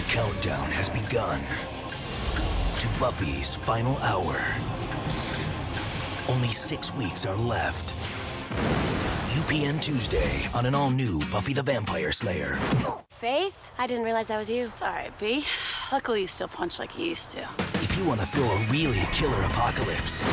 The 0.00 0.06
countdown 0.06 0.70
has 0.70 0.88
begun 0.88 1.40
to 2.80 2.88
Buffy's 2.98 3.54
final 3.54 3.98
hour. 3.98 4.42
Only 6.26 6.48
six 6.48 6.94
weeks 6.94 7.26
are 7.26 7.36
left. 7.36 7.92
UPN 9.36 9.78
Tuesday 9.82 10.48
on 10.54 10.64
an 10.64 10.74
all 10.74 10.88
new 10.88 11.20
Buffy 11.26 11.52
the 11.52 11.62
Vampire 11.62 12.12
Slayer. 12.12 12.58
Faith? 13.10 13.54
I 13.76 13.86
didn't 13.86 14.04
realize 14.04 14.28
that 14.28 14.38
was 14.38 14.48
you. 14.48 14.68
It's 14.68 14.80
all 14.80 14.88
right, 14.88 15.12
B. 15.18 15.44
Luckily, 15.92 16.22
you 16.22 16.26
still 16.26 16.48
punch 16.48 16.78
like 16.78 16.98
you 16.98 17.04
used 17.04 17.32
to. 17.32 17.46
If 17.74 17.98
you 17.98 18.06
want 18.06 18.22
to 18.22 18.26
throw 18.26 18.46
a 18.46 18.66
really 18.70 19.06
killer 19.12 19.42
apocalypse, 19.42 20.26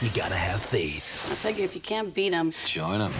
you 0.00 0.08
gotta 0.14 0.34
have 0.34 0.62
faith. 0.62 1.28
I 1.30 1.34
figure 1.34 1.66
if 1.66 1.74
you 1.74 1.82
can't 1.82 2.14
beat 2.14 2.32
him, 2.32 2.54
Join 2.64 3.00
them. 3.00 3.12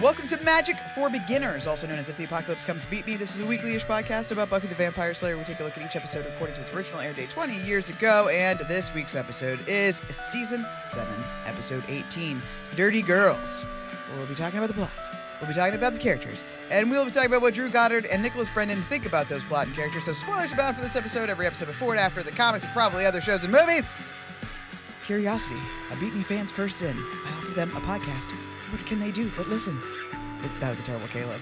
Welcome 0.00 0.28
to 0.28 0.40
Magic 0.44 0.76
for 0.94 1.10
Beginners, 1.10 1.66
also 1.66 1.88
known 1.88 1.98
as 1.98 2.08
If 2.08 2.16
the 2.16 2.22
Apocalypse 2.22 2.62
Comes 2.62 2.86
Beep 2.86 3.04
Me. 3.04 3.16
This 3.16 3.34
is 3.34 3.40
a 3.40 3.44
weekly-ish 3.44 3.84
podcast 3.84 4.30
about 4.30 4.48
Buffy 4.48 4.68
the 4.68 4.76
Vampire 4.76 5.12
Slayer. 5.12 5.36
We 5.36 5.42
take 5.42 5.58
a 5.58 5.64
look 5.64 5.76
at 5.76 5.84
each 5.84 5.96
episode 5.96 6.24
according 6.24 6.54
to 6.54 6.62
its 6.62 6.72
original 6.72 7.00
air 7.00 7.12
date 7.12 7.30
20 7.30 7.58
years 7.62 7.90
ago, 7.90 8.28
and 8.28 8.60
this 8.68 8.94
week's 8.94 9.16
episode 9.16 9.58
is 9.66 10.00
Season 10.08 10.64
7, 10.86 11.12
Episode 11.46 11.82
18, 11.88 12.40
Dirty 12.76 13.02
Girls. 13.02 13.66
We'll 14.16 14.26
be 14.26 14.36
talking 14.36 14.58
about 14.58 14.68
the 14.68 14.74
plot. 14.74 14.92
We'll 15.40 15.48
be 15.48 15.54
talking 15.54 15.74
about 15.74 15.94
the 15.94 15.98
characters, 15.98 16.44
and 16.70 16.92
we'll 16.92 17.04
be 17.04 17.10
talking 17.10 17.30
about 17.30 17.42
what 17.42 17.54
Drew 17.54 17.68
Goddard 17.68 18.06
and 18.06 18.22
Nicholas 18.22 18.50
Brendon 18.50 18.80
think 18.82 19.04
about 19.04 19.28
those 19.28 19.42
plot 19.42 19.66
and 19.66 19.74
characters. 19.74 20.04
So 20.04 20.12
spoilers 20.12 20.52
abound 20.52 20.76
for 20.76 20.82
this 20.82 20.94
episode, 20.94 21.28
every 21.28 21.46
episode 21.46 21.66
before 21.66 21.90
and 21.90 21.98
after 22.00 22.22
the 22.22 22.30
comics 22.30 22.62
and 22.62 22.72
probably 22.72 23.04
other 23.04 23.20
shows 23.20 23.42
and 23.42 23.52
movies. 23.52 23.96
Curiosity, 25.04 25.58
a 25.90 25.96
Beep 25.96 26.14
Me 26.14 26.22
fan's 26.22 26.52
first 26.52 26.76
sin. 26.76 26.96
I 26.96 27.32
offer 27.36 27.50
them 27.50 27.76
a 27.76 27.80
podcast. 27.80 28.32
What 28.70 28.84
can 28.86 28.98
they 28.98 29.10
do 29.10 29.30
but 29.36 29.48
listen? 29.48 29.80
It- 30.44 30.60
that 30.60 30.70
was 30.70 30.78
a 30.78 30.82
terrible 30.82 31.08
Caleb. 31.08 31.40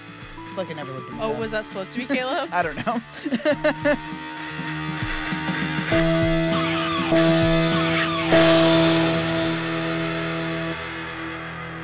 It's 0.49 0.57
like 0.57 0.69
I 0.71 0.73
never 0.73 0.91
lived 0.91 1.09
in 1.09 1.19
Oh, 1.21 1.37
was 1.39 1.51
that 1.51 1.65
supposed 1.65 1.91
to 1.93 1.99
be 1.99 2.05
Caleb? 2.05 2.49
I 2.53 2.63
don't 2.63 2.77
know. 2.85 3.01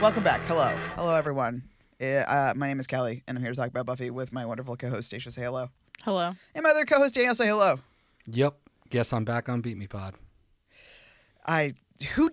Welcome 0.01 0.23
back. 0.23 0.41
Hello. 0.41 0.75
Hello, 0.95 1.13
everyone. 1.15 1.63
Uh, 2.01 2.05
Uh, 2.27 2.53
my 2.57 2.67
name 2.67 2.79
is 2.81 2.87
Kelly, 2.87 3.23
and 3.25 3.37
I'm 3.37 3.43
here 3.43 3.53
to 3.53 3.57
talk 3.57 3.69
about 3.69 3.85
Buffy 3.85 4.09
with 4.09 4.33
my 4.33 4.45
wonderful 4.45 4.75
co-host, 4.75 5.07
Stacia. 5.07 5.31
Say 5.31 5.43
hello. 5.43 5.69
Hello. 6.01 6.33
And 6.53 6.63
my 6.63 6.71
other 6.71 6.83
co-host, 6.83 7.15
Daniel. 7.15 7.33
Say 7.35 7.47
hello. 7.47 7.79
Yep. 8.27 8.57
Guess 8.89 9.13
I'm 9.13 9.23
back 9.23 9.47
on 9.47 9.61
Beep 9.61 9.77
Me 9.77 9.87
Pod. 9.87 10.15
I 11.47 11.73
who 12.15 12.31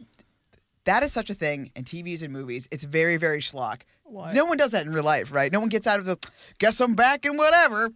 that 0.91 1.03
is 1.03 1.13
such 1.13 1.31
a 1.31 1.35
thing 1.35 1.71
in 1.77 1.85
TVs 1.85 2.23
and 2.23 2.33
movies. 2.33 2.69
It's 2.71 2.85
very 2.85 3.17
very 3.17 3.39
schlock. 3.41 3.83
What? 4.05 4.35
No 4.35 4.45
one 4.45 4.57
does 4.59 4.73
that 4.73 4.85
in 4.87 4.93
real 4.93 5.05
life, 5.05 5.33
right? 5.33 5.53
No 5.53 5.61
one 5.61 5.69
gets 5.69 5.87
out 5.87 5.99
of 6.01 6.05
the 6.05 6.19
guess 6.59 6.81
I'm 6.81 6.95
back 6.95 7.25
and 7.25 7.39
whatever. 7.39 7.93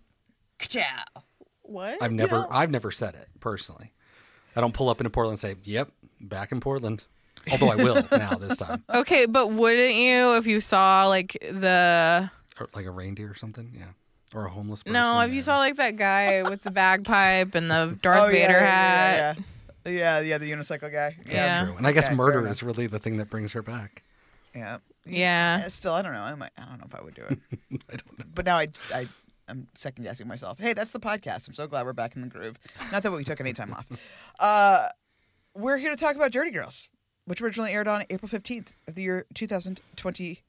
Ciao. 0.60 0.82
What? 1.62 2.00
I've 2.02 2.12
never 2.12 2.36
know- 2.36 2.46
I've 2.50 2.70
never 2.70 2.90
said 2.90 3.14
it 3.14 3.28
personally. 3.40 3.92
I 4.56 4.60
don't 4.60 4.72
pull 4.74 4.88
up 4.88 5.00
into 5.00 5.10
Portland 5.10 5.32
and 5.34 5.40
say, 5.40 5.56
"Yep, 5.64 5.90
back 6.20 6.52
in 6.52 6.60
Portland." 6.60 7.04
Although 7.50 7.68
I 7.70 7.74
will 7.76 8.02
now 8.12 8.34
this 8.36 8.56
time, 8.56 8.82
okay, 8.88 9.26
but 9.26 9.50
wouldn't 9.50 9.94
you 9.96 10.36
if 10.36 10.46
you 10.46 10.60
saw 10.60 11.06
like 11.08 11.36
the 11.42 12.30
or 12.60 12.68
like 12.74 12.86
a 12.86 12.90
reindeer 12.90 13.30
or 13.30 13.34
something, 13.34 13.72
yeah, 13.76 13.88
or 14.34 14.46
a 14.46 14.50
homeless 14.50 14.82
person. 14.84 14.92
no, 14.94 15.20
if 15.20 15.30
you 15.30 15.36
yeah. 15.36 15.42
saw 15.42 15.58
like 15.58 15.76
that 15.76 15.96
guy 15.96 16.42
with 16.48 16.62
the 16.62 16.70
bagpipe 16.70 17.54
and 17.56 17.70
the 17.70 17.98
Darth 18.00 18.20
Oh, 18.22 18.26
Vader 18.28 18.52
yeah, 18.52 18.60
hat? 18.60 19.16
Yeah, 19.16 19.34
yeah, 19.36 19.42
yeah, 19.92 20.20
yeah, 20.20 20.38
the 20.38 20.50
unicycle 20.50 20.90
guy. 20.92 21.16
That's 21.24 21.28
Yeah. 21.32 21.64
true. 21.66 21.76
And 21.76 21.86
I 21.86 21.92
guess 21.92 22.04
Okay, 22.06 22.10
fair 22.10 22.16
murder 22.16 22.38
enough. 22.40 22.50
is 22.52 22.62
really 22.62 22.86
the 22.86 22.98
thing 22.98 23.16
that 23.18 23.28
brings 23.30 23.52
her 23.52 23.62
back. 23.62 24.02
Yeah. 24.54 24.78
Yeah. 25.04 25.58
Yeah, 25.58 25.68
Still, 25.68 25.92
I 25.94 26.02
don't 26.02 26.12
know. 26.14 26.22
I 26.22 26.34
might. 26.34 26.50
I 26.56 26.64
don't 26.64 26.78
know 26.78 26.86
if 26.86 26.94
I 26.94 27.02
would 27.02 27.14
do 27.14 27.22
it. 27.22 27.38
I 27.92 27.96
don't 27.96 28.18
know. 28.18 28.24
but 28.34 28.46
now 28.46 28.56
I, 28.56 28.68
I, 28.94 29.08
I'm 29.48 29.66
second 29.74 30.04
guessing 30.04 30.26
myself. 30.28 30.58
Hey, 30.58 30.72
that's 30.72 30.92
the 30.92 31.00
podcast. 31.00 31.46
I'm 31.48 31.54
so 31.54 31.66
glad 31.66 31.84
we're 31.84 31.92
back 31.92 32.16
in 32.16 32.22
the 32.22 32.28
groove. 32.28 32.58
Not 32.92 33.02
that 33.02 33.12
we 33.12 33.24
took 33.24 33.40
any 33.40 33.52
time 33.52 33.72
off. 33.72 33.86
Uh, 34.40 34.88
we're 35.54 35.76
here 35.76 35.90
to 35.90 35.96
talk 35.96 36.16
about 36.16 36.32
Dirty 36.32 36.50
Girls, 36.50 36.88
which 37.26 37.40
originally 37.42 37.70
aired 37.72 37.86
on 37.86 38.02
April 38.10 38.28
15th 38.28 38.74
of 38.88 38.94
the 38.94 39.02
year 39.02 39.26
2020. 39.34 40.42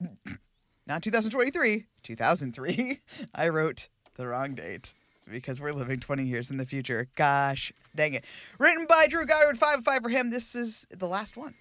Not 0.86 1.02
2023, 1.02 1.86
2003. 2.02 3.00
I 3.34 3.48
wrote 3.48 3.88
the 4.16 4.26
wrong 4.26 4.54
date 4.54 4.94
because 5.30 5.60
we're 5.60 5.72
living 5.72 6.00
20 6.00 6.24
years 6.24 6.50
in 6.50 6.56
the 6.56 6.66
future. 6.66 7.08
Gosh, 7.14 7.72
dang 7.94 8.14
it. 8.14 8.24
Written 8.58 8.86
by 8.88 9.06
Drew 9.08 9.26
Goddard, 9.26 9.58
5 9.58 9.84
5 9.84 10.02
for 10.02 10.08
him. 10.08 10.30
This 10.30 10.54
is 10.54 10.86
the 10.90 11.08
last 11.08 11.36
one. 11.36 11.54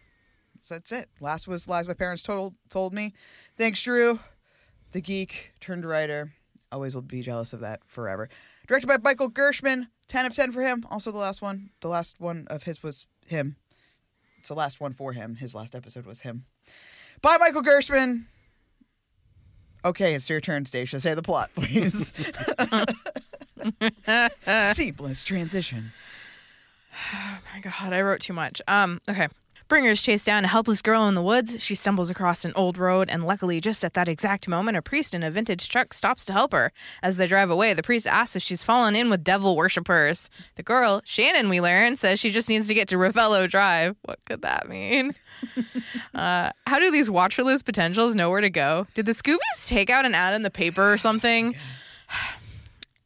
So 0.60 0.76
that's 0.76 0.92
it. 0.92 1.10
Last 1.20 1.48
was 1.48 1.68
lies 1.68 1.88
my 1.88 1.94
parents 1.94 2.24
told 2.24 2.56
told 2.70 2.94
me. 2.94 3.14
Thanks, 3.58 3.82
Drew. 3.82 4.20
The 4.92 5.02
geek 5.02 5.54
turned 5.60 5.86
writer. 5.86 6.32
Always 6.72 6.96
will 6.96 7.02
be 7.02 7.22
jealous 7.22 7.54
of 7.54 7.62
that 7.62 7.82
forever. 7.86 8.30
Directed 8.68 8.88
by 8.88 8.98
Michael 9.02 9.30
Gershman. 9.30 9.88
10 10.08 10.26
of 10.26 10.34
10 10.34 10.52
for 10.52 10.62
him. 10.62 10.86
Also 10.90 11.12
the 11.12 11.18
last 11.18 11.42
one. 11.42 11.70
The 11.82 11.88
last 11.88 12.20
one 12.20 12.48
of 12.50 12.64
his 12.64 12.82
was 12.82 13.06
him. 13.28 13.58
It's 14.40 14.50
the 14.50 14.56
last 14.56 14.80
one 14.80 14.94
for 14.94 15.14
him. 15.14 15.36
His 15.36 15.54
last 15.54 15.76
episode 15.76 16.06
was 16.06 16.22
him. 16.22 16.46
By 17.22 17.38
Michael 17.38 17.62
Gershman. 17.62 18.28
Okay, 19.86 20.14
it's 20.14 20.30
your 20.30 20.42
turn, 20.42 20.66
Stacia. 20.66 21.00
Say 21.00 21.14
the 21.14 21.22
plot, 21.22 21.50
please. 21.56 22.12
Seamless 24.74 25.24
transition. 25.24 25.92
Oh 27.14 27.40
my 27.54 27.62
god, 27.62 27.94
I 27.94 28.02
wrote 28.02 28.22
too 28.22 28.34
much. 28.34 28.62
Um, 28.68 29.02
okay. 29.10 29.28
Bringers 29.68 30.02
chase 30.02 30.24
down 30.24 30.46
a 30.46 30.48
helpless 30.48 30.82
girl 30.82 31.10
in 31.10 31.16
the 31.16 31.22
woods. 31.22 31.62
She 31.62 31.76
stumbles 31.76 32.10
across 32.10 32.46
an 32.46 32.54
old 32.56 32.78
road, 32.78 33.10
and 33.10 33.22
luckily, 33.22 33.60
just 33.60 33.84
at 33.84 33.96
that 33.96 34.08
exact 34.08 34.48
moment, 34.48 34.78
a 34.78 34.82
priest 34.82 35.14
in 35.14 35.24
a 35.24 35.30
vintage 35.30 35.68
truck 35.68 35.94
stops 35.94 36.24
to 36.26 36.34
help 36.34 36.54
her. 36.54 36.72
As 37.04 37.18
they 37.18 37.28
drive 37.28 37.50
away, 37.50 37.74
the 37.74 37.84
priest 37.84 38.08
asks 38.08 38.38
if 38.38 38.44
she's 38.44 38.64
fallen 38.64 38.96
in 38.96 39.10
with 39.10 39.26
devil 39.26 39.58
worshippers. 39.58 40.30
The 40.56 40.64
girl, 40.64 41.02
Shannon, 41.04 41.50
we 41.50 41.60
learn, 41.60 41.98
says 41.98 42.18
she 42.18 42.32
just 42.32 42.48
needs 42.48 42.70
to 42.70 42.74
get 42.74 42.88
to 42.88 42.96
Revello 42.96 43.50
Drive. 43.50 43.98
What 44.04 44.20
could 44.24 44.42
that 44.44 44.70
mean? 44.70 45.14
uh, 46.16 46.52
how 46.66 46.80
do 46.80 46.90
these 46.90 47.10
watcherless 47.10 47.64
potentials 47.64 48.16
know 48.16 48.30
where 48.30 48.42
to 48.42 48.50
go? 48.50 48.88
Did 48.94 49.06
the 49.06 49.12
Scoobies 49.12 49.68
take 49.68 49.90
out 49.90 50.06
an 50.06 50.16
ad 50.16 50.34
in 50.34 50.44
the 50.44 50.50
paper 50.50 50.94
or 50.94 50.98
something? 50.98 51.56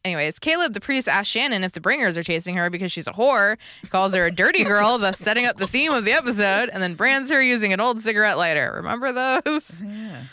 Anyways, 0.04 0.40
Caleb, 0.40 0.74
the 0.74 0.82
priest, 0.82 1.08
asks 1.08 1.30
Shannon 1.30 1.64
if 1.64 1.74
the 1.74 1.82
bringers 1.82 2.18
are 2.18 2.24
chasing 2.24 2.56
her 2.56 2.70
because 2.72 2.92
she's 2.92 3.08
a 3.08 3.12
whore, 3.12 3.58
calls 3.90 4.16
her 4.16 4.26
a 4.26 4.32
dirty 4.32 4.64
girl, 4.64 4.98
thus 4.98 5.20
setting 5.20 5.46
up 5.46 5.58
the 5.58 5.68
theme 5.68 5.92
of 5.92 6.06
the 6.06 6.12
episode, 6.12 6.70
and 6.70 6.82
then 6.82 6.96
brands 6.96 7.30
her 7.30 7.42
using 7.42 7.72
an 7.72 7.80
old 7.80 8.02
cigarette 8.02 8.38
lighter. 8.38 8.74
Remember 8.76 9.12
those? 9.12 9.84
Yeah. 9.84 10.24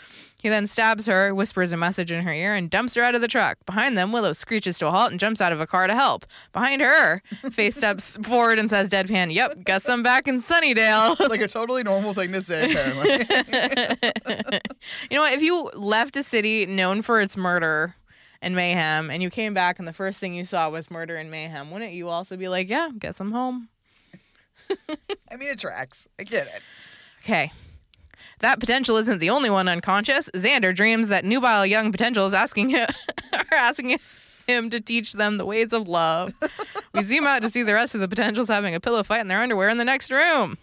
He 0.41 0.47
then 0.47 0.67
stabs 0.67 1.05
her, 1.05 1.35
whispers 1.35 1.73
a 1.73 1.77
message 1.77 2.13
in 2.13 2.23
her 2.23 2.31
ear, 2.31 2.55
and 2.55 2.69
dumps 2.69 2.95
her 2.95 3.03
out 3.03 3.13
of 3.13 3.19
the 3.19 3.27
truck. 3.27 3.57
Behind 3.65 3.97
them, 3.97 4.13
Willow 4.13 4.31
screeches 4.31 4.79
to 4.79 4.87
a 4.87 4.91
halt 4.91 5.11
and 5.11 5.19
jumps 5.19 5.41
out 5.41 5.51
of 5.51 5.59
a 5.59 5.67
car 5.67 5.85
to 5.85 5.93
help. 5.93 6.25
Behind 6.53 6.81
her, 6.81 7.21
Faith 7.51 7.75
steps 7.75 8.17
forward 8.23 8.57
and 8.57 8.69
says, 8.69 8.89
deadpan, 8.89 9.33
Yep, 9.33 9.65
guess 9.65 9.89
I'm 9.89 10.01
back 10.01 10.29
in 10.29 10.39
Sunnydale. 10.39 11.19
like 11.29 11.41
a 11.41 11.47
totally 11.47 11.83
normal 11.83 12.13
thing 12.13 12.31
to 12.31 12.41
say, 12.41 12.71
apparently. 12.71 13.27
you 15.11 15.17
know 15.17 15.21
what? 15.21 15.33
If 15.33 15.41
you 15.41 15.69
left 15.75 16.15
a 16.15 16.23
city 16.23 16.65
known 16.65 17.01
for 17.01 17.19
its 17.19 17.35
murder 17.35 17.95
and 18.41 18.55
mayhem 18.55 19.09
and 19.09 19.21
you 19.21 19.29
came 19.29 19.53
back 19.53 19.79
and 19.79 19.87
the 19.87 19.93
first 19.93 20.19
thing 20.19 20.33
you 20.33 20.43
saw 20.43 20.69
was 20.69 20.89
murder 20.89 21.15
and 21.15 21.29
mayhem, 21.29 21.71
wouldn't 21.71 21.93
you 21.93 22.07
also 22.09 22.37
be 22.37 22.47
like, 22.47 22.69
yeah, 22.69 22.89
guess 22.97 23.19
I'm 23.19 23.31
home? 23.31 23.69
I 25.31 25.35
mean, 25.35 25.49
it 25.49 25.59
tracks. 25.59 26.07
I 26.19 26.23
get 26.23 26.47
it. 26.47 26.61
Okay. 27.23 27.51
That 28.39 28.59
potential 28.59 28.97
isn't 28.97 29.19
the 29.19 29.29
only 29.29 29.49
one 29.49 29.67
unconscious. 29.67 30.29
Xander 30.33 30.73
dreams 30.73 31.09
that 31.09 31.25
nubile 31.25 31.65
young 31.65 31.91
potential 31.91 32.25
is 32.25 32.33
asking 32.33 32.69
him, 32.69 32.87
are 33.33 33.57
asking 33.57 33.99
him 34.47 34.69
to 34.69 34.79
teach 34.79 35.13
them 35.13 35.37
the 35.37 35.45
ways 35.45 35.73
of 35.73 35.87
love. 35.87 36.33
we 36.93 37.03
zoom 37.03 37.27
out 37.27 37.41
to 37.41 37.49
see 37.49 37.63
the 37.63 37.73
rest 37.73 37.95
of 37.95 38.01
the 38.01 38.07
potentials 38.07 38.47
having 38.47 38.73
a 38.73 38.79
pillow 38.79 39.03
fight 39.03 39.21
in 39.21 39.27
their 39.27 39.41
underwear 39.41 39.69
in 39.69 39.77
the 39.77 39.85
next 39.85 40.11
room. 40.11 40.57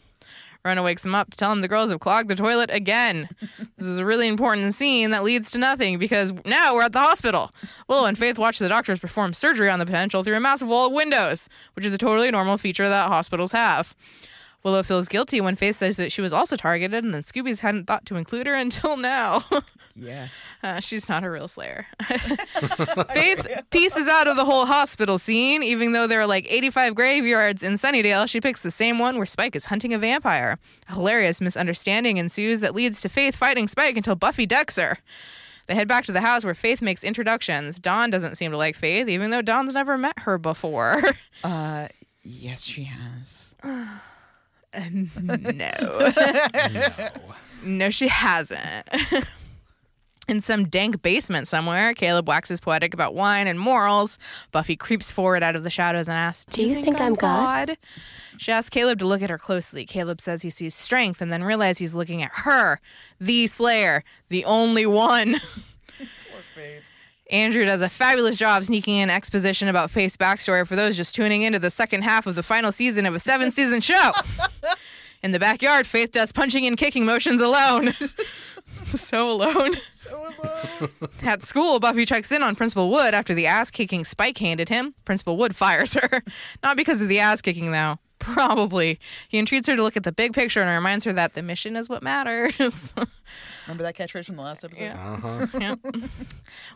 Rona 0.66 0.82
wakes 0.82 1.04
him 1.06 1.14
up 1.14 1.30
to 1.30 1.36
tell 1.36 1.52
him 1.52 1.60
the 1.60 1.68
girls 1.68 1.92
have 1.92 2.00
clogged 2.00 2.28
the 2.28 2.34
toilet 2.34 2.70
again. 2.72 3.28
This 3.78 3.88
is 3.88 3.98
a 3.98 4.06
really 4.06 4.26
important 4.26 4.74
scene 4.74 5.10
that 5.10 5.22
leads 5.22 5.50
to 5.50 5.58
nothing 5.58 5.98
because 5.98 6.32
now 6.46 6.74
we're 6.74 6.82
at 6.82 6.92
the 6.92 6.98
hospital. 6.98 7.50
Willow 7.88 8.06
and 8.06 8.16
Faith 8.16 8.38
watch 8.38 8.58
the 8.58 8.68
doctors 8.68 8.98
perform 8.98 9.34
surgery 9.34 9.68
on 9.68 9.78
the 9.78 9.84
potential 9.84 10.24
through 10.24 10.34
a 10.34 10.40
massive 10.40 10.66
wall 10.68 10.86
of 10.86 10.94
windows, 10.94 11.50
which 11.74 11.84
is 11.84 11.92
a 11.92 11.98
totally 11.98 12.30
normal 12.30 12.56
feature 12.56 12.88
that 12.88 13.08
hospitals 13.08 13.52
have. 13.52 13.94
Willow 14.66 14.82
feels 14.82 15.06
guilty 15.06 15.40
when 15.40 15.54
Faith 15.54 15.76
says 15.76 15.96
that 15.96 16.10
she 16.10 16.20
was 16.20 16.32
also 16.32 16.56
targeted, 16.56 17.04
and 17.04 17.14
then 17.14 17.22
Scoobies 17.22 17.60
hadn't 17.60 17.86
thought 17.86 18.04
to 18.06 18.16
include 18.16 18.48
her 18.48 18.54
until 18.66 18.96
now. 18.96 19.44
Yeah. 19.94 20.26
Uh, 20.60 20.80
she's 20.80 21.08
not 21.08 21.22
a 21.22 21.30
real 21.30 21.46
Slayer. 21.46 21.86
Faith 23.12 23.46
pieces 23.70 24.08
out 24.08 24.26
of 24.26 24.34
the 24.34 24.44
whole 24.44 24.66
hospital 24.66 25.18
scene, 25.18 25.62
even 25.62 25.92
though 25.92 26.08
there 26.08 26.20
are 26.20 26.26
like 26.26 26.50
85 26.52 26.96
graveyards 26.96 27.62
in 27.62 27.74
Sunnydale. 27.74 28.28
She 28.28 28.40
picks 28.40 28.62
the 28.62 28.72
same 28.72 28.98
one 28.98 29.18
where 29.18 29.24
Spike 29.24 29.54
is 29.54 29.66
hunting 29.66 29.94
a 29.94 29.98
vampire. 29.98 30.58
A 30.88 30.94
hilarious 30.94 31.40
misunderstanding 31.40 32.16
ensues 32.16 32.58
that 32.58 32.74
leads 32.74 33.00
to 33.02 33.08
Faith 33.08 33.36
fighting 33.36 33.68
Spike 33.68 33.96
until 33.96 34.16
Buffy 34.16 34.46
decks 34.46 34.74
her. 34.78 34.98
They 35.68 35.76
head 35.76 35.86
back 35.86 36.06
to 36.06 36.12
the 36.12 36.22
house 36.22 36.44
where 36.44 36.54
Faith 36.54 36.82
makes 36.82 37.04
introductions. 37.04 37.78
Dawn 37.78 38.10
doesn't 38.10 38.34
seem 38.34 38.50
to 38.50 38.56
like 38.56 38.74
Faith, 38.74 39.08
even 39.08 39.30
though 39.30 39.42
Dawn's 39.42 39.74
never 39.74 39.96
met 39.96 40.18
her 40.20 40.38
before. 40.38 41.00
Uh, 41.44 41.86
yes, 42.24 42.64
she 42.64 42.82
has. 42.82 43.54
No. 45.22 46.12
no, 47.64 47.90
she 47.90 48.08
hasn't. 48.08 48.88
In 50.28 50.40
some 50.40 50.66
dank 50.66 51.02
basement 51.02 51.46
somewhere, 51.46 51.94
Caleb 51.94 52.26
waxes 52.26 52.60
poetic 52.60 52.92
about 52.92 53.14
wine 53.14 53.46
and 53.46 53.60
morals. 53.60 54.18
Buffy 54.50 54.74
creeps 54.74 55.12
forward 55.12 55.44
out 55.44 55.54
of 55.54 55.62
the 55.62 55.70
shadows 55.70 56.08
and 56.08 56.18
asks, 56.18 56.46
Do 56.46 56.64
you 56.64 56.74
think 56.74 57.00
I'm 57.00 57.14
God?" 57.14 57.78
She 58.36 58.50
asks 58.50 58.68
Caleb 58.68 58.98
to 58.98 59.06
look 59.06 59.22
at 59.22 59.30
her 59.30 59.38
closely. 59.38 59.86
Caleb 59.86 60.20
says 60.20 60.42
he 60.42 60.50
sees 60.50 60.74
strength 60.74 61.22
and 61.22 61.32
then 61.32 61.44
realizes 61.44 61.78
he's 61.78 61.94
looking 61.94 62.22
at 62.22 62.32
her, 62.34 62.80
the 63.20 63.46
Slayer, 63.46 64.02
the 64.28 64.44
only 64.44 64.84
one. 64.84 65.36
Poor 65.96 66.08
Faith. 66.54 66.82
Andrew 67.30 67.64
does 67.64 67.82
a 67.82 67.88
fabulous 67.88 68.38
job 68.38 68.64
sneaking 68.64 68.96
in 68.96 69.10
exposition 69.10 69.68
about 69.68 69.90
Faith's 69.90 70.16
backstory 70.16 70.66
for 70.66 70.76
those 70.76 70.96
just 70.96 71.14
tuning 71.14 71.42
into 71.42 71.58
the 71.58 71.70
second 71.70 72.02
half 72.02 72.26
of 72.26 72.34
the 72.36 72.42
final 72.42 72.70
season 72.70 73.04
of 73.06 73.14
a 73.14 73.18
seven 73.18 73.50
season 73.50 73.80
show. 73.80 74.12
In 75.22 75.32
the 75.32 75.38
backyard, 75.40 75.86
Faith 75.86 76.12
does 76.12 76.30
punching 76.30 76.66
and 76.66 76.76
kicking 76.76 77.04
motions 77.04 77.40
alone. 77.40 77.92
so 78.86 79.30
alone. 79.30 79.76
So 79.90 80.10
alone. 80.10 80.90
At 81.22 81.42
school, 81.42 81.80
Buffy 81.80 82.06
checks 82.06 82.30
in 82.30 82.42
on 82.44 82.54
Principal 82.54 82.90
Wood 82.90 83.12
after 83.12 83.34
the 83.34 83.46
ass 83.46 83.70
kicking 83.70 84.04
Spike 84.04 84.38
handed 84.38 84.68
him. 84.68 84.94
Principal 85.04 85.36
Wood 85.36 85.56
fires 85.56 85.94
her. 85.94 86.22
Not 86.62 86.76
because 86.76 87.02
of 87.02 87.08
the 87.08 87.18
ass 87.18 87.40
kicking, 87.40 87.72
though. 87.72 87.98
Probably. 88.32 88.98
He 89.28 89.38
entreats 89.38 89.68
her 89.68 89.76
to 89.76 89.82
look 89.82 89.96
at 89.96 90.02
the 90.02 90.12
big 90.12 90.32
picture 90.32 90.60
and 90.60 90.68
reminds 90.70 91.04
her 91.04 91.12
that 91.12 91.34
the 91.34 91.42
mission 91.42 91.76
is 91.76 91.88
what 91.88 92.02
matters. 92.02 92.92
Remember 93.66 93.82
that 93.84 93.96
catchphrase 93.96 94.26
from 94.26 94.36
the 94.36 94.42
last 94.42 94.64
episode? 94.64 94.82
Yeah. 94.82 95.18
Uh-huh. 95.22 95.46
Yeah. 95.60 95.74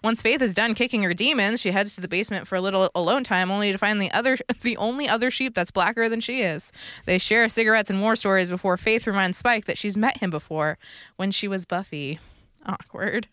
Once 0.02 0.22
Faith 0.22 0.42
is 0.42 0.54
done 0.54 0.74
kicking 0.74 1.02
her 1.02 1.14
demons, 1.14 1.60
she 1.60 1.70
heads 1.72 1.94
to 1.94 2.00
the 2.00 2.08
basement 2.08 2.46
for 2.46 2.56
a 2.56 2.60
little 2.60 2.90
alone 2.94 3.24
time, 3.24 3.50
only 3.50 3.72
to 3.72 3.78
find 3.78 4.00
the 4.00 4.10
other, 4.12 4.36
the 4.62 4.76
only 4.76 5.08
other 5.08 5.30
sheep 5.30 5.54
that's 5.54 5.70
blacker 5.70 6.08
than 6.08 6.20
she 6.20 6.42
is. 6.42 6.72
They 7.06 7.18
share 7.18 7.48
cigarettes 7.48 7.90
and 7.90 8.00
war 8.00 8.16
stories 8.16 8.50
before 8.50 8.76
Faith 8.76 9.06
reminds 9.06 9.38
Spike 9.38 9.64
that 9.66 9.78
she's 9.78 9.96
met 9.96 10.18
him 10.18 10.30
before 10.30 10.78
when 11.16 11.30
she 11.30 11.48
was 11.48 11.64
Buffy. 11.64 12.18
Awkward. 12.66 13.26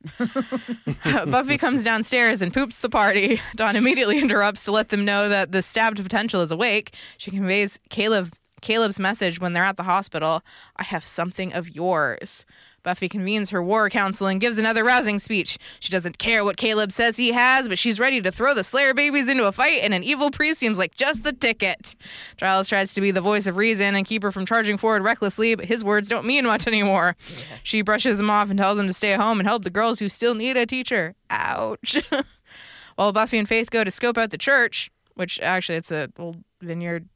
Uh, 1.03 1.25
Buffy 1.25 1.57
comes 1.57 1.83
downstairs 1.83 2.41
and 2.41 2.53
poops 2.53 2.79
the 2.79 2.89
party. 2.89 3.41
Dawn 3.56 3.75
immediately 3.75 4.19
interrupts 4.21 4.63
to 4.65 4.71
let 4.71 4.89
them 4.89 5.06
know 5.06 5.29
that 5.29 5.51
the 5.51 5.62
stabbed 5.62 6.01
potential 6.01 6.41
is 6.41 6.51
awake. 6.51 6.94
She 7.18 7.31
conveys 7.31 7.79
Caleb 7.89 8.33
Caleb's 8.62 9.00
message 9.00 9.39
when 9.39 9.53
they're 9.53 9.63
at 9.63 9.77
the 9.77 9.83
hospital. 9.83 10.41
I 10.77 10.83
have 10.83 11.06
something 11.06 11.53
of 11.53 11.69
yours. 11.69 12.45
Buffy 12.88 13.10
convenes 13.10 13.50
her 13.50 13.62
war 13.62 13.89
council 13.89 14.28
and 14.28 14.39
gives 14.39 14.57
another 14.57 14.81
rousing 14.81 15.19
speech. 15.19 15.57
She 15.81 15.92
doesn't 15.92 16.19
care 16.19 16.45
what 16.45 16.56
Caleb 16.56 16.94
says 16.94 17.18
he 17.18 17.34
has, 17.34 17.68
but 17.68 17.78
she's 17.78 18.00
ready 18.00 18.22
to 18.22 18.31
throw 18.31 18.54
the 18.54 18.63
Slayer 18.63 18.94
babies 18.94 19.28
into 19.28 19.45
a 19.45 19.51
fight, 19.51 19.81
and 19.81 19.94
an 19.94 20.06
evil 20.06 20.31
priest 20.31 20.62
seems 20.62 20.78
like 20.78 20.95
just 20.95 21.25
the 21.25 21.34
ticket. 21.34 21.98
Giles 22.38 22.69
tries 22.69 22.94
to 22.94 23.01
be 23.01 23.12
the 23.12 23.19
voice 23.19 23.45
of 23.45 23.57
reason 23.57 23.94
and 23.94 24.06
keep 24.06 24.24
her 24.24 24.31
from 24.31 24.45
charging 24.45 24.78
forward 24.78 25.04
recklessly, 25.04 25.54
but 25.56 25.66
his 25.66 25.84
words 25.84 26.07
don't 26.07 26.25
mean 26.25 26.45
much 26.45 26.66
anymore. 26.66 27.18
She 27.62 27.81
brushes 27.81 28.22
him 28.22 28.30
off 28.30 28.50
and 28.50 28.57
tells 28.57 28.80
him 28.80 28.88
to 28.88 28.94
stay 28.94 29.12
home 29.16 29.42
and 29.42 29.50
help 29.50 29.66
the 29.66 29.69
girls 29.69 30.00
who 30.00 30.07
still 30.07 30.34
need 30.34 30.56
a 30.56 30.66
teacher. 30.66 31.13
Ouch. 31.30 32.01
While 32.95 33.12
Buffy 33.12 33.38
and 33.38 33.50
Faith 33.50 33.69
go 33.69 33.84
to 33.84 33.92
scope 33.92 34.18
out 34.18 34.30
the 34.30 34.38
church, 34.38 34.89
which 35.16 35.42
actually 35.42 35.78
it's 35.78 35.92
a 35.92 36.07
old 36.18 36.42
vineyard 36.62 37.10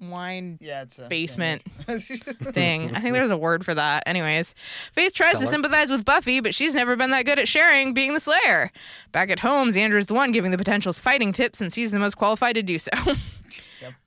wine 0.00 0.58
Yeah, 0.60 0.82
it's 0.82 0.98
a 0.98 1.08
basement 1.08 1.62
thing. 1.86 2.94
I 2.94 3.00
think 3.00 3.14
there's 3.14 3.30
a 3.30 3.36
word 3.36 3.64
for 3.64 3.74
that. 3.74 4.04
Anyways, 4.06 4.54
Faith 4.92 5.14
tries 5.14 5.38
to 5.38 5.46
sympathize 5.46 5.90
with 5.90 6.04
Buffy, 6.04 6.40
but 6.40 6.54
she's 6.54 6.74
never 6.74 6.96
been 6.96 7.10
that 7.10 7.24
good 7.24 7.38
at 7.38 7.48
sharing 7.48 7.94
being 7.94 8.14
the 8.14 8.20
Slayer. 8.20 8.70
Back 9.12 9.30
at 9.30 9.40
home, 9.40 9.68
Xander's 9.68 10.06
the 10.06 10.14
one 10.14 10.32
giving 10.32 10.50
the 10.50 10.58
potentials 10.58 10.98
fighting 10.98 11.32
tips 11.32 11.58
since 11.58 11.74
he's 11.74 11.90
the 11.90 11.98
most 11.98 12.16
qualified 12.16 12.54
to 12.56 12.62
do 12.62 12.78
so. 12.78 12.90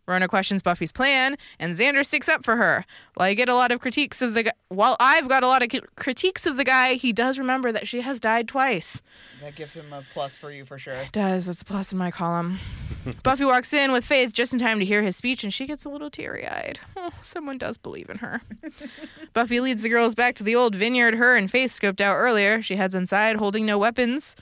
Rona 0.07 0.27
questions 0.27 0.61
Buffy's 0.61 0.91
plan, 0.91 1.37
and 1.59 1.73
Xander 1.75 2.05
sticks 2.05 2.27
up 2.27 2.43
for 2.43 2.57
her. 2.57 2.83
While 3.13 3.29
I 3.29 3.33
get 3.33 3.47
a 3.47 3.55
lot 3.55 3.71
of 3.71 3.79
critiques 3.79 4.21
of 4.21 4.33
the 4.33 4.43
gu- 4.43 4.51
while 4.67 4.97
I've 4.99 5.29
got 5.29 5.43
a 5.43 5.47
lot 5.47 5.61
of 5.63 5.69
critiques 5.95 6.45
of 6.45 6.57
the 6.57 6.63
guy, 6.65 6.95
he 6.95 7.13
does 7.13 7.39
remember 7.39 7.71
that 7.71 7.87
she 7.87 8.01
has 8.01 8.19
died 8.19 8.47
twice. 8.47 9.01
that 9.41 9.55
gives 9.55 9.75
him 9.75 9.93
a 9.93 10.03
plus 10.13 10.37
for 10.37 10.51
you 10.51 10.65
for 10.65 10.77
sure. 10.77 10.93
It 10.95 11.11
does 11.13 11.45
that's 11.45 11.61
a 11.61 11.65
plus 11.65 11.91
in 11.93 11.97
my 11.97 12.11
column. 12.11 12.59
Buffy 13.23 13.45
walks 13.45 13.73
in 13.73 13.91
with 13.91 14.03
Faith 14.05 14.33
just 14.33 14.53
in 14.53 14.59
time 14.59 14.79
to 14.79 14.85
hear 14.85 15.01
his 15.01 15.15
speech, 15.15 15.43
and 15.43 15.53
she 15.53 15.65
gets 15.65 15.85
a 15.85 15.89
little 15.89 16.09
teary 16.09 16.45
eyed. 16.47 16.79
Oh, 16.97 17.11
someone 17.21 17.57
does 17.57 17.77
believe 17.77 18.09
in 18.09 18.17
her. 18.17 18.41
Buffy 19.33 19.59
leads 19.59 19.83
the 19.83 19.89
girls 19.89 20.13
back 20.13 20.35
to 20.35 20.43
the 20.43 20.55
old 20.55 20.75
vineyard 20.75 21.15
her 21.15 21.35
and 21.37 21.49
Faith 21.49 21.71
scoped 21.71 22.01
out 22.01 22.15
earlier. 22.15 22.61
She 22.61 22.75
heads 22.75 22.95
inside 22.95 23.37
holding 23.37 23.65
no 23.65 23.77
weapons 23.77 24.35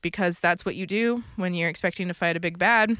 because 0.00 0.38
that's 0.38 0.64
what 0.64 0.76
you 0.76 0.86
do 0.86 1.24
when 1.36 1.54
you're 1.54 1.68
expecting 1.68 2.06
to 2.08 2.14
fight 2.14 2.36
a 2.36 2.40
big 2.40 2.56
bad. 2.58 2.96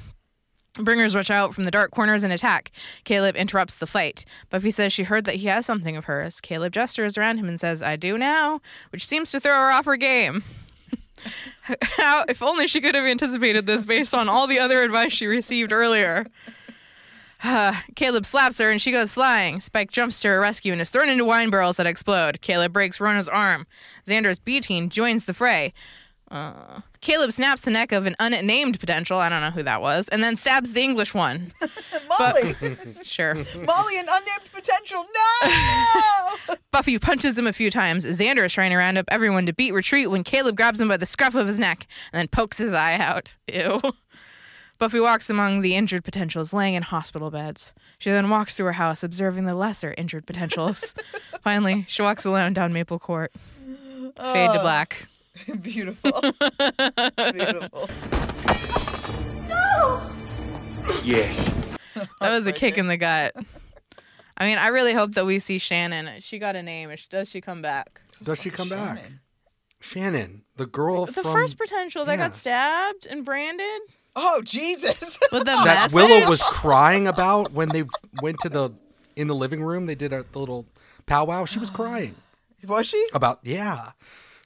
Bringers 0.74 1.14
rush 1.14 1.30
out 1.30 1.54
from 1.54 1.64
the 1.64 1.70
dark 1.70 1.90
corners 1.90 2.22
and 2.22 2.32
attack. 2.32 2.70
Caleb 3.04 3.36
interrupts 3.36 3.76
the 3.76 3.86
fight. 3.86 4.24
Buffy 4.48 4.70
says 4.70 4.92
she 4.92 5.02
heard 5.02 5.24
that 5.24 5.36
he 5.36 5.48
has 5.48 5.66
something 5.66 5.96
of 5.96 6.04
hers. 6.04 6.40
Caleb 6.40 6.72
gestures 6.72 7.18
around 7.18 7.38
him 7.38 7.48
and 7.48 7.58
says, 7.58 7.82
I 7.82 7.96
do 7.96 8.16
now, 8.16 8.60
which 8.90 9.06
seems 9.06 9.30
to 9.32 9.40
throw 9.40 9.52
her 9.52 9.72
off 9.72 9.86
her 9.86 9.96
game. 9.96 10.44
How, 11.62 12.24
if 12.28 12.42
only 12.42 12.66
she 12.66 12.80
could 12.80 12.94
have 12.94 13.04
anticipated 13.04 13.66
this 13.66 13.84
based 13.84 14.14
on 14.14 14.28
all 14.28 14.46
the 14.46 14.58
other 14.58 14.82
advice 14.82 15.12
she 15.12 15.26
received 15.26 15.72
earlier. 15.72 16.24
Caleb 17.96 18.26
slaps 18.26 18.58
her 18.58 18.70
and 18.70 18.80
she 18.80 18.92
goes 18.92 19.12
flying. 19.12 19.60
Spike 19.60 19.90
jumps 19.90 20.20
to 20.22 20.28
her 20.28 20.40
rescue 20.40 20.72
and 20.72 20.80
is 20.80 20.90
thrown 20.90 21.08
into 21.08 21.24
wine 21.24 21.50
barrels 21.50 21.76
that 21.76 21.86
explode. 21.86 22.40
Caleb 22.40 22.72
breaks 22.72 23.00
Rona's 23.00 23.28
arm. 23.28 23.66
Xander's 24.06 24.38
B 24.38 24.60
team 24.60 24.88
joins 24.88 25.24
the 25.24 25.34
fray. 25.34 25.72
Uh, 26.30 26.80
Caleb 27.00 27.32
snaps 27.32 27.62
the 27.62 27.70
neck 27.70 27.90
of 27.90 28.04
an 28.04 28.14
unnamed 28.18 28.78
potential, 28.78 29.18
I 29.18 29.28
don't 29.30 29.40
know 29.40 29.50
who 29.50 29.62
that 29.62 29.80
was, 29.80 30.08
and 30.08 30.22
then 30.22 30.36
stabs 30.36 30.72
the 30.74 30.82
English 30.82 31.14
one. 31.14 31.52
Molly, 32.18 32.54
Sure. 33.02 33.34
Molly, 33.34 33.98
an 33.98 34.06
unnamed 34.10 34.52
potential. 34.52 35.06
No. 35.14 36.56
Buffy 36.70 36.98
punches 36.98 37.38
him 37.38 37.46
a 37.46 37.52
few 37.52 37.70
times. 37.70 38.04
Xander 38.04 38.44
is 38.44 38.52
trying 38.52 38.70
to 38.72 38.76
round 38.76 38.98
up 38.98 39.06
everyone 39.10 39.46
to 39.46 39.54
beat 39.54 39.72
retreat 39.72 40.10
when 40.10 40.22
Caleb 40.22 40.56
grabs 40.56 40.80
him 40.80 40.88
by 40.88 40.98
the 40.98 41.06
scruff 41.06 41.34
of 41.34 41.46
his 41.46 41.58
neck 41.58 41.86
and 42.12 42.18
then 42.20 42.28
pokes 42.28 42.58
his 42.58 42.74
eye 42.74 42.96
out. 42.96 43.36
Ew. 43.50 43.80
Buffy 44.78 45.00
walks 45.00 45.28
among 45.30 45.62
the 45.62 45.74
injured 45.74 46.04
potentials 46.04 46.52
laying 46.52 46.74
in 46.74 46.82
hospital 46.82 47.30
beds. 47.30 47.72
She 47.98 48.10
then 48.10 48.28
walks 48.28 48.54
through 48.56 48.66
her 48.66 48.72
house, 48.72 49.02
observing 49.02 49.46
the 49.46 49.54
lesser 49.54 49.94
injured 49.98 50.26
potentials. 50.26 50.94
Finally, 51.42 51.84
she 51.88 52.02
walks 52.02 52.24
alone 52.24 52.52
down 52.52 52.72
Maple 52.72 52.98
Court. 52.98 53.32
Fade 54.16 54.52
to 54.52 54.60
black. 54.60 55.08
Beautiful. 55.62 56.12
Beautiful. 57.32 57.88
No! 59.48 60.10
Yes. 61.04 61.50
That 62.20 62.30
was 62.30 62.46
a 62.46 62.52
kick 62.52 62.78
in 62.78 62.86
the 62.86 62.96
gut. 62.96 63.34
I 64.36 64.44
mean, 64.44 64.56
I 64.56 64.68
really 64.68 64.92
hope 64.92 65.14
that 65.14 65.26
we 65.26 65.40
see 65.40 65.58
Shannon. 65.58 66.20
She 66.20 66.38
got 66.38 66.54
a 66.54 66.62
name. 66.62 66.94
Does 67.10 67.28
she 67.28 67.40
come 67.40 67.60
back? 67.60 68.00
Does 68.22 68.40
she 68.40 68.50
come 68.50 68.68
back? 68.68 69.00
Shannon, 69.80 70.42
the 70.56 70.66
girl 70.66 71.06
The 71.06 71.14
from 71.14 71.32
first 71.32 71.58
potential 71.58 72.04
that 72.04 72.12
yeah. 72.12 72.28
got 72.28 72.36
stabbed 72.36 73.08
and 73.10 73.24
branded 73.24 73.80
Oh 74.14 74.42
Jesus. 74.42 75.18
with 75.32 75.40
the 75.40 75.46
that 75.46 75.90
message. 75.90 75.92
Willow 75.92 76.28
was 76.28 76.40
crying 76.40 77.08
about 77.08 77.52
when 77.52 77.70
they 77.70 77.82
went 78.22 78.38
to 78.40 78.48
the 78.48 78.70
in 79.16 79.26
the 79.26 79.34
living 79.34 79.64
room. 79.64 79.86
They 79.86 79.96
did 79.96 80.12
a 80.12 80.24
the 80.30 80.38
little 80.38 80.66
powwow. 81.06 81.46
She 81.46 81.58
was 81.58 81.70
crying 81.80 82.14
was 82.66 82.86
she? 82.86 83.06
about 83.12 83.40
yeah. 83.42 83.92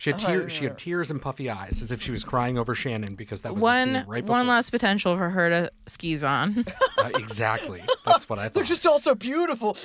She 0.02 0.10
had 0.10 0.20
Oh, 0.24 0.26
tears. 0.26 0.52
She 0.52 0.64
had 0.64 0.76
tears 0.76 1.12
and 1.12 1.22
puffy 1.22 1.48
eyes, 1.48 1.80
as 1.80 1.92
if 1.92 2.02
she 2.02 2.10
was 2.10 2.24
crying 2.24 2.58
over 2.58 2.74
Shannon 2.74 3.14
because 3.14 3.42
that 3.42 3.54
was 3.54 3.62
one 3.62 3.94
scene 3.94 4.04
right 4.08 4.24
before. 4.24 4.38
one 4.38 4.48
last 4.48 4.70
potential 4.70 5.16
for 5.16 5.30
her 5.30 5.48
to 5.48 5.70
skis 5.86 6.24
on. 6.24 6.64
Uh, 6.98 7.10
exactly. 7.18 7.82
That's 8.06 8.28
what 8.28 8.38
I 8.38 8.42
thought. 8.44 8.54
They're 8.54 8.62
just 8.64 8.86
all 8.86 9.00
so 9.00 9.14
beautiful. 9.16 9.76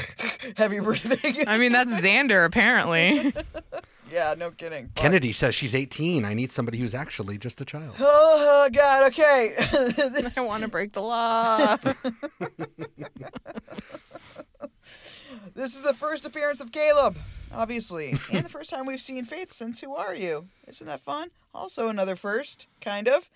Heavy 0.56 0.80
breathing. 0.80 1.46
I 1.46 1.58
mean, 1.58 1.72
that's 1.72 1.92
Xander 1.92 2.46
apparently. 2.46 3.34
yeah, 4.10 4.34
no 4.38 4.50
kidding. 4.52 4.86
Fuck. 4.86 4.94
Kennedy 4.94 5.32
says 5.32 5.54
she's 5.54 5.74
18. 5.74 6.24
I 6.24 6.32
need 6.32 6.50
somebody 6.50 6.78
who's 6.78 6.94
actually 6.94 7.36
just 7.36 7.60
a 7.60 7.66
child. 7.66 7.94
Oh 8.00 8.68
God. 8.72 9.06
Okay. 9.08 9.54
I 10.34 10.40
want 10.40 10.62
to 10.62 10.68
break 10.68 10.92
the 10.92 11.02
law. 11.02 11.76
this 15.54 15.74
is 15.76 15.82
the 15.82 15.94
first 15.94 16.24
appearance 16.24 16.60
of 16.60 16.72
Caleb, 16.72 17.16
obviously, 17.54 18.14
and 18.32 18.44
the 18.44 18.50
first 18.50 18.70
time 18.70 18.86
we've 18.86 19.00
seen 19.00 19.24
Faith 19.24 19.52
since 19.52 19.80
Who 19.80 19.94
Are 19.94 20.14
You? 20.14 20.46
Isn't 20.66 20.86
that 20.86 21.00
fun? 21.00 21.28
Also 21.54 21.88
another 21.88 22.16
first, 22.16 22.66
kind 22.80 23.08
of. 23.08 23.28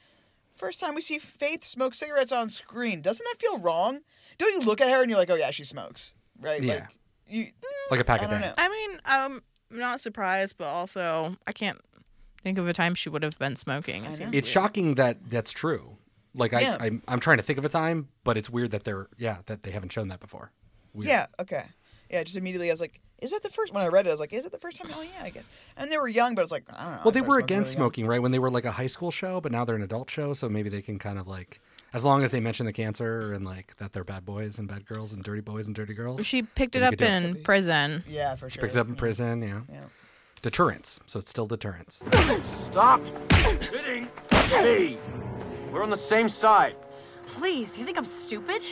First 0.54 0.80
time 0.80 0.94
we 0.94 1.00
see 1.02 1.18
Faith 1.18 1.64
smoke 1.64 1.94
cigarettes 1.94 2.32
on 2.32 2.48
screen. 2.48 3.02
Doesn't 3.02 3.24
that 3.30 3.40
feel 3.40 3.58
wrong? 3.58 4.00
Don't 4.38 4.52
you 4.52 4.66
look 4.66 4.80
at 4.80 4.88
her 4.88 5.02
and 5.02 5.10
you're 5.10 5.18
like, 5.18 5.30
oh 5.30 5.34
yeah, 5.36 5.50
she 5.50 5.64
smokes, 5.64 6.14
right? 6.40 6.62
Yeah. 6.62 6.74
Like, 6.74 6.84
you, 7.28 7.46
Like 7.90 8.00
a 8.00 8.04
pack 8.04 8.22
I 8.22 8.24
of 8.24 8.30
don't 8.30 8.40
know. 8.40 8.52
I 8.56 8.68
mean, 8.68 8.90
um, 9.04 9.42
I'm 9.70 9.78
not 9.78 10.00
surprised, 10.00 10.56
but 10.58 10.66
also 10.66 11.36
I 11.46 11.52
can't 11.52 11.80
think 12.42 12.58
of 12.58 12.68
a 12.68 12.72
time 12.72 12.94
she 12.94 13.08
would 13.08 13.22
have 13.22 13.38
been 13.38 13.56
smoking. 13.56 14.04
It 14.04 14.08
I 14.08 14.12
seems 14.14 14.20
know. 14.20 14.26
It's 14.38 14.46
weird. 14.46 14.46
shocking 14.46 14.94
that 14.94 15.18
that's 15.30 15.52
true. 15.52 15.96
Like 16.34 16.54
I, 16.54 16.60
Yeah. 16.60 16.76
I'm, 16.80 17.02
I'm 17.08 17.20
trying 17.20 17.38
to 17.38 17.42
think 17.42 17.58
of 17.58 17.64
a 17.64 17.68
time, 17.68 18.08
but 18.24 18.36
it's 18.36 18.48
weird 18.48 18.70
that 18.70 18.84
they're, 18.84 19.08
yeah, 19.18 19.38
that 19.46 19.62
they 19.62 19.70
haven't 19.72 19.92
shown 19.92 20.08
that 20.08 20.20
before. 20.20 20.52
Weird. 20.94 21.08
Yeah, 21.08 21.26
okay. 21.40 21.64
Yeah, 22.10 22.22
just 22.22 22.36
immediately 22.36 22.70
I 22.70 22.72
was 22.72 22.80
like, 22.80 23.00
is 23.20 23.30
that 23.30 23.42
the 23.42 23.48
first 23.50 23.72
when 23.72 23.82
I 23.82 23.88
read 23.88 24.06
it, 24.06 24.10
I 24.10 24.12
was 24.12 24.20
like, 24.20 24.32
is 24.32 24.44
it 24.44 24.52
the 24.52 24.58
first 24.58 24.80
time? 24.80 24.92
Oh 24.94 25.02
yeah, 25.02 25.24
I 25.24 25.30
guess. 25.30 25.48
And 25.76 25.90
they 25.90 25.98
were 25.98 26.08
young, 26.08 26.34
but 26.34 26.42
it's 26.42 26.52
like, 26.52 26.64
I 26.72 26.82
don't 26.82 26.92
know. 26.92 27.00
Well, 27.04 27.12
they 27.12 27.22
were 27.22 27.38
against 27.38 27.50
really 27.50 27.82
young. 27.82 27.86
smoking, 27.90 28.06
right? 28.06 28.20
When 28.20 28.32
they 28.32 28.38
were 28.38 28.50
like 28.50 28.64
a 28.64 28.72
high 28.72 28.86
school 28.86 29.10
show, 29.10 29.40
but 29.40 29.52
now 29.52 29.64
they're 29.64 29.76
an 29.76 29.82
adult 29.82 30.10
show, 30.10 30.32
so 30.32 30.48
maybe 30.48 30.68
they 30.68 30.82
can 30.82 30.98
kind 30.98 31.18
of 31.18 31.26
like, 31.26 31.60
As 31.94 32.04
long 32.04 32.22
as 32.22 32.30
they 32.30 32.40
mention 32.40 32.66
the 32.66 32.72
cancer 32.72 33.32
and 33.32 33.44
like 33.44 33.76
that 33.78 33.92
they're 33.92 34.04
bad 34.04 34.24
boys 34.26 34.58
and 34.58 34.68
bad 34.68 34.84
girls 34.86 35.14
and 35.14 35.22
dirty 35.24 35.40
boys 35.40 35.66
and 35.66 35.74
dirty 35.74 35.94
girls. 35.94 36.26
She 36.26 36.42
picked 36.42 36.76
it 36.76 36.82
up 36.82 36.92
you 36.92 36.98
could 36.98 37.06
do 37.06 37.12
it. 37.12 37.24
in 37.24 37.42
prison. 37.42 38.04
Yeah, 38.06 38.34
for 38.34 38.50
sure. 38.50 38.60
Picked 38.60 38.74
it 38.76 38.78
up 38.78 38.88
in 38.88 38.96
prison, 38.96 39.40
yeah. 39.42 39.60
Yeah. 39.72 39.84
Deterrence. 40.42 41.00
So 41.06 41.18
it's 41.18 41.30
still 41.30 41.46
deterrence. 41.46 42.02
Stop 42.52 43.00
hitting 43.32 44.08
me. 44.62 44.98
We're 45.72 45.82
on 45.82 45.90
the 45.90 45.96
same 45.96 46.28
side. 46.28 46.76
Please, 47.26 47.76
you 47.76 47.84
think 47.84 47.96
I'm 47.98 48.04
stupid? 48.04 48.62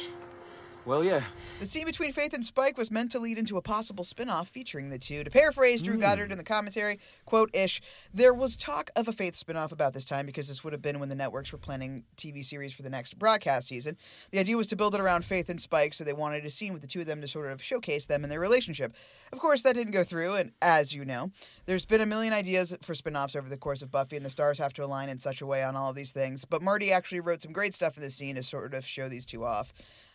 Well, 0.85 1.03
yeah. 1.03 1.23
The 1.65 1.71
scene 1.71 1.87
between 1.87 2.13
Faith 2.13 2.35
and 2.35 2.45
Spike 2.45 2.77
was 2.77 2.91
meant 2.91 3.11
to 3.13 3.19
lead 3.19 3.39
into 3.39 3.57
a 3.57 3.63
possible 3.63 4.05
spin-off 4.05 4.49
featuring 4.49 4.91
the 4.91 4.99
two. 4.99 5.25
To 5.25 5.31
paraphrase 5.31 5.81
Drew 5.81 5.95
hmm. 5.95 6.01
Goddard 6.03 6.31
in 6.31 6.37
the 6.37 6.45
commentary, 6.45 7.01
quote 7.25 7.49
ish, 7.55 7.81
there 8.13 8.35
was 8.35 8.55
talk 8.55 8.91
of 8.97 9.09
a 9.09 9.15
Faith 9.15 9.35
spin-off 9.35 9.73
about 9.73 9.95
this 9.95 10.05
time 10.05 10.27
because 10.27 10.47
this 10.47 10.63
would 10.63 10.75
have 10.75 10.83
been 10.83 11.01
when 11.01 11.09
the 11.09 11.15
networks 11.15 11.53
were 11.53 11.59
planning 11.59 12.05
TV 12.19 12.45
series 12.45 12.75
for 12.75 12.83
the 12.83 12.91
next 12.91 13.19
broadcast 13.19 13.67
season. 13.67 13.97
The 14.31 14.41
idea 14.41 14.59
was 14.59 14.67
to 14.67 14.77
build 14.77 14.95
it 14.95 15.01
around 15.01 15.25
Faith 15.25 15.49
and 15.49 15.59
Spike, 15.59 15.95
so 15.95 16.05
they 16.05 16.13
wanted 16.13 16.45
a 16.45 16.51
scene 16.51 16.75
with 16.75 16.83
the 16.83 16.87
two 16.87 17.01
of 17.01 17.07
them 17.07 17.23
to 17.23 17.29
sort 17.29 17.51
of 17.51 17.63
showcase 17.63 18.05
them 18.05 18.25
and 18.25 18.31
their 18.31 18.41
relationship. 18.41 18.93
Of 19.33 19.39
course, 19.39 19.63
that 19.63 19.75
didn't 19.75 19.95
go 19.95 20.05
through, 20.05 20.35
and 20.35 20.53
as 20.61 20.95
you 20.95 21.07
know, 21.07 21.31
there's 21.65 21.87
been 21.87 22.03
a 22.03 22.07
million 22.07 22.35
ideas 22.35 22.77
for 22.83 22.95
spin-offs 22.95 23.37
over 23.37 23.49
the 23.49 23.57
course 23.57 23.81
of 23.81 23.91
Buffy, 23.91 24.19
and 24.19 24.27
the 24.27 24.29
stars 24.29 24.59
have 24.59 24.75
to 24.75 24.85
align 24.85 25.09
in 25.09 25.19
such 25.19 25.41
a 25.41 25.47
way 25.47 25.65
on 25.65 25.77
all 25.77 25.89
of 25.89 25.97
these 25.97 26.13
things. 26.13 26.45
But 26.45 26.61
Marti 26.61 26.93
actually 26.93 27.21
wrote 27.21 27.41
some 27.41 27.53
great 27.53 27.73
stuff 27.73 27.95
for 27.95 28.01
this 28.01 28.15
scene 28.15 28.35
to 28.35 28.43
sort 28.43 28.75
of 28.75 28.85
show 28.85 29.09
these 29.09 29.25
two 29.25 29.47
off. 29.47 29.73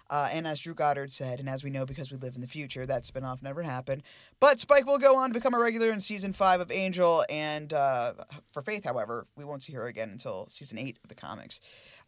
Uh, 0.09 0.29
and 0.31 0.47
as 0.47 0.59
Drew 0.59 0.73
Goddard 0.73 1.11
said, 1.11 1.39
and 1.39 1.47
as 1.47 1.63
we 1.63 1.69
know 1.69 1.85
because 1.85 2.11
we 2.11 2.17
live 2.17 2.35
in 2.35 2.41
the 2.41 2.47
future, 2.47 2.85
that 2.85 3.03
spinoff 3.03 3.41
never 3.41 3.61
happened. 3.61 4.03
But 4.39 4.59
Spike 4.59 4.85
will 4.85 4.97
go 4.97 5.17
on 5.17 5.29
to 5.29 5.33
become 5.33 5.53
a 5.53 5.59
regular 5.59 5.89
in 5.91 6.01
season 6.01 6.33
five 6.33 6.61
of 6.61 6.71
Angel, 6.71 7.23
and 7.29 7.71
uh, 7.73 8.13
for 8.51 8.61
Faith, 8.61 8.83
however, 8.83 9.27
we 9.35 9.45
won't 9.45 9.63
see 9.63 9.73
her 9.73 9.87
again 9.87 10.09
until 10.09 10.47
season 10.49 10.77
eight 10.77 10.97
of 11.03 11.09
the 11.09 11.15
comics. 11.15 11.59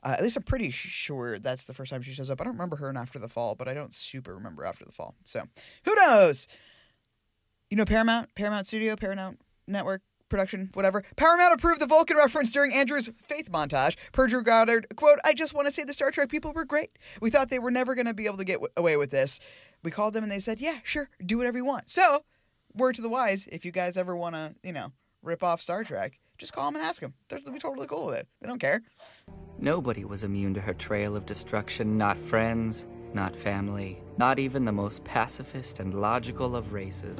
Uh, 0.03 0.15
at 0.17 0.23
least 0.23 0.35
I'm 0.35 0.43
pretty 0.43 0.71
sure 0.71 1.37
that's 1.37 1.65
the 1.65 1.73
first 1.73 1.91
time 1.91 2.01
she 2.01 2.11
shows 2.11 2.29
up. 2.31 2.41
I 2.41 2.43
don't 2.43 2.53
remember 2.53 2.75
her 2.77 2.89
in 2.89 2.97
After 2.97 3.19
the 3.19 3.29
Fall, 3.29 3.53
but 3.55 3.67
I 3.67 3.73
don't 3.73 3.93
super 3.93 4.33
remember 4.33 4.65
After 4.65 4.83
the 4.83 4.91
Fall. 4.91 5.15
So 5.25 5.43
who 5.85 5.95
knows? 5.95 6.47
You 7.69 7.77
know 7.77 7.85
Paramount, 7.85 8.33
Paramount 8.35 8.67
Studio, 8.67 8.95
Paramount 8.95 9.39
Network 9.67 10.01
production, 10.31 10.71
whatever. 10.73 11.03
Paramount 11.15 11.53
approved 11.53 11.79
the 11.79 11.85
Vulcan 11.85 12.17
reference 12.17 12.51
during 12.51 12.73
Andrew's 12.73 13.11
faith 13.21 13.51
montage. 13.51 13.95
Per 14.13 14.25
Drew 14.27 14.43
Goddard, 14.43 14.87
quote, 14.95 15.19
I 15.23 15.33
just 15.33 15.53
want 15.53 15.67
to 15.67 15.71
say 15.71 15.83
the 15.83 15.93
Star 15.93 16.09
Trek 16.09 16.29
people 16.29 16.53
were 16.53 16.65
great. 16.65 16.97
We 17.21 17.29
thought 17.29 17.49
they 17.49 17.59
were 17.59 17.69
never 17.69 17.93
going 17.93 18.07
to 18.07 18.13
be 18.15 18.25
able 18.25 18.37
to 18.37 18.43
get 18.43 18.55
w- 18.55 18.71
away 18.75 18.97
with 18.97 19.11
this. 19.11 19.39
We 19.83 19.91
called 19.91 20.13
them 20.13 20.23
and 20.23 20.31
they 20.31 20.39
said, 20.39 20.59
yeah, 20.59 20.79
sure, 20.83 21.09
do 21.23 21.37
whatever 21.37 21.57
you 21.57 21.65
want. 21.65 21.89
So, 21.89 22.21
word 22.73 22.95
to 22.95 23.01
the 23.01 23.09
wise, 23.09 23.47
if 23.51 23.65
you 23.65 23.71
guys 23.71 23.97
ever 23.97 24.15
want 24.15 24.35
to, 24.35 24.55
you 24.63 24.73
know, 24.73 24.91
rip 25.21 25.43
off 25.43 25.61
Star 25.61 25.83
Trek, 25.83 26.19
just 26.37 26.53
call 26.53 26.65
them 26.65 26.75
and 26.75 26.83
ask 26.83 27.01
them. 27.01 27.13
They'll 27.29 27.53
be 27.53 27.59
totally 27.59 27.85
cool 27.85 28.07
with 28.07 28.15
it. 28.15 28.27
They 28.41 28.47
don't 28.47 28.59
care. 28.59 28.81
Nobody 29.59 30.05
was 30.05 30.23
immune 30.23 30.55
to 30.55 30.61
her 30.61 30.73
trail 30.73 31.15
of 31.15 31.25
destruction, 31.27 31.97
not 31.97 32.17
friends, 32.17 32.85
not 33.13 33.35
family, 33.35 34.01
not 34.17 34.39
even 34.39 34.65
the 34.65 34.71
most 34.71 35.03
pacifist 35.03 35.79
and 35.79 35.93
logical 35.93 36.55
of 36.55 36.73
races. 36.73 37.19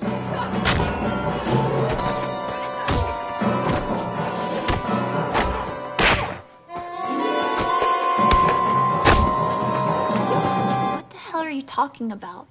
You 11.61 11.67
talking 11.67 12.11
about? 12.11 12.47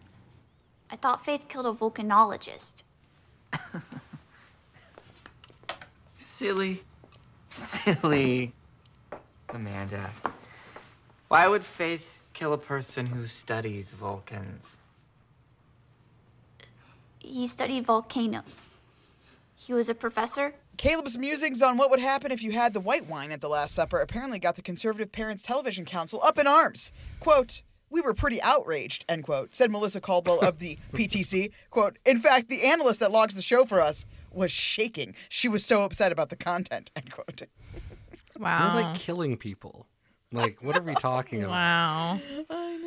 I 0.88 0.96
thought 0.96 1.24
Faith 1.24 1.46
killed 1.48 1.66
a 1.66 1.72
volcanologist. 1.72 2.82
Silly. 6.16 6.82
Silly. 7.50 8.52
Amanda. 9.48 10.10
Why 11.26 11.48
would 11.48 11.64
Faith 11.64 12.06
kill 12.34 12.52
a 12.52 12.58
person 12.58 13.04
who 13.06 13.26
studies 13.26 13.90
Vulcans? 13.92 14.76
He 17.18 17.48
studied 17.48 17.84
volcanoes. 17.84 18.70
He 19.56 19.72
was 19.72 19.88
a 19.88 19.94
professor. 19.94 20.54
Caleb's 20.76 21.18
musings 21.18 21.62
on 21.62 21.76
what 21.76 21.90
would 21.90 22.00
happen 22.00 22.30
if 22.30 22.42
you 22.42 22.52
had 22.52 22.72
the 22.72 22.80
white 22.80 23.06
wine 23.06 23.32
at 23.32 23.40
the 23.40 23.48
Last 23.48 23.74
Supper 23.74 24.00
apparently 24.00 24.38
got 24.38 24.56
the 24.56 24.62
Conservative 24.62 25.12
Parents 25.12 25.42
Television 25.42 25.84
Council 25.84 26.22
up 26.22 26.38
in 26.38 26.46
arms. 26.46 26.92
Quote, 27.18 27.62
we 27.90 28.00
were 28.00 28.14
pretty 28.14 28.40
outraged, 28.42 29.04
end 29.08 29.24
quote, 29.24 29.54
said 29.54 29.70
Melissa 29.70 30.00
Caldwell 30.00 30.40
of 30.40 30.58
the 30.58 30.78
PTC. 30.92 31.50
Quote, 31.70 31.98
in 32.06 32.18
fact, 32.18 32.48
the 32.48 32.62
analyst 32.62 33.00
that 33.00 33.12
logs 33.12 33.34
the 33.34 33.42
show 33.42 33.64
for 33.64 33.80
us 33.80 34.06
was 34.30 34.50
shaking. 34.50 35.14
She 35.28 35.48
was 35.48 35.64
so 35.64 35.82
upset 35.82 36.12
about 36.12 36.30
the 36.30 36.36
content, 36.36 36.90
end 36.94 37.10
quote. 37.12 37.42
Wow. 38.38 38.72
They're 38.74 38.82
like 38.82 39.00
killing 39.00 39.36
people. 39.36 39.86
Like, 40.32 40.58
what 40.62 40.78
are 40.78 40.82
we 40.82 40.94
talking 40.94 41.40
about? 41.42 41.50
wow. 41.50 42.20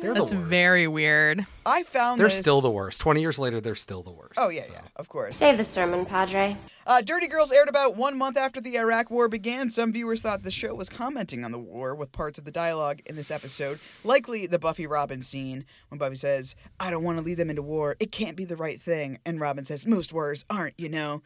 They're 0.00 0.14
That's 0.14 0.30
the 0.30 0.36
worst. 0.36 0.48
very 0.48 0.88
weird. 0.88 1.46
I 1.66 1.82
found 1.82 2.18
They're 2.18 2.28
this- 2.28 2.38
still 2.38 2.60
the 2.62 2.70
worst. 2.70 3.00
20 3.02 3.20
years 3.20 3.38
later, 3.38 3.60
they're 3.60 3.74
still 3.74 4.02
the 4.02 4.10
worst. 4.12 4.34
Oh, 4.38 4.48
yeah, 4.48 4.62
yeah, 4.72 4.80
of 4.96 5.08
course. 5.10 5.36
Save 5.36 5.58
the 5.58 5.64
sermon, 5.64 6.06
Padre. 6.06 6.56
Uh, 6.86 7.02
Dirty 7.02 7.28
Girls 7.28 7.52
aired 7.52 7.68
about 7.68 7.96
one 7.96 8.16
month 8.16 8.38
after 8.38 8.60
the 8.62 8.76
Iraq 8.76 9.10
War 9.10 9.28
began. 9.28 9.70
Some 9.70 9.92
viewers 9.92 10.22
thought 10.22 10.42
the 10.42 10.50
show 10.50 10.74
was 10.74 10.88
commenting 10.88 11.44
on 11.44 11.52
the 11.52 11.58
war 11.58 11.94
with 11.94 12.12
parts 12.12 12.38
of 12.38 12.44
the 12.46 12.50
dialogue 12.50 13.00
in 13.06 13.14
this 13.16 13.30
episode, 13.30 13.78
likely 14.04 14.46
the 14.46 14.58
Buffy 14.58 14.86
Robin 14.86 15.20
scene 15.22 15.64
when 15.88 15.98
Buffy 15.98 16.16
says, 16.16 16.54
I 16.80 16.90
don't 16.90 17.04
want 17.04 17.18
to 17.18 17.24
lead 17.24 17.36
them 17.36 17.50
into 17.50 17.62
war. 17.62 17.96
It 18.00 18.10
can't 18.12 18.36
be 18.36 18.44
the 18.46 18.56
right 18.56 18.80
thing. 18.80 19.18
And 19.26 19.38
Robin 19.40 19.64
says, 19.66 19.86
Most 19.86 20.12
wars 20.14 20.44
aren't, 20.48 20.78
you 20.80 20.88
know. 20.88 21.22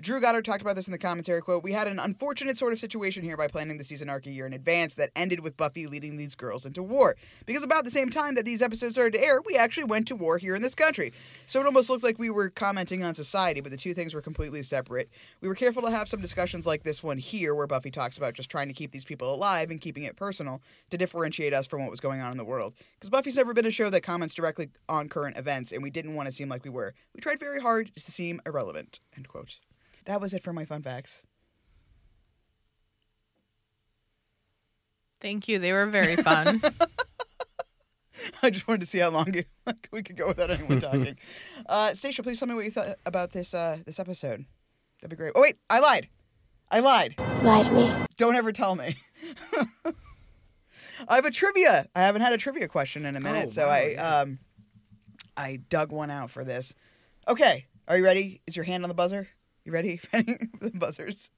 Drew 0.00 0.20
Goddard 0.20 0.44
talked 0.44 0.60
about 0.60 0.76
this 0.76 0.88
in 0.88 0.92
the 0.92 0.98
commentary 0.98 1.40
quote. 1.40 1.62
We 1.62 1.72
had 1.72 1.86
an 1.86 1.98
unfortunate 1.98 2.56
sort 2.56 2.72
of 2.72 2.78
situation 2.78 3.22
here 3.22 3.36
by 3.36 3.46
planning 3.46 3.78
the 3.78 3.84
season 3.84 4.08
arc 4.08 4.26
a 4.26 4.30
year 4.30 4.46
in 4.46 4.52
advance 4.52 4.94
that 4.96 5.10
ended 5.14 5.40
with 5.40 5.56
Buffy 5.56 5.86
leading 5.86 6.16
these 6.16 6.34
girls 6.34 6.66
into 6.66 6.82
war. 6.82 7.16
Because 7.46 7.62
about 7.62 7.84
the 7.84 7.90
same 7.90 8.10
time 8.10 8.34
that 8.34 8.44
these 8.44 8.60
episodes 8.60 8.96
started 8.96 9.14
to 9.14 9.24
air, 9.24 9.40
we 9.46 9.56
actually 9.56 9.84
went 9.84 10.08
to 10.08 10.16
war 10.16 10.36
here 10.38 10.54
in 10.54 10.62
this 10.62 10.74
country. 10.74 11.12
So 11.46 11.60
it 11.60 11.66
almost 11.66 11.90
looked 11.90 12.02
like 12.02 12.18
we 12.18 12.30
were 12.30 12.50
commenting 12.50 13.04
on 13.04 13.14
society, 13.14 13.60
but 13.60 13.70
the 13.70 13.76
two 13.76 13.94
things 13.94 14.14
were 14.14 14.20
completely 14.20 14.62
separate. 14.62 15.08
We 15.40 15.48
were 15.48 15.54
careful 15.54 15.82
to 15.82 15.90
have 15.90 16.08
some 16.08 16.20
discussions 16.20 16.66
like 16.66 16.82
this 16.82 17.02
one 17.02 17.18
here, 17.18 17.54
where 17.54 17.66
Buffy 17.66 17.90
talks 17.90 18.18
about 18.18 18.34
just 18.34 18.50
trying 18.50 18.68
to 18.68 18.74
keep 18.74 18.90
these 18.90 19.04
people 19.04 19.32
alive 19.32 19.70
and 19.70 19.80
keeping 19.80 20.04
it 20.04 20.16
personal 20.16 20.60
to 20.90 20.98
differentiate 20.98 21.54
us 21.54 21.66
from 21.66 21.82
what 21.82 21.90
was 21.90 22.00
going 22.00 22.20
on 22.20 22.32
in 22.32 22.38
the 22.38 22.44
world. 22.44 22.74
Because 22.98 23.10
Buffy's 23.10 23.36
never 23.36 23.54
been 23.54 23.66
a 23.66 23.70
show 23.70 23.90
that 23.90 24.02
comments 24.02 24.34
directly 24.34 24.70
on 24.88 25.08
current 25.08 25.36
events, 25.36 25.70
and 25.72 25.82
we 25.82 25.90
didn't 25.90 26.14
want 26.14 26.26
to 26.26 26.32
seem 26.32 26.48
like 26.48 26.64
we 26.64 26.70
were. 26.70 26.94
We 27.14 27.20
tried 27.20 27.38
very 27.38 27.60
hard 27.60 27.94
to 27.94 28.10
seem 28.10 28.40
irrelevant. 28.44 29.00
End 29.16 29.28
quote. 29.28 29.58
That 30.06 30.20
was 30.20 30.34
it 30.34 30.42
for 30.42 30.52
my 30.52 30.64
fun 30.64 30.82
facts. 30.82 31.22
Thank 35.20 35.48
you. 35.48 35.58
They 35.58 35.72
were 35.72 35.86
very 35.86 36.16
fun. 36.16 36.60
I 38.42 38.50
just 38.50 38.68
wanted 38.68 38.80
to 38.82 38.86
see 38.86 38.98
how 38.98 39.10
long 39.10 39.32
you, 39.32 39.44
like, 39.66 39.88
we 39.90 40.02
could 40.02 40.16
go 40.16 40.28
without 40.28 40.50
anyone 40.50 40.80
talking. 40.80 41.16
uh, 41.66 41.94
Stacia, 41.94 42.22
please 42.22 42.38
tell 42.38 42.48
me 42.48 42.54
what 42.54 42.64
you 42.64 42.70
thought 42.70 42.88
about 43.06 43.32
this 43.32 43.54
uh, 43.54 43.78
this 43.86 43.98
episode. 43.98 44.44
That'd 45.00 45.10
be 45.10 45.16
great. 45.16 45.32
Oh 45.34 45.40
wait, 45.40 45.56
I 45.68 45.80
lied. 45.80 46.08
I 46.70 46.80
lied. 46.80 47.14
Lie 47.42 47.62
to 47.62 47.70
me. 47.70 47.92
Don't 48.16 48.36
ever 48.36 48.52
tell 48.52 48.74
me. 48.76 48.96
I 51.08 51.16
have 51.16 51.24
a 51.24 51.30
trivia. 51.30 51.88
I 51.94 52.00
haven't 52.00 52.22
had 52.22 52.32
a 52.32 52.38
trivia 52.38 52.68
question 52.68 53.04
in 53.04 53.16
a 53.16 53.20
minute, 53.20 53.46
Oh, 53.46 53.50
so 53.50 53.66
wow, 53.66 53.72
I 53.72 53.94
um 53.94 54.38
I 55.36 55.60
dug 55.68 55.90
one 55.90 56.10
out 56.10 56.30
for 56.30 56.44
this. 56.44 56.74
Okay, 57.28 57.66
are 57.88 57.96
you 57.96 58.04
ready? 58.04 58.40
Is 58.46 58.56
your 58.56 58.64
hand 58.64 58.84
on 58.84 58.88
the 58.88 58.94
buzzer? 58.94 59.28
You 59.64 59.72
ready 59.72 59.96
for 59.96 60.22
the 60.22 60.70
buzzers? 60.74 61.30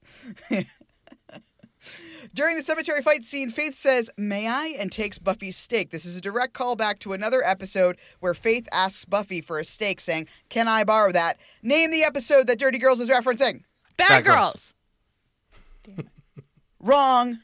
During 2.35 2.57
the 2.57 2.63
cemetery 2.63 3.01
fight 3.03 3.25
scene, 3.25 3.51
Faith 3.51 3.75
says, 3.75 4.11
May 4.17 4.49
I? 4.49 4.75
and 4.79 4.91
takes 4.91 5.19
Buffy's 5.19 5.57
steak. 5.57 5.91
This 5.91 6.05
is 6.05 6.17
a 6.17 6.21
direct 6.21 6.53
callback 6.55 6.99
to 7.01 7.13
another 7.13 7.45
episode 7.45 7.97
where 8.19 8.35
Faith 8.35 8.67
asks 8.73 9.05
Buffy 9.05 9.41
for 9.41 9.61
a 9.61 9.65
steak, 9.65 10.01
saying, 10.01 10.27
Can 10.49 10.67
I 10.67 10.83
borrow 10.83 11.13
that? 11.13 11.39
Name 11.63 11.93
the 11.93 12.03
episode 12.03 12.49
that 12.49 12.59
Dirty 12.59 12.79
Girls 12.79 12.99
is 12.99 13.09
referencing. 13.09 13.63
Bad, 13.97 14.09
Bad 14.09 14.25
girls. 14.25 14.75
Girls. 15.85 16.07
Wrong. 16.81 17.39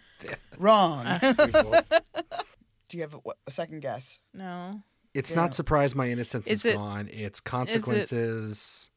Wrong. 0.58 1.18
Pretty. 1.20 1.52
Uh. 1.54 1.82
Do 2.88 2.96
you 2.98 3.02
have 3.02 3.14
a, 3.14 3.18
a 3.46 3.50
second 3.50 3.80
guess? 3.80 4.18
No. 4.34 4.82
It's 5.14 5.30
Yeah. 5.30 5.36
not 5.36 5.54
surprise 5.54 5.94
my 5.94 6.10
innocence 6.10 6.46
Is 6.48 6.64
is 6.64 6.72
it- 6.72 6.76
gone. 6.76 7.08
It's 7.12 7.38
consequences. 7.40 8.90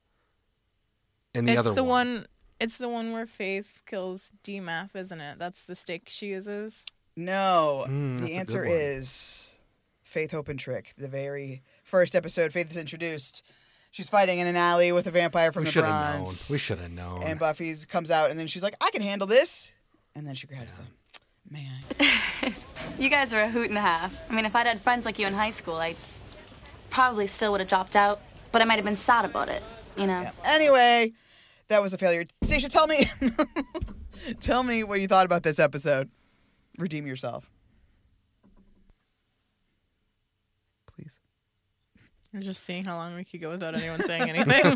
And 1.35 1.47
the 1.47 1.53
it's 1.53 1.59
other 1.59 1.73
the 1.73 1.83
one. 1.83 2.13
one. 2.15 2.27
It's 2.59 2.77
the 2.77 2.87
one 2.89 3.11
where 3.11 3.25
Faith 3.25 3.81
kills 3.85 4.29
DMAF, 4.43 4.95
isn't 4.95 5.19
it? 5.19 5.37
That's 5.39 5.63
the 5.63 5.75
stick 5.75 6.03
she 6.07 6.27
uses. 6.27 6.85
No. 7.17 7.85
Mm, 7.87 8.19
the 8.21 8.33
answer 8.35 8.63
is 8.65 9.57
Faith, 10.03 10.31
Hope, 10.31 10.47
and 10.47 10.57
Trick. 10.59 10.93
The 10.97 11.07
very 11.09 11.63
first 11.83 12.15
episode, 12.15 12.53
Faith 12.53 12.71
is 12.71 12.77
introduced. 12.77 13.43
She's 13.91 14.09
fighting 14.09 14.39
in 14.39 14.47
an 14.47 14.55
alley 14.55 14.91
with 14.91 15.07
a 15.07 15.11
vampire 15.11 15.51
from 15.51 15.61
We 15.61 15.65
the 15.65 15.71
should 15.71 15.83
have 15.85 16.13
known. 16.15 16.23
bronze. 16.23 16.49
We 16.49 16.57
should 16.57 16.79
have 16.79 16.91
known. 16.91 17.23
And 17.23 17.39
Buffy's 17.39 17.85
comes 17.85 18.09
out, 18.11 18.29
and 18.29 18.39
then 18.39 18.47
she's 18.47 18.63
like, 18.63 18.75
I 18.81 18.89
can 18.91 19.01
handle 19.01 19.27
this. 19.27 19.71
And 20.15 20.25
then 20.27 20.35
she 20.35 20.47
grabs 20.47 20.75
them. 20.75 20.87
Man. 21.49 21.81
You 22.99 23.09
guys 23.09 23.33
are 23.33 23.41
a 23.41 23.49
hoot 23.49 23.67
and 23.69 23.77
a 23.77 23.81
half. 23.81 24.13
I 24.29 24.33
mean, 24.33 24.45
if 24.45 24.55
I'd 24.55 24.67
had 24.67 24.79
friends 24.79 25.03
like 25.05 25.19
you 25.19 25.27
in 25.27 25.33
high 25.33 25.51
school, 25.51 25.75
I 25.75 25.95
probably 26.89 27.27
still 27.27 27.51
would 27.51 27.59
have 27.59 27.67
dropped 27.67 27.95
out, 27.95 28.21
but 28.53 28.61
I 28.61 28.65
might 28.65 28.75
have 28.75 28.85
been 28.85 28.95
sad 28.95 29.25
about 29.25 29.49
it, 29.49 29.61
you 29.97 30.07
know? 30.07 30.21
Yeah. 30.21 30.31
Anyway, 30.45 31.11
that 31.67 31.81
was 31.81 31.93
a 31.93 31.97
failure. 31.97 32.25
Stacia, 32.43 32.69
tell 32.69 32.87
me, 32.87 33.09
tell 34.39 34.63
me 34.63 34.83
what 34.83 35.01
you 35.01 35.07
thought 35.07 35.25
about 35.25 35.43
this 35.43 35.59
episode. 35.59 36.09
Redeem 36.77 37.07
yourself, 37.07 37.49
please. 40.95 41.19
I 42.33 42.37
was 42.37 42.45
just 42.45 42.63
seeing 42.63 42.83
how 42.83 42.97
long 42.97 43.15
we 43.15 43.23
could 43.23 43.39
go 43.39 43.49
without 43.49 43.75
anyone 43.75 44.01
saying 44.01 44.29
anything. 44.29 44.75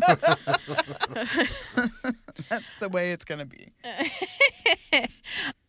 That's 2.48 2.64
the 2.80 2.88
way 2.88 3.12
it's 3.12 3.26
gonna 3.26 3.44
be. 3.44 3.72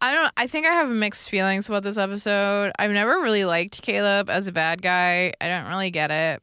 I 0.01 0.13
don't. 0.13 0.31
I 0.37 0.47
think 0.47 0.65
I 0.65 0.73
have 0.73 0.89
mixed 0.89 1.29
feelings 1.29 1.67
about 1.67 1.83
this 1.83 1.97
episode. 1.97 2.71
I've 2.79 2.91
never 2.91 3.19
really 3.21 3.43
liked 3.43 3.81
Caleb 3.81 4.29
as 4.29 4.47
a 4.47 4.53
bad 4.53 4.81
guy. 4.81 5.33
I 5.41 5.47
don't 5.47 5.67
really 5.67 5.91
get 5.91 6.11
it, 6.11 6.41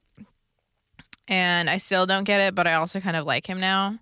and 1.27 1.71
I 1.71 1.79
still 1.79 2.05
don't 2.05 2.25
get 2.25 2.41
it. 2.41 2.55
But 2.55 2.67
I 2.67 2.75
also 2.75 3.01
kind 3.01 3.17
of 3.17 3.25
like 3.25 3.47
him 3.47 3.59
now 3.59 3.99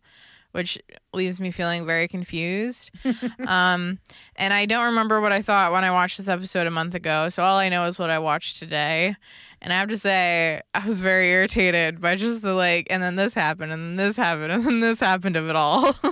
which 0.52 0.80
leaves 1.12 1.40
me 1.40 1.50
feeling 1.50 1.86
very 1.86 2.08
confused. 2.08 2.90
um, 3.46 3.98
and 4.36 4.54
I 4.54 4.66
don't 4.66 4.86
remember 4.86 5.20
what 5.20 5.32
I 5.32 5.42
thought 5.42 5.72
when 5.72 5.84
I 5.84 5.90
watched 5.90 6.16
this 6.18 6.28
episode 6.28 6.66
a 6.66 6.70
month 6.70 6.94
ago. 6.94 7.28
So 7.28 7.42
all 7.42 7.58
I 7.58 7.68
know 7.68 7.84
is 7.84 7.98
what 7.98 8.10
I 8.10 8.18
watched 8.18 8.58
today. 8.58 9.16
And 9.62 9.72
I 9.72 9.76
have 9.76 9.88
to 9.88 9.98
say, 9.98 10.60
I 10.74 10.86
was 10.86 11.00
very 11.00 11.30
irritated 11.30 12.00
by 12.00 12.14
just 12.16 12.42
the 12.42 12.54
like, 12.54 12.86
and 12.90 13.02
then 13.02 13.16
this 13.16 13.34
happened, 13.34 13.72
and 13.72 13.82
then 13.82 14.06
this 14.06 14.16
happened, 14.16 14.52
and 14.52 14.64
then 14.64 14.80
this 14.80 15.00
happened 15.00 15.36
of 15.36 15.48
it 15.48 15.56
all. 15.56 15.94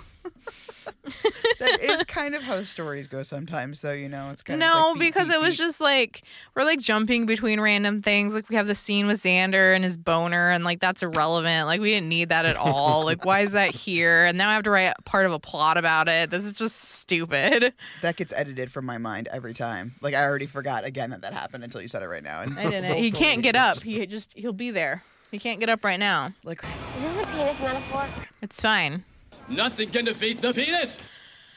That 1.61 1.81
is 1.81 2.05
kind 2.05 2.35
of 2.35 2.43
how 2.43 2.63
stories 2.63 3.07
go 3.07 3.23
sometimes, 3.23 3.81
though. 3.81 3.93
You 3.93 4.09
know, 4.09 4.31
it's 4.31 4.43
kind 4.43 4.63
of 4.63 4.69
no, 4.69 4.91
like 4.91 4.99
because 4.99 5.29
beat, 5.29 5.35
it 5.35 5.41
was 5.41 5.55
beat. 5.55 5.65
just 5.65 5.81
like 5.81 6.23
we're 6.55 6.65
like 6.65 6.81
jumping 6.81 7.27
between 7.27 7.61
random 7.61 8.03
things. 8.03 8.35
Like 8.35 8.49
we 8.49 8.57
have 8.57 8.67
the 8.67 8.75
scene 8.75 9.07
with 9.07 9.19
Xander 9.23 9.75
and 9.75 9.85
his 9.85 9.97
boner, 9.97 10.51
and 10.51 10.65
like 10.65 10.81
that's 10.81 11.03
irrelevant. 11.03 11.67
Like 11.67 11.81
we 11.81 11.91
didn't 11.91 12.09
need 12.09 12.31
that 12.31 12.45
at 12.45 12.57
all. 12.57 13.05
like 13.05 13.25
why 13.25 13.41
is 13.41 13.53
that 13.53 13.71
here? 13.75 14.25
And 14.27 14.37
now 14.37 14.51
I 14.51 14.55
have 14.55 14.65
to 14.65 14.71
write 14.71 14.95
part 15.05 15.27
of 15.27 15.33
a 15.33 15.39
plot 15.39 15.77
about 15.79 16.09
it. 16.09 16.31
This 16.31 16.45
is 16.45 16.53
just 16.53 16.77
stupid. 16.77 17.73
that 18.03 18.17
gets 18.17 18.33
edited 18.33 18.73
from 18.73 18.85
my 18.85 18.99
mind 18.99 19.29
every 19.29 19.55
time. 19.55 19.93
Like 20.01 20.15
I 20.15 20.25
already 20.25 20.47
forgot 20.47 20.85
again 20.85 21.11
that 21.11 21.23
that 21.23 21.33
happened 21.33 21.65
until 21.65 21.81
you 21.81 21.89
said 21.89 22.03
it 22.03 22.09
right 22.09 22.25
now. 22.25 22.43
And 22.43 22.59
I 22.59 22.65
didn't. 22.71 22.95
He 23.05 23.11
can't 23.11 23.43
get 23.43 23.57
up. 23.57 23.83
He 23.83 24.07
just 24.07 24.33
he'll 24.37 24.53
be 24.53 24.71
there. 24.71 25.03
He 25.31 25.39
can't 25.39 25.61
get 25.61 25.69
up 25.69 25.85
right 25.85 25.99
now. 25.99 26.33
Like 26.45 26.63
Is 26.97 27.03
this 27.03 27.21
a 27.21 27.27
penis 27.27 27.61
metaphor? 27.61 28.07
It's 28.43 28.61
fine. 28.61 29.05
Nothing 29.49 29.91
can 29.91 30.05
defeat 30.07 30.41
the 30.41 30.53
penis. 30.53 30.99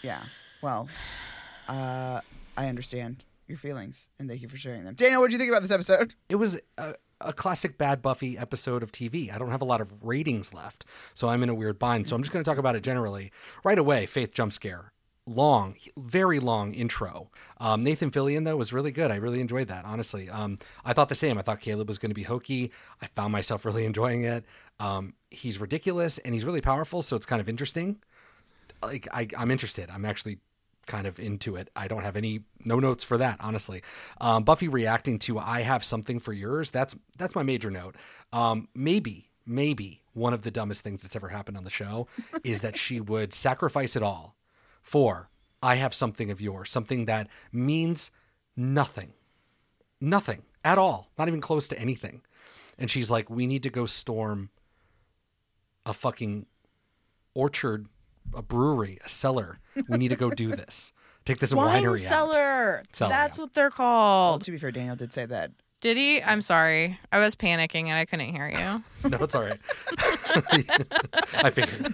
yeah. 0.03 0.21
Well, 0.61 0.87
uh, 1.67 2.21
I 2.57 2.67
understand 2.67 3.23
your 3.47 3.57
feelings 3.57 4.09
and 4.19 4.27
thank 4.29 4.41
you 4.41 4.49
for 4.49 4.57
sharing 4.57 4.83
them. 4.83 4.95
Daniel, 4.95 5.21
what 5.21 5.29
do 5.29 5.33
you 5.33 5.39
think 5.39 5.51
about 5.51 5.61
this 5.61 5.71
episode? 5.71 6.15
it 6.29 6.35
was 6.35 6.59
a, 6.77 6.95
a 7.21 7.31
classic 7.31 7.77
Bad 7.77 8.01
Buffy 8.01 8.37
episode 8.37 8.83
of 8.83 8.91
TV. 8.91 9.33
I 9.33 9.37
don't 9.37 9.51
have 9.51 9.61
a 9.61 9.65
lot 9.65 9.79
of 9.81 10.03
ratings 10.03 10.53
left, 10.53 10.85
so 11.13 11.29
I'm 11.29 11.43
in 11.43 11.49
a 11.49 11.53
weird 11.55 11.79
bind. 11.79 12.09
So 12.09 12.15
I'm 12.15 12.23
just 12.23 12.33
going 12.33 12.43
to 12.43 12.49
talk 12.49 12.57
about 12.57 12.75
it 12.75 12.83
generally. 12.83 13.31
Right 13.63 13.77
away, 13.79 14.05
Faith 14.05 14.33
jump 14.33 14.51
scare. 14.53 14.91
Long, 15.29 15.75
very 15.97 16.39
long 16.39 16.73
intro. 16.73 17.29
Um, 17.59 17.81
Nathan 17.81 18.11
Fillion 18.11 18.45
though 18.45 18.55
was 18.55 18.71
really 18.71 18.91
good. 18.91 19.11
I 19.11 19.17
really 19.17 19.41
enjoyed 19.41 19.67
that. 19.67 19.83
Honestly, 19.83 20.29
um, 20.29 20.57
I 20.85 20.93
thought 20.93 21.09
the 21.09 21.15
same. 21.15 21.37
I 21.37 21.41
thought 21.41 21.59
Caleb 21.59 21.89
was 21.89 21.97
going 21.97 22.11
to 22.11 22.15
be 22.15 22.23
hokey. 22.23 22.71
I 23.01 23.07
found 23.07 23.33
myself 23.33 23.65
really 23.65 23.83
enjoying 23.83 24.23
it. 24.23 24.45
Um, 24.79 25.15
he's 25.29 25.59
ridiculous 25.59 26.17
and 26.19 26.33
he's 26.33 26.45
really 26.45 26.61
powerful, 26.61 27.01
so 27.01 27.17
it's 27.17 27.25
kind 27.25 27.41
of 27.41 27.49
interesting. 27.49 27.97
Like 28.81 29.09
I, 29.11 29.27
I'm 29.37 29.51
interested. 29.51 29.89
I'm 29.89 30.05
actually 30.05 30.39
kind 30.85 31.05
of 31.05 31.19
into 31.19 31.57
it. 31.57 31.69
I 31.75 31.89
don't 31.89 32.03
have 32.03 32.15
any 32.15 32.45
no 32.63 32.79
notes 32.79 33.03
for 33.03 33.17
that, 33.17 33.37
honestly. 33.41 33.81
Um, 34.21 34.45
Buffy 34.45 34.69
reacting 34.69 35.19
to 35.19 35.39
"I 35.39 35.61
have 35.63 35.83
something 35.83 36.19
for 36.19 36.31
yours." 36.31 36.71
That's 36.71 36.95
that's 37.17 37.35
my 37.35 37.43
major 37.43 37.69
note. 37.69 37.97
Um, 38.31 38.69
maybe, 38.73 39.29
maybe 39.45 40.03
one 40.13 40.33
of 40.33 40.43
the 40.43 40.51
dumbest 40.51 40.83
things 40.83 41.01
that's 41.01 41.17
ever 41.17 41.27
happened 41.27 41.57
on 41.57 41.65
the 41.65 41.69
show 41.69 42.07
is 42.45 42.61
that 42.61 42.77
she 42.77 43.01
would 43.01 43.33
sacrifice 43.33 43.97
it 43.97 44.01
all 44.01 44.36
for 44.87 45.29
"I 45.61 45.75
have 45.75 45.93
something 45.93 46.31
of 46.31 46.39
yours," 46.39 46.69
something 46.71 47.05
that 47.05 47.27
means 47.51 48.09
nothing, 48.55 49.11
nothing 49.99 50.43
at 50.63 50.77
all, 50.77 51.09
not 51.17 51.27
even 51.27 51.41
close 51.41 51.67
to 51.67 51.77
anything. 51.79 52.21
And 52.79 52.89
she's 52.89 53.11
like, 53.11 53.29
"We 53.29 53.47
need 53.47 53.63
to 53.63 53.69
go 53.69 53.85
storm 53.85 54.49
a 55.85 55.93
fucking 55.93 56.45
orchard, 57.33 57.87
a 58.33 58.41
brewery, 58.41 58.97
a 59.03 59.09
cellar. 59.09 59.59
We 59.89 59.97
need 59.97 60.09
to 60.11 60.15
go 60.17 60.29
do 60.29 60.49
this. 60.51 60.93
Take 61.25 61.39
this 61.39 61.53
Wine 61.53 61.83
winery 61.83 62.03
out." 62.05 62.07
cellar. 62.09 62.83
Cellar, 62.93 63.11
That's 63.11 63.37
yeah. 63.37 63.43
what 63.43 63.53
they're 63.53 63.65
Well, 63.65 63.71
called. 63.71 64.43
to 64.45 64.51
be 64.51 64.57
fair, 64.57 64.71
Daniel 64.71 64.95
did 64.95 65.11
say 65.11 65.25
that. 65.25 65.51
Did 65.81 65.97
he? 65.97 66.23
I'm 66.23 66.41
sorry. 66.41 66.97
I 67.11 67.19
was 67.19 67.35
panicking 67.35 67.83
and 67.87 67.93
I 67.93 68.05
couldn't 68.05 68.29
hear 68.33 68.49
you. 68.49 68.83
No, 69.09 69.17
it's 69.23 69.35
all 69.35 69.43
right. 69.43 69.59
I 71.43 71.49
figured. 71.51 71.93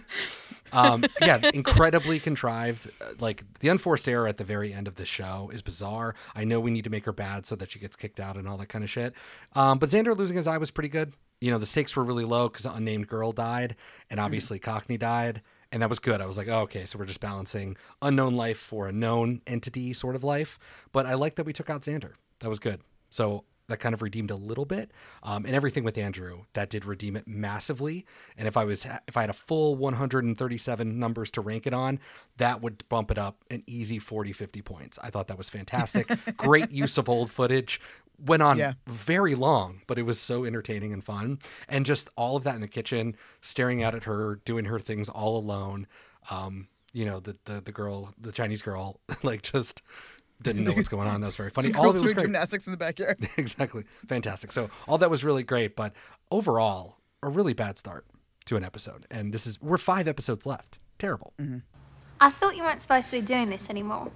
Um, 0.74 1.04
yeah, 1.22 1.40
incredibly 1.54 2.20
contrived. 2.20 2.90
Uh, 3.02 3.14
Like 3.20 3.44
the 3.60 3.70
unforced 3.70 4.08
error 4.08 4.28
at 4.28 4.38
the 4.38 4.44
very 4.44 4.74
end 4.74 4.88
of 4.88 4.96
the 4.96 5.06
show 5.06 5.50
is 5.54 5.62
bizarre. 5.62 6.16
I 6.36 6.44
know 6.44 6.60
we 6.60 6.72
need 6.72 6.84
to 6.84 6.90
make 6.90 7.06
her 7.06 7.14
bad 7.14 7.46
so 7.46 7.56
that 7.56 7.72
she 7.72 7.80
gets 7.80 7.96
kicked 7.96 8.20
out 8.20 8.36
and 8.38 8.48
all 8.48 8.58
that 8.58 8.70
kind 8.70 8.84
of 8.84 8.90
shit. 8.90 9.14
Um, 9.54 9.80
but 9.80 9.90
Xander 9.90 10.16
losing 10.18 10.38
his 10.38 10.48
eye 10.48 10.58
was 10.58 10.72
pretty 10.72 10.90
good. 10.90 11.14
You 11.42 11.52
know, 11.52 11.58
the 11.58 11.66
stakes 11.66 11.96
were 11.96 12.04
really 12.04 12.24
low 12.26 12.48
because 12.50 12.66
an 12.66 12.74
unnamed 12.76 13.08
girl 13.08 13.32
died, 13.34 13.76
and 14.10 14.20
obviously 14.20 14.60
Cockney 14.60 14.98
died, 14.98 15.42
and 15.74 15.82
that 15.82 15.90
was 15.90 16.00
good. 16.00 16.22
I 16.22 16.26
was 16.26 16.38
like, 16.38 16.48
oh, 16.48 16.62
okay, 16.62 16.86
so 16.86 16.98
we're 16.98 17.06
just 17.06 17.20
balancing 17.20 17.76
unknown 18.02 18.36
life 18.36 18.60
for 18.60 18.88
a 18.88 18.94
known 18.94 19.42
entity 19.46 19.92
sort 19.94 20.16
of 20.16 20.24
life. 20.24 20.58
But 20.94 21.06
I 21.06 21.16
like 21.16 21.36
that 21.36 21.46
we 21.46 21.52
took 21.52 21.70
out 21.70 21.82
Xander. 21.82 22.14
That 22.40 22.50
was 22.50 22.60
good. 22.60 22.80
So 23.10 23.44
that 23.68 23.80
kind 23.80 23.94
of 23.94 24.02
redeemed 24.02 24.30
a 24.32 24.36
little 24.36 24.66
bit. 24.66 24.92
Um, 25.24 25.46
and 25.46 25.56
everything 25.56 25.84
with 25.84 25.98
andrew 25.98 26.44
that 26.54 26.70
did 26.70 26.86
redeem 26.86 27.16
it 27.16 27.28
massively. 27.28 28.06
And 28.38 28.48
if 28.48 28.58
i 28.58 28.64
was 28.66 28.86
if 29.08 29.16
i 29.18 29.22
had 29.22 29.30
a 29.30 29.34
full 29.34 29.76
137 29.76 31.00
numbers 31.00 31.32
to 31.32 31.42
rank 31.42 31.66
it 31.68 31.74
on 31.74 32.00
that 32.38 32.62
would 32.62 32.88
bump 32.90 33.12
it 33.12 33.18
up 33.18 33.44
an 33.50 33.64
easy 33.68 34.00
40 34.00 34.32
50 34.34 34.62
points. 34.62 35.00
I 35.04 35.10
thought 35.10 35.28
that 35.28 35.38
was 35.38 35.50
fantastic. 35.50 36.08
Great 36.38 36.72
use 36.72 36.98
of 36.98 37.08
old 37.10 37.32
footage. 37.32 37.80
Went 38.24 38.44
on 38.44 38.58
Yeah. 38.58 38.74
very 38.88 39.36
long 39.36 39.82
but 39.88 39.98
it 39.98 40.04
was 40.04 40.20
so 40.20 40.46
entertaining 40.46 40.94
and 40.94 41.04
fun. 41.04 41.40
And 41.68 41.86
just 41.86 42.10
all 42.16 42.36
of 42.38 42.44
that 42.44 42.56
in 42.56 42.62
the 42.62 42.68
kitchen 42.68 43.16
staring 43.42 43.82
out 43.84 43.96
at 43.96 44.04
her 44.04 44.40
doing 44.46 44.66
her 44.66 44.80
things 44.80 45.10
all 45.10 45.38
alone. 45.38 45.88
Um, 46.32 46.68
you 46.96 47.06
know 47.06 47.20
the, 47.20 47.36
the 47.46 47.60
the 47.60 47.72
girl 47.72 48.14
the 48.22 48.32
chinese 48.32 48.62
girl 48.62 49.00
like 49.24 49.42
just 49.42 49.82
didn't 50.44 50.64
know 50.64 50.74
what's 50.74 50.90
going 50.90 51.08
on 51.08 51.22
that 51.22 51.28
was 51.28 51.36
very 51.36 51.50
funny 51.50 51.72
Some 51.72 51.80
all 51.80 51.90
of 51.90 51.96
it 51.96 52.02
was 52.02 52.14
great 52.14 52.24
gymnastics 52.24 52.68
in 52.68 52.72
the 52.72 52.78
backyard. 52.78 53.28
exactly. 53.38 53.86
Fantastic. 54.08 54.52
So 54.52 54.70
all 54.88 54.98
that 54.98 55.10
was 55.10 55.24
really 55.24 55.44
great, 55.44 55.76
but 55.76 55.94
overall, 56.32 56.98
a 57.22 57.30
really 57.30 57.54
bad 57.54 57.78
start 57.78 58.06
to 58.46 58.58
an 58.58 58.64
episode. 58.64 59.08
And 59.10 59.34
this 59.34 59.48
is 59.48 59.62
we're 59.62 59.78
five 59.78 60.08
episodes 60.08 60.46
left. 60.46 60.80
Terrible. 61.00 61.34
Mm-hmm. 61.40 61.60
I 62.22 62.30
thought 62.30 62.56
you 62.56 62.64
weren't 62.64 62.82
supposed 62.82 63.10
to 63.10 63.20
be 63.20 63.26
doing 63.26 63.50
this 63.50 63.70
anymore. 63.70 64.12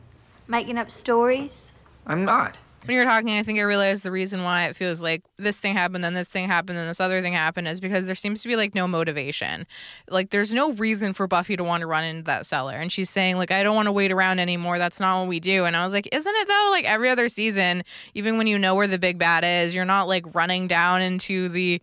Making 0.47 0.77
up 0.77 0.91
stories. 0.91 1.73
I'm 2.05 2.23
not. 2.23 2.57
When 2.87 2.95
you 2.95 3.01
were 3.01 3.09
talking, 3.09 3.37
I 3.37 3.43
think 3.43 3.59
I 3.59 3.63
realized 3.63 4.03
the 4.03 4.11
reason 4.11 4.43
why 4.43 4.67
it 4.67 4.75
feels 4.75 5.01
like 5.01 5.23
this 5.35 5.59
thing 5.59 5.73
happened, 5.73 6.03
then 6.03 6.13
this 6.13 6.27
thing 6.27 6.47
happened, 6.47 6.77
then 6.77 6.87
this 6.87 7.01
other 7.01 7.21
thing 7.21 7.33
happened 7.33 7.67
is 7.67 7.79
because 7.79 8.05
there 8.05 8.15
seems 8.15 8.41
to 8.43 8.47
be 8.47 8.55
like 8.55 8.73
no 8.73 8.87
motivation. 8.87 9.67
Like 10.09 10.29
there's 10.29 10.53
no 10.53 10.71
reason 10.73 11.13
for 11.13 11.27
Buffy 11.27 11.57
to 11.57 11.63
want 11.63 11.81
to 11.81 11.87
run 11.87 12.03
into 12.03 12.23
that 12.23 12.45
cellar. 12.45 12.75
And 12.75 12.91
she's 12.91 13.09
saying, 13.09 13.37
like, 13.37 13.51
I 13.51 13.63
don't 13.63 13.75
want 13.75 13.87
to 13.87 13.91
wait 13.91 14.11
around 14.11 14.39
anymore. 14.39 14.77
That's 14.77 14.99
not 14.99 15.19
what 15.19 15.27
we 15.27 15.39
do. 15.39 15.65
And 15.65 15.75
I 15.75 15.83
was 15.83 15.93
like, 15.93 16.07
isn't 16.11 16.35
it 16.35 16.47
though? 16.47 16.67
Like 16.71 16.85
every 16.85 17.09
other 17.09 17.27
season, 17.29 17.83
even 18.13 18.37
when 18.37 18.47
you 18.47 18.57
know 18.57 18.73
where 18.73 18.87
the 18.87 18.99
big 18.99 19.17
bad 19.17 19.43
is, 19.43 19.75
you're 19.75 19.85
not 19.85 20.07
like 20.07 20.33
running 20.33 20.67
down 20.67 21.01
into 21.01 21.49
the 21.49 21.81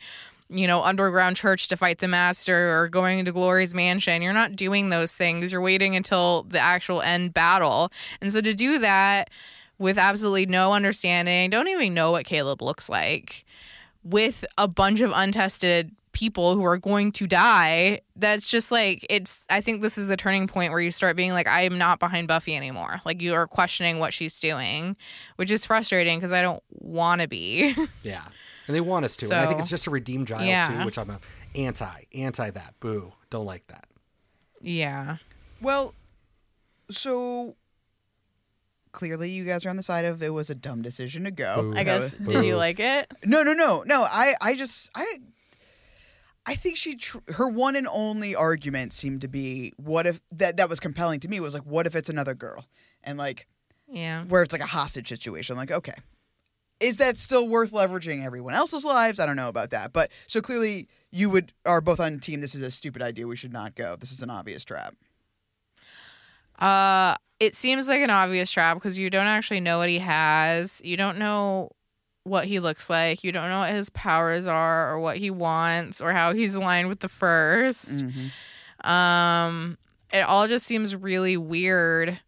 you 0.50 0.66
know, 0.66 0.82
underground 0.82 1.36
church 1.36 1.68
to 1.68 1.76
fight 1.76 1.98
the 1.98 2.08
master 2.08 2.78
or 2.78 2.88
going 2.88 3.18
into 3.18 3.32
Glory's 3.32 3.74
mansion. 3.74 4.22
You're 4.22 4.32
not 4.32 4.56
doing 4.56 4.90
those 4.90 5.14
things. 5.14 5.52
You're 5.52 5.60
waiting 5.60 5.96
until 5.96 6.44
the 6.44 6.60
actual 6.60 7.00
end 7.00 7.34
battle. 7.34 7.90
And 8.20 8.32
so 8.32 8.40
to 8.40 8.54
do 8.54 8.78
that 8.78 9.30
with 9.78 9.98
absolutely 9.98 10.46
no 10.46 10.72
understanding, 10.72 11.50
don't 11.50 11.68
even 11.68 11.94
know 11.94 12.12
what 12.12 12.26
Caleb 12.26 12.62
looks 12.62 12.88
like, 12.88 13.44
with 14.02 14.44
a 14.58 14.68
bunch 14.68 15.00
of 15.00 15.10
untested 15.14 15.94
people 16.12 16.54
who 16.54 16.64
are 16.64 16.78
going 16.78 17.12
to 17.12 17.26
die, 17.26 18.00
that's 18.16 18.48
just 18.48 18.72
like 18.72 19.04
it's 19.10 19.44
I 19.50 19.60
think 19.60 19.82
this 19.82 19.98
is 19.98 20.08
a 20.08 20.16
turning 20.16 20.46
point 20.46 20.72
where 20.72 20.80
you 20.80 20.90
start 20.90 21.16
being 21.16 21.32
like 21.32 21.46
I 21.46 21.62
am 21.62 21.76
not 21.76 21.98
behind 21.98 22.28
Buffy 22.28 22.56
anymore. 22.56 23.02
Like 23.04 23.20
you 23.20 23.34
are 23.34 23.46
questioning 23.46 23.98
what 23.98 24.14
she's 24.14 24.40
doing, 24.40 24.96
which 25.36 25.50
is 25.50 25.66
frustrating 25.66 26.18
because 26.18 26.32
I 26.32 26.40
don't 26.40 26.62
want 26.70 27.20
to 27.20 27.28
be. 27.28 27.74
Yeah. 28.02 28.24
And 28.66 28.74
they 28.74 28.80
want 28.80 29.04
us 29.04 29.14
to. 29.18 29.26
and 29.26 29.34
I 29.34 29.46
think 29.46 29.60
it's 29.60 29.68
just 29.68 29.84
to 29.84 29.90
redeem 29.90 30.24
Giles 30.24 30.44
yeah. 30.46 30.68
too, 30.68 30.86
which 30.86 30.96
I'm 30.96 31.10
a 31.10 31.20
anti, 31.54 32.04
anti 32.14 32.48
that. 32.50 32.74
Boo. 32.80 33.12
Don't 33.28 33.44
like 33.44 33.66
that. 33.66 33.86
yeah. 34.62 35.18
Well, 35.60 35.94
so 36.90 37.56
clearly 38.94 39.28
you 39.28 39.44
guys 39.44 39.66
are 39.66 39.68
on 39.70 39.76
the 39.76 39.82
side 39.82 40.06
of 40.06 40.22
it 40.22 40.30
was 40.32 40.48
a 40.48 40.54
dumb 40.54 40.80
decision 40.80 41.24
to 41.24 41.30
go. 41.30 41.60
Boo. 41.72 41.76
I 41.76 41.84
guess 41.84 42.14
did 42.14 42.44
you 42.46 42.56
like 42.56 42.80
it? 42.80 43.12
No, 43.26 43.42
no, 43.42 43.52
no, 43.52 43.82
no. 43.86 44.04
I, 44.04 44.34
I 44.40 44.54
just, 44.54 44.90
I, 44.94 45.18
I 46.46 46.54
think 46.54 46.76
she, 46.76 46.96
tr- 46.96 47.18
her 47.34 47.48
one 47.48 47.76
and 47.76 47.88
only 47.90 48.34
argument 48.34 48.92
seemed 48.92 49.20
to 49.22 49.28
be, 49.28 49.72
what 49.76 50.06
if 50.06 50.20
that 50.32 50.56
that 50.58 50.68
was 50.68 50.80
compelling 50.80 51.20
to 51.20 51.28
me 51.28 51.40
was 51.40 51.52
like, 51.54 51.64
what 51.66 51.86
if 51.86 51.94
it's 51.94 52.08
another 52.08 52.34
girl, 52.34 52.66
and 53.02 53.18
like 53.18 53.46
Yeah. 53.88 54.24
where 54.24 54.42
it's 54.42 54.52
like 54.52 54.62
a 54.62 54.66
hostage 54.66 55.08
situation. 55.08 55.56
Like, 55.56 55.70
okay, 55.70 55.94
is 56.80 56.98
that 56.98 57.18
still 57.18 57.48
worth 57.48 57.72
leveraging 57.72 58.24
everyone 58.24 58.54
else's 58.54 58.84
lives? 58.84 59.18
I 59.20 59.26
don't 59.26 59.36
know 59.36 59.48
about 59.48 59.70
that, 59.70 59.92
but 59.92 60.10
so 60.26 60.40
clearly 60.40 60.88
you 61.10 61.30
would 61.30 61.52
are 61.64 61.80
both 61.80 61.98
on 62.00 62.18
team. 62.20 62.40
This 62.40 62.54
is 62.54 62.62
a 62.62 62.70
stupid 62.70 63.00
idea. 63.02 63.26
We 63.26 63.36
should 63.36 63.52
not 63.52 63.74
go. 63.74 63.96
This 63.96 64.12
is 64.12 64.20
an 64.22 64.30
obvious 64.30 64.64
trap. 64.64 64.94
Uh, 66.58 67.16
it 67.40 67.54
seems 67.54 67.88
like 67.88 68.00
an 68.00 68.10
obvious 68.10 68.50
trap 68.50 68.76
because 68.76 68.98
you 68.98 69.10
don't 69.10 69.26
actually 69.26 69.60
know 69.60 69.78
what 69.78 69.88
he 69.88 69.98
has. 69.98 70.80
You 70.84 70.96
don't 70.96 71.18
know 71.18 71.70
what 72.24 72.46
he 72.46 72.58
looks 72.60 72.88
like. 72.88 73.22
You 73.22 73.32
don't 73.32 73.50
know 73.50 73.60
what 73.60 73.72
his 73.72 73.90
powers 73.90 74.46
are 74.46 74.92
or 74.92 75.00
what 75.00 75.16
he 75.18 75.30
wants 75.30 76.00
or 76.00 76.12
how 76.12 76.32
he's 76.32 76.54
aligned 76.54 76.88
with 76.88 77.00
the 77.00 77.08
1st 77.08 78.02
Um, 78.88 79.78
it 80.12 80.20
all 80.20 80.48
just 80.48 80.66
seems 80.66 80.94
really 80.94 81.36
weird. 81.36 82.20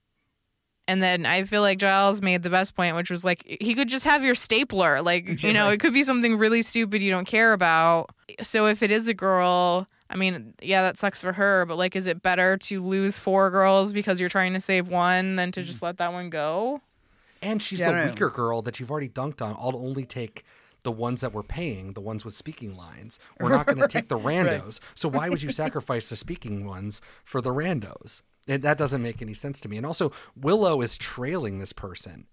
And 0.88 1.02
then 1.02 1.26
I 1.26 1.44
feel 1.44 1.62
like 1.62 1.78
Giles 1.78 2.22
made 2.22 2.42
the 2.42 2.50
best 2.50 2.76
point, 2.76 2.94
which 2.94 3.10
was 3.10 3.24
like 3.24 3.44
he 3.60 3.74
could 3.74 3.88
just 3.88 4.04
have 4.04 4.24
your 4.24 4.34
stapler. 4.34 5.02
Like, 5.02 5.42
you 5.42 5.52
know, 5.52 5.68
it 5.70 5.80
could 5.80 5.92
be 5.92 6.02
something 6.02 6.36
really 6.36 6.62
stupid 6.62 7.02
you 7.02 7.10
don't 7.10 7.26
care 7.26 7.52
about. 7.52 8.10
So 8.40 8.66
if 8.66 8.82
it 8.82 8.90
is 8.90 9.08
a 9.08 9.14
girl, 9.14 9.88
I 10.08 10.16
mean, 10.16 10.54
yeah, 10.62 10.82
that 10.82 10.98
sucks 10.98 11.20
for 11.20 11.32
her, 11.32 11.64
but 11.66 11.76
like, 11.76 11.96
is 11.96 12.06
it 12.06 12.22
better 12.22 12.56
to 12.58 12.82
lose 12.82 13.18
four 13.18 13.50
girls 13.50 13.92
because 13.92 14.20
you're 14.20 14.28
trying 14.28 14.52
to 14.52 14.60
save 14.60 14.88
one 14.88 15.36
than 15.36 15.50
to 15.52 15.62
just 15.62 15.82
let 15.82 15.98
that 15.98 16.12
one 16.12 16.30
go? 16.30 16.80
And 17.42 17.60
she's 17.62 17.80
Yeah, 17.80 17.90
the 17.90 17.96
don't 17.98 18.10
weaker 18.10 18.30
girl 18.30 18.62
that 18.62 18.78
you've 18.80 18.90
already 18.90 19.08
dunked 19.08 19.42
on. 19.42 19.56
I'll 19.58 19.76
only 19.76 20.04
take 20.04 20.44
the 20.84 20.92
ones 20.92 21.20
that 21.20 21.32
we're 21.32 21.42
paying, 21.42 21.94
the 21.94 22.00
ones 22.00 22.24
with 22.24 22.34
speaking 22.34 22.76
lines. 22.76 23.18
We're 23.40 23.50
not 23.50 23.66
going 23.66 23.78
to 23.80 23.88
take 23.88 24.08
the 24.08 24.18
randos. 24.18 24.78
So 24.94 25.08
why 25.08 25.28
would 25.28 25.42
you 25.42 25.50
sacrifice 25.50 26.08
the 26.08 26.16
speaking 26.16 26.64
ones 26.64 27.00
for 27.24 27.40
the 27.40 27.50
randos? 27.50 28.22
And 28.48 28.62
that 28.62 28.78
doesn't 28.78 29.02
make 29.02 29.20
any 29.20 29.34
sense 29.34 29.60
to 29.62 29.68
me. 29.68 29.76
And 29.76 29.84
also, 29.84 30.12
Willow 30.36 30.80
is 30.82 30.96
trailing 30.96 31.58
this 31.58 31.72
person 31.72 32.26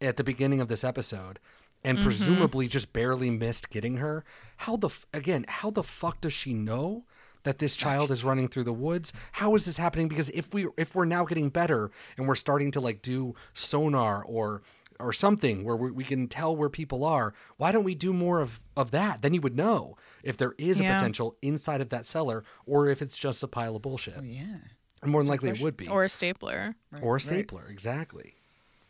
at 0.00 0.16
the 0.16 0.24
beginning 0.24 0.60
of 0.60 0.66
this 0.66 0.82
episode 0.82 1.38
and 1.84 1.98
Mm-hmm. 1.98 2.04
presumably 2.04 2.68
just 2.68 2.92
barely 2.92 3.30
missed 3.30 3.70
getting 3.70 3.96
her. 3.98 4.24
How 4.58 4.76
the 4.76 4.88
f- 4.88 5.06
again, 5.14 5.44
how 5.48 5.70
the 5.70 5.82
fuck 5.82 6.20
does 6.20 6.32
she 6.32 6.54
know 6.54 7.04
that 7.44 7.58
this 7.58 7.76
child 7.76 8.10
is 8.10 8.24
running 8.24 8.48
through 8.48 8.64
the 8.64 8.72
woods? 8.72 9.12
How 9.32 9.54
is 9.54 9.66
this 9.66 9.76
happening? 9.76 10.08
Because 10.08 10.28
if 10.30 10.52
we 10.54 10.66
if 10.76 10.94
we're 10.94 11.04
now 11.04 11.24
getting 11.24 11.48
better 11.48 11.90
and 12.16 12.28
we're 12.28 12.34
starting 12.34 12.70
to 12.72 12.80
like 12.80 13.02
do 13.02 13.34
sonar 13.54 14.22
or 14.24 14.62
or 15.00 15.12
something 15.12 15.64
where 15.64 15.76
we, 15.76 15.90
we 15.90 16.04
can 16.04 16.28
tell 16.28 16.54
where 16.54 16.68
people 16.68 17.04
are, 17.04 17.34
why 17.56 17.72
don't 17.72 17.84
we 17.84 17.94
do 17.94 18.12
more 18.12 18.40
of 18.40 18.60
of 18.76 18.90
that? 18.92 19.22
Then 19.22 19.34
you 19.34 19.40
would 19.40 19.56
know 19.56 19.96
if 20.22 20.36
there 20.36 20.54
is 20.58 20.80
a 20.80 20.84
potential 20.84 21.36
inside 21.42 21.80
of 21.80 21.88
that 21.90 22.06
cellar 22.06 22.44
or 22.66 22.88
if 22.88 23.02
it's 23.02 23.18
just 23.18 23.42
a 23.42 23.48
pile 23.48 23.76
of 23.76 23.82
bullshit. 23.82 24.14
Oh, 24.18 24.22
yeah. 24.22 24.58
And 25.02 25.10
more 25.10 25.20
than 25.22 25.28
likely 25.28 25.50
it 25.50 25.60
would 25.60 25.76
be. 25.76 25.88
Or 25.88 26.04
a 26.04 26.08
stapler. 26.08 26.76
Or 27.00 27.16
a 27.16 27.20
stapler, 27.20 27.66
exactly. 27.68 28.34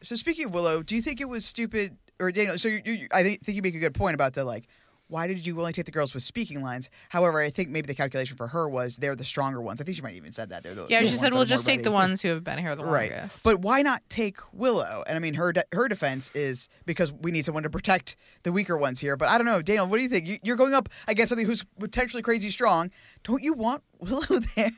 So 0.03 0.15
speaking 0.17 0.47
of 0.47 0.55
Willow, 0.55 0.83
do 0.83 0.95
you 0.95 1.01
think 1.01 1.21
it 1.21 1.29
was 1.29 1.45
stupid 1.45 1.97
or 2.21 2.31
Daniel? 2.31 2.59
So 2.59 2.69
you, 2.69 2.83
you, 2.85 3.09
I 3.13 3.23
think 3.23 3.43
think 3.43 3.57
you 3.57 3.63
make 3.63 3.75
a 3.75 3.79
good 3.79 3.95
point 3.95 4.15
about 4.15 4.35
the 4.35 4.45
like. 4.45 4.67
Why 5.13 5.27
did 5.27 5.47
you 5.47 5.61
only 5.61 5.75
take 5.75 5.85
the 5.85 5.91
girls 5.93 6.15
with 6.15 6.23
speaking 6.23 6.63
lines? 6.63 6.89
However, 7.11 7.39
I 7.41 7.51
think 7.51 7.69
maybe 7.69 7.87
the 7.87 7.95
calculation 7.95 8.35
for 8.39 8.47
her 8.49 8.67
was 8.67 8.97
they're 8.97 9.15
the 9.15 9.27
stronger 9.27 9.61
ones. 9.61 9.79
I 9.79 9.85
think 9.85 9.95
she 9.97 10.03
might 10.03 10.09
have 10.09 10.17
even 10.17 10.33
said 10.33 10.49
that. 10.49 10.63
They're 10.63 10.75
the 10.75 10.87
Yeah, 10.89 11.01
the 11.01 11.05
she 11.05 11.11
ones 11.11 11.21
said 11.21 11.33
that 11.33 11.37
we'll 11.37 11.45
just 11.45 11.67
take 11.67 11.83
the 11.83 11.91
ones 11.91 12.23
who 12.23 12.29
have 12.29 12.43
been 12.43 12.57
here 12.59 12.75
the 12.75 12.83
Right, 12.83 13.11
longest. 13.13 13.45
but 13.45 13.61
why 13.61 13.83
not 13.83 14.03
take 14.09 14.39
Willow? 14.55 15.05
And 15.07 15.15
I 15.15 15.21
mean, 15.21 15.35
her 15.35 15.53
de- 15.53 15.65
her 15.73 15.87
defense 15.87 16.31
is 16.35 16.71
because 16.87 17.13
we 17.13 17.31
need 17.31 17.45
someone 17.45 17.63
to 17.65 17.71
protect 17.71 18.17
the 18.43 18.53
weaker 18.53 18.79
ones 18.79 19.01
here. 19.01 19.19
But 19.19 19.29
I 19.29 19.37
don't 19.37 19.47
know, 19.47 19.61
Daniel. 19.61 19.87
What 19.87 19.99
do 19.99 20.03
you 20.03 20.09
think? 20.09 20.27
You, 20.27 20.39
you're 20.43 20.57
going 20.57 20.73
up 20.73 20.89
against 21.07 21.29
something 21.29 21.47
who's 21.47 21.63
potentially 21.79 22.23
crazy 22.23 22.49
strong. 22.49 22.91
Don't 23.23 23.43
you 23.45 23.53
want 23.53 23.83
Willow 23.99 24.41
there? 24.57 24.71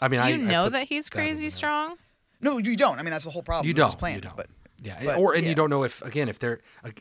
I 0.00 0.06
mean, 0.08 0.20
Do 0.22 0.28
you 0.28 0.34
I 0.34 0.36
know 0.36 0.64
put 0.66 0.72
that 0.74 0.88
he's 0.88 1.10
crazy 1.10 1.42
there. 1.42 1.50
strong? 1.50 1.96
no, 2.40 2.58
you 2.58 2.76
don't. 2.76 2.98
I 2.98 3.02
mean, 3.02 3.10
that's 3.10 3.24
the 3.24 3.30
whole 3.32 3.42
problem. 3.42 3.66
You 3.66 3.70
with 3.72 3.78
don't. 3.78 3.88
This 3.88 3.96
plan, 3.96 4.14
you 4.14 4.20
don't. 4.20 4.36
But 4.36 4.46
yeah, 4.82 4.98
but, 5.04 5.18
or 5.18 5.34
and 5.34 5.44
yeah. 5.44 5.50
you 5.50 5.54
don't 5.54 5.70
know 5.70 5.84
if 5.84 6.02
again 6.02 6.28
if 6.28 6.38
they're 6.38 6.60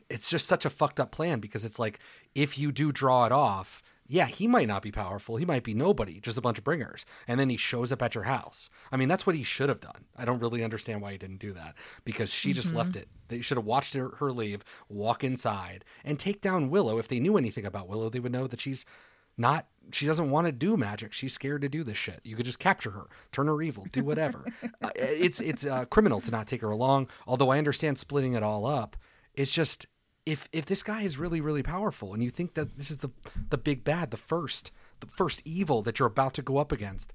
it's 0.10 0.30
just 0.30 0.48
such 0.48 0.65
a 0.65 0.70
fucked 0.70 1.00
up 1.00 1.12
plan 1.12 1.39
because 1.39 1.63
it's 1.63 1.80
like 1.80 2.00
if 2.36 2.58
you 2.58 2.72
do 2.72 2.92
draw 2.92 3.26
it 3.26 3.32
off, 3.32 3.82
yeah, 4.12 4.26
he 4.26 4.48
might 4.48 4.68
not 4.68 4.82
be 4.82 4.92
powerful. 4.92 5.38
He 5.38 5.46
might 5.46 5.63
be 5.63 5.76
nobody, 5.76 6.20
just 6.20 6.38
a 6.38 6.42
bunch 6.42 6.58
of 6.58 6.63
bringers, 6.63 7.06
and 7.28 7.39
then 7.39 7.50
he 7.50 7.58
shows 7.58 7.92
up 7.92 8.02
at 8.02 8.15
your 8.15 8.24
house. 8.24 8.70
I 8.92 8.98
mean, 8.98 9.08
that's 9.08 9.28
what 9.28 9.36
he 9.36 9.44
should 9.44 9.70
have 9.70 9.80
done. 9.80 10.06
I 10.18 10.26
don't 10.26 10.39
really 10.39 10.63
understand 10.63 11.02
why 11.02 11.12
he 11.12 11.20
didn't 11.20 11.39
do 11.39 11.54
that 11.54 11.76
because 12.06 12.34
she 12.34 12.52
just 12.52 12.74
left 12.74 12.92
mm-hmm. 12.92 13.02
it. 13.02 13.10
They 13.28 13.42
should 13.42 13.58
have 13.58 13.65
watched 13.65 13.94
her, 13.94 14.15
her 14.18 14.32
leave, 14.32 14.63
walk 14.89 15.24
inside, 15.24 15.86
and 16.04 16.18
take 16.18 16.42
down 16.42 16.72
Willow. 16.72 16.98
If 16.98 17.08
they 17.08 17.20
knew 17.20 17.38
anything 17.38 17.65
about 17.65 17.88
Willow, 17.88 18.10
they 18.10 18.20
would 18.20 18.32
know 18.32 18.48
that 18.48 18.60
she's 18.60 18.84
not 19.38 19.68
she 19.91 20.06
doesn't 20.06 20.30
want 20.30 20.47
to 20.47 20.52
do 20.52 20.78
magic. 20.78 21.13
She's 21.13 21.34
scared 21.34 21.62
to 21.62 21.69
do 21.69 21.84
this 21.84 21.97
shit. 21.97 22.21
You 22.23 22.36
could 22.36 22.45
just 22.45 22.60
capture 22.60 22.91
her 22.91 23.08
turn 23.32 23.47
her 23.47 23.62
evil 23.62 23.88
do 23.91 24.04
whatever. 24.04 24.45
Uh, 24.82 24.89
it's 24.95 25.41
it's 25.41 25.65
uh, 25.65 25.84
criminal 25.86 26.21
to 26.21 26.32
not 26.32 26.47
take 26.47 26.62
her 26.62 26.69
along 26.69 27.10
although 27.28 27.49
i 27.49 27.58
understand 27.58 27.97
splitting 27.97 28.34
it 28.34 28.43
all 28.43 28.65
up. 28.65 28.95
It's 29.34 29.52
just 29.52 29.88
if 30.25 30.47
if 30.54 30.65
this 30.65 30.84
guy 30.84 31.02
is 31.02 31.17
really 31.17 31.41
really 31.41 31.63
powerful 31.63 32.13
and 32.13 32.23
you 32.23 32.30
think 32.30 32.54
that 32.54 32.78
this 32.78 32.89
is 32.89 32.97
the 32.97 33.10
the 33.49 33.58
big 33.58 33.84
bad 33.84 34.12
the 34.12 34.17
first 34.17 34.71
the 35.02 35.08
first 35.08 35.41
evil 35.43 35.82
that 35.82 35.99
you're 35.99 36.08
about 36.08 36.34
to 36.36 36.41
go 36.41 36.58
up 36.58 36.71
against 36.71 37.12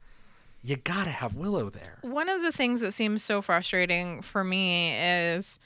you 0.62 0.76
gotta 0.76 1.10
have 1.10 1.34
willow 1.34 1.68
there. 1.68 1.98
One 2.00 2.28
of 2.30 2.40
the 2.40 2.50
things 2.50 2.80
that 2.80 2.92
seems 2.92 3.22
so 3.22 3.42
frustrating 3.42 4.22
for 4.22 4.42
me 4.42 4.94
is 4.96 5.58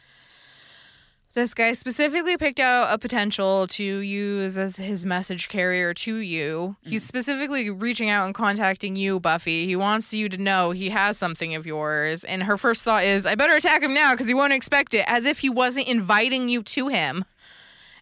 this 1.38 1.54
guy 1.54 1.72
specifically 1.72 2.36
picked 2.36 2.58
out 2.58 2.92
a 2.92 2.98
potential 2.98 3.66
to 3.68 3.82
use 3.82 4.58
as 4.58 4.76
his 4.76 5.06
message 5.06 5.48
carrier 5.48 5.94
to 5.94 6.16
you. 6.16 6.76
He's 6.82 7.04
mm. 7.04 7.08
specifically 7.08 7.70
reaching 7.70 8.10
out 8.10 8.26
and 8.26 8.34
contacting 8.34 8.96
you, 8.96 9.20
Buffy. 9.20 9.64
He 9.64 9.76
wants 9.76 10.12
you 10.12 10.28
to 10.28 10.36
know 10.36 10.72
he 10.72 10.90
has 10.90 11.16
something 11.16 11.54
of 11.54 11.66
yours. 11.66 12.24
And 12.24 12.42
her 12.42 12.56
first 12.56 12.82
thought 12.82 13.04
is, 13.04 13.24
I 13.24 13.36
better 13.36 13.54
attack 13.54 13.82
him 13.82 13.94
now 13.94 14.12
because 14.12 14.28
he 14.28 14.34
won't 14.34 14.52
expect 14.52 14.94
it, 14.94 15.04
as 15.06 15.24
if 15.24 15.38
he 15.38 15.48
wasn't 15.48 15.88
inviting 15.88 16.48
you 16.48 16.62
to 16.64 16.88
him. 16.88 17.24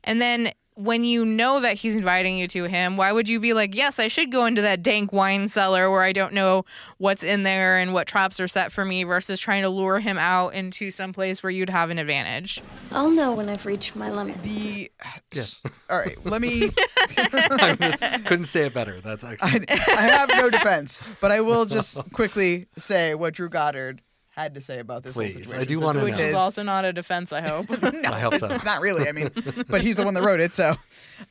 And 0.02 0.20
then 0.20 0.52
when 0.76 1.04
you 1.04 1.24
know 1.24 1.58
that 1.60 1.78
he's 1.78 1.96
inviting 1.96 2.36
you 2.36 2.46
to 2.48 2.64
him, 2.64 2.98
why 2.98 3.10
would 3.10 3.30
you 3.30 3.40
be 3.40 3.54
like, 3.54 3.74
yes, 3.74 3.98
I 3.98 4.08
should 4.08 4.30
go 4.30 4.44
into 4.44 4.60
that 4.60 4.82
dank 4.82 5.10
wine 5.10 5.48
cellar 5.48 5.90
where 5.90 6.02
I 6.02 6.12
don't 6.12 6.34
know 6.34 6.66
what's 6.98 7.22
in 7.22 7.44
there 7.44 7.78
and 7.78 7.94
what 7.94 8.06
traps 8.06 8.38
are 8.40 8.46
set 8.48 8.70
for 8.70 8.84
me 8.84 9.02
versus 9.02 9.40
trying 9.40 9.62
to 9.62 9.70
lure 9.70 10.00
him 10.00 10.18
out 10.18 10.54
into 10.54 10.90
some 10.90 11.14
place 11.14 11.42
where 11.42 11.48
you'd 11.50 11.70
have 11.70 11.88
an 11.88 11.98
advantage? 11.98 12.60
I'll 12.92 13.10
know 13.10 13.32
when 13.32 13.48
I've 13.48 13.64
reached 13.64 13.96
my 13.96 14.10
limit. 14.10 14.42
the 14.42 14.90
all 15.88 15.98
right, 15.98 16.18
let 16.24 16.42
me. 16.42 16.70
couldn't 18.26 18.44
say 18.44 18.66
it 18.66 18.74
better 18.74 19.00
that's 19.00 19.24
actually 19.24 19.64
I, 19.68 19.76
I 19.88 20.02
have 20.02 20.28
no 20.28 20.50
defense, 20.50 21.00
but 21.20 21.30
I 21.30 21.40
will 21.40 21.64
just 21.64 21.98
quickly 22.12 22.66
say 22.76 23.14
what 23.14 23.34
Drew 23.34 23.48
Goddard 23.48 24.02
had 24.42 24.54
to 24.54 24.60
say 24.60 24.80
about 24.80 25.02
this 25.02 25.14
Please, 25.14 25.34
whole 25.34 25.42
I 25.42 25.44
situation. 25.46 25.66
do 25.68 25.74
since 25.74 25.84
wanna 25.84 25.98
it 25.98 26.02
was 26.02 26.12
Which 26.12 26.20
is 26.20 26.34
also 26.34 26.62
not 26.62 26.84
a 26.84 26.92
defense, 26.92 27.32
I 27.32 27.40
hope. 27.40 27.66
i 27.82 28.18
hope 28.18 28.34
so 28.36 28.46
It's 28.48 28.64
not 28.64 28.80
really. 28.80 29.08
I 29.08 29.12
mean, 29.12 29.30
but 29.68 29.80
he's 29.80 29.96
the 29.96 30.04
one 30.04 30.14
that 30.14 30.22
wrote 30.22 30.40
it. 30.40 30.52
So 30.52 30.74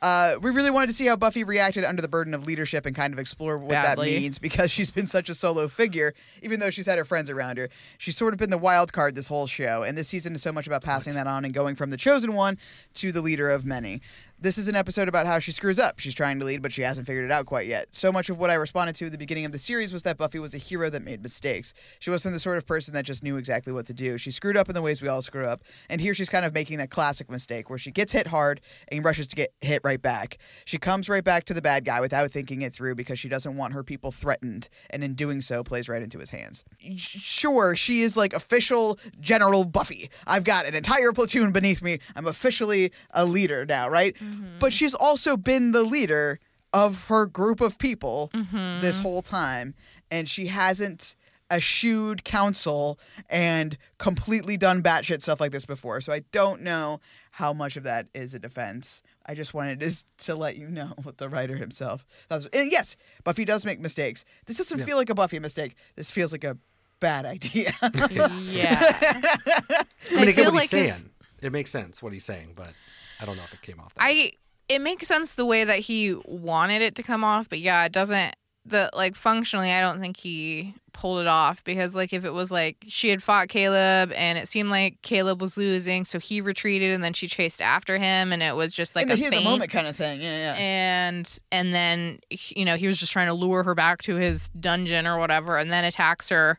uh, 0.02 0.36
we 0.42 0.50
really 0.52 0.72
wanted 0.72 0.88
to 0.88 0.94
see 0.94 1.06
how 1.06 1.16
Buffy 1.16 1.44
reacted 1.44 1.84
under 1.84 2.02
the 2.02 2.08
burden 2.08 2.34
of 2.34 2.46
leadership 2.46 2.86
and 2.86 2.96
kind 2.96 3.14
of 3.14 3.20
explore 3.20 3.58
what 3.58 3.70
Badly. 3.70 4.14
that 4.14 4.22
means 4.22 4.40
because 4.40 4.72
she's 4.72 4.90
been 4.92 5.08
such 5.08 5.30
a 5.30 5.36
solo 5.36 5.68
figure, 5.68 6.14
even 6.42 6.60
though 6.60 6.70
she's 6.72 6.88
had 6.88 6.98
her 6.98 7.06
friends 7.06 7.30
around 7.30 7.58
her. 7.58 7.70
She's 8.00 8.18
sort 8.18 8.34
of 8.34 8.40
been 8.40 8.50
the 8.50 8.58
wild 8.58 8.92
card 8.92 9.16
this 9.16 9.28
whole 9.28 9.48
show. 9.48 9.84
And 9.84 9.98
this 9.98 10.08
season 10.08 10.34
is 10.34 10.42
so 10.42 10.52
much 10.52 10.66
about 10.66 10.82
passing 10.84 11.14
that 11.14 11.28
on 11.28 11.46
and 11.46 11.54
going 11.54 11.76
from 11.76 11.92
the 11.92 11.98
chosen 11.98 12.34
one 12.34 12.58
to 12.96 13.12
the 13.12 13.22
leader 13.22 13.50
of 13.50 13.66
many. 13.66 14.02
This 14.46 14.60
is 14.60 14.68
an 14.68 14.76
episode 14.76 15.08
about 15.08 15.26
how 15.26 15.40
she 15.40 15.52
screws 15.52 15.80
up. 15.80 15.98
She's 15.98 16.14
trying 16.14 16.38
to 16.38 16.46
lead, 16.46 16.62
but 16.62 16.72
she 16.72 16.84
hasn't 16.84 17.08
figured 17.08 17.26
it 17.26 17.32
out 17.32 17.48
quite 17.48 17.66
yet. 17.66 17.88
So 17.90 18.12
much 18.12 18.30
of 18.30 18.38
what 18.38 18.52
I 18.52 18.54
responded 18.54 18.94
to 18.98 19.08
at 19.08 19.12
the 19.12 19.18
beginning 19.18 19.46
of 19.46 19.52
the 19.52 19.58
series 19.58 19.92
was 19.92 20.04
that 20.04 20.18
Buffy 20.18 20.38
was 20.38 20.54
a 20.54 20.60
hero 20.60 20.88
that 20.92 21.02
made 21.02 21.24
mistakes. 21.24 21.74
She 21.98 22.12
wasn't 22.12 22.36
the 22.36 22.40
sort 22.40 22.60
of 22.60 22.68
person 22.68 22.94
that 22.94 23.06
just 23.06 23.24
knew 23.24 23.38
exactly 23.38 23.74
what 23.74 23.88
to 23.88 23.94
do. 23.96 24.20
She 24.20 24.30
screwed 24.30 24.56
up 24.56 24.70
in 24.70 24.76
the 24.76 24.84
ways 24.84 25.02
we 25.02 25.08
all 25.08 25.24
screw 25.24 25.48
up. 25.48 25.64
And 25.90 26.00
here 26.00 26.14
she's 26.14 26.30
kind 26.30 26.46
of 26.46 26.54
making 26.54 26.78
that 26.78 26.92
classic 26.92 27.28
mistake 27.32 27.72
where 27.72 27.80
she 27.80 27.90
gets 27.90 28.12
hit 28.12 28.28
hard 28.28 28.62
and 28.90 29.04
rushes 29.04 29.26
to 29.30 29.36
get 29.36 29.52
hit 29.62 29.82
right 29.84 30.00
back. 30.00 30.38
She 30.66 30.78
comes 30.78 31.10
right 31.10 31.24
back 31.24 31.46
to 31.46 31.56
the 31.56 31.62
bad 31.64 31.84
guy 31.84 32.00
without 32.00 32.32
thinking 32.32 32.62
it 32.62 32.72
through 32.72 32.94
because 32.94 33.18
she 33.18 33.30
doesn't 33.30 33.58
want 33.58 33.74
her 33.74 33.84
people 33.84 34.12
threatened. 34.12 34.70
And 34.92 35.04
in 35.04 35.16
doing 35.16 35.42
so, 35.42 35.64
plays 35.64 35.90
right 35.90 36.04
into 36.04 36.20
his 36.20 36.30
hands. 36.30 36.64
Sure, 36.98 37.76
she 37.76 38.02
is 38.02 38.16
like 38.16 38.34
official 38.34 39.00
General 39.20 39.66
Buffy. 39.66 40.12
I've 40.28 40.44
got 40.44 40.68
an 40.68 40.76
entire 40.76 41.14
platoon 41.14 41.52
beneath 41.52 41.82
me. 41.82 41.98
I'm 42.16 42.28
officially 42.28 42.92
a 43.10 43.26
leader 43.26 43.66
now, 43.66 43.90
right? 43.90 44.16
Mm-hmm. 44.36 44.60
But 44.60 44.74
she's 44.74 44.94
also 44.94 45.38
been 45.38 45.72
the 45.72 45.84
leader 45.84 46.40
of 46.74 47.06
her 47.08 47.26
group 47.26 47.62
of 47.62 47.78
people 47.78 48.30
mm-hmm. 48.34 48.82
this 48.82 49.00
whole 49.00 49.22
time. 49.22 49.74
And 50.12 50.28
she 50.28 50.48
hasn't 50.48 51.16
eschewed 51.52 52.24
counsel 52.24 53.00
and 53.30 53.78
completely 53.98 54.58
done 54.58 54.82
batshit 54.82 55.22
stuff 55.22 55.40
like 55.40 55.52
this 55.52 55.66
before. 55.66 56.02
So 56.02 56.12
I 56.12 56.22
don't 56.32 56.62
know 56.62 57.00
how 57.32 57.54
much 57.54 57.78
of 57.78 57.84
that 57.84 58.08
is 58.14 58.34
a 58.34 58.40
defense. 58.40 59.04
I 59.26 59.36
just 59.36 59.54
wanted 59.54 59.80
to, 59.82 60.04
to 60.26 60.36
let 60.36 60.58
you 60.58 60.70
know 60.70 60.94
what 61.04 61.18
the 61.18 61.30
writer 61.30 61.56
himself. 61.56 62.06
Thought. 62.30 62.48
And 62.54 62.72
yes, 62.72 62.96
Buffy 63.24 63.46
does 63.46 63.66
make 63.66 63.80
mistakes. 63.80 64.26
This 64.46 64.58
doesn't 64.58 64.84
feel 64.84 64.98
like 64.98 65.10
a 65.10 65.16
Buffy 65.16 65.40
mistake. 65.40 65.76
This 65.96 66.12
feels 66.12 66.32
like 66.32 66.44
a 66.44 66.58
bad 67.00 67.26
idea. 67.26 67.74
yeah. 68.12 68.94
i 70.12 70.20
mean 70.20 70.20
i, 70.20 70.26
get 70.26 70.36
feel 70.36 70.46
what 70.46 70.54
like 70.54 70.62
he's 70.64 70.74
if- 70.74 70.96
saying 70.96 71.10
it 71.42 71.52
makes 71.52 71.72
sense 71.72 72.02
what 72.02 72.14
he's 72.14 72.24
saying 72.24 72.54
but 72.56 72.74
i 73.22 73.26
don't 73.26 73.36
know 73.38 73.44
if 73.44 73.54
it 73.54 73.62
came 73.62 73.80
off 73.80 73.94
that 73.96 74.04
I 74.04 74.32
it 74.68 74.82
makes 74.82 75.08
sense 75.08 75.36
the 75.36 75.46
way 75.46 75.64
that 75.64 75.80
he 75.80 76.16
wanted 76.26 76.82
it 76.82 76.96
to 76.96 77.04
come 77.04 77.24
off, 77.24 77.50
but 77.50 77.60
yeah, 77.60 77.86
it 77.86 77.92
doesn't 77.92 78.36
the 78.68 78.90
like 78.96 79.16
functionally 79.16 79.72
I 79.72 79.80
don't 79.80 80.00
think 80.00 80.18
he 80.18 80.74
pulled 80.92 81.20
it 81.20 81.28
off 81.28 81.64
because 81.64 81.96
like 81.96 82.14
if 82.14 82.26
it 82.26 82.32
was 82.32 82.52
like 82.52 82.78
she 82.88 83.10
had 83.10 83.22
fought 83.22 83.48
Caleb 83.48 84.12
and 84.14 84.40
it 84.40 84.48
seemed 84.48 84.72
like 84.72 85.00
Caleb 85.04 85.40
was 85.40 85.56
losing, 85.56 86.04
so 86.04 86.20
he 86.20 86.42
retreated 86.42 86.92
and 86.92 87.04
then 87.04 87.14
she 87.14 87.28
chased 87.28 87.62
after 87.62 88.00
him 88.00 88.34
and 88.34 88.42
it 88.42 88.56
was 88.56 88.74
just 88.74 88.96
like 88.96 89.04
In 89.04 89.10
the 89.10 89.14
a 89.14 89.18
heat 89.18 89.26
of 89.28 89.34
the 89.34 89.44
moment 89.44 89.70
kind 89.70 89.86
of 89.86 89.96
thing. 89.96 90.20
Yeah, 90.20 90.38
yeah. 90.38 90.56
and 90.58 91.40
and 91.52 91.76
then 91.76 92.20
you 92.32 92.66
know 92.66 92.76
he 92.76 92.88
was 92.88 92.98
just 92.98 93.14
trying 93.14 93.28
to 93.28 93.36
lure 93.36 93.62
her 93.62 93.76
back 93.76 94.02
to 94.04 94.16
his 94.16 94.50
dungeon 94.50 95.06
or 95.06 95.20
whatever 95.20 95.58
and 95.58 95.72
then 95.72 95.84
attacks 95.84 96.30
her 96.30 96.58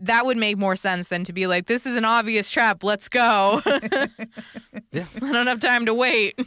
that 0.00 0.26
would 0.26 0.36
make 0.36 0.58
more 0.58 0.76
sense 0.76 1.08
than 1.08 1.24
to 1.24 1.32
be 1.32 1.46
like, 1.46 1.66
this 1.66 1.86
is 1.86 1.96
an 1.96 2.04
obvious 2.04 2.50
trap. 2.50 2.82
Let's 2.84 3.08
go. 3.08 3.62
Yeah. 4.92 5.04
I 5.20 5.32
don't 5.32 5.46
have 5.46 5.60
time 5.60 5.84
to 5.86 5.94
wait. 5.94 6.38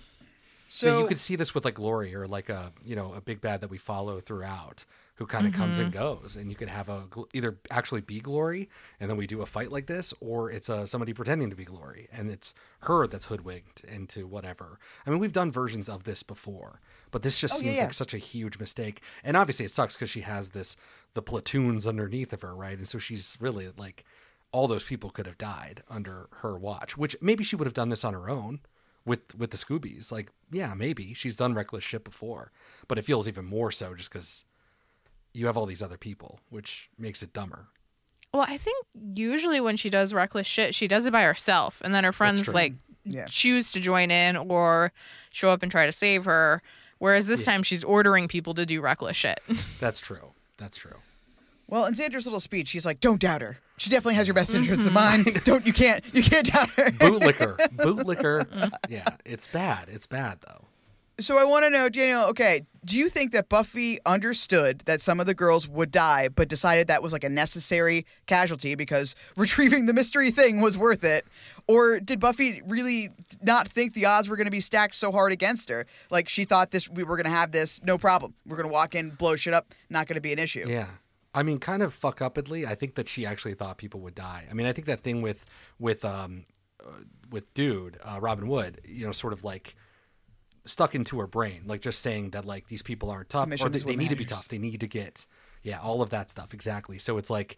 So 0.69 0.87
yeah, 0.87 0.99
you 1.01 1.07
could 1.07 1.17
see 1.19 1.35
this 1.35 1.53
with 1.53 1.65
like 1.65 1.75
Glory 1.75 2.15
or 2.15 2.27
like 2.27 2.49
a 2.49 2.71
you 2.83 2.95
know 2.95 3.13
a 3.13 3.21
big 3.21 3.41
bad 3.41 3.61
that 3.61 3.69
we 3.69 3.77
follow 3.77 4.19
throughout, 4.21 4.85
who 5.15 5.25
kind 5.27 5.45
of 5.45 5.53
comes 5.53 5.77
and 5.79 5.91
goes, 5.91 6.35
and 6.35 6.49
you 6.49 6.55
could 6.55 6.69
have 6.69 6.89
a 6.89 7.05
either 7.33 7.57
actually 7.69 8.01
be 8.01 8.19
Glory, 8.19 8.69
and 8.99 9.09
then 9.09 9.17
we 9.17 9.27
do 9.27 9.41
a 9.41 9.45
fight 9.45 9.71
like 9.71 9.85
this, 9.87 10.13
or 10.19 10.49
it's 10.49 10.69
uh, 10.69 10.85
somebody 10.85 11.13
pretending 11.13 11.49
to 11.49 11.55
be 11.55 11.65
Glory, 11.65 12.07
and 12.11 12.29
it's 12.31 12.55
her 12.81 13.05
that's 13.07 13.25
hoodwinked 13.25 13.83
into 13.83 14.25
whatever. 14.25 14.79
I 15.05 15.09
mean, 15.09 15.19
we've 15.19 15.33
done 15.33 15.51
versions 15.51 15.89
of 15.89 16.03
this 16.05 16.23
before, 16.23 16.81
but 17.11 17.21
this 17.23 17.39
just 17.39 17.55
Oh, 17.55 17.57
yeah, 17.57 17.61
seems 17.63 17.77
yeah. 17.77 17.83
like 17.83 17.93
such 17.93 18.13
a 18.13 18.19
huge 18.19 18.57
mistake, 18.59 19.01
and 19.23 19.35
obviously 19.35 19.65
it 19.65 19.71
sucks 19.71 19.95
because 19.95 20.09
she 20.09 20.21
has 20.21 20.51
this 20.51 20.77
the 21.19 21.31
platoons 21.31 21.85
underneath 21.85 22.31
of 22.31 22.41
her, 22.41 22.55
right, 22.55 22.77
and 22.77 22.87
so 22.87 22.97
she's 22.97 23.35
really 23.41 23.67
like 23.77 24.05
all 24.53 24.67
those 24.69 24.85
people 24.85 25.09
could 25.09 25.25
have 25.25 25.37
died 25.37 25.83
under 25.89 26.29
her 26.37 26.57
watch, 26.57 26.95
which 26.97 27.13
maybe 27.21 27.43
she 27.43 27.57
would 27.57 27.67
have 27.67 27.73
done 27.73 27.89
this 27.89 28.05
on 28.05 28.13
her 28.13 28.29
own 28.29 28.61
with 29.05 29.35
with 29.37 29.51
the 29.51 29.57
Scoobies. 29.57 30.13
Like, 30.13 30.29
yeah, 30.49 30.73
maybe 30.73 31.13
she's 31.13 31.35
done 31.35 31.53
reckless 31.53 31.83
shit 31.83 32.05
before, 32.05 32.51
but 32.87 32.97
it 32.97 33.03
feels 33.03 33.27
even 33.27 33.43
more 33.43 33.69
so 33.69 33.93
just 33.95 34.11
because 34.13 34.45
you 35.33 35.45
have 35.47 35.57
all 35.57 35.65
these 35.65 35.83
other 35.83 35.97
people, 35.97 36.39
which 36.49 36.89
makes 36.97 37.21
it 37.21 37.33
dumber. 37.33 37.67
Well, 38.33 38.45
I 38.47 38.57
think 38.57 38.85
usually 39.13 39.59
when 39.59 39.75
she 39.75 39.89
does 39.89 40.13
reckless 40.13 40.47
shit, 40.47 40.73
she 40.73 40.87
does 40.87 41.05
it 41.05 41.11
by 41.11 41.23
herself, 41.23 41.81
and 41.83 41.93
then 41.93 42.05
her 42.05 42.13
friends 42.13 42.53
like 42.53 42.73
Yeah. 43.03 43.25
choose 43.27 43.73
to 43.73 43.79
join 43.81 44.09
in 44.09 44.37
or 44.37 44.93
show 45.31 45.49
up 45.49 45.63
and 45.63 45.71
try 45.71 45.85
to 45.85 45.91
save 45.91 46.23
her. 46.25 46.61
Whereas 46.99 47.27
this 47.27 47.43
time 47.45 47.61
she's 47.63 47.83
ordering 47.83 48.27
people 48.27 48.53
to 48.55 48.65
do 48.65 48.81
reckless 48.81 49.17
shit. 49.17 49.39
That's 49.79 49.99
true. 49.99 50.31
That's 50.57 50.75
true. 50.77 50.97
Well, 51.69 51.85
in 51.85 51.93
Xander's 51.93 52.25
little 52.25 52.39
speech, 52.39 52.67
she's 52.67 52.85
like, 52.85 52.99
"Don't 52.99 53.21
doubt 53.21 53.41
her. 53.41 53.57
She 53.77 53.89
definitely 53.89 54.15
has 54.15 54.27
your 54.27 54.33
best 54.33 54.55
interests 54.55 54.85
in 54.87 54.93
mind. 54.93 55.41
Don't 55.45 55.65
you 55.65 55.73
can't 55.73 56.03
you 56.13 56.23
can't 56.23 56.51
doubt 56.51 56.69
her." 56.71 56.85
Bootlicker, 56.91 57.57
bootlicker. 57.75 58.71
Yeah, 58.89 59.05
it's 59.25 59.45
bad. 59.47 59.87
It's 59.89 60.07
bad 60.07 60.39
though. 60.47 60.65
So 61.19 61.37
I 61.37 61.43
want 61.43 61.65
to 61.65 61.69
know, 61.69 61.89
Daniel. 61.89 62.23
Okay, 62.29 62.61
do 62.85 62.97
you 62.97 63.09
think 63.09 63.33
that 63.33 63.49
Buffy 63.49 63.99
understood 64.05 64.79
that 64.85 65.01
some 65.01 65.19
of 65.19 65.25
the 65.25 65.33
girls 65.33 65.67
would 65.67 65.91
die, 65.91 66.29
but 66.29 66.47
decided 66.47 66.87
that 66.87 67.03
was 67.03 67.11
like 67.13 67.25
a 67.25 67.29
necessary 67.29 68.05
casualty 68.25 68.73
because 68.73 69.15
retrieving 69.35 69.85
the 69.85 69.93
mystery 69.93 70.31
thing 70.31 70.61
was 70.61 70.77
worth 70.77 71.03
it, 71.03 71.25
or 71.67 71.99
did 71.99 72.19
Buffy 72.19 72.61
really 72.65 73.09
not 73.41 73.67
think 73.67 73.93
the 73.93 74.05
odds 74.05 74.29
were 74.29 74.37
going 74.37 74.45
to 74.45 74.51
be 74.51 74.61
stacked 74.61 74.95
so 74.95 75.11
hard 75.11 75.31
against 75.33 75.69
her? 75.69 75.85
Like 76.09 76.29
she 76.29 76.45
thought 76.45 76.71
this, 76.71 76.89
we 76.89 77.03
were 77.03 77.17
going 77.17 77.25
to 77.25 77.37
have 77.37 77.51
this, 77.51 77.79
no 77.83 77.97
problem. 77.97 78.33
We're 78.47 78.57
going 78.57 78.69
to 78.69 78.73
walk 78.73 78.95
in, 78.95 79.09
blow 79.11 79.35
shit 79.35 79.53
up, 79.53 79.73
not 79.89 80.07
going 80.07 80.15
to 80.15 80.21
be 80.21 80.31
an 80.33 80.39
issue. 80.39 80.65
Yeah. 80.67 80.87
I 81.33 81.43
mean, 81.43 81.59
kind 81.59 81.83
of 81.83 81.93
fuck 81.93 82.19
upedly. 82.19 82.65
I 82.65 82.75
think 82.75 82.95
that 82.95 83.07
she 83.07 83.25
actually 83.25 83.53
thought 83.53 83.77
people 83.77 83.99
would 84.01 84.15
die. 84.15 84.47
I 84.49 84.53
mean, 84.53 84.65
I 84.65 84.73
think 84.73 84.87
that 84.87 85.01
thing 85.01 85.21
with 85.21 85.45
with 85.77 86.03
um 86.03 86.45
uh, 86.83 87.03
with 87.29 87.53
dude 87.53 87.97
uh, 88.03 88.19
Robin 88.19 88.47
Wood, 88.47 88.81
you 88.85 89.05
know, 89.05 89.11
sort 89.11 89.33
of 89.33 89.43
like 89.43 89.75
stuck 90.65 90.95
into 90.95 91.19
her 91.19 91.27
brain, 91.27 91.63
like 91.65 91.81
just 91.81 92.01
saying 92.01 92.31
that 92.31 92.45
like 92.45 92.67
these 92.67 92.81
people 92.81 93.09
aren't 93.09 93.29
tough 93.29 93.49
or 93.61 93.69
they, 93.69 93.79
they 93.79 93.95
need 93.95 94.09
to 94.09 94.15
be 94.15 94.25
tough. 94.25 94.47
They 94.47 94.57
need 94.57 94.79
to 94.79 94.87
get 94.87 95.25
yeah, 95.63 95.79
all 95.79 96.01
of 96.01 96.09
that 96.09 96.29
stuff 96.29 96.53
exactly. 96.53 96.97
So 96.97 97.17
it's 97.17 97.29
like 97.29 97.57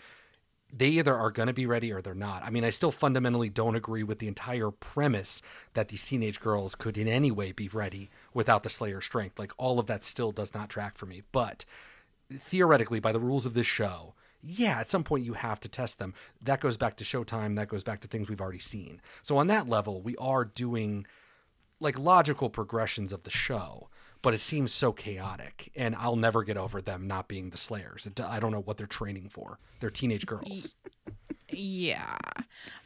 they 0.73 0.87
either 0.87 1.15
are 1.15 1.31
going 1.31 1.47
to 1.47 1.53
be 1.53 1.65
ready 1.65 1.91
or 1.91 2.01
they're 2.01 2.13
not. 2.15 2.43
I 2.43 2.49
mean, 2.49 2.63
I 2.63 2.69
still 2.69 2.91
fundamentally 2.91 3.49
don't 3.49 3.75
agree 3.75 4.03
with 4.03 4.19
the 4.19 4.27
entire 4.27 4.71
premise 4.71 5.41
that 5.73 5.89
these 5.89 6.05
teenage 6.05 6.39
girls 6.39 6.75
could 6.75 6.97
in 6.97 7.07
any 7.07 7.29
way 7.31 7.51
be 7.51 7.67
ready 7.67 8.09
without 8.33 8.63
the 8.63 8.69
Slayer 8.69 9.01
strength. 9.01 9.37
Like 9.37 9.51
all 9.57 9.79
of 9.79 9.87
that 9.87 10.03
still 10.03 10.31
does 10.31 10.53
not 10.53 10.69
track 10.69 10.97
for 10.97 11.05
me. 11.05 11.23
But 11.31 11.65
theoretically, 12.39 12.99
by 12.99 13.11
the 13.11 13.19
rules 13.19 13.45
of 13.45 13.53
this 13.53 13.67
show, 13.67 14.13
yeah, 14.43 14.79
at 14.79 14.89
some 14.89 15.03
point 15.03 15.25
you 15.25 15.33
have 15.33 15.59
to 15.59 15.69
test 15.69 15.99
them. 15.99 16.13
That 16.41 16.59
goes 16.61 16.77
back 16.77 16.97
to 16.97 17.03
Showtime. 17.03 17.55
That 17.55 17.67
goes 17.67 17.83
back 17.83 17.99
to 18.01 18.07
things 18.07 18.29
we've 18.29 18.41
already 18.41 18.59
seen. 18.59 19.01
So 19.21 19.37
on 19.37 19.47
that 19.47 19.69
level, 19.69 20.01
we 20.01 20.15
are 20.17 20.45
doing 20.45 21.05
like 21.79 21.97
logical 21.97 22.49
progressions 22.49 23.11
of 23.11 23.23
the 23.23 23.29
show, 23.29 23.89
but 24.21 24.33
it 24.33 24.41
seems 24.41 24.71
so 24.71 24.91
chaotic, 24.91 25.71
and 25.75 25.95
I'll 25.95 26.15
never 26.15 26.43
get 26.43 26.57
over 26.57 26.81
them 26.81 27.07
not 27.07 27.27
being 27.27 27.49
the 27.49 27.57
Slayers. 27.57 28.07
I 28.27 28.39
don't 28.39 28.51
know 28.51 28.61
what 28.61 28.77
they're 28.77 28.87
training 28.87 29.29
for. 29.29 29.59
They're 29.79 29.89
teenage 29.89 30.25
girls. 30.25 30.75
Yeah. 31.49 32.17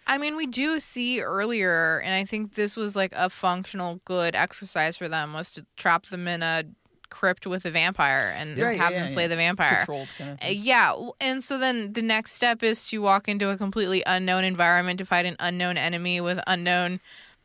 I 0.07 0.17
mean, 0.17 0.35
we 0.35 0.45
do 0.45 0.79
see 0.79 1.21
earlier, 1.21 1.99
and 1.99 2.13
I 2.13 2.23
think 2.23 2.55
this 2.55 2.77
was 2.77 2.95
like 2.95 3.11
a 3.15 3.29
functional, 3.29 4.01
good 4.05 4.35
exercise 4.35 4.97
for 4.97 5.09
them 5.09 5.33
was 5.33 5.51
to 5.53 5.65
trap 5.75 6.05
them 6.05 6.27
in 6.27 6.41
a 6.41 6.63
crypt 7.09 7.45
with 7.47 7.65
a 7.65 7.71
vampire 7.71 8.33
and 8.37 8.57
Right, 8.57 8.77
have 8.77 8.91
yeah, 8.91 8.99
them 8.99 9.07
yeah, 9.07 9.13
slay 9.13 9.23
yeah. 9.23 9.27
the 9.29 9.35
vampire. 9.35 9.85
Kind 9.85 10.31
of 10.31 10.39
Uh, 10.43 10.47
yeah. 10.49 10.93
And 11.19 11.43
so 11.43 11.57
then 11.57 11.93
the 11.93 12.01
next 12.01 12.33
step 12.33 12.63
is 12.63 12.87
to 12.89 12.99
walk 12.99 13.27
into 13.27 13.49
a 13.49 13.57
completely 13.57 14.03
unknown 14.05 14.43
environment 14.43 14.99
to 14.99 15.05
fight 15.05 15.25
an 15.25 15.35
unknown 15.39 15.77
enemy 15.77 16.21
with 16.21 16.39
unknown 16.47 16.99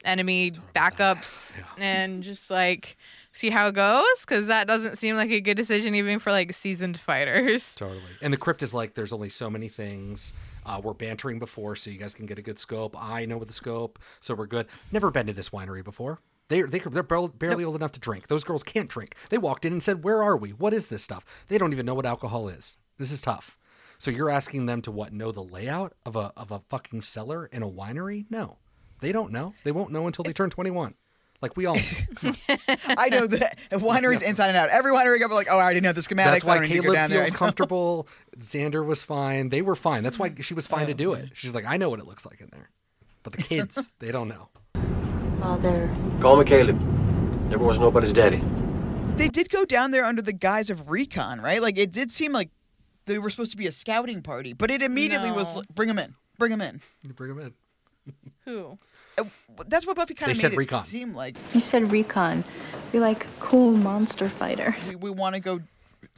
enemy 0.04 0.52
backups 0.74 1.58
and 1.76 2.22
just 2.22 2.50
like 2.50 2.96
see 3.32 3.50
how 3.50 3.68
it 3.68 3.74
goes 3.74 4.04
because 4.22 4.46
that 4.46 4.66
doesn't 4.66 4.96
seem 4.96 5.14
like 5.14 5.30
a 5.30 5.40
good 5.40 5.56
decision 5.56 5.94
even 5.94 6.18
for 6.18 6.30
like 6.32 6.52
seasoned 6.52 6.98
fighters. 6.98 7.74
Totally. 7.76 8.00
And 8.22 8.32
the 8.32 8.36
crypt 8.38 8.62
is 8.62 8.74
like, 8.74 8.94
there's 8.94 9.12
only 9.12 9.28
so 9.28 9.50
many 9.50 9.68
things. 9.68 10.32
Uh, 10.66 10.80
we're 10.82 10.94
bantering 10.94 11.38
before, 11.38 11.74
so 11.74 11.90
you 11.90 11.96
guys 11.98 12.14
can 12.14 12.26
get 12.26 12.38
a 12.38 12.42
good 12.42 12.58
scope. 12.58 12.94
I 13.00 13.24
know 13.24 13.38
with 13.38 13.48
the 13.48 13.54
scope, 13.54 13.98
so 14.20 14.34
we're 14.34 14.46
good. 14.46 14.66
Never 14.92 15.10
been 15.10 15.26
to 15.26 15.32
this 15.32 15.48
winery 15.50 15.82
before. 15.82 16.18
They, 16.50 16.62
they, 16.62 16.80
they're 16.80 17.04
barely, 17.04 17.64
old 17.64 17.76
enough 17.76 17.92
to 17.92 18.00
drink. 18.00 18.26
Those 18.26 18.42
girls 18.42 18.64
can't 18.64 18.88
drink. 18.88 19.14
They 19.30 19.38
walked 19.38 19.64
in 19.64 19.72
and 19.72 19.80
said, 19.80 20.02
Where 20.02 20.20
are 20.20 20.36
we? 20.36 20.50
What 20.50 20.74
is 20.74 20.88
this 20.88 21.02
stuff? 21.04 21.44
They 21.48 21.58
don't 21.58 21.72
even 21.72 21.86
know 21.86 21.94
what 21.94 22.04
alcohol 22.04 22.48
is. 22.48 22.76
This 22.98 23.12
is 23.12 23.20
tough. 23.20 23.56
So 23.98 24.10
you're 24.10 24.28
asking 24.28 24.66
them 24.66 24.82
to 24.82 24.90
what? 24.90 25.12
Know 25.12 25.30
the 25.30 25.44
layout 25.44 25.94
of 26.04 26.16
a, 26.16 26.32
of 26.36 26.50
a 26.50 26.58
fucking 26.68 27.02
cellar 27.02 27.46
in 27.46 27.62
a 27.62 27.68
winery? 27.70 28.26
No. 28.30 28.58
They 29.00 29.12
don't 29.12 29.30
know. 29.30 29.54
They 29.62 29.70
won't 29.70 29.92
know 29.92 30.08
until 30.08 30.24
they 30.24 30.32
turn 30.32 30.50
21. 30.50 30.94
Like 31.40 31.56
we 31.56 31.66
all. 31.66 31.76
I 32.86 33.08
know 33.10 33.28
that 33.28 33.56
wineries 33.70 34.20
inside 34.20 34.48
and 34.48 34.56
out. 34.56 34.70
Every 34.70 34.90
winery 34.92 35.20
got 35.20 35.30
like, 35.30 35.46
oh, 35.48 35.56
I 35.56 35.62
already 35.62 35.80
know 35.80 35.92
the 35.92 36.00
schematics. 36.00 36.24
That's 36.24 36.44
why 36.44 36.54
don't 36.54 36.64
need 36.64 36.68
to 36.70 36.74
go 36.78 36.82
Caleb 36.82 36.94
down 36.96 37.10
there. 37.10 37.24
feels 37.24 37.36
comfortable. 37.36 38.08
Xander 38.40 38.84
was 38.84 39.04
fine. 39.04 39.50
They 39.50 39.62
were 39.62 39.76
fine. 39.76 40.02
That's 40.02 40.18
why 40.18 40.34
she 40.40 40.52
was 40.54 40.66
fine 40.66 40.84
Oh, 40.84 40.88
to 40.88 40.94
do 40.94 41.12
it. 41.12 41.30
She's 41.34 41.54
like, 41.54 41.64
I 41.64 41.76
know 41.76 41.88
what 41.90 42.00
it 42.00 42.06
looks 42.06 42.26
like 42.26 42.40
in 42.40 42.48
there. 42.50 42.70
But 43.22 43.34
the 43.34 43.42
kids, 43.42 43.92
they 44.00 44.10
don't 44.10 44.28
know. 44.28 44.48
Father. 45.40 45.94
Call 46.20 46.36
me 46.36 46.44
Caleb. 46.44 46.76
Everyone's 47.52 47.78
nobody's 47.78 48.12
daddy. 48.12 48.42
They 49.16 49.28
did 49.28 49.50
go 49.50 49.64
down 49.64 49.90
there 49.90 50.04
under 50.04 50.22
the 50.22 50.32
guise 50.32 50.70
of 50.70 50.88
recon, 50.90 51.40
right? 51.40 51.60
Like 51.60 51.78
it 51.78 51.90
did 51.92 52.10
seem 52.12 52.32
like 52.32 52.50
they 53.06 53.18
were 53.18 53.30
supposed 53.30 53.50
to 53.52 53.56
be 53.56 53.66
a 53.66 53.72
scouting 53.72 54.22
party, 54.22 54.52
but 54.52 54.70
it 54.70 54.82
immediately 54.82 55.30
was 55.32 55.56
like, 55.56 55.68
bring 55.74 55.88
them 55.88 55.98
in, 55.98 56.14
bring 56.38 56.50
them 56.50 56.60
in. 56.60 56.80
You 57.06 57.14
bring 57.14 57.34
them 57.34 57.52
in. 58.06 58.14
Who? 58.44 58.78
Uh, 59.18 59.24
That's 59.66 59.86
what 59.86 59.96
Buffy 59.96 60.14
kind 60.14 60.28
They 60.28 60.32
of 60.32 60.36
said 60.38 60.50
made 60.52 60.58
recon. 60.58 60.78
it 60.80 60.84
seem 60.84 61.12
like. 61.14 61.36
You 61.52 61.60
said 61.60 61.90
recon. 61.90 62.44
You're 62.92 63.02
like 63.02 63.26
cool 63.40 63.72
monster 63.72 64.28
fighter. 64.28 64.74
We, 64.88 64.96
we 64.96 65.10
want 65.10 65.34
to 65.34 65.40
go 65.40 65.60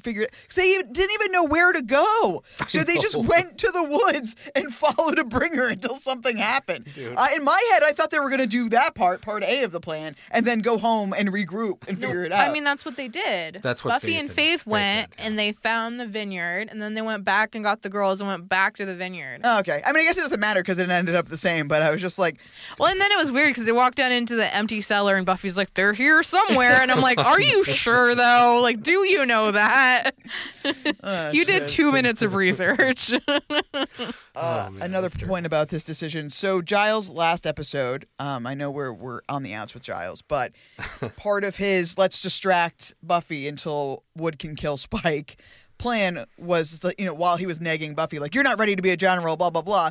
figure 0.01 0.23
it 0.23 0.35
because 0.43 0.57
they 0.57 0.75
didn't 0.83 1.13
even 1.13 1.33
know 1.33 1.45
where 1.45 1.73
to 1.73 1.83
go, 1.83 2.43
so 2.67 2.83
they 2.83 2.97
just 2.99 3.17
went 3.17 3.59
to 3.59 3.71
the 3.71 3.85
woods 3.85 4.35
and 4.55 4.75
followed 4.75 5.19
a 5.19 5.25
bringer 5.25 5.69
until 5.69 5.97
something 5.97 6.37
happened. 6.37 6.87
Uh, 6.99 7.27
in 7.35 7.45
my 7.45 7.71
head, 7.73 7.83
I 7.85 7.93
thought 7.93 8.11
they 8.11 8.21
were 8.21 8.29
going 8.31 8.41
to 8.41 8.47
do 8.47 8.69
that 8.71 8.95
part, 8.95 9.23
part 9.23 9.43
A 9.45 9.63
of 9.63 9.73
the 9.73 9.81
plan, 9.81 10.17
and 10.31 10.45
then 10.47 10.61
go 10.61 10.79
home 10.79 11.15
and 11.17 11.29
regroup 11.31 11.87
and 11.89 11.99
figure 11.99 12.25
it 12.25 12.33
out. 12.33 12.49
I 12.49 12.53
mean, 12.53 12.65
that's 12.65 12.85
what 12.85 12.97
they 12.97 13.09
did. 13.09 13.61
That's 13.63 13.85
what 13.85 13.91
Buffy 13.93 14.09
Faith 14.09 14.21
and 14.21 14.29
and- 14.29 14.37
Faith 14.37 14.43
Faith 14.61 14.67
went 14.67 15.11
did, 15.11 15.19
yeah. 15.21 15.27
and 15.27 15.39
they 15.39 15.53
found 15.53 16.01
the 16.01 16.07
vineyard, 16.07 16.69
and 16.71 16.81
then 16.83 16.95
they 16.95 17.03
went 17.03 17.25
back 17.25 17.55
and 17.55 17.63
got 17.65 17.83
the 17.83 17.89
girls 17.89 18.21
and 18.21 18.29
went 18.29 18.49
back 18.49 18.77
to 18.77 18.85
the 18.85 18.95
vineyard. 18.97 19.41
Oh, 19.45 19.61
okay. 19.61 19.81
I 19.85 19.93
mean, 19.93 20.03
I 20.03 20.07
guess 20.07 20.19
it 20.19 20.23
doesn't 20.23 20.41
matter 20.41 20.61
because 20.61 20.79
it 20.79 20.89
ended 20.91 21.15
up 21.15 21.29
the 21.29 21.37
same. 21.37 21.69
But 21.69 21.83
I 21.83 21.91
was 21.91 22.01
just 22.01 22.19
like, 22.19 22.39
Well, 22.79 22.91
and 22.91 23.01
then 23.01 23.11
it 23.13 23.17
was 23.17 23.31
weird 23.31 23.51
because 23.51 23.67
they 23.67 23.73
walked 23.73 23.97
down 23.97 24.13
into 24.13 24.37
the 24.37 24.53
empty 24.55 24.81
cellar, 24.81 25.17
and 25.17 25.25
Buffy's 25.25 25.57
like, 25.57 25.73
"They're 25.75 25.93
here 25.93 26.23
somewhere," 26.23 26.81
and 26.81 26.91
I'm 26.91 27.01
like, 27.01 27.19
"Are 27.19 27.41
you 27.41 27.63
sure 27.83 28.15
though? 28.15 28.61
Like, 28.63 28.83
do 28.83 29.07
you 29.07 29.25
know 29.27 29.51
that? 29.51 29.72
Uh, 29.73 31.31
you 31.33 31.45
did 31.45 31.69
two 31.69 31.93
minutes 31.93 32.23
of 32.23 32.35
research." 32.35 33.13
Uh, 34.35 34.69
Oh, 34.71 34.77
another 34.81 35.11
that's 35.11 35.23
point 35.23 35.45
about 35.45 35.69
this 35.69 35.85
decision. 35.85 36.31
So 36.31 36.63
Giles' 36.63 37.11
last 37.11 37.47
episode, 37.47 38.07
um, 38.19 38.47
I 38.47 38.55
know 38.55 38.71
we're 38.71 38.93
we're 38.93 39.21
on 39.29 39.43
the 39.43 39.53
outs 39.53 39.75
with 39.75 39.83
Giles, 39.83 40.23
but 40.23 40.53
part 41.17 41.45
of 41.45 41.57
his 41.57 41.99
let's 41.99 42.21
distract 42.21 42.95
Buffy 43.03 43.47
until 43.47 44.05
Wood 44.17 44.39
can 44.39 44.55
kill 44.57 44.79
Spike 44.79 45.41
plan 45.79 46.25
was 46.39 46.85
you 46.97 47.05
know 47.05 47.13
while 47.13 47.37
he 47.37 47.45
was 47.45 47.61
nagging 47.61 47.93
Buffy 47.95 48.21
like 48.21 48.35
you're 48.35 48.45
not 48.45 48.59
ready 48.59 48.75
to 48.75 48.83
be 48.83 48.91
a 48.91 48.97
general, 48.97 49.37
blah 49.37 49.51
blah 49.51 49.63
blah. 49.63 49.91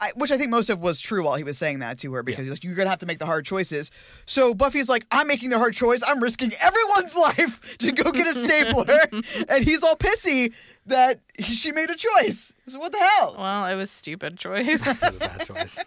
I, 0.00 0.10
which 0.16 0.30
I 0.30 0.36
think 0.36 0.50
most 0.50 0.70
of 0.70 0.80
was 0.80 1.00
true 1.00 1.24
while 1.24 1.36
he 1.36 1.44
was 1.44 1.56
saying 1.56 1.78
that 1.78 1.98
to 1.98 2.12
her 2.14 2.22
because 2.22 2.44
he's 2.44 2.52
like, 2.52 2.64
you're 2.64 2.74
gonna 2.74 2.90
have 2.90 2.98
to 3.00 3.06
make 3.06 3.18
the 3.18 3.26
hard 3.26 3.44
choices. 3.44 3.90
So 4.26 4.54
Buffy's 4.54 4.88
like, 4.88 5.06
I'm 5.10 5.26
making 5.26 5.50
the 5.50 5.58
hard 5.58 5.74
choice. 5.74 6.02
I'm 6.06 6.22
risking 6.22 6.52
everyone's 6.60 7.16
life 7.16 7.78
to 7.78 7.92
go 7.92 8.10
get 8.12 8.26
a 8.26 8.32
stapler, 8.38 9.00
and 9.48 9.64
he's 9.64 9.82
all 9.82 9.96
pissy 9.96 10.52
that 10.86 11.20
he, 11.38 11.54
she 11.54 11.72
made 11.72 11.90
a 11.90 11.96
choice. 11.96 12.52
So 12.68 12.78
what 12.78 12.92
the 12.92 12.98
hell? 12.98 13.36
well, 13.38 13.66
it 13.66 13.76
was 13.76 13.90
stupid 13.90 14.36
choice. 14.38 14.86
It 14.86 14.86
was 14.86 15.02
a 15.02 15.12
bad 15.12 15.46
choice. 15.46 15.84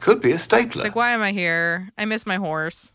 Could 0.00 0.20
be 0.20 0.32
a 0.32 0.38
stapler. 0.38 0.84
like, 0.84 0.96
why 0.96 1.12
am 1.12 1.22
I 1.22 1.32
here? 1.32 1.90
I 1.98 2.04
miss 2.04 2.26
my 2.26 2.36
horse. 2.36 2.92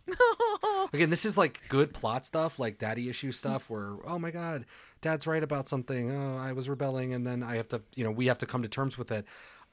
Again, 0.93 1.09
this 1.09 1.25
is 1.25 1.37
like 1.37 1.59
good 1.69 1.93
plot 1.93 2.25
stuff, 2.25 2.59
like 2.59 2.77
daddy 2.77 3.09
issue 3.09 3.31
stuff, 3.31 3.69
where 3.69 3.95
oh 4.05 4.19
my 4.19 4.31
god, 4.31 4.65
Dad's 5.05 5.27
right 5.27 5.43
about 5.43 5.69
something. 5.69 6.11
Oh, 6.11 6.35
I 6.35 6.51
was 6.51 6.67
rebelling, 6.67 7.13
and 7.13 7.27
then 7.27 7.43
I 7.43 7.57
have 7.57 7.69
to, 7.69 7.83
you 7.95 8.03
know, 8.03 8.09
we 8.09 8.25
have 8.25 8.39
to 8.39 8.47
come 8.47 8.63
to 8.63 8.67
terms 8.67 8.97
with 8.97 9.11
it. 9.11 9.23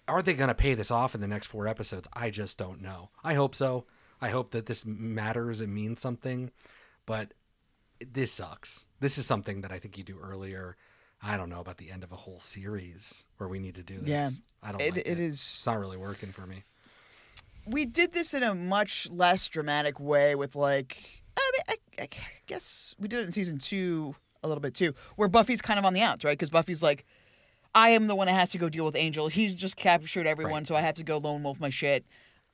Are 0.07 0.21
they 0.21 0.35
going 0.35 0.49
to 0.49 0.55
pay 0.55 0.75
this 0.75 0.91
off 0.91 1.15
in 1.15 1.23
the 1.23 1.27
next 1.27 1.47
four 1.47 1.67
episodes? 1.67 2.07
I 2.13 2.29
just 2.29 2.59
don't 2.59 2.83
know. 2.83 3.09
I 3.25 3.33
hope 3.33 3.55
so. 3.55 3.87
I 4.21 4.29
hope 4.29 4.51
that 4.51 4.67
this 4.67 4.85
matters 4.85 5.63
and 5.63 5.75
means 5.75 6.03
something, 6.03 6.51
but 7.07 7.33
this 8.07 8.31
sucks. 8.31 8.85
This 9.01 9.17
is 9.17 9.25
something 9.25 9.63
that 9.63 9.73
I 9.73 9.79
think 9.79 9.97
you 9.97 10.05
do 10.05 10.19
earlier. 10.23 10.77
I 11.23 11.39
don't 11.39 11.49
know 11.49 11.61
about 11.61 11.79
the 11.79 11.91
end 11.91 12.05
of 12.05 12.13
a 12.13 12.17
whole 12.17 12.41
series 12.41 13.25
where 13.39 13.49
we 13.49 13.59
need 13.59 13.77
to 13.77 13.83
do 13.83 14.01
this. 14.01 14.09
Yeah. 14.11 14.29
I 14.63 14.73
don't. 14.73 14.83
It- 14.83 14.91
like 14.97 14.99
it 15.07 15.07
it 15.13 15.19
is- 15.21 15.35
It's 15.41 15.67
not 15.67 15.79
really 15.81 15.97
working 15.97 16.31
for 16.31 16.47
me. 16.47 16.63
we 17.67 17.87
did 17.87 18.13
this 18.13 18.35
in 18.35 18.43
a 18.43 18.55
much 18.55 19.09
less 19.11 19.49
dramatic 19.49 19.99
way 19.99 20.35
with 20.35 20.55
like 20.57 21.23
I 21.39 21.51
mean 21.55 21.77
I, 21.99 22.03
I 22.03 22.09
guess 22.47 22.95
we 22.99 23.09
did 23.09 23.21
it 23.21 23.27
in 23.27 23.33
season 23.33 23.59
two 23.59 24.15
a 24.43 24.49
little 24.49 24.61
bit 24.61 24.75
too, 24.75 24.95
where 25.17 25.29
Buffy's 25.29 25.61
kind 25.63 25.79
of 25.79 25.85
on 25.85 25.95
the 25.95 26.03
outs, 26.03 26.25
right? 26.25 26.33
Because 26.33 26.51
Buffy's 26.51 26.83
like, 26.83 27.05
I 27.75 27.91
am 27.91 28.07
the 28.07 28.15
one 28.15 28.27
that 28.27 28.35
has 28.35 28.51
to 28.51 28.59
go 28.59 28.69
deal 28.69 28.85
with 28.85 28.97
Angel. 28.97 29.29
He's 29.29 29.55
just 29.55 29.77
captured 29.77 30.27
everyone, 30.27 30.55
Right. 30.63 30.67
so 30.69 30.75
I 30.75 30.81
have 30.83 30.95
to 30.97 31.03
go 31.05 31.19
lone 31.19 31.43
wolf 31.43 31.59
my 31.61 31.71
shit. 31.71 32.05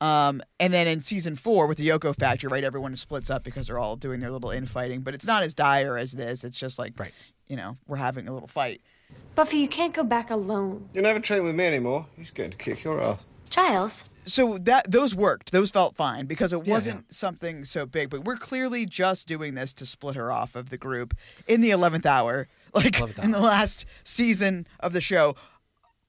Um, 0.01 0.41
and 0.61 0.73
then 0.73 0.87
in 0.87 1.01
season 1.01 1.35
four 1.35 1.67
with 1.67 1.77
the 1.77 1.87
Yoko 1.89 2.15
factor, 2.15 2.47
right, 2.47 2.63
everyone 2.63 2.95
splits 2.95 3.29
up 3.29 3.43
because 3.43 3.67
they're 3.67 3.79
all 3.79 3.97
doing 3.97 4.21
their 4.21 4.31
little 4.31 4.49
infighting, 4.51 5.01
but 5.01 5.13
it's 5.13 5.25
not 5.25 5.43
as 5.43 5.53
dire 5.53 5.97
as 5.97 6.13
this. 6.13 6.45
It's 6.45 6.55
just 6.55 6.79
like, 6.79 6.97
Right. 6.97 7.11
you 7.49 7.57
know, 7.57 7.75
we're 7.85 7.97
having 7.97 8.29
a 8.29 8.33
little 8.33 8.47
fight. 8.47 8.81
Buffy, 9.35 9.57
you 9.57 9.67
can't 9.67 9.93
go 9.93 10.03
back 10.03 10.29
alone. 10.29 10.87
You'll 10.93 11.03
never 11.03 11.19
train 11.19 11.43
with 11.43 11.55
me 11.55 11.65
anymore. 11.65 12.05
He's 12.15 12.31
going 12.31 12.51
to 12.51 12.57
kick 12.57 12.83
your 12.85 13.01
ass. 13.01 13.25
Giles. 13.49 14.05
So 14.29 14.57
that 14.59 14.89
those 14.89 15.15
worked. 15.15 15.51
Those 15.51 15.69
felt 15.71 15.95
fine 15.95 16.25
because 16.25 16.53
it 16.53 16.65
Yeah, 16.65 16.73
wasn't 16.73 17.13
something 17.13 17.65
so 17.65 17.85
big 17.85 18.09
but 18.09 18.23
we're 18.23 18.35
clearly 18.37 18.85
just 18.85 19.27
doing 19.27 19.55
this 19.55 19.73
to 19.73 19.85
split 19.85 20.15
her 20.15 20.31
off 20.31 20.55
of 20.55 20.69
the 20.69 20.77
group 20.77 21.13
in 21.47 21.61
the 21.61 21.71
11th 21.71 22.05
hour 22.05 22.47
like 22.73 22.93
11th 22.93 23.23
in 23.23 23.31
the 23.31 23.41
last 23.41 23.85
season 24.03 24.67
of 24.79 24.93
the 24.93 25.01
show. 25.01 25.35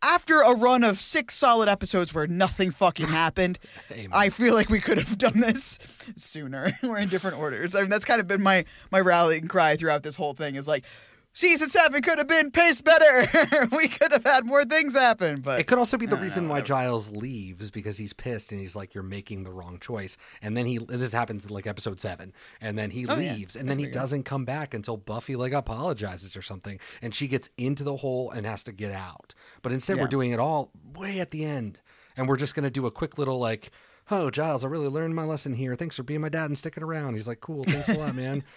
After 0.02 0.40
a 0.40 0.54
run 0.54 0.83
of 0.83 0.98
six 0.98 1.35
solid 1.35 1.68
episodes 1.68 2.14
where 2.14 2.26
nothing 2.26 2.70
fucking 2.70 3.06
happened 3.09 3.59
Amen. 3.92 4.09
i 4.14 4.30
feel 4.30 4.54
like 4.54 4.70
we 4.70 4.80
could 4.80 4.96
have 4.96 5.18
done 5.18 5.40
this 5.40 5.78
sooner. 6.16 6.78
We're 6.83 6.98
in 6.98 7.09
different 7.11 7.38
orders. 7.38 7.74
I 7.74 7.80
mean 7.83 7.90
that's 7.90 8.04
kind 8.06 8.20
of 8.20 8.26
been 8.26 8.42
my 8.42 8.64
my 8.90 9.00
rallying 9.00 9.46
cry 9.48 9.76
throughout 9.76 10.02
this 10.02 10.16
whole 10.16 10.33
thing 10.35 10.54
is 10.54 10.66
like 10.66 10.85
season 11.33 11.69
seven 11.69 12.03
could 12.03 12.19
have 12.19 12.27
been 12.27 12.51
paced 12.51 12.85
better 12.85 13.69
we 13.77 13.87
could 13.88 14.11
have 14.12 14.25
had 14.25 14.45
more 14.47 14.64
things 14.64 14.95
happen 14.95 15.40
but 15.40 15.61
It 15.61 15.66
could 15.66 15.79
also 15.79 15.97
be 15.97 16.07
the 16.07 16.16
reason 16.16 16.47
know, 16.47 16.55
why. 16.55 16.61
Giles 16.61 17.11
leaves 17.12 17.71
because 17.71 17.99
he's 17.99 18.12
pissed 18.12 18.51
and 18.53 18.61
he's 18.61 18.75
like, 18.75 18.95
"You're 18.95 19.05
making 19.05 19.45
the 19.45 19.53
wrong 19.53 19.79
choice." 19.79 20.16
And 20.43 20.57
then 20.57 20.66
he 20.66 20.79
this 20.79 21.12
happens 21.12 21.45
in 21.45 21.51
like 21.53 21.66
episode 21.66 22.01
seven, 22.01 22.33
and 22.61 22.77
then 22.79 22.90
he 22.90 23.07
Oh, 23.07 23.16
yeah. 23.19 23.35
leaves, 23.35 23.55
and 23.57 23.69
then 23.69 23.79
he 23.79 23.87
doesn't 23.87 24.25
come 24.25 24.45
back 24.45 24.75
until 24.75 24.97
Buffy 24.97 25.37
like 25.37 25.53
apologizes 25.53 26.37
or 26.37 26.43
something, 26.43 26.79
and 27.03 27.14
she 27.14 27.29
gets 27.29 27.49
into 27.57 27.85
the 27.85 27.97
hole 27.99 28.31
and 28.31 28.45
has 28.47 28.62
to 28.64 28.73
get 28.73 28.93
out. 28.93 29.35
But 29.62 29.73
instead, 29.73 29.97
Yeah. 29.97 30.03
we're 30.03 30.09
doing 30.09 30.31
it 30.33 30.40
all 30.40 30.71
way 30.95 31.21
at 31.21 31.31
the 31.31 31.45
end, 31.45 31.81
and 32.16 32.29
we're 32.29 32.37
just 32.37 32.55
gonna 32.55 32.71
do 32.71 32.87
a 32.87 32.90
quick 32.90 33.19
little 33.19 33.38
like. 33.38 33.71
Oh, 34.12 34.29
Giles, 34.29 34.64
I 34.64 34.66
really 34.66 34.88
learned 34.88 35.14
my 35.14 35.23
lesson 35.23 35.55
here. 35.55 35.77
Thanks 35.77 35.95
for 35.95 36.03
being 36.03 36.21
my 36.21 36.29
dad 36.29 36.47
and 36.47 36.59
sticking 36.59 36.83
around. 36.83 37.14
He's 37.14 37.29
like, 37.29 37.38
cool. 37.40 37.62
Thanks 37.62 37.88
a 37.90 37.95
lot, 37.97 38.16
man. 38.16 38.43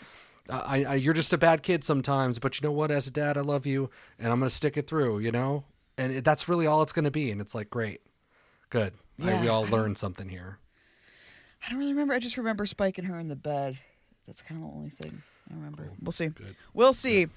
I, 0.50 0.84
I, 0.84 0.96
you're 0.96 1.14
just 1.14 1.32
a 1.34 1.38
bad 1.38 1.64
kid 1.64 1.84
sometimes, 1.84 2.38
but 2.40 2.60
you 2.60 2.68
know 2.68 2.74
what? 2.74 2.92
As 2.92 3.08
a 3.08 3.12
dad, 3.12 3.38
I 3.38 3.42
love 3.42 3.66
you, 3.66 3.90
and 4.20 4.32
I'm 4.32 4.40
gonna 4.40 4.50
stick 4.50 4.76
it 4.78 4.88
through. 4.88 5.20
You 5.20 5.32
know, 5.32 5.64
and 5.98 6.12
it, 6.12 6.26
that's 6.26 6.50
really 6.50 6.68
all 6.68 6.82
it's 6.84 6.92
gonna 6.92 7.12
be. 7.12 7.32
And 7.32 7.40
it's 7.40 7.56
like, 7.56 7.70
great, 7.70 8.02
good. 8.70 8.94
Like, 9.20 9.42
we 9.42 9.48
all 9.48 9.66
I 9.66 9.70
learned 9.70 9.98
something 9.98 10.28
here. 10.30 10.58
I 11.66 11.70
don't 11.70 11.80
really 11.80 11.94
remember. 11.94 12.14
I 12.14 12.20
just 12.20 12.38
remember 12.38 12.66
spiking 12.66 13.06
her 13.06 13.20
in 13.20 13.28
the 13.30 13.36
bed. 13.36 13.80
That's 14.28 14.42
kind 14.42 14.62
of 14.64 14.70
the 14.70 14.76
only 14.76 14.90
thing 14.90 15.22
I 15.50 15.54
remember. 15.56 15.90
We'll 16.02 16.12
see. 16.12 16.32
We'll 16.74 16.94
see. 16.94 17.28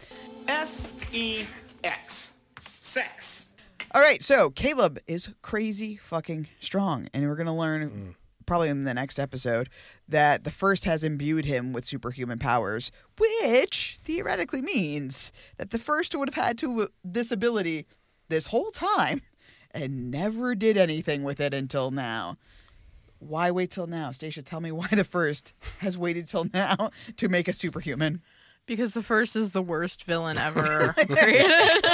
S 0.49 0.92
E 1.12 1.45
X. 1.85 2.33
Sex. 2.62 3.47
All 3.95 4.03
right, 4.03 4.23
so 4.23 4.51
Caleb 4.51 4.99
is 5.07 5.31
crazy 5.42 5.97
fucking 5.97 6.49
strong, 6.61 7.09
and 7.14 7.27
we're 7.29 7.37
gonna 7.37 7.57
learn 7.57 7.90
Mm. 7.90 8.14
Probably 8.46 8.68
in 8.68 8.85
the 8.85 8.94
next 8.94 9.18
episode 9.18 9.68
that 10.09 10.44
the 10.44 10.50
first 10.50 10.85
has 10.85 11.04
imbued 11.04 11.44
him 11.44 11.72
with 11.72 11.85
superhuman 11.85 12.38
powers, 12.38 12.90
which 13.18 13.98
theoretically 14.02 14.62
means 14.62 15.32
that 15.59 15.70
the 15.70 15.78
first 15.78 16.14
would 16.14 16.28
have 16.32 16.44
had 16.44 16.59
to 16.59 16.88
this 17.04 17.30
ability 17.30 17.87
this 18.28 18.46
whole 18.48 18.70
time 18.70 19.22
and 19.72 20.11
never 20.11 20.54
did 20.54 20.76
anything 20.76 21.22
with 21.22 21.40
it 21.40 21.52
until 21.52 21.90
now. 21.90 22.37
Why 23.18 23.50
wait 23.50 23.70
till 23.70 23.87
now, 23.87 24.12
Stacia? 24.12 24.42
Tell 24.42 24.61
me 24.61 24.72
why 24.72 24.88
the 24.90 25.04
first 25.04 25.52
has 25.78 25.96
waited 25.96 26.28
till 26.28 26.46
now 26.52 26.90
to 27.16 27.28
make 27.28 27.48
a 27.48 27.52
superhuman. 27.52 28.22
Because 28.66 28.94
the 28.94 29.02
first 29.02 29.37
is 29.37 29.52
the 29.52 29.62
worst 29.62 30.02
villain 30.04 30.38
ever 30.38 30.92
created. 31.06 31.87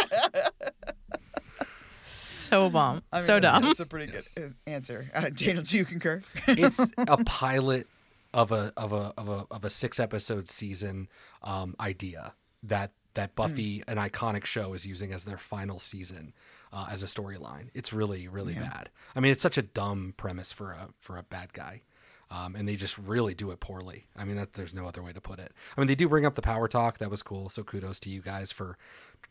So 2.52 2.70
bum. 2.70 3.02
I 3.12 3.16
mean, 3.16 3.26
so 3.26 3.40
that's- 3.40 3.52
dumb. 3.54 3.64
That's 3.64 3.80
a 3.80 3.86
pretty 3.86 4.12
good 4.12 4.24
uh, 4.36 4.48
answer. 4.70 5.10
Uh, 5.14 5.28
Daniel, 5.28 5.62
do 5.62 5.76
you 5.76 5.84
concur? 5.84 6.22
It's 6.48 6.78
a 6.98 7.16
pilot 7.24 7.86
of 8.34 8.50
a 8.52 8.72
of 8.76 8.92
a 8.92 9.12
of 9.16 9.28
a 9.28 9.46
of 9.50 9.64
a 9.64 9.70
six 9.70 10.00
episode 10.00 10.48
season 10.48 11.08
um, 11.42 11.74
idea 11.80 12.34
that 12.62 12.92
that 13.14 13.34
Buffy, 13.34 13.82
an 13.86 13.98
iconic 13.98 14.44
show, 14.46 14.72
is 14.72 14.86
using 14.86 15.12
as 15.12 15.24
their 15.24 15.36
final 15.36 15.78
season 15.78 16.32
uh, 16.72 16.86
as 16.90 17.02
a 17.02 17.06
storyline. 17.06 17.68
It's 17.74 17.92
really 17.92 18.26
really 18.28 18.54
bad. 18.54 18.88
I 19.14 19.20
mean, 19.20 19.32
it's 19.32 19.42
such 19.42 19.58
a 19.58 19.62
dumb 19.62 20.14
premise 20.16 20.52
for 20.52 20.72
a 20.72 20.88
for 20.98 21.16
a 21.16 21.22
bad 21.22 21.52
guy. 21.52 21.82
Um, 22.30 22.56
and 22.56 22.66
they 22.66 22.76
just 22.76 22.96
really 22.96 23.34
do 23.34 23.50
it 23.50 23.60
poorly. 23.60 24.06
I 24.16 24.24
mean, 24.24 24.36
that, 24.36 24.54
there's 24.54 24.72
no 24.72 24.86
other 24.86 25.02
way 25.02 25.12
to 25.12 25.20
put 25.20 25.38
it. 25.38 25.52
I 25.76 25.80
mean, 25.80 25.86
they 25.86 25.94
do 25.94 26.08
bring 26.08 26.24
up 26.24 26.34
the 26.34 26.40
power 26.40 26.66
talk. 26.66 26.96
That 26.96 27.10
was 27.10 27.22
cool. 27.22 27.50
So 27.50 27.62
kudos 27.62 28.00
to 28.00 28.08
you 28.08 28.22
guys 28.22 28.50
for 28.50 28.78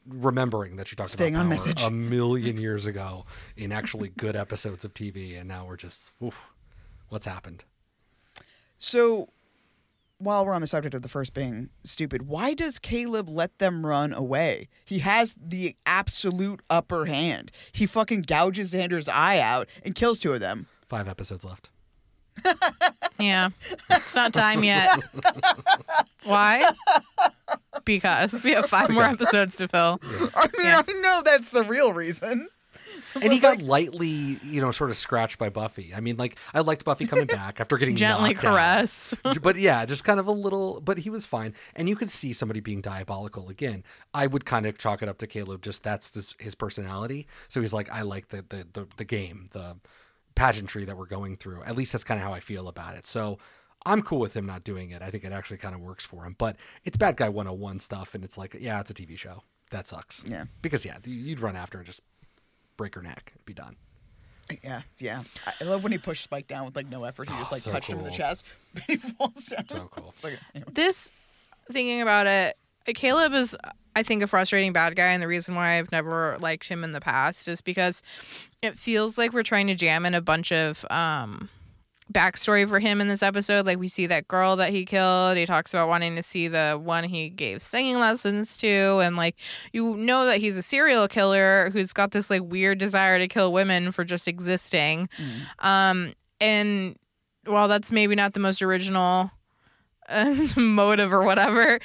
remembering 0.08 0.76
that 0.78 0.92
you 0.92 0.96
talked 0.96 1.12
Staying 1.12 1.36
about 1.36 1.44
on 1.44 1.50
message. 1.50 1.82
a 1.84 1.90
million 1.92 2.58
years 2.60 2.88
ago 2.88 3.26
in 3.58 3.72
actually 3.72 4.10
good 4.10 4.36
episodes 4.36 4.84
of 4.86 4.94
TV, 4.94 5.38
and 5.40 5.48
now 5.48 5.66
we're 5.66 5.78
just, 5.78 6.12
oof, 6.24 6.52
what's 7.10 7.26
happened? 7.26 7.64
So, 8.78 9.30
while 10.18 10.46
we're 10.46 10.54
on 10.54 10.62
the 10.62 10.68
subject 10.68 10.94
of 10.94 11.02
the 11.02 11.10
first 11.10 11.34
being 11.34 11.70
stupid, 11.84 12.28
why 12.28 12.54
does 12.54 12.78
Caleb 12.80 13.28
let 13.30 13.58
them 13.60 13.86
run 13.86 14.14
away? 14.14 14.70
He 14.86 15.00
has 15.00 15.36
the 15.40 15.76
absolute 15.86 16.62
upper 16.70 17.06
hand. 17.06 17.52
He 17.72 17.86
fucking 17.86 18.24
gouges 18.24 18.74
Xander's 18.74 19.10
eye 19.10 19.40
out 19.40 19.68
and 19.84 19.96
kills 19.96 20.20
two 20.20 20.34
of 20.34 20.40
them. 20.40 20.68
Five 20.88 21.08
episodes 21.08 21.44
left. 21.46 21.70
Yeah. 23.22 23.50
It's 23.90 24.16
not 24.16 24.34
time 24.34 24.64
yet. 24.64 24.90
Why? 26.24 26.70
Because 27.86 28.44
we 28.44 28.52
have 28.52 28.68
five 28.68 28.90
more 28.90 29.04
episodes 29.04 29.56
to 29.58 29.68
fill. 29.68 30.00
I 30.36 30.48
mean, 30.58 30.66
Yeah. 30.68 30.82
I 30.88 30.94
know 31.02 31.22
that's 31.24 31.50
the 31.50 31.64
real 31.64 31.94
reason. 31.94 32.48
And 33.22 33.34
he 33.34 33.40
got 33.40 33.62
lightly, 33.62 34.38
you 34.44 34.62
know, 34.62 34.72
sort 34.72 34.90
of 34.90 34.96
scratched 34.96 35.38
by 35.38 35.50
Buffy. 35.50 35.94
I 35.96 36.00
mean, 36.00 36.18
like 36.18 36.38
I 36.54 36.60
liked 36.62 36.86
Buffy 36.86 37.06
coming 37.08 37.26
back 37.28 37.60
after 37.60 37.78
getting 37.78 37.96
Gently 37.96 38.34
knocked 38.34 38.46
out. 38.46 38.54
caressed. 38.54 39.16
but 39.42 39.56
yeah, 39.58 39.86
just 39.86 40.04
kind 40.04 40.20
of 40.20 40.28
a 40.28 40.32
little. 40.32 40.80
But 40.82 41.00
he 41.00 41.10
was 41.10 41.26
fine, 41.26 41.54
and 41.76 41.90
you 41.90 41.96
could 41.96 42.10
see 42.12 42.32
somebody 42.34 42.60
being 42.60 42.82
diabolical 42.82 43.50
again. 43.50 43.84
I 44.14 44.28
would 44.28 44.46
kind 44.46 44.66
of 44.66 44.78
chalk 44.78 45.02
it 45.02 45.10
up 45.10 45.18
to 45.20 45.28
Caleb. 45.28 45.62
Just 45.62 45.84
that's 45.84 46.10
this, 46.12 46.36
his 46.40 46.56
personality. 46.56 47.28
So 47.50 47.60
he's 47.62 47.74
like, 47.74 47.92
I 47.92 48.02
like 48.04 48.30
the 48.30 48.46
the 48.48 48.68
the, 48.72 48.88
the 48.98 49.06
game, 49.06 49.46
the 49.52 49.78
pageantry 50.42 50.86
that 50.86 50.98
we're 50.98 51.06
going 51.06 51.38
through. 51.38 51.64
At 51.64 51.76
least 51.76 51.92
that's 51.94 52.04
kind 52.04 52.20
of 52.20 52.26
how 52.26 52.34
I 52.34 52.40
feel 52.40 52.68
about 52.68 52.96
it. 52.96 53.06
So. 53.06 53.38
I'm 53.84 54.04
cool 54.04 54.20
with 54.20 54.36
him 54.36 54.46
not 54.46 54.64
doing 54.64 54.92
it. 54.92 55.02
I 55.02 55.10
think 55.10 55.24
it 55.24 55.32
actually 55.32 55.58
kind 55.58 55.74
of 55.74 55.82
works 55.82 56.06
for 56.06 56.24
him. 56.24 56.36
But 56.38 56.56
it's 56.84 56.98
bad 56.98 57.18
guy 57.18 57.30
101 57.30 57.80
stuff, 57.80 58.14
and 58.14 58.24
it's 58.24 58.38
like, 58.38 58.56
yeah, 58.60 58.80
it's 58.80 58.92
a 58.92 58.94
TV 58.94 59.18
show. 59.18 59.42
That 59.72 59.88
sucks. 59.88 60.24
Yeah. 60.28 60.44
Because 60.62 60.86
yeah, 60.86 60.98
you'd 61.04 61.40
run 61.40 61.56
after 61.56 61.80
and 61.80 61.88
just 61.88 62.02
break 62.78 62.94
her 62.94 63.02
neck 63.02 63.32
and 63.36 63.44
be 63.44 63.56
done. 63.56 63.78
Yeah, 64.64 64.84
yeah. 65.00 65.24
I- 65.48 65.54
I 65.62 65.64
love 65.64 65.82
when 65.82 65.92
he 65.92 65.98
pushed 65.98 66.22
Spike 66.24 66.46
down 66.46 66.66
with 66.66 66.76
like 66.76 66.90
no 66.90 67.06
effort. 67.06 67.28
He 67.28 67.34
ah, 67.34 67.40
just 67.40 67.54
Oh, 67.54 67.56
like 67.56 67.62
so 67.64 67.72
touched 67.72 67.90
him 67.90 67.98
in 67.98 68.04
the 68.04 68.10
cool. 68.12 68.18
chest. 68.20 68.46
he 68.88 68.98
falls 68.98 69.46
down. 69.46 69.68
So 69.68 69.88
cool. 69.90 70.10
It's 70.14 70.24
like, 70.24 70.38
anyway. 70.54 70.72
This, 70.76 71.12
thinking 71.72 72.04
about 72.04 72.28
it, 72.28 72.56
Caleb 72.94 73.34
is, 73.34 73.58
I 73.96 74.04
think, 74.04 74.24
a 74.24 74.28
frustrating 74.28 74.74
bad 74.74 74.96
guy. 74.96 75.12
And 75.12 75.22
the 75.22 75.28
reason 75.28 75.56
why 75.56 75.78
I've 75.78 75.92
never 75.92 76.38
liked 76.40 76.68
him 76.68 76.84
in 76.84 76.92
the 76.92 77.02
past 77.02 77.48
is 77.48 77.62
because 77.62 78.02
it 78.62 78.78
feels 78.78 79.18
like 79.18 79.34
we're 79.34 79.44
trying 79.44 79.68
to 79.68 79.76
jam 79.76 80.06
in 80.06 80.14
a 80.14 80.22
bunch 80.22 80.52
of, 80.52 80.86
um, 80.90 81.50
backstory 82.12 82.68
for 82.68 82.80
him 82.80 83.02
in 83.02 83.08
this 83.08 83.24
episode. 83.24 83.66
Like 83.66 83.80
we 83.80 83.88
see 83.88 84.06
that 84.08 84.28
girl 84.28 84.56
that 84.58 84.70
he 84.72 84.86
killed. 84.86 85.38
He 85.38 85.46
talks 85.46 85.74
about 85.74 85.88
wanting 85.88 86.16
to 86.16 86.24
see 86.24 86.48
the 86.48 86.80
one 86.82 87.04
he 87.04 87.30
gave 87.30 87.62
singing 87.62 88.00
lessons 88.00 88.58
to, 88.58 89.00
and 89.00 89.16
like 89.16 89.36
you 89.72 89.96
know 89.96 90.26
that 90.26 90.38
he's 90.40 90.58
a 90.58 90.62
serial 90.62 91.08
killer 91.08 91.70
who's 91.72 91.94
got 91.94 92.12
this 92.12 92.30
like 92.30 92.42
weird 92.44 92.78
desire 92.78 93.18
to 93.18 93.28
kill 93.28 93.54
women 93.54 93.92
for 93.92 94.04
just 94.04 94.28
existing. 94.28 95.10
Um, 95.60 96.14
and 96.40 96.98
while 97.46 97.68
that's 97.68 97.92
maybe 97.92 98.16
not 98.16 98.34
the 98.34 98.40
most 98.40 98.62
original 98.62 99.32
uh, 100.10 100.36
motive 100.58 101.14
or 101.14 101.24
whatever, 101.24 101.80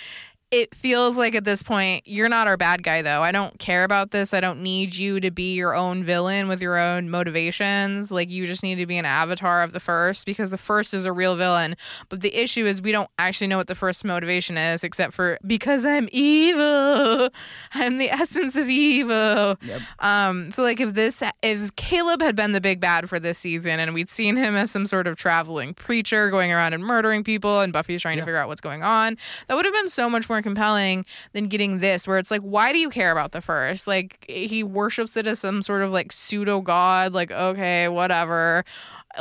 it 0.53 0.75
feels 0.75 1.17
like 1.17 1.35
at 1.35 1.45
this 1.45 1.63
point 1.63 2.07
you're 2.07 2.29
not 2.29 2.47
our 2.47 2.57
bad 2.57 2.85
guy 2.85 3.03
though. 3.03 3.23
I 3.23 3.33
don't 3.33 3.59
care 3.59 3.83
about 3.83 4.13
this. 4.13 4.33
I 4.33 4.41
don't 4.41 4.63
need 4.63 4.95
you 4.95 5.19
to 5.19 5.31
be 5.33 5.55
your 5.55 5.75
own 5.75 6.05
villain 6.05 6.47
with 6.47 6.63
your 6.63 6.79
own 6.79 7.11
motivations. 7.11 8.13
Like 8.13 8.31
you 8.31 8.47
just 8.47 8.63
need 8.63 8.77
to 8.77 8.87
be 8.87 8.97
an 8.97 9.05
avatar 9.05 9.63
of 9.63 9.73
the 9.73 9.81
first 9.81 10.25
because 10.25 10.51
the 10.51 10.59
first 10.59 10.95
is 10.95 11.05
a 11.05 11.13
real 11.13 11.35
villain. 11.37 11.77
But 12.09 12.21
the 12.21 12.35
issue 12.35 12.65
is 12.65 12.81
we 12.81 12.93
don't 12.93 13.11
actually 13.19 13.49
know 13.49 13.57
what 13.57 13.67
the 13.67 13.75
first 13.75 14.05
motivation 14.05 14.57
is 14.57 14.85
except 14.85 15.15
for 15.15 15.37
because 15.47 15.85
I'm 15.85 16.09
evil. 16.13 17.29
I'm 17.75 17.99
the 17.99 18.11
essence 18.11 18.55
of 18.55 18.69
evil. 18.69 19.57
Um 19.99 20.53
so 20.53 20.63
like 20.63 20.81
if 20.81 20.95
this 20.95 21.25
if 21.43 21.75
Caleb 21.75 22.23
had 22.23 22.37
been 22.37 22.53
the 22.53 22.61
big 22.61 22.79
bad 22.79 23.09
for 23.09 23.19
this 23.19 23.37
season 23.37 23.81
and 23.81 23.95
we'd 23.95 24.09
seen 24.09 24.37
him 24.37 24.55
as 24.55 24.71
some 24.71 24.87
sort 24.87 25.09
of 25.09 25.17
traveling 25.17 25.75
preacher 25.75 26.31
going 26.31 26.53
around 26.53 26.73
and 26.73 26.85
murdering 26.85 27.25
people 27.25 27.61
and 27.61 27.73
Buffy's 27.73 28.01
trying 28.01 28.17
to 28.17 28.23
figure 28.23 28.37
out 28.37 28.47
what's 28.47 28.61
going 28.61 28.85
on, 28.85 29.19
that 29.49 29.57
would 29.57 29.65
have 29.65 29.75
been 29.75 29.89
so 29.89 30.09
much 30.09 30.29
more 30.29 30.37
compelling 30.47 31.05
than 31.33 31.49
getting 31.49 31.81
this 31.81 32.07
where 32.07 32.19
it's 32.19 32.31
like 32.31 32.41
why 32.43 32.73
do 32.73 32.79
you 32.79 32.89
care 32.89 33.11
about 33.11 33.33
the 33.33 33.41
first 33.41 33.87
like 33.87 34.25
he 34.29 34.63
worships 34.63 35.17
it 35.17 35.27
as 35.27 35.41
some 35.41 35.61
sort 35.61 35.83
of 35.83 35.91
like 35.91 36.13
pseudo 36.13 36.61
god 36.61 37.13
like 37.13 37.33
okay 37.33 37.89
whatever 37.89 38.65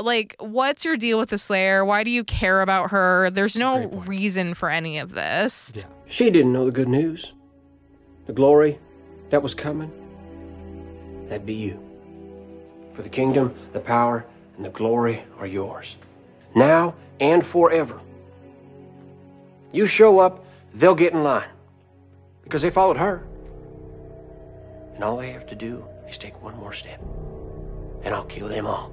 like 0.01 0.35
what's 0.39 0.85
your 0.85 0.95
deal 0.95 1.17
with 1.17 1.29
the 1.29 1.37
slayer 1.37 1.83
why 1.83 2.03
do 2.03 2.11
you 2.11 2.23
care 2.23 2.61
about 2.61 2.91
her 2.91 3.29
there's 3.31 3.55
no 3.57 3.87
reason 4.05 4.53
for 4.53 4.69
any 4.69 4.99
of 4.99 5.13
this 5.13 5.73
yeah 5.75 5.83
She 6.07 6.29
didn't 6.29 6.53
know 6.53 6.65
the 6.65 6.71
good 6.71 6.87
news. 6.87 7.33
The 8.27 8.33
glory 8.33 8.77
that 9.31 9.41
was 9.41 9.55
coming. 9.55 9.91
That'd 11.27 11.45
be 11.45 11.53
you. 11.55 11.79
For 12.93 13.01
the 13.01 13.09
kingdom, 13.09 13.53
the 13.73 13.79
power, 13.79 14.25
and 14.55 14.63
the 14.63 14.69
glory 14.69 15.23
are 15.39 15.47
yours. 15.47 15.95
Now 16.55 16.93
and 17.19 17.43
forever. 17.45 17.99
You 19.71 19.87
show 19.87 20.19
up, 20.19 20.44
they'll 20.75 20.95
get 20.95 21.13
in 21.13 21.23
line. 21.23 21.49
Because 22.43 22.61
they 22.61 22.69
followed 22.69 22.97
her. 22.97 23.25
And 24.93 25.03
all 25.03 25.17
they 25.17 25.31
have 25.31 25.47
to 25.47 25.55
do 25.55 25.83
is 26.07 26.17
take 26.17 26.41
one 26.41 26.55
more 26.57 26.73
step. 26.73 27.01
And 28.03 28.13
I'll 28.13 28.25
kill 28.25 28.47
them 28.47 28.67
all. 28.67 28.91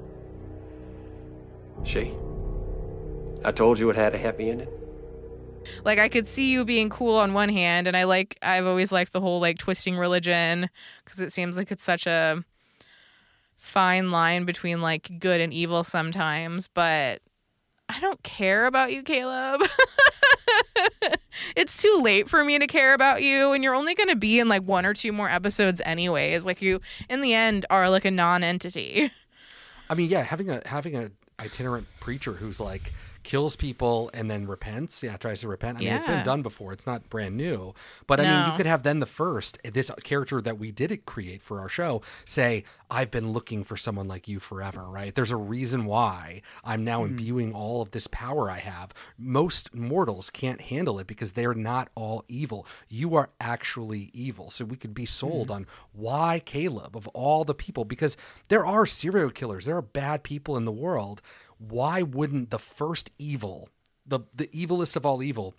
See? 1.85 2.15
I 3.45 3.53
told 3.53 3.79
you 3.79 3.91
it 3.91 3.97
had 3.97 4.15
a 4.15 4.19
happy 4.19 4.51
ending. 4.51 4.69
like 5.85 5.99
i 6.01 6.09
could 6.09 6.27
see 6.27 6.51
you 6.53 6.65
being 6.65 6.91
cool 6.91 7.17
on 7.17 7.35
one 7.35 7.49
hand 7.49 7.87
and 7.87 7.97
i 7.97 8.03
like 8.03 8.37
i've 8.43 8.67
always 8.67 8.91
liked 8.91 9.13
the 9.13 9.21
whole 9.21 9.41
like 9.41 9.59
twisting 9.59 9.97
religion 9.97 10.69
because 11.05 11.21
it 11.21 11.33
seems 11.33 11.57
like 11.57 11.71
it's 11.71 11.85
such 11.85 12.05
a 12.07 12.45
fine 13.57 14.11
line 14.11 14.45
between 14.45 14.81
like 14.81 15.09
good 15.21 15.41
and 15.41 15.53
evil 15.55 15.85
sometimes 15.85 16.67
but 16.67 17.21
i 17.95 18.01
don't 18.01 18.23
care 18.23 18.67
about 18.67 18.93
you 18.93 19.03
caleb. 19.03 19.63
It's 21.57 21.81
too 21.81 21.99
late 22.01 22.29
for 22.29 22.45
me 22.45 22.59
to 22.59 22.67
care 22.67 22.95
about 22.95 23.23
you 23.23 23.53
and 23.53 23.63
you're 23.65 23.75
only 23.75 23.95
going 23.95 24.09
to 24.09 24.17
be 24.17 24.39
in 24.39 24.49
like 24.49 24.63
one 24.63 24.87
or 24.87 24.95
two 24.95 25.13
more 25.13 25.29
episodes 25.29 25.81
anyways. 25.85 26.47
Like 26.47 26.63
you 26.63 26.81
in 27.09 27.21
the 27.21 27.35
end 27.35 27.67
are 27.71 27.89
like 27.91 28.05
a 28.05 28.11
non-entity. 28.11 29.11
I 29.91 29.95
mean, 29.95 30.09
yeah, 30.09 30.23
having 30.23 30.51
a 30.51 30.63
having 30.67 30.97
a 30.97 31.11
itinerant 31.41 31.87
preacher 32.01 32.33
who's 32.33 32.61
like 32.61 32.93
kills 33.23 33.57
people 33.57 34.11
and 34.15 34.31
then 34.31 34.47
repents. 34.47 35.03
Yeah, 35.03 35.17
tries 35.17 35.41
to 35.41 35.49
repent. 35.49 35.79
I 35.79 35.81
mean, 35.81 35.93
it's 35.93 36.07
been 36.07 36.25
done 36.25 36.43
before. 36.43 36.73
It's 36.73 36.87
not 36.87 37.09
brand 37.09 37.37
new. 37.37 37.75
But 38.07 38.21
I 38.21 38.25
mean, 38.25 38.51
you 38.51 38.57
could 38.57 38.67
have 38.67 38.83
then 38.83 39.01
the 39.01 39.07
first 39.07 39.59
this 39.65 39.91
character 40.03 40.41
that 40.41 40.59
we 40.59 40.71
did 40.71 41.05
create 41.07 41.43
for 41.43 41.61
our 41.61 41.69
show 41.69 42.03
say, 42.25 42.65
"I've 42.91 43.11
been 43.11 43.33
looking 43.33 43.65
for 43.65 43.77
someone 43.77 44.09
like 44.09 44.29
you 44.29 44.39
forever." 44.39 44.89
Right? 44.89 45.15
There's 45.15 45.31
a 45.31 45.37
reason 45.37 45.85
why 45.85 46.43
I'm 46.65 46.85
now 46.85 47.03
mm-hmm. 47.03 47.19
imbuing 47.19 47.55
all 47.55 47.83
of 47.83 47.93
this 47.93 48.07
power 48.07 48.51
I 48.51 48.59
have. 48.59 48.93
Most 49.19 49.75
mortals 49.75 50.31
can't 50.31 50.61
handle 50.61 50.99
it 50.99 51.07
because 51.07 51.33
they're 51.33 51.55
not 51.55 51.89
all 51.95 52.25
evil. 52.29 52.67
You 52.89 53.15
are 53.17 53.31
actually 53.41 54.11
evil. 54.13 54.51
So 54.51 54.65
we 54.65 54.77
could 54.77 54.95
be 54.95 55.07
sold 55.07 55.49
mm-hmm. 55.49 55.55
on 55.55 55.67
why 55.93 56.41
Caleb 56.45 56.97
of 56.97 57.09
all 57.09 57.45
the 57.45 57.55
people 57.55 57.85
because 57.85 58.17
there 58.49 58.65
are 58.65 58.87
serial 58.87 59.31
killers. 59.31 59.67
There 59.67 59.77
are 59.77 59.83
bad 59.83 60.23
people 60.23 60.57
in 60.57 60.65
the 60.65 60.73
world 60.73 61.23
why 61.69 62.03
wouldn't 62.03 62.51
the 62.51 62.59
first 62.59 63.11
evil, 63.19 63.69
the 64.07 64.21
the 64.35 64.49
evilest 64.49 64.97
of 64.97 65.07
all 65.07 65.23
evil, 65.23 65.55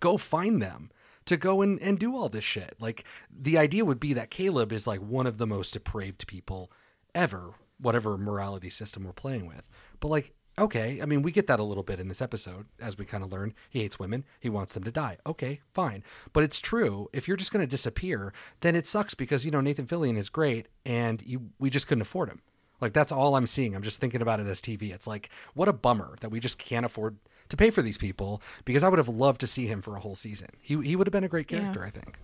go 0.00 0.16
find 0.16 0.62
them 0.62 0.90
to 1.26 1.36
go 1.36 1.60
and, 1.62 1.80
and 1.82 1.98
do 1.98 2.16
all 2.16 2.28
this 2.28 2.44
shit? 2.44 2.74
Like 2.80 3.04
the 3.30 3.58
idea 3.58 3.84
would 3.84 4.00
be 4.00 4.12
that 4.14 4.30
Caleb 4.30 4.72
is 4.72 4.86
like 4.86 5.00
one 5.00 5.26
of 5.26 5.38
the 5.38 5.46
most 5.46 5.72
depraved 5.72 6.26
people 6.26 6.70
ever, 7.14 7.54
whatever 7.78 8.16
morality 8.16 8.70
system 8.70 9.04
we're 9.04 9.12
playing 9.12 9.46
with. 9.46 9.62
But 10.00 10.08
like, 10.08 10.32
okay, 10.58 11.00
I 11.02 11.06
mean, 11.06 11.20
we 11.20 11.32
get 11.32 11.46
that 11.48 11.60
a 11.60 11.64
little 11.64 11.82
bit 11.82 12.00
in 12.00 12.08
this 12.08 12.22
episode, 12.22 12.66
as 12.80 12.96
we 12.96 13.04
kind 13.04 13.22
of 13.22 13.30
learn. 13.30 13.52
He 13.68 13.80
hates 13.80 13.98
women, 13.98 14.24
he 14.40 14.48
wants 14.48 14.72
them 14.72 14.84
to 14.84 14.90
die. 14.90 15.18
Okay, 15.26 15.60
fine. 15.74 16.02
But 16.32 16.44
it's 16.44 16.60
true, 16.60 17.08
if 17.12 17.28
you're 17.28 17.36
just 17.36 17.52
gonna 17.52 17.66
disappear, 17.66 18.32
then 18.60 18.74
it 18.74 18.86
sucks 18.86 19.14
because, 19.14 19.44
you 19.44 19.50
know, 19.50 19.60
Nathan 19.60 19.86
Fillion 19.86 20.16
is 20.16 20.28
great 20.28 20.68
and 20.86 21.22
you 21.26 21.50
we 21.58 21.68
just 21.68 21.88
couldn't 21.88 22.02
afford 22.02 22.30
him. 22.30 22.40
Like 22.80 22.92
that's 22.92 23.12
all 23.12 23.36
I'm 23.36 23.46
seeing. 23.46 23.74
I'm 23.74 23.82
just 23.82 24.00
thinking 24.00 24.22
about 24.22 24.40
it 24.40 24.46
as 24.46 24.60
TV. 24.60 24.92
It's 24.92 25.06
like 25.06 25.30
what 25.54 25.68
a 25.68 25.72
bummer 25.72 26.16
that 26.20 26.30
we 26.30 26.40
just 26.40 26.58
can't 26.58 26.86
afford 26.86 27.16
to 27.48 27.56
pay 27.56 27.70
for 27.70 27.80
these 27.82 27.96
people 27.98 28.42
because 28.64 28.82
I 28.82 28.88
would 28.88 28.98
have 28.98 29.08
loved 29.08 29.40
to 29.42 29.46
see 29.46 29.66
him 29.66 29.80
for 29.82 29.96
a 29.96 30.00
whole 30.00 30.16
season. 30.16 30.48
He 30.60 30.80
he 30.82 30.96
would 30.96 31.06
have 31.06 31.12
been 31.12 31.24
a 31.24 31.28
great 31.28 31.50
Yeah. 31.50 31.60
character, 31.60 31.84
I 31.84 31.90
think. 31.90 32.18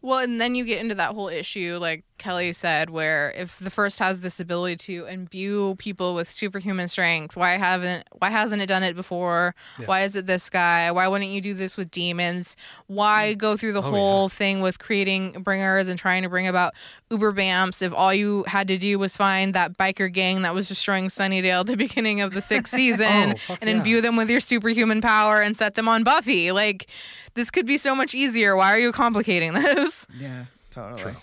Well, 0.00 0.20
and 0.20 0.40
then 0.40 0.54
you 0.54 0.64
get 0.64 0.80
into 0.80 0.94
that 0.94 1.14
whole 1.14 1.28
issue, 1.28 1.76
like 1.80 2.04
Kelly 2.18 2.52
said, 2.52 2.88
where 2.88 3.32
if 3.36 3.58
the 3.58 3.70
first 3.70 3.98
has 3.98 4.20
this 4.20 4.38
ability 4.38 4.76
to 4.76 5.06
imbue 5.06 5.74
people 5.76 6.14
with 6.14 6.30
superhuman 6.30 6.86
strength, 6.86 7.36
why 7.36 7.56
haven't 7.56 8.06
why 8.18 8.30
hasn't 8.30 8.62
it 8.62 8.66
done 8.66 8.84
it 8.84 8.94
before? 8.94 9.56
Yeah. 9.78 9.86
Why 9.86 10.02
is 10.04 10.14
it 10.14 10.26
this 10.26 10.48
guy? 10.50 10.90
Why 10.92 11.08
wouldn't 11.08 11.30
you 11.30 11.40
do 11.40 11.52
this 11.52 11.76
with 11.76 11.90
demons? 11.90 12.56
Why 12.86 13.34
mm. 13.34 13.38
go 13.38 13.56
through 13.56 13.72
the 13.72 13.78
Oh, 13.82 13.90
whole 13.90 14.28
thing 14.28 14.60
with 14.60 14.78
creating 14.78 15.42
bringers 15.42 15.88
and 15.88 15.98
trying 15.98 16.22
to 16.22 16.28
bring 16.28 16.46
about 16.46 16.74
Ubervamps 17.10 17.82
if 17.82 17.92
all 17.92 18.12
you 18.14 18.44
had 18.46 18.68
to 18.68 18.76
do 18.78 18.98
was 18.98 19.16
find 19.16 19.54
that 19.54 19.76
biker 19.78 20.12
gang 20.12 20.42
that 20.42 20.54
was 20.54 20.68
destroying 20.68 21.06
Sunnydale 21.08 21.60
at 21.60 21.66
the 21.66 21.76
beginning 21.76 22.20
of 22.20 22.32
the 22.34 22.40
sixth 22.40 22.72
season 22.74 23.34
Oh, 23.48 23.56
and 23.60 23.68
yeah. 23.68 23.76
imbue 23.76 24.00
them 24.00 24.16
with 24.16 24.30
your 24.30 24.40
superhuman 24.40 25.00
power 25.00 25.40
and 25.40 25.56
set 25.56 25.74
them 25.74 25.88
on 25.88 26.04
Buffy? 26.04 26.52
Like 26.52 26.86
this 27.34 27.50
could 27.50 27.66
be 27.66 27.76
so 27.78 27.94
much 27.94 28.14
easier. 28.14 28.56
Why 28.56 28.72
are 28.72 28.78
you 28.78 28.92
complicating 28.92 29.52
this? 29.54 30.06
Yeah, 30.18 30.46
totally. 30.70 31.14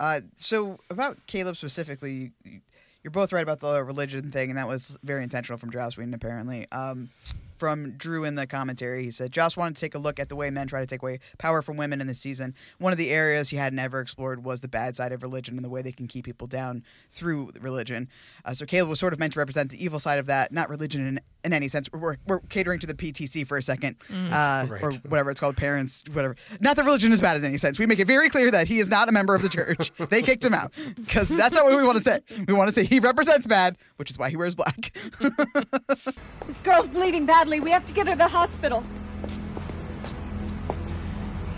Uh, 0.00 0.20
so 0.36 0.78
about 0.90 1.18
Caleb 1.26 1.56
specifically, 1.56 2.32
you- 2.44 2.60
you're 3.02 3.10
both 3.12 3.32
right 3.32 3.42
about 3.42 3.60
the 3.60 3.84
religion 3.84 4.32
thing, 4.32 4.50
and 4.50 4.58
that 4.58 4.66
was 4.66 4.98
very 5.04 5.22
intentional 5.22 5.58
from 5.58 5.70
Joss 5.70 5.96
Whedon, 5.96 6.12
apparently. 6.12 6.66
Um, 6.72 7.08
from 7.56 7.92
Drew 7.92 8.24
in 8.24 8.34
the 8.34 8.46
commentary, 8.46 9.04
he 9.04 9.10
said 9.10 9.32
Joss 9.32 9.56
wanted 9.56 9.76
to 9.76 9.80
take 9.80 9.94
a 9.94 9.98
look 9.98 10.20
at 10.20 10.28
the 10.28 10.36
way 10.36 10.50
men 10.50 10.66
try 10.66 10.80
to 10.80 10.86
take 10.86 11.02
away 11.02 11.18
power 11.38 11.62
from 11.62 11.76
women 11.76 12.00
in 12.00 12.06
this 12.06 12.18
season. 12.18 12.54
One 12.78 12.92
of 12.92 12.98
the 12.98 13.10
areas 13.10 13.48
he 13.50 13.56
hadn't 13.56 13.78
ever 13.78 14.00
explored 14.00 14.44
was 14.44 14.60
the 14.60 14.68
bad 14.68 14.96
side 14.96 15.12
of 15.12 15.22
religion 15.22 15.56
and 15.56 15.64
the 15.64 15.68
way 15.70 15.82
they 15.82 15.92
can 15.92 16.06
keep 16.08 16.24
people 16.24 16.46
down 16.46 16.84
through 17.10 17.50
religion. 17.60 18.08
Uh, 18.44 18.54
so 18.54 18.66
Caleb 18.66 18.90
was 18.90 19.00
sort 19.00 19.12
of 19.12 19.18
meant 19.18 19.32
to 19.34 19.38
represent 19.38 19.70
the 19.70 19.82
evil 19.82 19.98
side 19.98 20.18
of 20.18 20.26
that, 20.26 20.52
not 20.52 20.68
religion 20.68 21.06
in, 21.06 21.20
in 21.44 21.52
any 21.52 21.68
sense. 21.68 21.88
We're, 21.92 22.16
we're 22.26 22.40
catering 22.40 22.78
to 22.80 22.86
the 22.86 22.94
PTC 22.94 23.46
for 23.46 23.56
a 23.56 23.62
second, 23.62 23.98
Mm. 24.10 24.32
uh, 24.32 24.66
Right. 24.72 24.82
or 24.82 24.90
whatever 25.08 25.30
it's 25.30 25.40
called, 25.40 25.56
parents, 25.56 26.02
whatever. 26.12 26.36
Not 26.60 26.76
that 26.76 26.84
religion 26.84 27.12
is 27.12 27.20
bad 27.20 27.36
in 27.36 27.44
any 27.44 27.56
sense. 27.56 27.78
We 27.78 27.86
make 27.86 27.98
it 27.98 28.06
very 28.06 28.28
clear 28.28 28.50
that 28.50 28.68
he 28.68 28.78
is 28.78 28.88
not 28.88 29.08
a 29.08 29.12
member 29.12 29.34
of 29.34 29.42
the 29.42 29.48
church. 29.48 29.90
they 30.10 30.22
kicked 30.22 30.44
him 30.44 30.54
out 30.54 30.72
because 30.96 31.28
that's 31.28 31.54
not 31.54 31.64
what 31.64 31.76
we 31.76 31.82
want 31.84 31.98
to 31.98 32.04
say. 32.04 32.20
We 32.46 32.54
want 32.54 32.68
to 32.68 32.72
say 32.72 32.84
he 32.84 33.00
represents 33.00 33.46
bad, 33.46 33.76
which 33.96 34.10
is 34.10 34.18
why 34.18 34.30
he 34.30 34.36
wears 34.36 34.54
black. 34.54 34.96
This 36.46 36.56
girl's 36.62 36.86
bleeding 36.88 37.26
badly. 37.46 37.60
We 37.60 37.70
have 37.70 37.86
to 37.86 37.92
get 37.92 38.06
her 38.06 38.12
to 38.12 38.18
the 38.18 38.28
hospital. 38.28 38.84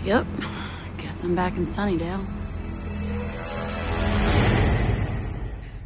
Yep. 0.03 0.25
Guess 0.97 1.23
I'm 1.23 1.35
back 1.35 1.57
in 1.57 1.65
Sunnydale. 1.65 2.25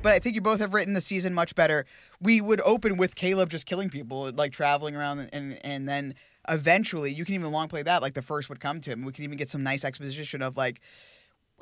but 0.02 0.12
I 0.12 0.20
think 0.20 0.36
you 0.36 0.42
both 0.42 0.60
have 0.60 0.74
written 0.74 0.94
the 0.94 1.02
season 1.02 1.34
much 1.34 1.56
better. 1.56 1.86
We 2.22 2.42
would 2.42 2.62
open 2.62 2.98
with 2.98 3.16
Caleb 3.16 3.50
just 3.50 3.66
killing 3.66 3.90
people, 3.90 4.32
like 4.34 4.52
traveling 4.52 4.96
around, 4.96 5.30
and 5.32 5.58
and 5.66 5.88
then 5.88 6.16
eventually 6.50 7.12
you 7.12 7.24
can 7.26 7.36
even 7.36 7.52
long 7.52 7.68
play 7.70 7.84
that. 7.84 8.02
Like 8.02 8.14
the 8.14 8.22
first 8.22 8.50
would 8.50 8.60
come 8.60 8.82
to 8.82 8.92
him. 8.92 9.04
We 9.06 9.14
could 9.14 9.24
even 9.24 9.38
get 9.38 9.50
some 9.50 9.64
nice 9.64 9.84
exposition 9.84 10.42
of 10.42 10.58
like. 10.58 10.82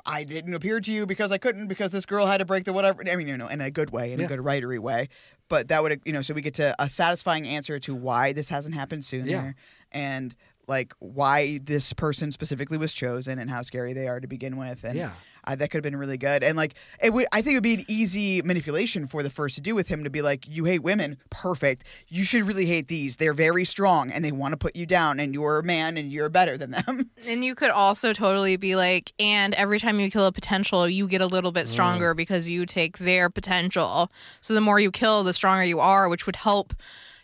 I 0.04 0.24
didn't 0.24 0.52
appear 0.54 0.80
to 0.80 0.92
you 0.92 1.06
because 1.06 1.30
I 1.30 1.38
couldn't 1.38 1.68
because 1.68 1.92
this 1.92 2.06
girl 2.06 2.26
had 2.26 2.38
to 2.38 2.44
break 2.44 2.64
the 2.64 2.72
whatever. 2.72 3.04
I 3.08 3.14
mean, 3.14 3.28
you 3.28 3.36
know, 3.36 3.46
in 3.46 3.60
a 3.60 3.70
good 3.70 3.90
way, 3.90 4.12
in 4.12 4.18
Yeah. 4.18 4.24
a 4.26 4.28
good 4.28 4.40
writery 4.40 4.80
way. 4.80 5.06
But 5.52 5.68
that 5.68 5.82
would, 5.82 6.00
you 6.06 6.14
know, 6.14 6.22
so 6.22 6.32
we 6.32 6.40
get 6.40 6.54
to 6.54 6.74
a 6.82 6.88
satisfying 6.88 7.46
answer 7.46 7.78
to 7.80 7.94
why 7.94 8.32
this 8.32 8.48
hasn't 8.48 8.74
happened 8.74 9.04
sooner, 9.04 9.26
Yeah. 9.30 9.52
and 9.92 10.34
like 10.66 10.94
why 10.98 11.58
this 11.62 11.92
person 11.92 12.32
specifically 12.32 12.78
was 12.78 12.94
chosen 12.94 13.38
and 13.38 13.50
how 13.50 13.60
scary 13.60 13.92
they 13.92 14.08
are 14.08 14.18
to 14.18 14.26
begin 14.26 14.56
with. 14.56 14.82
And 14.82 14.96
Yeah. 14.96 15.12
Uh, 15.44 15.54
that 15.56 15.70
could 15.70 15.78
have 15.78 15.90
been 15.90 15.98
really 15.98 16.18
good. 16.18 16.42
And 16.42 16.56
like, 16.56 16.74
it 17.02 17.12
would, 17.12 17.26
I 17.32 17.42
think 17.42 17.54
it 17.54 17.56
would 17.56 17.62
be 17.62 17.74
an 17.74 17.84
easy 17.88 18.42
manipulation 18.42 19.06
for 19.06 19.22
the 19.22 19.30
first 19.30 19.54
to 19.56 19.60
do 19.60 19.74
with 19.74 19.88
him 19.88 20.04
to 20.04 20.10
be 20.10 20.22
like, 20.22 20.46
you 20.48 20.64
hate 20.64 20.82
women, 20.82 21.18
perfect. 21.30 21.84
You 22.08 22.24
should 22.24 22.44
really 22.44 22.66
hate 22.66 22.88
these. 22.88 23.16
They're 23.16 23.34
very 23.34 23.64
strong 23.64 24.10
and 24.10 24.24
they 24.24 24.32
want 24.32 24.52
to 24.52 24.56
put 24.56 24.76
you 24.76 24.86
down, 24.86 25.20
and 25.20 25.34
you're 25.34 25.58
a 25.58 25.62
man 25.62 25.96
and 25.96 26.12
you're 26.12 26.28
better 26.28 26.56
than 26.56 26.70
them. 26.70 27.10
And 27.28 27.44
you 27.44 27.54
could 27.54 27.70
also 27.70 28.12
totally 28.12 28.56
be 28.56 28.74
like, 28.74 29.12
and 29.18 29.54
every 29.54 29.78
time 29.78 30.00
you 30.00 30.10
kill 30.10 30.26
a 30.26 30.32
potential, 30.32 30.88
you 30.88 31.06
get 31.06 31.20
a 31.20 31.26
little 31.26 31.52
bit 31.52 31.68
stronger 31.68 32.14
because 32.14 32.48
you 32.48 32.66
take 32.66 32.98
their 32.98 33.30
potential. 33.30 34.10
So 34.40 34.54
the 34.54 34.60
more 34.60 34.80
you 34.80 34.90
kill, 34.90 35.22
the 35.22 35.32
stronger 35.32 35.64
you 35.64 35.78
are, 35.78 36.08
which 36.08 36.26
would 36.26 36.36
help 36.36 36.74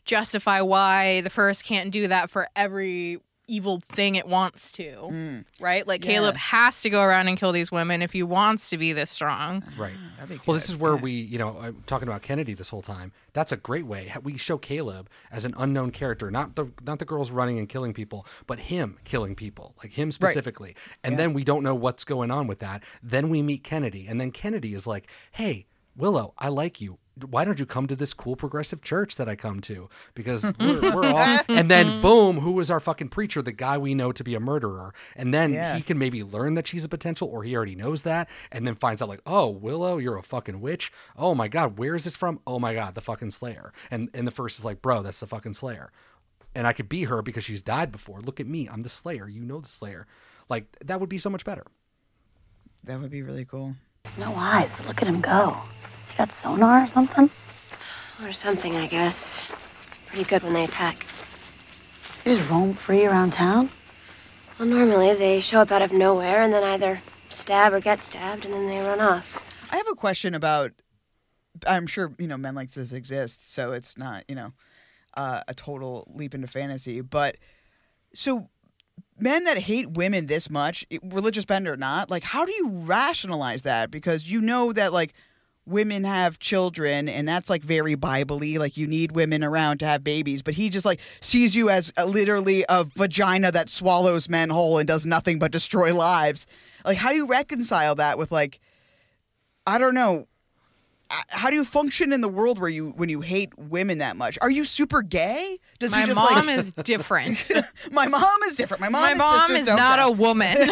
justify 0.05 0.61
why 0.61 1.21
the 1.23 1.31
first 1.31 1.65
can't 1.65 1.91
do 1.91 2.09
that 2.09 2.31
for 2.31 2.49
every 2.57 3.19
evil 3.49 3.81
thing 3.81 4.15
it 4.15 4.29
wants 4.29 4.73
to. 4.73 4.85
Mm. 4.85 5.45
Right? 5.59 5.87
Like 5.87 6.05
Yeah. 6.05 6.13
Caleb 6.13 6.37
has 6.37 6.83
to 6.83 6.91
go 6.91 7.03
around 7.03 7.29
and 7.29 7.37
kill 7.37 7.51
these 7.53 7.73
women 7.73 8.03
if 8.03 8.13
he 8.13 8.23
wants 8.23 8.71
to 8.71 8.79
be 8.79 8.93
this 8.93 9.11
strong. 9.11 9.65
Right. 9.77 9.95
Well, 10.47 10.55
this 10.55 10.71
is 10.71 10.77
where 10.77 10.95
we, 10.95 11.13
you 11.13 11.39
know, 11.39 11.57
I'm 11.61 11.83
talking 11.87 12.07
about 12.07 12.23
Kennedy 12.23 12.55
this 12.55 12.69
whole 12.69 12.83
time. 12.83 13.13
That's 13.33 13.51
a 13.53 13.57
great 13.57 13.87
way. 13.87 14.13
We 14.23 14.37
show 14.37 14.59
Caleb 14.59 15.09
as 15.33 15.45
an 15.45 15.55
unknown 15.59 15.91
character, 15.91 16.31
not 16.31 16.57
the 16.57 16.71
not 16.85 16.99
the 16.99 17.05
girls 17.05 17.31
running 17.31 17.59
and 17.59 17.69
killing 17.69 17.95
people, 17.95 18.27
but 18.47 18.59
him 18.59 18.99
killing 19.05 19.35
people, 19.35 19.75
like 19.83 19.93
him 19.93 20.11
specifically. 20.13 20.75
And 21.03 21.19
then 21.19 21.33
we 21.33 21.45
don't 21.45 21.63
know 21.63 21.75
what's 21.75 22.05
going 22.05 22.31
on 22.31 22.47
with 22.47 22.59
that. 22.59 22.83
Then 23.03 23.29
we 23.29 23.43
meet 23.43 23.65
Kennedy, 23.65 24.07
and 24.07 24.21
then 24.21 24.31
Kennedy 24.33 24.75
is 24.75 24.87
like, 24.87 25.07
"Hey, 25.31 25.67
Willow, 25.97 26.35
I 26.39 26.49
like 26.49 26.81
you. 26.81 26.99
Why 27.25 27.45
don't 27.45 27.59
you 27.59 27.67
come 27.67 27.87
to 27.87 27.97
this 27.97 28.13
cool 28.15 28.37
progressive 28.37 28.83
church 28.83 29.17
that 29.17 29.29
I 29.29 29.37
come 29.37 29.61
to? 29.63 29.89
Because 30.15 30.53
we're, 30.61 30.81
we're 30.95 31.07
all." 31.07 31.39
And 31.49 31.71
then 31.71 32.01
boom, 32.01 32.39
who 32.41 32.59
is 32.61 32.71
our 32.71 32.81
fucking 32.81 33.09
preacher? 33.09 33.43
The 33.43 33.53
guy 33.53 33.79
we 33.79 33.95
know 33.95 34.13
to 34.13 34.23
be 34.25 34.35
a 34.35 34.41
murderer. 34.41 34.95
And 35.17 35.33
then 35.35 35.53
Yeah. 35.53 35.77
he 35.77 35.83
can 35.83 35.99
maybe 35.99 36.23
learn 36.23 36.55
that 36.55 36.67
she's 36.67 36.85
a 36.85 36.89
potential, 36.89 37.29
or 37.29 37.43
he 37.45 37.57
already 37.57 37.75
knows 37.75 38.03
that, 38.03 38.29
and 38.53 38.67
then 38.67 38.75
finds 38.75 39.01
out 39.03 39.09
like, 39.09 39.23
oh, 39.27 39.49
Willow, 39.49 39.99
you're 39.99 40.17
a 40.17 40.23
fucking 40.23 40.61
witch. 40.61 40.93
Oh 41.17 41.35
my 41.35 41.49
god, 41.49 41.79
where 41.79 41.95
is 41.95 42.05
this 42.05 42.17
from? 42.17 42.41
Oh 42.47 42.59
my 42.59 42.75
god, 42.75 42.95
the 42.95 43.01
fucking 43.01 43.31
Slayer. 43.33 43.73
And 43.91 44.09
and 44.15 44.27
the 44.27 44.31
first 44.33 44.59
is 44.59 44.65
like, 44.65 44.83
bro, 44.83 45.03
that's 45.03 45.21
the 45.21 45.27
fucking 45.27 45.55
Slayer. 45.55 45.91
And 46.55 46.67
I 46.67 46.73
could 46.73 46.89
be 46.89 47.05
her 47.05 47.23
because 47.23 47.45
she's 47.45 47.63
died 47.63 47.93
before. 47.93 48.21
Look 48.21 48.41
at 48.41 48.47
me, 48.47 48.69
I'm 48.69 48.83
the 48.83 48.89
Slayer. 48.89 49.29
You 49.29 49.43
know 49.45 49.61
the 49.61 49.69
Slayer. 49.69 50.07
Like 50.49 50.67
that 50.85 50.99
would 51.01 51.09
be 51.11 51.19
so 51.19 51.31
much 51.31 51.45
better. 51.45 51.65
That 52.85 53.01
would 53.01 53.11
be 53.11 53.23
really 53.23 53.45
cool. 53.45 53.75
No 54.19 54.33
eyes, 54.35 54.73
but 54.73 54.87
look 54.87 55.03
at 55.03 55.09
him 55.09 55.21
go. 55.21 55.57
You 56.19 56.25
got 56.25 56.33
sonar 56.33 56.83
or 56.83 56.87
something? 56.87 57.31
Or 58.25 58.33
something, 58.33 58.75
I 58.75 58.89
guess. 58.89 59.47
Pretty 60.07 60.25
good 60.25 60.43
when 60.43 60.53
they 60.53 60.65
attack. 60.65 61.07
You 62.25 62.35
just 62.35 62.51
roam 62.51 62.75
free 62.75 63.07
around 63.07 63.35
town? 63.35 63.71
Well, 64.59 64.67
normally 64.67 65.15
they 65.15 65.39
show 65.39 65.61
up 65.61 65.71
out 65.71 65.81
of 65.81 65.93
nowhere 65.93 66.43
and 66.43 66.53
then 66.53 66.65
either 66.65 67.01
stab 67.29 67.73
or 67.73 67.79
get 67.79 68.03
stabbed 68.03 68.45
and 68.45 68.53
then 68.53 68.67
they 68.67 68.81
run 68.81 69.01
off. 69.01 69.41
I 69.71 69.77
have 69.77 69.87
a 69.89 69.95
question 69.95 70.35
about. 70.35 70.73
I'm 71.69 71.87
sure 71.87 72.13
you 72.19 72.27
know 72.27 72.37
men 72.37 72.57
like 72.57 72.73
this 72.73 72.93
exist, 72.93 73.53
so 73.53 73.71
it's 73.71 73.97
not 73.97 74.25
you 74.27 74.35
know 74.35 74.53
uh, 75.17 75.43
a 75.47 75.55
total 75.55 76.05
leap 76.13 76.35
into 76.35 76.49
fantasy. 76.49 77.01
But 77.01 77.37
so 78.13 78.49
men 79.21 79.45
that 79.45 79.59
hate 79.59 79.91
women 79.91 80.27
this 80.27 80.51
much, 80.51 80.85
religious 81.01 81.45
bend 81.45 81.69
or 81.69 81.77
not, 81.77 82.11
like 82.11 82.25
how 82.25 82.45
do 82.45 82.53
you 82.53 82.71
rationalize 82.71 83.63
that? 83.63 83.93
Because 83.93 84.29
you 84.29 84.41
know 84.41 84.73
that 84.73 84.93
like 84.93 85.15
women 85.69 86.05
have 86.05 86.39
children 86.39 87.09
and 87.09 87.29
that's 87.29 87.51
like 87.51 87.63
very 87.63 87.95
biblically 87.95 88.59
like 88.59 88.77
you 88.77 88.87
need 88.87 89.13
women 89.13 89.45
around 89.45 89.79
to 89.79 89.87
have 89.87 90.03
babies 90.03 90.43
but 90.43 90.55
he 90.55 90.69
just 90.71 90.87
like 90.87 91.01
sees 91.21 91.55
you 91.55 91.69
as 91.71 91.93
a, 91.97 92.07
literally 92.07 92.65
a 92.69 92.85
vagina 92.85 93.53
that 93.53 93.69
swallows 93.69 94.29
men 94.29 94.51
whole 94.51 94.79
and 94.79 94.89
does 94.89 95.05
nothing 95.05 95.39
but 95.39 95.53
destroy 95.53 95.95
lives 95.95 96.47
like 96.85 96.97
how 96.97 97.11
do 97.11 97.17
you 97.17 97.27
reconcile 97.27 97.95
that 97.95 98.19
with 98.19 98.33
like 98.33 98.61
I 99.69 99.77
don't 99.77 99.95
know. 99.95 100.27
Uh, 101.11 101.23
How 101.29 101.49
do 101.49 101.57
you 101.57 101.65
function 101.65 102.13
in 102.13 102.21
the 102.21 102.29
world 102.29 102.59
where 102.59 102.69
you 102.69 102.91
when 102.91 103.09
you 103.09 103.21
hate 103.21 103.57
women 103.59 103.99
that 103.99 104.17
much? 104.17 104.39
Are 104.43 104.51
you 104.51 104.65
super 104.65 105.03
gay? 105.03 105.59
Does 105.79 105.93
My 105.93 106.05
just 106.07 106.17
mom 106.17 106.47
like... 106.47 106.59
is 106.59 106.73
different. 106.73 107.51
My 107.93 108.07
mom 108.07 108.43
is 108.47 108.57
different. 108.57 108.81
My 108.83 108.89
mom. 108.89 109.03
My 109.03 109.15
mom 109.15 109.53
is 109.53 109.67
don't 109.67 109.77
know. 109.77 110.09
a 110.09 110.11
woman. 110.11 110.57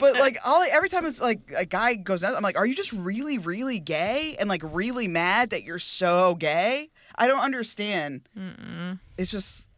but 0.00 0.14
like 0.18 0.38
all 0.46 0.62
every 0.70 0.88
time 0.88 1.06
it's 1.06 1.20
like 1.20 1.40
a 1.56 1.64
guy 1.64 1.94
goes 1.94 2.22
nuts, 2.22 2.36
I'm 2.36 2.42
like, 2.42 2.58
are 2.58 2.66
you 2.66 2.74
just 2.74 2.92
really, 2.92 3.38
really 3.38 3.80
gay 3.80 4.36
and 4.38 4.48
like 4.48 4.62
really 4.64 5.08
mad 5.08 5.50
that 5.50 5.64
you're 5.64 5.78
so 5.78 6.34
gay? 6.34 6.90
I 7.16 7.26
don't 7.28 7.40
understand. 7.40 8.28
Mm-mm. 8.36 8.98
It's 9.16 9.30
just 9.30 9.68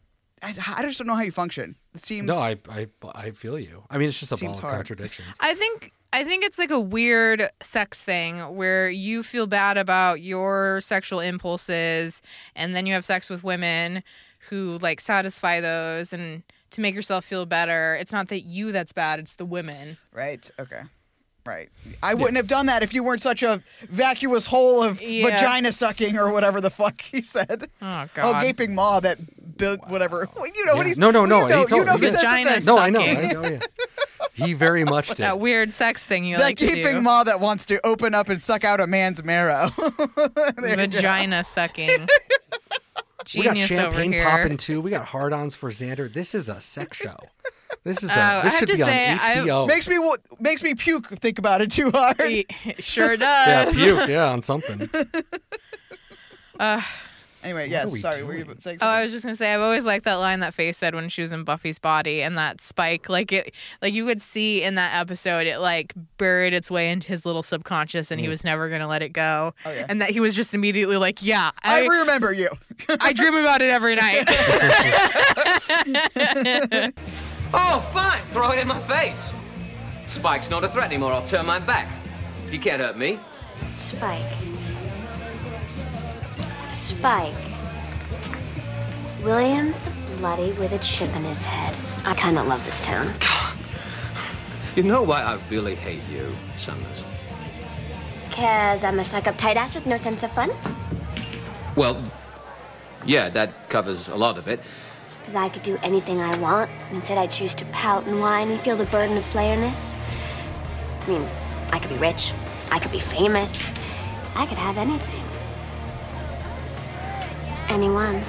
I, 0.43 0.55
I 0.77 0.83
just 0.83 0.99
don't 0.99 1.07
know 1.07 1.15
how 1.15 1.23
you 1.23 1.33
function. 1.33 1.77
It 1.95 2.03
seems 2.03 2.27
No, 2.27 2.39
I, 2.39 2.57
I 2.69 2.87
I 3.15 3.31
feel 3.31 3.59
you. 3.59 3.85
I 3.91 3.99
mean, 3.99 4.09
it's 4.09 4.19
just 4.19 4.33
a 4.33 4.37
ball 4.45 4.55
of 4.55 4.61
contradictions. 4.61 5.37
I 5.41 5.55
think 5.55 5.93
I 6.13 6.25
think 6.25 6.45
it's 6.45 6.59
like 6.59 6.71
a 6.73 6.81
weird 6.81 7.49
sex 7.63 8.03
thing 8.03 8.39
where 8.57 8.91
you 8.91 9.23
feel 9.23 9.47
bad 9.47 9.79
about 9.79 10.21
your 10.21 10.81
sexual 10.81 11.21
impulses 11.21 12.21
and 12.57 12.75
then 12.75 12.85
you 12.87 12.95
have 12.95 13.05
sex 13.05 13.31
with 13.31 13.45
women 13.45 14.03
who 14.49 14.79
like 14.81 15.01
satisfy 15.01 15.61
those 15.61 16.13
and 16.13 16.43
to 16.71 16.81
make 16.81 16.95
yourself 16.95 17.25
feel 17.25 17.47
better. 17.47 17.95
It's 18.01 18.13
not 18.13 18.29
that 18.29 18.41
you 18.41 18.73
that's 18.73 18.93
bad, 18.93 19.21
it's 19.21 19.35
the 19.35 19.45
women. 19.45 19.99
Right. 20.13 20.49
Okay. 20.61 20.81
Right. 21.47 21.69
I 22.03 22.15
wouldn't 22.15 22.37
have 22.37 22.49
done 22.49 22.67
that 22.67 22.83
if 22.83 22.93
you 22.93 23.03
weren't 23.03 23.23
such 23.23 23.43
a 23.43 23.63
vacuous 23.89 24.47
hole 24.47 24.83
of 24.83 25.01
Yeah. 25.01 25.25
vagina 25.31 25.73
sucking 25.73 26.19
or 26.19 26.31
whatever 26.33 26.61
the 26.61 26.71
fuck 26.71 27.01
he 27.01 27.23
said. 27.23 27.71
Oh 27.81 27.87
Oh, 28.03 28.07
god. 28.15 28.43
gaping 28.43 28.75
maw 28.75 29.01
that 29.01 29.19
built 29.57 29.81
whatever. 29.89 30.29
Well, 30.37 30.47
you 30.55 30.67
know 30.67 30.75
what 30.75 30.83
Yeah. 30.83 30.89
he's 30.89 30.99
no, 30.99 31.11
no, 31.11 31.25
no. 31.25 31.43
You 31.45 31.49
know, 31.49 31.59
he 31.61 31.67
told 31.67 31.79
you 31.81 31.85
know 31.87 31.97
he 31.97 32.07
he 32.07 32.13
says 32.13 32.21
the 32.23 32.27
Vagina 32.29 32.51
thing. 32.51 32.65
No, 32.67 32.79
I 32.79 32.91
know. 32.91 33.01
I 33.01 33.33
know. 33.33 33.43
Yeah. 33.49 33.59
He 34.35 34.53
very 34.55 34.85
much 34.85 35.09
did. 35.09 35.19
that 35.19 35.39
weird 35.39 35.71
sex 35.71 36.07
thing 36.07 36.25
you 36.25 36.37
that 36.37 36.43
like 36.43 36.57
to 36.59 36.67
gaping 36.67 36.97
do. 36.97 37.01
maw 37.03 37.25
that 37.25 37.41
wants 37.41 37.65
to 37.67 37.85
open 37.87 38.15
up 38.15 38.29
and 38.29 38.41
suck 38.41 38.65
out 38.65 38.81
a 38.81 38.87
man's 38.87 39.23
marrow. 39.25 39.71
There 40.57 40.71
you 40.71 40.77
go. 40.77 40.87
Vagina 40.87 41.45
sucking. 41.45 41.89
we 43.37 43.43
got 43.43 43.55
Genius 43.57 43.71
over 43.73 43.81
champagne 43.83 44.13
here. 44.13 44.25
popping 44.25 44.57
too. 44.57 44.81
We 44.81 44.91
got 44.91 45.07
hard-ons 45.07 45.55
for 45.57 45.71
Xander. 45.71 46.13
This 46.13 46.35
is 46.35 46.49
a 46.49 46.61
sex 46.61 46.97
show. 46.97 47.17
This 47.85 48.03
is 48.03 48.11
a. 48.11 48.13
I 48.13 48.43
this 48.43 48.53
have 48.55 48.59
should 48.61 48.69
be 48.69 48.77
say, 48.77 49.13
on 49.13 49.19
I- 49.21 49.35
HBO. 49.37 49.67
Makes 49.69 49.89
me 49.89 49.99
makes 50.39 50.63
me 50.63 50.75
puke. 50.75 51.09
Think 51.19 51.39
about 51.39 51.63
it 51.63 51.71
too 51.71 51.91
hard. 51.91 52.17
It 52.21 52.83
sure 52.83 53.17
does. 53.17 53.77
yeah, 53.77 53.95
puke. 53.97 54.09
Yeah, 54.09 54.31
on 54.31 54.43
something. 54.43 54.89
Uh, 56.59 56.83
Anyway, 57.43 57.63
What 57.63 57.71
yes. 57.71 57.93
we 57.93 58.01
Sorry, 58.01 58.23
were 58.23 58.37
you 58.37 58.45
doing? 58.45 58.59
saying 58.59 58.79
Oh, 58.83 58.87
I 58.87 59.03
was 59.03 59.13
just 59.13 59.25
gonna 59.25 59.35
say 59.37 59.55
I've 59.55 59.61
always 59.63 59.87
liked 59.87 60.05
that 60.05 60.17
line 60.17 60.41
that 60.41 60.53
Faith 60.53 60.77
said 60.77 60.95
when 60.95 61.09
she 61.09 61.23
was 61.23 61.33
in 61.33 61.45
Buffy's 61.45 61.79
body 61.79 62.23
and 62.23 62.37
that 62.37 62.61
spike, 62.61 63.09
like 63.09 63.33
it, 63.33 63.55
like 63.81 63.95
you 63.95 64.05
could 64.07 64.21
see 64.21 64.63
in 64.63 64.75
that 64.75 64.95
episode, 65.01 65.47
it 65.47 65.59
like 65.59 65.95
buried 66.19 66.53
its 66.53 66.71
way 66.71 66.91
into 66.91 67.09
his 67.09 67.25
little 67.25 67.43
subconscious, 67.43 68.11
and 68.11 68.21
he 68.21 68.27
mm-hmm. 68.27 68.31
was 68.31 68.45
never 68.45 68.69
gonna 68.69 68.87
let 68.89 69.03
it 69.03 69.15
go, 69.15 69.55
Oh, 69.65 69.73
yeah. 69.73 69.87
and 69.89 70.01
that 70.03 70.11
he 70.11 70.21
was 70.21 70.35
just 70.37 70.55
immediately 70.55 70.97
like, 70.99 71.23
yeah, 71.23 71.51
I 71.63 71.83
I, 71.83 71.87
remember 71.87 72.33
you. 72.33 72.49
I 73.01 73.13
dream 73.13 73.35
about 73.35 73.63
it 73.63 73.71
every 73.71 73.97
night. 73.97 74.29
Oh, 77.53 77.81
fine. 77.93 78.25
Throw 78.27 78.53
it 78.53 78.61
in 78.61 78.69
my 78.69 78.79
face. 78.83 79.33
Spike's 80.07 80.51
not 80.51 80.63
a 80.63 80.69
threat 80.69 80.87
anymore. 80.87 81.13
I'll 81.13 81.25
turn 81.25 81.47
my 81.47 81.59
back. 81.59 81.91
You 82.51 82.61
can't 82.61 82.81
hurt 82.81 82.97
me. 82.97 83.19
Spike. 83.77 84.23
Spike. 86.71 87.35
William 89.25 89.73
the 89.73 90.17
Bloody 90.19 90.53
with 90.53 90.71
a 90.73 90.79
chip 90.79 91.15
in 91.17 91.25
his 91.25 91.43
head. 91.43 91.77
I 92.05 92.15
kind 92.15 92.39
of 92.39 92.47
love 92.47 92.65
this 92.65 92.81
town. 92.81 93.13
You 94.77 94.85
know 94.85 95.03
why 95.03 95.21
I 95.23 95.39
really 95.51 95.75
hate 95.75 96.09
you, 96.09 96.33
Summers? 96.57 97.05
Cause 98.31 98.85
I'm 98.85 99.01
a 99.01 99.05
stuck 99.05 99.27
up 99.27 99.37
tight 99.37 99.57
ass 99.57 99.75
with 99.75 99.85
no 99.85 99.97
sense 99.97 100.23
of 100.23 100.31
fun. 100.33 100.53
Well, 101.75 102.01
yeah, 103.05 103.31
that 103.31 103.69
covers 103.69 104.09
a 104.09 104.15
lot 104.15 104.39
of 104.39 104.47
it. 104.47 104.61
Cause 105.25 105.35
I 105.35 105.49
could 105.49 105.65
do 105.65 105.77
anything 105.83 106.21
I 106.21 106.37
want. 106.39 106.71
and 106.87 106.97
Instead, 106.97 107.19
I 107.19 107.27
choose 107.27 107.55
to 107.57 107.65
pout 107.67 108.07
and 108.07 108.21
whine 108.21 108.49
and 108.49 108.61
feel 108.61 108.77
the 108.77 108.85
burden 108.87 109.17
of 109.17 109.25
slayerness. 109.25 109.97
I 111.03 111.07
mean, 111.09 111.29
I 111.73 111.81
could 111.81 111.91
be 111.91 111.99
rich. 111.99 112.33
I 112.71 112.79
could 112.79 112.93
be 112.93 113.01
famous. 113.01 113.75
I 114.37 114.47
could 114.47 114.59
have 114.59 114.79
anything. 114.79 115.30
Anyone. 117.71 118.23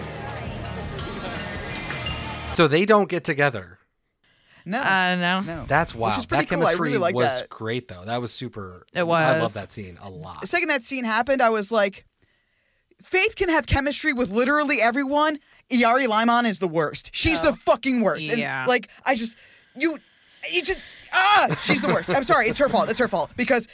So 2.53 2.67
they 2.67 2.85
don't 2.85 3.09
get 3.09 3.23
together. 3.23 3.79
No. 4.65 4.79
uh, 4.79 5.15
no, 5.15 5.39
no. 5.41 5.65
That's 5.67 5.95
Which 5.95 6.17
is 6.17 6.25
pretty 6.27 6.45
That 6.45 6.49
cool. 6.49 6.59
I 6.59 6.65
chemistry 6.65 6.87
really 6.89 6.99
like 6.99 7.15
was 7.15 7.41
that. 7.41 7.49
great 7.49 7.87
though. 7.87 8.03
That 8.05 8.21
was 8.21 8.31
super. 8.31 8.85
It 8.93 9.07
was. 9.07 9.23
I 9.23 9.39
love 9.41 9.53
that 9.53 9.71
scene 9.71 9.97
a 10.01 10.09
lot. 10.09 10.41
The 10.41 10.47
second 10.47 10.67
that 10.69 10.83
scene 10.83 11.03
happened, 11.03 11.41
I 11.41 11.49
was 11.49 11.71
like, 11.71 12.05
Faith 13.01 13.35
can 13.35 13.49
have 13.49 13.65
chemistry 13.65 14.13
with 14.13 14.29
literally 14.29 14.79
everyone. 14.79 15.39
Iyari 15.71 16.07
Limon 16.07 16.45
is 16.45 16.59
the 16.59 16.67
worst. 16.67 17.09
She's 17.13 17.41
the 17.41 17.53
fucking 17.53 18.01
worst. 18.01 18.29
And, 18.29 18.37
Yeah. 18.37 18.65
like, 18.67 18.89
I 19.07 19.15
just, 19.15 19.35
you, 19.75 19.97
you 20.51 20.61
just, 20.61 20.79
ah, 21.11 21.47
she's 21.63 21.81
the 21.81 21.87
worst. 21.87 22.11
I'm 22.11 22.23
sorry. 22.23 22.47
It's 22.47 22.59
her 22.59 22.69
fault. 22.69 22.91
It's 22.91 22.99
her 22.99 23.07
fault. 23.07 23.31
Because 23.35 23.67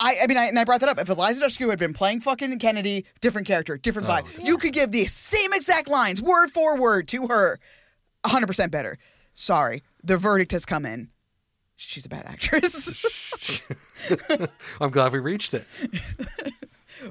I, 0.00 0.16
I 0.22 0.26
mean, 0.26 0.36
I, 0.36 0.46
and 0.46 0.58
I 0.58 0.64
brought 0.64 0.80
that 0.80 0.88
up. 0.88 0.98
If 0.98 1.08
Eliza 1.08 1.44
Dushku 1.44 1.70
had 1.70 1.78
been 1.78 1.92
playing 1.92 2.20
fucking 2.20 2.58
Kennedy, 2.58 3.06
different 3.20 3.46
character, 3.46 3.76
different 3.76 4.08
vibe, 4.08 4.26
oh, 4.40 4.44
you 4.44 4.58
could 4.58 4.72
give 4.72 4.90
the 4.90 5.06
same 5.06 5.52
exact 5.52 5.88
lines, 5.88 6.20
word 6.20 6.50
for 6.50 6.78
word, 6.78 7.08
to 7.08 7.28
her, 7.28 7.60
100% 8.24 8.70
better. 8.70 8.98
Sorry. 9.34 9.82
The 10.02 10.16
verdict 10.16 10.52
has 10.52 10.64
come 10.64 10.84
in. 10.84 11.10
She's 11.76 12.06
a 12.06 12.08
bad 12.08 12.26
actress. 12.26 13.60
I'm 14.80 14.90
glad 14.90 15.12
we 15.12 15.20
reached 15.20 15.54
it. 15.54 15.64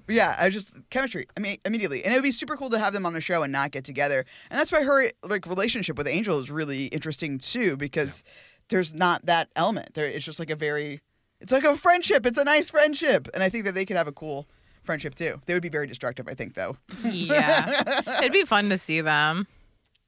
Yeah, 0.08 0.36
I 0.40 0.50
just 0.50 0.74
chemistry. 0.90 1.28
I 1.36 1.40
mean, 1.40 1.58
immediately, 1.66 2.04
and 2.04 2.14
it 2.14 2.18
would 2.18 2.24
be 2.24 2.32
super 2.32 2.56
cool 2.56 2.70
to 2.72 2.80
have 2.80 2.94
them 2.94 3.06
on 3.06 3.14
the 3.14 3.22
show 3.22 3.44
and 3.44 3.52
not 3.52 3.72
get 3.72 3.84
together. 3.84 4.26
And 4.50 4.60
that's 4.60 4.72
why 4.72 4.84
her 4.84 5.10
like 5.28 5.46
relationship 5.46 5.98
with 5.98 6.08
Angel 6.08 6.40
is 6.40 6.50
really 6.50 6.86
interesting 6.88 7.38
too, 7.38 7.78
because 7.78 8.24
there's 8.70 8.94
not 8.94 9.26
that 9.26 9.50
element. 9.56 9.94
There, 9.94 10.06
it's 10.06 10.26
just 10.26 10.40
like 10.40 10.50
a 10.50 10.56
very, 10.56 11.02
it's 11.44 11.52
like 11.52 11.64
a 11.66 11.78
friendship. 11.78 12.26
It's 12.26 12.40
a 12.40 12.44
nice 12.44 12.72
friendship, 12.72 13.28
and 13.36 13.44
I 13.44 13.50
think 13.50 13.66
that 13.66 13.76
they 13.76 13.86
could 13.86 13.98
have 13.98 14.08
a 14.08 14.12
cool 14.12 14.48
friendship 14.82 15.14
too. 15.16 15.40
They 15.46 15.54
would 15.54 15.62
be 15.62 15.70
very 15.70 15.86
destructive, 15.86 16.28
I 16.28 16.34
think, 16.34 16.56
though. 16.56 16.76
yeah, 17.04 18.02
it'd 18.20 18.32
be 18.34 18.44
fun 18.46 18.70
to 18.70 18.78
see 18.80 19.02
them. 19.02 19.46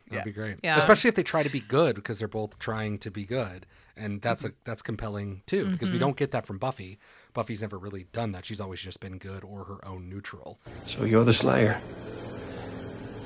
That'd 0.09 0.25
be 0.25 0.31
great. 0.31 0.57
Yeah. 0.63 0.77
Especially 0.77 1.07
if 1.09 1.15
they 1.15 1.23
try 1.23 1.43
to 1.43 1.49
be 1.49 1.59
good 1.61 1.95
because 1.95 2.19
they're 2.19 2.27
both 2.27 2.57
trying 2.59 2.97
to 2.99 3.11
be 3.11 3.25
good. 3.25 3.65
And 3.97 4.21
that's 4.21 4.43
a 4.45 4.51
that's 4.65 4.81
compelling 4.81 5.41
too 5.47 5.65
because 5.71 5.89
we 5.89 5.97
Mhm. 5.97 6.01
don't 6.01 6.17
get 6.17 6.31
that 6.31 6.45
from 6.45 6.57
Buffy. 6.57 6.99
Buffy's 7.33 7.61
never 7.61 7.77
really 7.79 8.03
done 8.11 8.31
that. 8.33 8.45
She's 8.45 8.59
always 8.61 8.81
just 8.81 8.99
been 8.99 9.17
good 9.17 9.43
or 9.43 9.63
her 9.63 9.79
own 9.87 10.09
neutral. 10.09 10.59
So 10.85 11.05
you're 11.05 11.23
the 11.23 11.33
Slayer. 11.33 11.79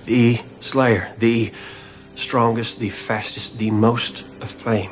The 0.05 0.39
Slayer. 0.61 1.11
The 1.19 1.51
strongest, 2.15 2.79
the 2.79 2.89
fastest, 2.89 3.57
the 3.57 3.71
most 3.71 4.21
of 4.41 4.49
flame. 4.51 4.91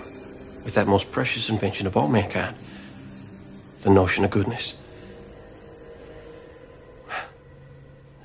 With 0.63 0.73
that 0.73 0.87
most 0.87 1.09
precious 1.11 1.47
invention 1.49 1.87
of 1.87 1.95
all 1.95 2.07
mankind. 2.07 2.55
The 3.87 3.93
notion 3.93 4.25
of 4.25 4.31
goodness. 4.31 4.75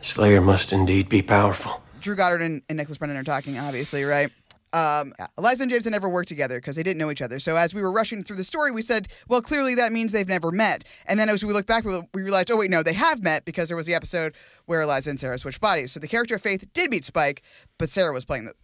Slayer 0.00 0.40
must 0.40 0.72
indeed 0.72 1.08
be 1.08 1.22
powerful. 1.22 1.80
Drew 2.00 2.16
Goddard 2.16 2.42
and, 2.42 2.62
and 2.68 2.76
Nicholas 2.78 2.98
Brendon 2.98 3.16
are 3.16 3.22
talking, 3.22 3.60
obviously, 3.60 4.02
right? 4.02 4.28
Um. 4.72 5.12
Eliza 5.38 5.62
and 5.62 5.70
James 5.70 5.84
had 5.84 5.92
never 5.92 6.08
worked 6.08 6.28
together 6.28 6.58
because 6.58 6.74
they 6.74 6.82
didn't 6.82 6.98
know 6.98 7.12
each 7.12 7.22
other. 7.22 7.38
So 7.38 7.54
as 7.54 7.74
we 7.74 7.80
were 7.80 7.92
rushing 7.92 8.24
through 8.24 8.38
the 8.38 8.44
story, 8.44 8.72
we 8.72 8.82
said, 8.82 9.06
well, 9.28 9.40
clearly 9.40 9.76
that 9.76 9.92
means 9.92 10.10
they've 10.10 10.26
never 10.26 10.50
met. 10.50 10.82
And 11.06 11.16
then 11.16 11.28
as 11.28 11.44
we 11.44 11.52
looked 11.52 11.68
back, 11.68 11.84
we 11.84 12.00
we 12.12 12.22
realized, 12.22 12.50
oh, 12.50 12.56
wait, 12.56 12.68
no, 12.68 12.82
they 12.82 12.94
have 12.94 13.22
met 13.22 13.44
because 13.44 13.68
there 13.68 13.76
was 13.76 13.86
the 13.86 13.94
episode 13.94 14.34
where 14.66 14.80
Eliza 14.80 15.10
and 15.10 15.20
Sarah 15.20 15.38
switched 15.38 15.60
bodies. 15.60 15.92
So 15.92 16.00
the 16.00 16.08
character 16.08 16.34
of 16.34 16.42
Faith 16.42 16.66
did 16.72 16.90
meet 16.90 17.04
Spike, 17.04 17.42
but 17.78 17.88
Sarah 17.88 18.12
was 18.12 18.24
playing 18.24 18.46
the 18.46 18.54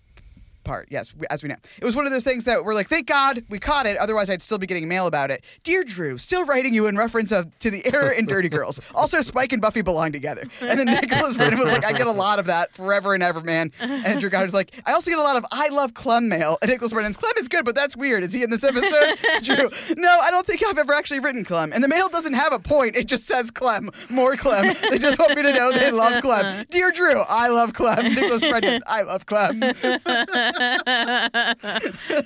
part. 0.65 0.89
Yes, 0.91 1.15
as 1.31 1.43
we 1.43 1.49
know. 1.49 1.57
It 1.79 1.85
was 1.85 1.97
one 1.97 2.07
of 2.07 2.13
those 2.13 2.25
things 2.25 2.45
that 2.45 2.65
we're 2.65 2.75
like, 2.75 2.89
thank 2.89 3.07
God 3.07 3.45
we 3.49 3.59
caught 3.59 3.87
it. 3.87 3.97
Otherwise, 3.97 4.31
I'd 4.31 4.43
still 4.43 4.59
be 4.59 4.67
getting 4.67 4.89
mail 4.89 5.07
about 5.07 5.31
it. 5.31 5.45
Dear 5.65 5.85
Drew, 5.85 6.19
still 6.19 6.45
writing 6.45 6.75
you 6.75 6.87
in 6.87 6.97
reference 6.97 7.33
of 7.33 7.57
to 7.59 7.71
the 7.71 7.85
error 7.93 8.11
in 8.11 8.27
Dirty 8.27 8.49
Girls. 8.49 8.81
Also, 8.99 9.21
Spike 9.23 9.53
and 9.53 9.63
Buffy 9.63 9.81
belong 9.81 10.11
together. 10.11 10.43
And 10.61 10.79
then 10.79 10.87
Nicholas 10.87 11.37
Brendon 11.37 11.59
was 11.61 11.69
like, 11.69 11.85
I 11.85 11.93
get 11.93 12.09
a 12.09 12.13
lot 12.13 12.41
of 12.41 12.47
that 12.47 12.73
forever 12.73 13.15
and 13.15 13.23
ever, 13.23 13.41
man. 13.41 13.71
And 13.81 14.19
Drew 14.19 14.29
Goddard's 14.29 14.55
like, 14.55 14.73
I 14.87 14.93
also 14.93 15.11
get 15.11 15.21
a 15.21 15.23
lot 15.23 15.37
of 15.37 15.45
I 15.53 15.69
love 15.69 15.95
Clem 15.95 16.29
mail. 16.29 16.59
And 16.61 16.71
Nicholas 16.71 16.93
Brendon's 16.93 17.17
Clem 17.17 17.33
is 17.39 17.47
good, 17.47 17.65
but 17.65 17.77
that's 17.77 17.97
weird. 17.97 18.25
Is 18.25 18.33
he 18.33 18.43
in 18.43 18.51
this 18.51 18.65
episode? 18.65 19.19
Drew, 19.43 19.71
no, 19.97 20.19
I 20.21 20.31
don't 20.33 20.45
think 20.45 20.65
I've 20.67 20.79
ever 20.79 20.93
actually 20.95 21.21
written 21.21 21.45
Clem. 21.45 21.73
And 21.73 21.83
the 21.85 21.89
mail 21.89 22.09
doesn't 22.09 22.35
have 22.35 22.53
a 22.53 22.59
point. 22.59 22.97
It 22.97 23.07
just 23.07 23.27
says 23.27 23.51
Clem, 23.53 23.89
more 24.09 24.35
Clem. 24.37 24.75
They 24.91 24.99
just 24.99 25.19
want 25.19 25.37
me 25.37 25.43
to 25.43 25.53
know 25.53 25.71
they 25.71 25.93
love 25.93 26.21
Clem. 26.21 26.67
Dear 26.71 26.91
Drew, 26.91 27.23
I 27.29 27.49
love 27.49 27.73
Clem. 27.73 28.15
Nicholas 28.15 28.41
Brendon, 28.41 28.83
I 28.87 29.03
love 29.03 29.27
Clem. 29.27 29.61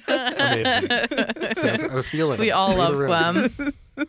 Amazing. 0.09 0.89
See, 1.55 1.69
I, 1.69 1.73
was, 1.73 1.85
I 1.85 1.95
was 1.95 2.09
feeling 2.09 2.39
We 2.41 2.49
it. 2.49 2.53
all 2.53 2.69
Through 2.73 2.77
the 2.77 2.83
love 2.83 2.97
room. 2.99 3.51
Clem. 3.51 4.07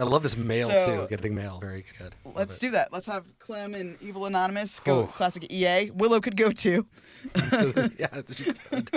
I 0.00 0.04
love 0.04 0.22
this 0.22 0.36
mail 0.36 0.68
So- 0.70 1.02
too. 1.02 1.06
Getting 1.08 1.34
mail, 1.34 1.58
very 1.60 1.84
good. 1.98 2.14
Love 2.24 2.36
Let's 2.36 2.56
it. 2.58 2.60
do 2.60 2.70
that. 2.70 2.92
Let's 2.92 3.06
have 3.06 3.24
Clem 3.40 3.74
and 3.74 4.00
Evil 4.00 4.26
Anonymous 4.26 4.78
go 4.80 5.00
Oh. 5.00 5.06
classic 5.06 5.50
EA. 5.52 5.90
Willow 5.90 6.20
could 6.20 6.36
go 6.36 6.50
too. 6.50 6.86
yeah, 7.98 8.06
you 8.36 8.54
could. 8.70 8.90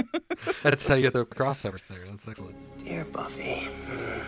that's 0.63 0.87
how 0.87 0.93
you 0.95 1.01
get 1.03 1.13
the 1.13 1.25
crossovers 1.25 1.87
there. 1.87 2.05
That's 2.07 2.27
excellent. 2.27 2.55
Dear 2.85 3.03
Buffy, 3.05 3.61
hmm, 3.87 4.21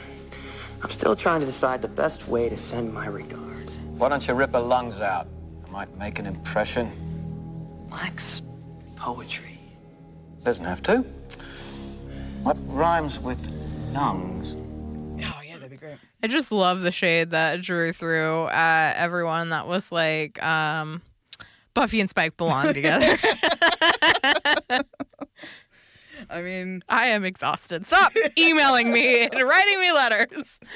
I'm 0.83 0.89
still 0.89 1.15
trying 1.15 1.41
to 1.41 1.45
decide 1.45 1.81
the 1.81 1.87
best 1.87 2.27
way 2.27 2.49
to 2.49 2.57
send 2.57 2.91
my 2.93 3.05
regards. 3.07 3.77
Why 3.97 4.09
don't 4.09 4.27
you 4.27 4.33
rip 4.33 4.53
her 4.53 4.59
lungs 4.59 4.99
out? 4.99 5.27
It 5.63 5.69
might 5.71 5.95
make 5.97 6.17
an 6.19 6.25
impression. 6.25 6.91
Lacks 7.91 8.41
poetry. 8.95 9.52
Doesn't 10.43 10.65
have 10.65 10.83
to. 10.83 10.97
What 12.43 12.57
rhymes 12.67 13.19
with 13.19 13.39
lungs? 13.93 14.55
Oh 15.25 15.41
yeah, 15.45 15.53
that'd 15.55 15.69
be 15.69 15.77
great. 15.77 15.97
I 16.21 16.27
just 16.27 16.51
love 16.51 16.81
the 16.81 16.91
shade 16.91 17.31
that 17.31 17.61
Drew 17.61 17.93
threw 17.93 18.47
at 18.47 18.93
everyone 18.95 19.49
that 19.49 19.67
was 19.67 19.91
like, 19.91 20.43
um, 20.43 21.01
Buffy 21.73 21.99
and 22.01 22.09
Spike 22.09 22.37
belong 22.37 22.73
together. 22.73 23.17
I 26.33 26.41
mean, 26.41 26.83
I 26.89 27.07
am 27.07 27.23
exhausted. 27.23 27.85
Stop 27.85 28.13
emailing 28.37 28.91
me 28.91 29.27
and 29.27 29.47
writing 29.47 29.79
me 29.79 29.91
letters. 29.91 30.59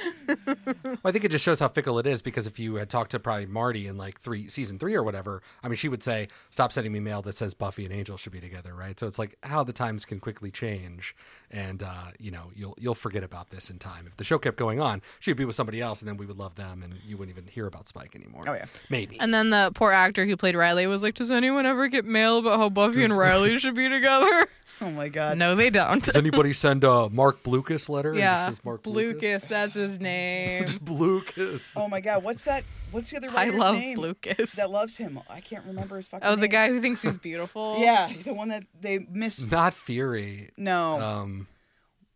Well, 0.84 0.98
I 1.04 1.12
think 1.12 1.26
it 1.26 1.32
just 1.32 1.44
shows 1.44 1.60
how 1.60 1.68
fickle 1.68 2.00
it 2.00 2.08
is 2.08 2.22
because 2.22 2.48
if 2.48 2.60
you 2.60 2.76
had 2.76 2.90
talked 2.90 3.12
to 3.12 3.20
probably 3.20 3.46
Marti 3.46 3.88
in 3.88 3.98
like 3.98 4.20
three 4.20 4.48
season 4.48 4.80
three 4.80 4.96
or 4.96 5.04
whatever, 5.04 5.42
I 5.64 5.68
mean, 5.68 5.76
she 5.76 5.90
would 5.90 6.02
say, 6.04 6.28
"Stop 6.50 6.72
sending 6.72 6.94
me 6.94 7.00
mail 7.00 7.22
that 7.24 7.36
says 7.36 7.54
Buffy 7.54 7.86
and 7.86 7.94
Angel 7.94 8.18
should 8.18 8.32
be 8.32 8.40
together," 8.40 8.74
right? 8.74 8.98
So 9.00 9.08
it's 9.08 9.20
like 9.20 9.38
how 9.44 9.64
the 9.64 9.74
times 9.74 10.06
can 10.06 10.20
quickly 10.20 10.52
change, 10.52 11.16
and 11.52 11.82
uh, 11.84 12.12
you 12.20 12.32
know, 12.32 12.52
you'll 12.56 12.76
you'll 12.80 12.96
forget 12.96 13.24
about 13.24 13.50
this 13.50 13.70
in 13.70 13.80
time. 13.80 14.06
If 14.08 14.18
the 14.18 14.24
show 14.24 14.38
kept 14.38 14.58
going 14.58 14.80
on, 14.82 15.02
she'd 15.20 15.38
be 15.38 15.46
with 15.46 15.56
somebody 15.56 15.82
else, 15.82 16.02
and 16.02 16.08
then 16.10 16.18
we 16.18 16.26
would 16.26 16.38
love 16.38 16.56
them, 16.56 16.84
and 16.84 16.96
you 17.06 17.18
wouldn't 17.18 17.38
even 17.38 17.50
hear 17.50 17.68
about 17.68 17.88
Spike 17.88 18.16
anymore. 18.16 18.44
Oh 18.48 18.54
yeah, 18.54 18.66
maybe. 18.90 19.20
And 19.20 19.34
then 19.34 19.50
the 19.50 19.72
poor 19.74 19.92
actor 19.92 20.26
who 20.26 20.36
played 20.38 20.56
Riley 20.56 20.88
was 20.88 21.04
like, 21.04 21.14
Does 21.16 21.32
anyone 21.32 21.66
ever 21.66 21.88
get 21.88 22.06
mail 22.06 22.40
about 22.40 22.60
how 22.60 22.70
Buffy 22.70 23.04
and 23.04 23.18
Riley 23.18 23.58
should 23.60 23.76
be 23.76 23.88
together? 23.90 24.48
Oh 24.80 24.92
my 24.92 25.10
god. 25.10 25.40
No, 25.40 25.56
they 25.56 25.72
don't. 25.72 26.04
Does 26.04 26.16
anybody 26.16 26.54
send 26.54 26.84
a 26.84 27.10
Marc 27.10 27.42
Blucas 27.42 27.90
letter? 27.90 28.12
and 28.12 28.20
yeah. 28.20 28.46
this 28.48 28.60
is 28.60 28.64
Marc 28.64 28.84
Blucas. 28.84 28.94
Lucas, 28.94 29.46
that's 29.46 29.74
his 29.74 30.00
name. 30.00 30.66
Blucas. 30.66 31.74
Oh 31.76 31.88
my 31.88 32.00
god, 32.00 32.24
what's 32.24 32.44
that? 32.44 32.64
What's 32.92 33.10
the 33.10 33.18
other 33.18 33.30
writer's 33.32 33.56
I 33.56 33.58
love 33.58 33.76
name 33.76 33.98
Lucas. 33.98 34.52
that 34.54 34.70
loves 34.70 34.96
him? 34.96 35.20
I 35.30 35.42
can't 35.42 35.66
remember 35.66 35.98
his 35.98 36.08
fucking 36.08 36.28
Oh, 36.28 36.36
the 36.36 36.48
guy 36.48 36.70
who 36.70 36.80
thinks 36.80 37.02
he's 37.02 37.18
beautiful. 37.18 37.78
Yeah, 37.80 38.12
the 38.24 38.34
one 38.34 38.50
that 38.50 38.66
they 38.80 39.00
miss. 39.12 39.50
Not 39.50 39.74
Fury. 39.74 40.52
No, 40.58 41.02
Um. 41.02 41.37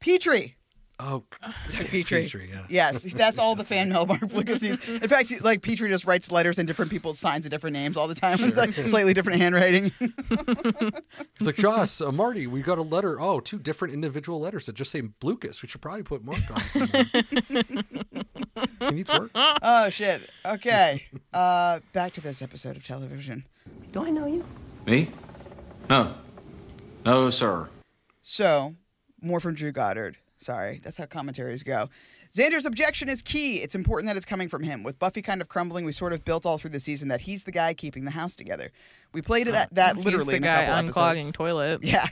Petrie. 0.01 0.55
Oh, 1.03 1.23
Doug 1.41 1.87
Petrie. 1.87 2.23
Petrie, 2.23 2.49
yeah. 2.51 2.61
Yes, 2.69 3.01
that's 3.13 3.39
all 3.39 3.55
the 3.55 3.63
fan 3.63 3.89
mail 3.93 4.05
Mark 4.05 4.21
Lucas 4.33 4.61
needs. 4.61 4.87
In 4.87 5.07
fact, 5.07 5.29
he- 5.29 5.39
like 5.39 5.63
Petrie 5.63 5.89
just 5.89 6.05
writes 6.05 6.29
letters 6.31 6.59
in 6.59 6.67
different 6.67 6.91
people's 6.91 7.17
signs 7.17 7.43
of 7.43 7.49
different 7.49 7.73
names 7.73 7.97
all 7.97 8.07
the 8.07 8.13
time. 8.13 8.37
It's 8.39 8.55
like 8.55 8.73
slightly 8.73 9.13
different 9.15 9.41
handwriting. 9.41 9.91
He's 11.39 11.47
like, 11.47 11.55
Joss, 11.55 12.01
uh, 12.01 12.11
Marti, 12.11 12.45
we 12.45 12.61
got 12.61 12.77
a 12.77 12.83
letter. 12.83 13.19
Oh, 13.19 13.39
two 13.39 13.57
different 13.57 13.95
individual 13.95 14.39
letters 14.39 14.67
that 14.67 14.73
just 14.75 14.91
say 14.91 15.01
Blucas. 15.01 15.63
We 15.63 15.69
should 15.69 15.81
probably 15.81 16.03
put 16.03 16.23
Mark 16.23 16.39
on. 16.53 16.61
he 18.79 18.91
needs 18.91 19.09
work. 19.09 19.31
oh 19.35 19.89
shit. 19.89 20.21
Okay. 20.45 21.03
Uh, 21.33 21.79
back 21.93 22.13
to 22.13 22.21
this 22.21 22.43
episode 22.43 22.75
of 22.77 22.85
television. 22.85 23.43
Do 23.91 24.05
I 24.05 24.11
know 24.11 24.27
you? 24.27 24.45
Me? 24.85 25.07
No. 25.89 26.13
No, 27.05 27.29
sir. 27.31 27.69
So, 28.21 28.75
more 29.21 29.39
from 29.39 29.53
Drew 29.55 29.71
Goddard. 29.71 30.17
Sorry, 30.37 30.81
that's 30.83 30.97
how 30.97 31.05
commentaries 31.05 31.61
go. 31.63 31.89
Xander's 32.33 32.65
objection 32.65 33.09
is 33.09 33.21
key. 33.21 33.57
It's 33.57 33.75
important 33.75 34.07
that 34.07 34.15
it's 34.17 34.25
coming 34.25 34.47
from 34.49 34.63
him. 34.63 34.83
With 34.83 34.97
Buffy 34.97 35.21
kind 35.21 35.41
of 35.41 35.49
crumbling, 35.49 35.85
we 35.85 35.91
sort 35.91 36.13
of 36.13 36.23
built 36.25 36.45
all 36.45 36.57
through 36.57 36.69
the 36.71 36.79
season 36.79 37.09
that 37.09 37.21
he's 37.21 37.43
the 37.43 37.51
guy 37.51 37.73
keeping 37.73 38.05
the 38.05 38.11
house 38.11 38.35
together. 38.35 38.71
We 39.13 39.21
played 39.21 39.47
that 39.47 39.75
that 39.75 39.97
He's 39.97 40.05
literally 40.05 40.31
the 40.31 40.37
in 40.37 40.43
a 40.43 40.47
guy 40.47 40.65
couple 40.65 40.89
unclogging 40.89 41.11
episodes. 41.13 41.31
toilets. 41.33 41.85
Yeah. 41.91 42.07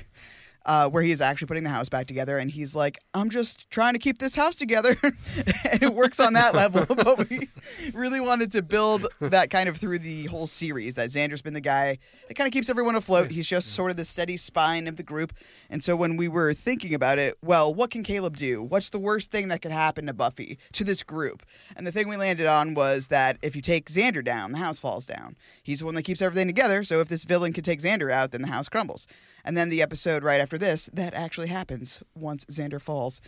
Uh, 0.69 0.87
where 0.87 1.01
he 1.01 1.09
is 1.09 1.19
actually 1.19 1.47
putting 1.47 1.63
the 1.63 1.69
house 1.71 1.89
back 1.89 2.05
together, 2.05 2.37
and 2.37 2.51
he's 2.51 2.75
like, 2.75 2.99
"I'm 3.15 3.31
just 3.31 3.67
trying 3.71 3.93
to 3.93 3.99
keep 3.99 4.19
this 4.19 4.35
house 4.35 4.55
together," 4.55 4.95
and 5.03 5.81
it 5.81 5.95
works 5.95 6.19
on 6.19 6.33
that 6.33 6.53
level. 6.53 6.85
But 6.95 7.27
we 7.27 7.49
really 7.91 8.19
wanted 8.19 8.51
to 8.51 8.61
build 8.61 9.07
that 9.19 9.49
kind 9.49 9.67
of 9.67 9.77
through 9.77 9.97
the 9.97 10.25
whole 10.25 10.45
series. 10.45 10.93
That 10.93 11.09
Xander's 11.09 11.41
been 11.41 11.55
the 11.55 11.59
guy 11.59 11.97
that 12.27 12.35
kind 12.35 12.47
of 12.47 12.53
keeps 12.53 12.69
everyone 12.69 12.95
afloat. 12.95 13.31
He's 13.31 13.47
just 13.47 13.73
sort 13.73 13.89
of 13.89 13.97
the 13.97 14.05
steady 14.05 14.37
spine 14.37 14.87
of 14.87 14.95
the 14.95 15.01
group. 15.01 15.33
And 15.71 15.83
so 15.83 15.95
when 15.95 16.17
we 16.17 16.27
were 16.27 16.53
thinking 16.53 16.93
about 16.93 17.17
it, 17.17 17.35
well, 17.41 17.73
what 17.73 17.89
can 17.89 18.03
Caleb 18.03 18.37
do? 18.37 18.61
What's 18.61 18.91
the 18.91 18.99
worst 18.99 19.31
thing 19.31 19.47
that 19.47 19.63
could 19.63 19.71
happen 19.71 20.05
to 20.05 20.13
Buffy 20.13 20.59
to 20.73 20.83
this 20.83 21.01
group? 21.01 21.43
And 21.75 21.87
the 21.87 21.91
thing 21.91 22.07
we 22.07 22.17
landed 22.17 22.45
on 22.45 22.75
was 22.75 23.07
that 23.07 23.37
if 23.41 23.55
you 23.55 23.63
take 23.63 23.89
Xander 23.89 24.23
down, 24.23 24.51
the 24.51 24.59
house 24.59 24.77
falls 24.77 25.07
down. 25.07 25.35
He's 25.63 25.79
the 25.79 25.85
one 25.85 25.95
that 25.95 26.03
keeps 26.03 26.21
everything 26.21 26.47
together. 26.47 26.83
So 26.83 26.99
if 26.99 27.07
this 27.07 27.23
villain 27.23 27.53
could 27.53 27.65
take 27.65 27.79
Xander 27.79 28.11
out, 28.11 28.31
then 28.31 28.43
the 28.43 28.49
house 28.49 28.69
crumbles. 28.69 29.07
And 29.49 29.57
then 29.57 29.69
the 29.69 29.81
episode 29.81 30.21
right 30.21 30.39
after 30.39 30.59
this, 30.59 30.91
that 30.93 31.15
actually 31.15 31.47
happens 31.47 32.03
once 32.13 32.45
Xander 32.45 32.79
falls. 32.79 33.19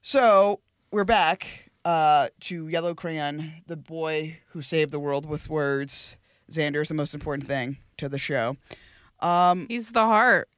So 0.00 0.60
we're 0.90 1.04
back 1.04 1.68
uh, 1.84 2.28
to 2.40 2.66
Yellow 2.68 2.94
Crayon, 2.94 3.52
the 3.66 3.76
boy 3.76 4.38
who 4.52 4.62
saved 4.62 4.90
the 4.90 4.98
world 4.98 5.28
with 5.28 5.50
words. 5.50 6.16
Xander 6.50 6.80
is 6.80 6.88
the 6.88 6.94
most 6.94 7.12
important 7.12 7.46
thing 7.46 7.76
to 7.98 8.08
the 8.08 8.18
show. 8.18 8.56
Um, 9.20 9.66
He's 9.68 9.92
the 9.92 10.00
heart. 10.06 10.48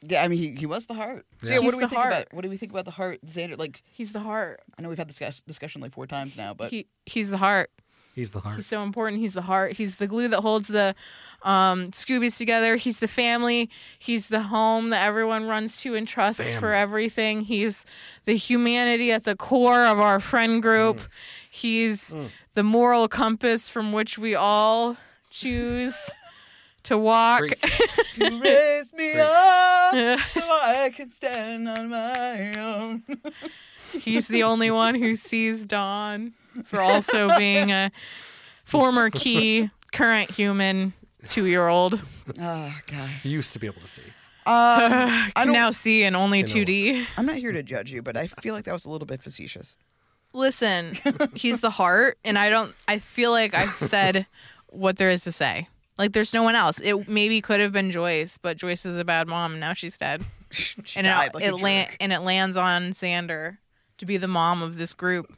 Yeah, 0.00 0.22
I 0.24 0.28
mean, 0.28 0.38
he, 0.38 0.52
he 0.52 0.64
was 0.64 0.86
the 0.86 0.94
heart. 0.94 1.26
So, 1.42 1.48
Yeah. 1.48 1.56
yeah, 1.56 1.58
what 1.58 1.64
He's 1.64 1.72
do 1.72 1.76
we 1.80 1.82
think 1.82 1.92
heart. 1.92 2.06
about 2.14 2.32
what 2.32 2.42
do 2.44 2.48
we 2.48 2.56
think 2.56 2.72
about 2.72 2.86
the 2.86 2.90
heart, 2.92 3.20
Xander? 3.26 3.58
Like 3.58 3.82
he's 3.92 4.12
the 4.12 4.20
heart. 4.20 4.60
I 4.78 4.80
know 4.80 4.88
we've 4.88 4.96
had 4.96 5.10
this 5.10 5.42
discussion 5.42 5.82
like 5.82 5.92
four 5.92 6.06
times 6.06 6.38
now, 6.38 6.54
but 6.54 6.70
He 6.70 6.86
he's 7.04 7.28
the 7.28 7.36
heart. 7.36 7.70
He's 8.14 8.30
the 8.30 8.40
heart. 8.40 8.56
He's 8.56 8.66
so 8.66 8.82
important. 8.82 9.20
He's 9.20 9.34
the 9.34 9.42
heart. 9.42 9.72
He's 9.72 9.96
the 9.96 10.06
glue 10.06 10.28
that 10.28 10.40
holds 10.40 10.68
the 10.68 10.94
um, 11.42 11.90
Scoobies 11.90 12.38
together. 12.38 12.76
He's 12.76 13.00
the 13.00 13.08
family. 13.08 13.68
He's 13.98 14.28
the 14.28 14.42
home 14.42 14.90
that 14.90 15.06
everyone 15.06 15.46
runs 15.48 15.80
to 15.82 15.94
and 15.94 16.06
trusts 16.06 16.54
for 16.54 16.72
everything. 16.72 17.42
He's 17.42 17.84
the 18.24 18.36
humanity 18.36 19.10
at 19.12 19.24
the 19.24 19.36
core 19.36 19.84
of 19.84 19.98
our 19.98 20.20
friend 20.20 20.62
group. 20.62 20.98
Mm. 20.98 21.08
He's 21.50 22.16
the 22.54 22.62
moral 22.62 23.08
compass 23.08 23.68
from 23.68 23.92
which 23.92 24.16
we 24.16 24.34
all 24.34 24.96
choose 25.30 26.10
to 26.84 26.96
walk. 26.96 27.42
you 28.14 28.40
raise 28.40 28.92
me 28.92 29.14
up 29.14 30.20
so 30.28 30.40
I 30.40 30.90
can 30.94 31.08
stand 31.08 31.68
on 31.68 31.88
my 31.90 32.54
own. 32.54 33.02
He's 34.00 34.28
the 34.28 34.42
only 34.42 34.70
one 34.70 34.94
who 34.94 35.14
sees 35.16 35.64
Dawn 35.64 36.32
for 36.64 36.80
also 36.80 37.36
being 37.38 37.70
a 37.72 37.90
former 38.64 39.10
key, 39.10 39.70
current 39.92 40.30
human 40.30 40.92
two 41.28 41.46
year 41.46 41.68
old. 41.68 42.02
Oh 42.28 42.32
ah, 42.40 42.80
god. 42.86 43.10
He 43.22 43.30
used 43.30 43.52
to 43.54 43.58
be 43.58 43.66
able 43.66 43.80
to 43.80 43.86
see. 43.86 44.02
Um, 44.46 44.52
I 44.52 45.30
can 45.36 45.46
don't- 45.46 45.54
now 45.54 45.70
see 45.70 46.02
in 46.04 46.14
only 46.14 46.42
2D. 46.44 47.06
I'm 47.16 47.26
not 47.26 47.36
here 47.36 47.52
to 47.52 47.62
judge 47.62 47.92
you, 47.92 48.02
but 48.02 48.16
I 48.16 48.26
feel 48.26 48.54
like 48.54 48.64
that 48.64 48.74
was 48.74 48.84
a 48.84 48.90
little 48.90 49.06
bit 49.06 49.22
facetious. 49.22 49.76
Listen, 50.34 50.98
he's 51.34 51.60
the 51.60 51.70
heart, 51.70 52.18
and 52.24 52.36
I 52.36 52.50
don't. 52.50 52.74
I 52.88 52.98
feel 52.98 53.30
like 53.30 53.54
I've 53.54 53.70
said 53.74 54.26
what 54.66 54.96
there 54.96 55.08
is 55.08 55.24
to 55.24 55.32
say. 55.32 55.68
Like, 55.96 56.12
there's 56.12 56.34
no 56.34 56.42
one 56.42 56.56
else. 56.56 56.80
It 56.80 57.08
maybe 57.08 57.40
could 57.40 57.60
have 57.60 57.70
been 57.70 57.92
Joyce, 57.92 58.36
but 58.36 58.56
Joyce 58.56 58.84
is 58.84 58.96
a 58.96 59.04
bad 59.04 59.28
mom, 59.28 59.52
and 59.52 59.60
now 59.60 59.74
she's 59.74 59.96
dead. 59.96 60.24
and 60.96 61.06
died 61.06 61.28
it, 61.28 61.34
like 61.34 61.44
a 61.44 61.46
it 61.46 61.60
lan- 61.60 61.88
and 62.00 62.12
it 62.12 62.20
lands 62.20 62.56
on 62.56 62.90
Xander 62.90 63.58
to 63.98 64.06
be 64.06 64.16
the 64.16 64.28
mom 64.28 64.62
of 64.62 64.76
this 64.76 64.94
group. 64.94 65.32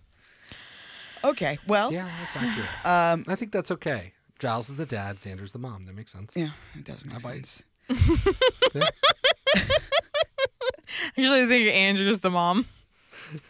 Okay, 1.24 1.59
well, 1.66 1.92
yeah, 1.92 2.09
that's 2.20 2.36
accurate. 2.36 2.68
Um, 2.84 3.24
I 3.28 3.34
think 3.36 3.50
that's 3.52 3.70
okay. 3.72 4.12
Giles 4.38 4.68
is 4.68 4.76
the 4.76 4.86
dad, 4.86 5.16
Xander's 5.16 5.52
the 5.52 5.59
mom. 5.59 5.86
That 5.86 5.94
makes 5.96 6.12
sense. 6.12 6.32
Yeah, 6.36 6.50
it 6.74 6.84
does 6.84 7.04
make 7.04 7.14
I 7.16 7.18
buy 7.18 7.32
sense. 7.40 7.64
Usually, 11.16 11.42
I 11.42 11.46
think 11.46 11.68
Andrew's 11.70 12.20
the 12.20 12.30
mom. 12.30 12.66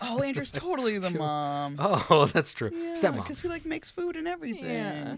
Oh, 0.01 0.23
Andrew's 0.23 0.53
totally 0.53 0.99
the 0.99 1.11
mom. 1.11 1.77
Oh, 1.79 2.29
that's 2.33 2.53
true. 2.53 2.71
Yeah, 2.73 2.95
Stepmom. 2.95 3.17
because 3.23 3.41
he 3.43 3.49
like 3.49 3.65
makes 3.67 3.91
food 3.91 4.17
and 4.17 4.27
everything. 4.27 4.65
Yeah. 4.65 5.17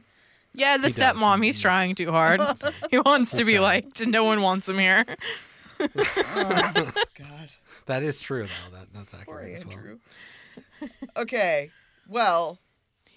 Yeah, 0.54 0.78
the 0.78 0.88
He 0.88 0.94
does, 0.94 1.16
stepmom, 1.16 1.44
he's 1.44 1.60
trying 1.60 1.94
too 1.94 2.10
hard. 2.10 2.40
he 2.90 2.98
wants 2.98 3.30
to 3.32 3.44
be 3.44 3.58
liked, 3.58 4.00
and 4.00 4.10
no 4.10 4.24
one 4.24 4.40
wants 4.40 4.68
him 4.68 4.78
here. 4.78 5.04
Oh, 5.78 6.72
God. 7.16 7.50
That 7.88 8.02
is 8.02 8.20
true, 8.20 8.44
though. 8.46 8.76
That 8.78 8.92
that's 8.94 9.12
Poor 9.24 9.40
accurate 9.40 9.54
as 9.56 9.66
well. 9.66 9.76
Andrew. 9.76 9.98
Okay, 11.16 11.70
well, 12.08 12.60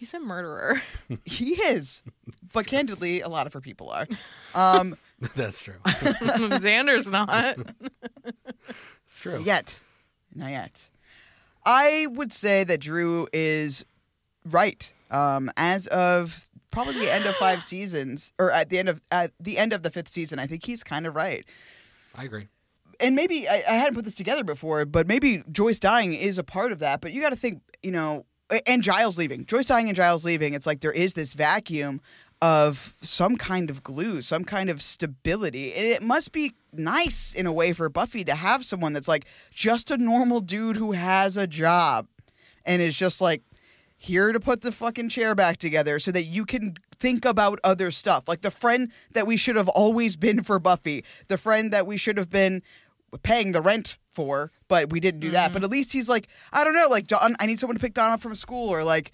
He's 0.02 0.16
a 0.16 0.20
murderer. 0.20 0.82
he 1.26 1.54
is, 1.54 2.02
but 2.56 2.66
candidly, 2.66 3.22
a 3.22 3.28
lot 3.28 3.46
of 3.46 3.54
her 3.54 3.62
people 3.62 3.92
are. 3.92 4.08
Um, 4.56 4.98
that's 5.36 5.62
true. 5.62 5.76
Xander's 5.86 7.12
not. 7.12 7.60
It's 9.06 9.20
true. 9.20 9.44
Yet, 9.46 9.80
not 10.34 10.50
yet. 10.50 10.90
I 11.68 12.08
would 12.10 12.34
say 12.34 12.64
that 12.64 12.80
Drew 12.80 13.28
is 13.32 13.86
right. 14.50 14.92
Um, 15.12 15.52
as 15.56 15.86
of 15.86 16.50
probably 16.72 16.96
the 16.96 17.14
end 17.14 17.28
of 17.28 17.36
five 17.36 17.64
seasons, 17.64 18.34
or 18.40 18.52
at 18.52 18.70
the 18.70 18.80
end 18.80 18.90
of 18.90 19.04
at 19.12 19.34
the 19.40 19.60
end 19.60 19.72
of 19.72 19.84
the 19.84 19.92
fifth 19.92 20.10
season, 20.10 20.40
I 20.40 20.48
think 20.48 20.66
he's 20.66 20.84
kind 20.84 21.06
of 21.06 21.16
right. 21.16 21.46
I 22.16 22.24
agree. 22.24 22.48
And 23.02 23.16
maybe 23.16 23.48
I, 23.48 23.64
I 23.68 23.74
hadn't 23.74 23.96
put 23.96 24.06
this 24.06 24.16
together 24.16 24.44
before, 24.44 24.86
but 24.86 25.08
maybe 25.08 25.44
Joyce 25.52 25.80
dying 25.80 26.14
is 26.14 26.38
a 26.38 26.44
part 26.44 26.72
of 26.72 26.80
that. 26.80 27.02
But 27.02 27.12
you 27.12 27.22
got 27.22 27.32
to 27.32 27.36
think, 27.36 27.62
you 27.82 27.92
know, 27.92 28.26
and 28.68 28.84
Giles 28.84 29.18
leaving, 29.18 29.46
Joyce 29.46 29.66
dying 29.66 29.88
and 29.88 29.96
Giles 29.96 30.26
leaving. 30.26 30.54
It's 30.54 30.68
like 30.68 30.82
there 30.82 30.92
is 30.92 31.14
this 31.14 31.34
vacuum 31.34 32.02
of 32.42 32.96
some 33.02 33.38
kind 33.38 33.70
of 33.70 33.84
glue, 33.84 34.22
some 34.22 34.44
kind 34.44 34.70
of 34.70 34.82
stability, 34.82 35.74
and 35.74 35.86
it 35.86 36.02
must 36.02 36.32
be 36.32 36.54
nice 36.74 37.34
in 37.34 37.46
a 37.46 37.52
way 37.52 37.72
for 37.72 37.88
Buffy 37.88 38.24
to 38.24 38.34
have 38.34 38.66
someone 38.66 38.94
that's 38.94 39.08
like 39.08 39.26
just 39.54 39.92
a 39.92 39.98
normal 39.98 40.40
dude 40.42 40.76
who 40.76 40.94
has 40.94 41.38
a 41.38 41.46
job, 41.46 42.08
and 42.66 42.82
is 42.82 42.96
just 42.96 43.22
like 43.22 43.44
here 43.96 44.32
to 44.32 44.40
put 44.40 44.62
the 44.62 44.72
fucking 44.72 45.10
chair 45.10 45.36
back 45.36 45.58
together 45.58 46.00
so 46.00 46.12
that 46.12 46.24
you 46.24 46.44
can 46.44 46.74
think 46.98 47.24
about 47.24 47.60
other 47.64 47.92
stuff. 47.92 48.28
Like 48.28 48.42
the 48.42 48.50
friend 48.50 48.92
that 49.14 49.28
we 49.28 49.38
should 49.38 49.56
have 49.56 49.70
always 49.70 50.16
been 50.16 50.42
for 50.42 50.58
Buffy, 50.58 51.06
the 51.28 51.38
friend 51.38 51.72
that 51.72 51.86
we 51.86 51.98
should 51.98 52.18
have 52.18 52.32
been 52.32 52.64
paying 53.24 53.52
the 53.52 53.62
rent 53.62 53.98
for, 54.10 54.52
but 54.68 54.90
we 54.90 55.00
didn't 55.00 55.22
do 55.22 55.32
that. 55.32 55.54
But 55.54 55.64
at 55.64 55.70
least 55.70 55.92
he's 55.94 56.10
like, 56.10 56.28
I 56.52 56.64
don't 56.64 56.74
know, 56.76 56.88
like 56.90 57.08
Dawn, 57.08 57.36
I 57.40 57.46
need 57.46 57.60
someone 57.60 57.76
to 57.76 57.82
pick 57.82 57.94
Dawn 57.94 58.12
up 58.12 58.22
from 58.22 58.36
school, 58.36 58.70
or 58.70 58.84
like, 58.84 59.12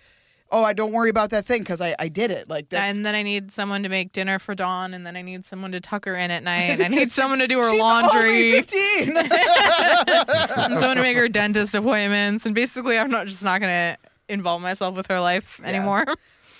oh, 0.51 0.63
I 0.63 0.73
don't 0.73 0.93
worry 0.93 1.09
about 1.09 1.31
that 1.31 1.45
thing 1.45 1.61
because 1.61 1.81
I, 1.81 1.93
I 1.99 2.07
did 2.07 2.31
it. 2.31 2.49
Like 2.49 2.69
that's 2.69 2.95
And 2.95 3.05
then 3.05 3.15
I 3.15 3.21
need 3.23 3.51
someone 3.51 3.83
to 3.83 3.89
make 3.89 4.13
dinner 4.13 4.39
for 4.39 4.55
Dawn, 4.55 4.93
and 4.93 5.05
then 5.05 5.15
I 5.15 5.21
need 5.21 5.45
someone 5.45 5.71
to 5.73 5.79
tuck 5.81 6.05
her 6.05 6.15
in 6.15 6.31
at 6.31 6.43
night. 6.53 6.79
And 6.79 6.83
I 6.83 6.87
need 6.87 7.09
someone 7.09 7.39
to 7.39 7.47
do 7.47 7.59
her 7.59 7.69
she's 7.71 7.79
laundry. 7.81 8.19
only 8.29 8.51
15. 8.53 9.17
and 9.17 10.73
someone 10.77 10.97
to 10.97 11.01
make 11.03 11.17
her 11.17 11.27
dentist 11.27 11.75
appointments. 11.75 12.45
And 12.45 12.55
basically, 12.55 12.97
I'm 12.97 13.09
not 13.09 13.27
just 13.27 13.43
not 13.43 13.59
going 13.61 13.71
to 13.71 13.97
involve 14.29 14.61
myself 14.61 14.95
with 14.95 15.07
her 15.07 15.19
life 15.19 15.59
anymore. 15.63 16.05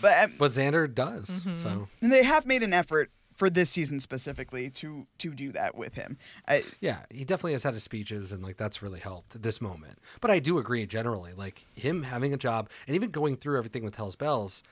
but 0.01 0.23
um, 0.23 0.33
But 0.37 0.51
Xander 0.51 0.93
does. 0.93 1.43
Mm-hmm. 1.43 1.55
So 1.55 1.87
and 2.01 2.11
they 2.11 2.23
have 2.23 2.45
made 2.45 2.63
an 2.63 2.73
effort 2.73 3.09
for 3.37 3.51
this 3.51 3.69
season 3.69 3.99
specifically 3.99 4.69
to 4.71 5.05
to 5.19 5.33
do 5.33 5.51
that 5.51 5.77
with 5.77 5.93
him. 5.93 6.17
I, 6.47 6.63
yeah, 6.81 7.01
he 7.11 7.23
definitely 7.23 7.51
has 7.53 7.63
had 7.63 7.75
his 7.75 7.83
speeches, 7.83 8.31
and 8.31 8.43
like 8.43 8.57
that's 8.57 8.81
really 8.81 8.99
helped 8.99 9.41
this 9.41 9.61
moment. 9.61 9.99
But 10.19 10.31
I 10.31 10.39
do 10.39 10.57
agree 10.57 10.85
generally, 10.87 11.33
like 11.33 11.63
him 11.75 12.03
having 12.03 12.33
a 12.33 12.37
job 12.37 12.69
and 12.87 12.95
even 12.95 13.11
going 13.11 13.37
through 13.37 13.57
everything 13.57 13.85
with 13.85 13.95
Hell's 13.95 14.15
Bells. 14.15 14.63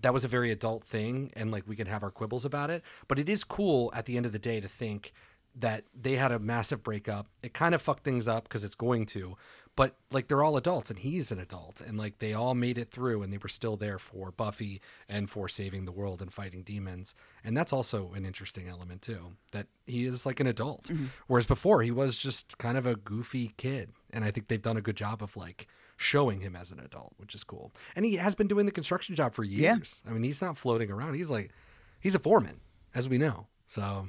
That 0.00 0.14
was 0.14 0.24
a 0.24 0.28
very 0.28 0.50
adult 0.50 0.84
thing, 0.84 1.32
and 1.36 1.50
like 1.50 1.68
we 1.68 1.76
can 1.76 1.86
have 1.86 2.02
our 2.02 2.10
quibbles 2.10 2.44
about 2.44 2.70
it. 2.70 2.82
But 3.08 3.18
it 3.18 3.28
is 3.28 3.44
cool 3.44 3.92
at 3.94 4.06
the 4.06 4.16
end 4.16 4.24
of 4.24 4.32
the 4.32 4.38
day 4.38 4.60
to 4.60 4.68
think 4.68 5.12
that 5.54 5.84
they 5.94 6.16
had 6.16 6.32
a 6.32 6.38
massive 6.38 6.82
breakup. 6.82 7.26
It 7.42 7.52
kind 7.54 7.74
of 7.74 7.82
fucked 7.82 8.04
things 8.04 8.26
up 8.26 8.44
because 8.44 8.64
it's 8.64 8.74
going 8.74 9.06
to, 9.06 9.36
but 9.76 9.96
like 10.10 10.28
they're 10.28 10.42
all 10.42 10.56
adults 10.56 10.88
and 10.90 10.98
he's 10.98 11.30
an 11.30 11.38
adult 11.38 11.80
and 11.80 11.98
like 11.98 12.18
they 12.18 12.32
all 12.32 12.54
made 12.54 12.78
it 12.78 12.88
through 12.88 13.22
and 13.22 13.32
they 13.32 13.38
were 13.38 13.48
still 13.48 13.76
there 13.76 13.98
for 13.98 14.30
Buffy 14.30 14.80
and 15.08 15.28
for 15.28 15.48
saving 15.48 15.84
the 15.84 15.92
world 15.92 16.22
and 16.22 16.32
fighting 16.32 16.62
demons. 16.62 17.14
And 17.44 17.56
that's 17.56 17.72
also 17.72 18.12
an 18.14 18.24
interesting 18.24 18.66
element 18.68 19.02
too, 19.02 19.36
that 19.52 19.66
he 19.86 20.06
is 20.06 20.24
like 20.24 20.40
an 20.40 20.46
adult. 20.46 20.84
Mm-hmm. 20.84 21.06
Whereas 21.26 21.46
before 21.46 21.82
he 21.82 21.90
was 21.90 22.16
just 22.16 22.56
kind 22.58 22.78
of 22.78 22.86
a 22.86 22.96
goofy 22.96 23.52
kid. 23.58 23.92
And 24.10 24.24
I 24.24 24.30
think 24.30 24.48
they've 24.48 24.60
done 24.60 24.76
a 24.78 24.82
good 24.82 24.96
job 24.96 25.22
of 25.22 25.36
like 25.36 25.66
showing 25.98 26.40
him 26.40 26.56
as 26.56 26.70
an 26.72 26.80
adult, 26.80 27.12
which 27.18 27.34
is 27.34 27.44
cool. 27.44 27.72
And 27.94 28.04
he 28.06 28.16
has 28.16 28.34
been 28.34 28.48
doing 28.48 28.66
the 28.66 28.72
construction 28.72 29.14
job 29.16 29.34
for 29.34 29.44
Yeah. 29.44 29.74
years. 29.76 30.00
I 30.08 30.12
mean, 30.12 30.22
he's 30.22 30.40
not 30.42 30.56
floating 30.56 30.90
around. 30.90 31.14
He's 31.14 31.30
like 31.30 31.50
he's 32.00 32.14
a 32.14 32.18
foreman, 32.18 32.60
as 32.94 33.08
we 33.08 33.18
know. 33.18 33.46
So 33.66 34.08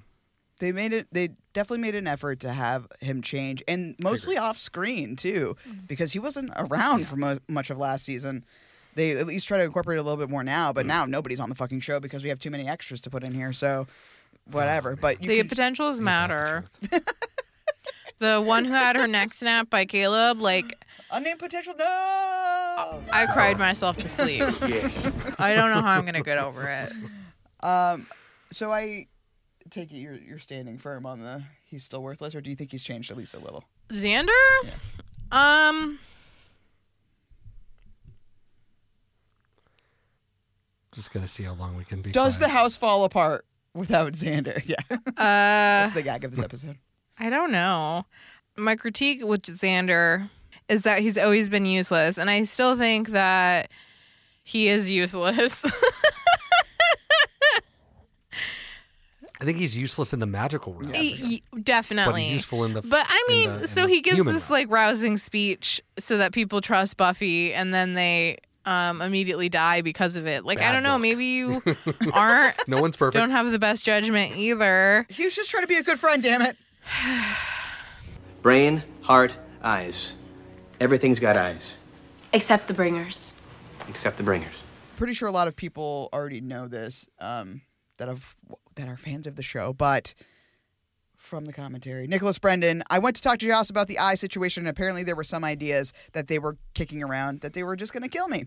they 0.60 0.72
made 0.72 0.93
it. 0.93 1.08
They 1.12 1.30
definitely 1.54 1.80
made 1.82 1.95
an 1.95 2.08
effort 2.08 2.39
to 2.41 2.51
have 2.54 2.88
him 2.99 3.22
change, 3.22 3.62
and 3.68 3.95
mostly 4.01 4.38
off 4.38 4.58
screen 4.58 5.16
too, 5.16 5.56
because 5.88 6.14
he 6.14 6.20
wasn't 6.20 6.51
around 6.56 7.08
for 7.08 7.16
mo- 7.16 7.39
much 7.47 7.70
of 7.70 7.78
last 7.78 8.06
season. 8.06 8.43
They 8.95 9.12
at 9.18 9.26
least 9.26 9.47
try 9.47 9.58
to 9.58 9.64
incorporate 9.64 9.97
a 9.97 10.04
little 10.04 10.18
bit 10.18 10.30
more 10.30 10.43
now, 10.43 10.72
Mm. 10.72 10.76
but 10.76 10.86
now 10.86 11.06
nobody's 11.06 11.39
on 11.39 11.49
the 11.49 11.56
fucking 11.56 11.80
show 11.80 11.99
because 11.99 12.24
we 12.24 12.30
have 12.30 12.39
too 12.39 12.51
many 12.51 12.68
extras 12.68 13.01
to 13.01 13.10
put 13.10 13.24
in 13.24 13.34
here. 13.34 13.51
So, 13.51 13.88
Oh, 13.89 14.51
whatever. 14.51 14.95
but 14.95 15.22
you 15.22 15.30
the 15.30 15.38
can, 15.38 15.47
potentials 15.49 15.99
matter. 15.99 16.66
the 18.20 18.41
one 18.41 18.66
who 18.66 18.74
had 18.74 18.95
her 18.95 19.08
neck 19.08 19.34
snapped 19.34 19.70
by 19.70 19.86
Caleb, 19.86 20.39
like, 20.39 20.78
unnamed 21.12 21.39
potential. 21.39 21.74
No, 21.78 21.86
I 23.12 23.28
cried 23.34 23.58
myself 23.58 23.97
to 23.97 24.08
sleep. 24.08 24.43
I 25.39 25.54
don't 25.56 25.72
know 25.72 25.82
how 25.82 25.91
I'm 25.97 26.01
going 26.04 26.14
to 26.14 26.22
get 26.22 26.38
over 26.38 26.68
it. 26.68 27.66
Um, 27.66 28.08
so 28.51 28.72
I 28.72 29.08
take 29.74 29.91
it 29.91 29.97
you're 29.97 30.15
you're 30.15 30.39
standing 30.39 30.78
firm 30.78 31.05
on 31.05 31.19
the 31.19 31.43
he's 31.65 31.84
still 31.84 32.03
worthless, 32.03 32.36
or 32.36 32.41
do 32.41 32.49
you 32.49 32.55
think 32.55 32.71
he's 32.71 32.84
changed 32.84 33.11
at 33.11 33.17
least 33.17 33.34
a 33.34 33.39
little? 33.39 33.63
Xander? 33.89 34.28
Yeah. 34.63 34.74
Um, 35.32 35.99
just 40.93 41.11
gonna 41.11 41.28
see 41.28 41.43
how 41.43 41.53
long 41.53 41.76
we 41.76 41.84
can 41.84 42.01
be. 42.01 42.11
Does 42.11 42.39
the 42.39 42.47
house 42.47 42.78
fall 42.78 43.03
apart 43.03 43.45
without 43.74 44.13
Xander? 44.13 44.61
Yeah, 44.65 44.76
uh, 44.91 45.01
that's 45.17 45.93
the 45.93 46.03
gag 46.03 46.24
of 46.24 46.32
this 46.32 46.43
episode. 46.43 46.78
I 47.17 47.30
don't 47.30 47.51
know. 47.51 48.05
My 48.55 48.76
critique 48.76 49.24
with 49.24 49.41
Xander 49.43 50.30
is 50.69 50.84
that 50.84 51.01
he's 51.01 51.17
always 51.17 51.49
been 51.49 51.65
useless, 51.65 52.17
and 52.17 52.30
I 52.30 52.43
still 52.43 52.78
think 52.78 53.09
that 53.09 53.71
he 54.43 54.67
is 54.67 54.91
useless. 54.91 55.65
I 59.44 59.46
think 59.46 59.58
he's 59.58 59.78
useless 59.78 60.14
in 60.14 60.22
the 60.22 60.26
magical 60.26 60.74
realm. 60.74 60.94
Y- 60.94 61.18
y- 61.54 61.60
Definitely. 61.62 62.14
But 62.14 62.22
he's 62.22 62.32
useful 62.32 62.64
in 62.64 62.72
the- 62.74 62.82
But 62.82 63.06
I 63.10 63.26
mean, 63.28 63.60
the- 63.60 63.68
so 63.68 63.88
he 63.88 64.00
gives 64.00 64.16
human 64.18 64.34
this 64.34 64.50
like 64.50 64.72
rousing 64.72 65.18
speech 65.18 65.82
so 66.00 66.18
that 66.18 66.32
people 66.32 66.62
trust 66.62 66.96
Buffy, 66.96 67.54
and 67.54 67.74
then 67.74 67.94
they 67.94 68.38
um 68.66 69.02
immediately 69.02 69.50
die 69.50 69.82
because 69.82 70.16
of 70.16 70.26
it. 70.26 70.46
Like 70.46 70.62
I 70.62 70.72
don't 70.72 70.82
know, 70.84 70.94
book. 70.94 71.02
maybe 71.02 71.26
you 71.26 71.62
aren't 72.14 72.56
No 72.70 72.80
one's 72.82 72.96
perfect. 72.96 73.20
don't 73.20 73.32
have 73.32 73.52
the 73.52 73.60
best 73.60 73.84
judgment 73.84 74.38
either. 74.38 75.06
He 75.10 75.26
was 75.26 75.36
just 75.36 75.50
trying 75.50 75.64
to 75.64 75.68
be 75.68 75.76
a 75.76 75.84
good 75.84 76.00
friend. 76.00 76.24
Damn 76.24 76.41
it. 76.41 76.56
Brain, 78.41 78.82
heart, 79.02 79.36
eyes. 79.62 80.16
Everything's 80.80 81.20
got 81.20 81.38
eyes, 81.38 81.76
Except 82.34 82.68
the 82.68 82.74
bringers. 82.74 83.34
except 83.89 84.16
the 84.18 84.24
bringers. 84.24 84.56
Pretty 84.96 85.14
sure 85.14 85.28
a 85.28 85.32
lot 85.32 85.48
of 85.50 85.56
people 85.58 86.10
already 86.14 86.39
know 86.41 86.68
this. 86.68 87.06
Um, 87.20 87.62
that 87.98 88.08
have 88.08 88.36
that 88.76 88.88
are 88.88 88.97
fans 88.97 89.28
of 89.28 89.36
the 89.36 89.43
show, 89.43 89.74
but 89.74 90.13
from 91.24 91.45
the 91.45 91.53
commentary, 91.53 92.05
Nicholas 92.05 92.38
Brendon. 92.38 92.84
I 92.89 92.99
went 92.99 93.15
to 93.15 93.21
talk 93.21 93.39
to 93.39 93.47
Joss 93.47 93.69
about 93.69 93.88
the 93.88 93.97
eye 93.97 94.15
situation, 94.15 94.63
and 94.63 94.69
apparently 94.69 95.03
there 95.03 95.15
were 95.15 95.24
some 95.24 95.43
ideas 95.45 95.93
that 96.11 96.28
they 96.28 96.38
were 96.38 96.57
kicking 96.74 97.01
around 97.01 97.39
that 97.41 97.53
they 97.53 97.63
were 97.63 97.78
just 97.78 97.93
going 97.93 98.03
to 98.03 98.09
kill 98.09 98.28
me. 98.28 98.43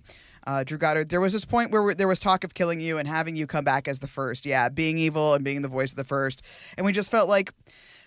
Uh, 0.46 0.62
Drew 0.62 0.76
Goddard. 0.76 1.08
There 1.08 1.20
was 1.20 1.32
this 1.32 1.46
point 1.46 1.70
where 1.70 1.94
there 1.94 2.06
was 2.06 2.20
talk 2.20 2.44
of 2.44 2.52
killing 2.52 2.80
you 2.80 2.98
and 2.98 3.08
having 3.08 3.34
you 3.34 3.46
come 3.46 3.64
back 3.64 3.88
as 3.88 4.00
the 4.00 4.06
first. 4.06 4.44
Yeah, 4.44 4.68
being 4.68 4.98
evil 4.98 5.32
and 5.32 5.42
being 5.42 5.62
the 5.62 5.68
voice 5.68 5.90
of 5.90 5.96
the 5.96 6.04
first, 6.04 6.42
and 6.76 6.84
we 6.84 6.92
just 6.92 7.10
felt 7.10 7.30
like 7.30 7.50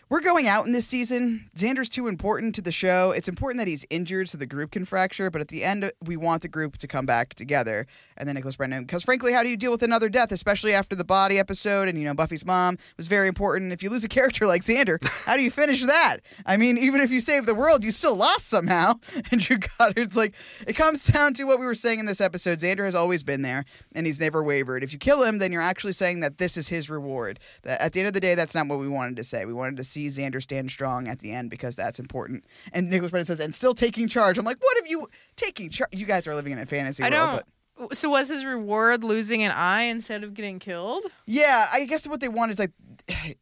we're 0.10 0.22
going 0.22 0.48
out 0.48 0.66
in 0.66 0.72
this 0.72 0.88
season. 0.88 1.48
Xander's 1.56 1.88
too 1.88 2.08
important 2.08 2.56
to 2.56 2.64
the 2.64 2.72
show. 2.72 3.12
It's 3.12 3.28
important 3.28 3.60
that 3.60 3.68
he's 3.68 3.86
injured 3.92 4.28
so 4.28 4.40
the 4.40 4.48
group 4.48 4.72
can 4.72 4.84
fracture, 4.84 5.30
but 5.30 5.40
at 5.40 5.50
the 5.50 5.64
end, 5.64 5.92
we 6.04 6.18
want 6.18 6.42
the 6.42 6.48
group 6.48 6.78
to 6.78 6.88
come 6.88 7.06
back 7.06 7.36
together. 7.36 7.86
And 8.18 8.28
then 8.28 8.34
Nicholas 8.34 8.56
Brendon, 8.56 8.84
because 8.86 9.04
frankly, 9.04 9.34
how 9.34 9.44
do 9.44 9.50
you 9.50 9.58
deal 9.58 9.70
with 9.70 9.84
another 9.84 10.10
death, 10.10 10.32
especially 10.32 10.74
after 10.74 10.96
the 10.96 11.04
body 11.04 11.38
episode? 11.38 11.88
And, 11.88 11.98
you 12.00 12.06
know, 12.06 12.16
Buffy's 12.16 12.44
mom 12.44 12.78
was 12.98 13.06
very 13.06 13.28
important. 13.28 13.72
If 13.72 13.84
you 13.84 13.92
lose 13.92 14.04
a 14.04 14.08
character 14.08 14.48
like 14.48 14.64
Xander, 14.64 14.98
how 15.26 15.36
do 15.36 15.44
you 15.44 15.52
finish 15.52 15.86
that? 15.86 16.18
I 16.44 16.58
mean, 16.58 16.80
even 16.80 17.02
if 17.02 17.12
you 17.12 17.22
save 17.22 17.46
the 17.46 17.54
world, 17.54 17.84
you 17.84 17.92
still 17.92 18.16
lost 18.16 18.48
somehow. 18.48 18.94
And 19.32 19.42
Drew 19.42 19.58
Goddard's 19.58 20.18
like, 20.18 20.34
it 20.66 20.74
comes 20.74 21.06
down 21.06 21.36
to 21.36 21.44
what 21.44 21.60
we 21.60 21.66
were 21.66 21.76
saying 21.76 22.00
in 22.00 22.08
this 22.08 22.22
episode. 22.22 22.60
Xander 22.60 22.86
has 22.86 22.96
always 22.96 23.22
been 23.22 23.44
there, 23.44 23.64
and 23.94 24.08
he's 24.08 24.20
never 24.20 24.44
wavered. 24.44 24.84
If 24.84 24.92
you 24.92 24.98
kill 24.98 25.22
him, 25.22 25.38
then 25.38 25.52
you're 25.52 25.62
actually 25.62 25.94
saying 25.94 26.22
that 26.22 26.40
this 26.40 26.58
is 26.58 26.68
his 26.68 26.90
reward. 26.90 27.40
That 27.62 27.80
at 27.80 27.94
the 27.94 28.00
end 28.00 28.08
of 28.08 28.14
the 28.14 28.20
day, 28.20 28.34
that's 28.34 28.56
not 28.56 28.68
what 28.68 28.80
we 28.80 28.88
wanted 28.88 29.18
to 29.18 29.24
say. 29.24 29.46
We 29.46 29.54
wanted 29.54 29.78
to 29.78 29.84
see 29.84 29.99
Xander 30.08 30.42
stand 30.42 30.72
strong 30.72 31.08
at 31.08 31.20
the 31.20 31.32
end 31.32 31.50
because 31.50 31.76
that's 31.76 32.00
important. 32.00 32.46
And 32.74 32.90
Nicholas 32.90 33.12
Brendon 33.12 33.26
says, 33.26 33.40
and 33.40 33.54
still 33.54 33.74
taking 33.74 34.08
charge. 34.08 34.38
I'm 34.38 34.46
like, 34.46 34.62
what 34.62 34.78
have 34.78 34.88
you 34.88 35.08
taking 35.36 35.70
charge? 35.70 35.90
You 35.94 36.06
guys 36.06 36.28
are 36.28 36.36
living 36.36 36.54
in 36.54 36.60
a 36.60 36.66
fantasy 36.66 37.04
I 37.04 37.10
world, 37.10 37.44
but 37.78 37.98
So 37.98 38.10
was 38.10 38.30
his 38.30 38.46
reward 38.46 39.04
losing 39.04 39.44
an 39.44 39.52
eye 39.52 39.84
instead 39.84 40.24
of 40.24 40.34
getting 40.34 40.60
killed? 40.60 41.04
yeah, 41.26 41.68
I 41.74 41.86
guess 41.86 42.08
what 42.08 42.20
they 42.20 42.30
want 42.30 42.52
is 42.52 42.60
like. 42.60 42.72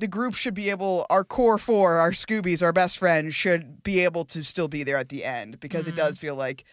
The 0.00 0.06
group 0.06 0.36
should 0.36 0.54
be 0.54 0.70
able, 0.70 1.06
our 1.10 1.24
core 1.24 1.58
four, 1.58 1.94
our 1.94 2.12
Scoobies, 2.12 2.62
our 2.62 2.72
best 2.72 2.98
friends, 2.98 3.34
should 3.34 3.82
be 3.82 4.04
able 4.04 4.24
to 4.26 4.44
still 4.44 4.68
be 4.68 4.84
there 4.84 4.96
at 4.96 5.08
the 5.08 5.24
end 5.24 5.58
because 5.58 5.88
it 5.88 5.96
mm-hmm. 5.96 6.06
does 6.06 6.18
feel 6.18 6.36
like, 6.36 6.64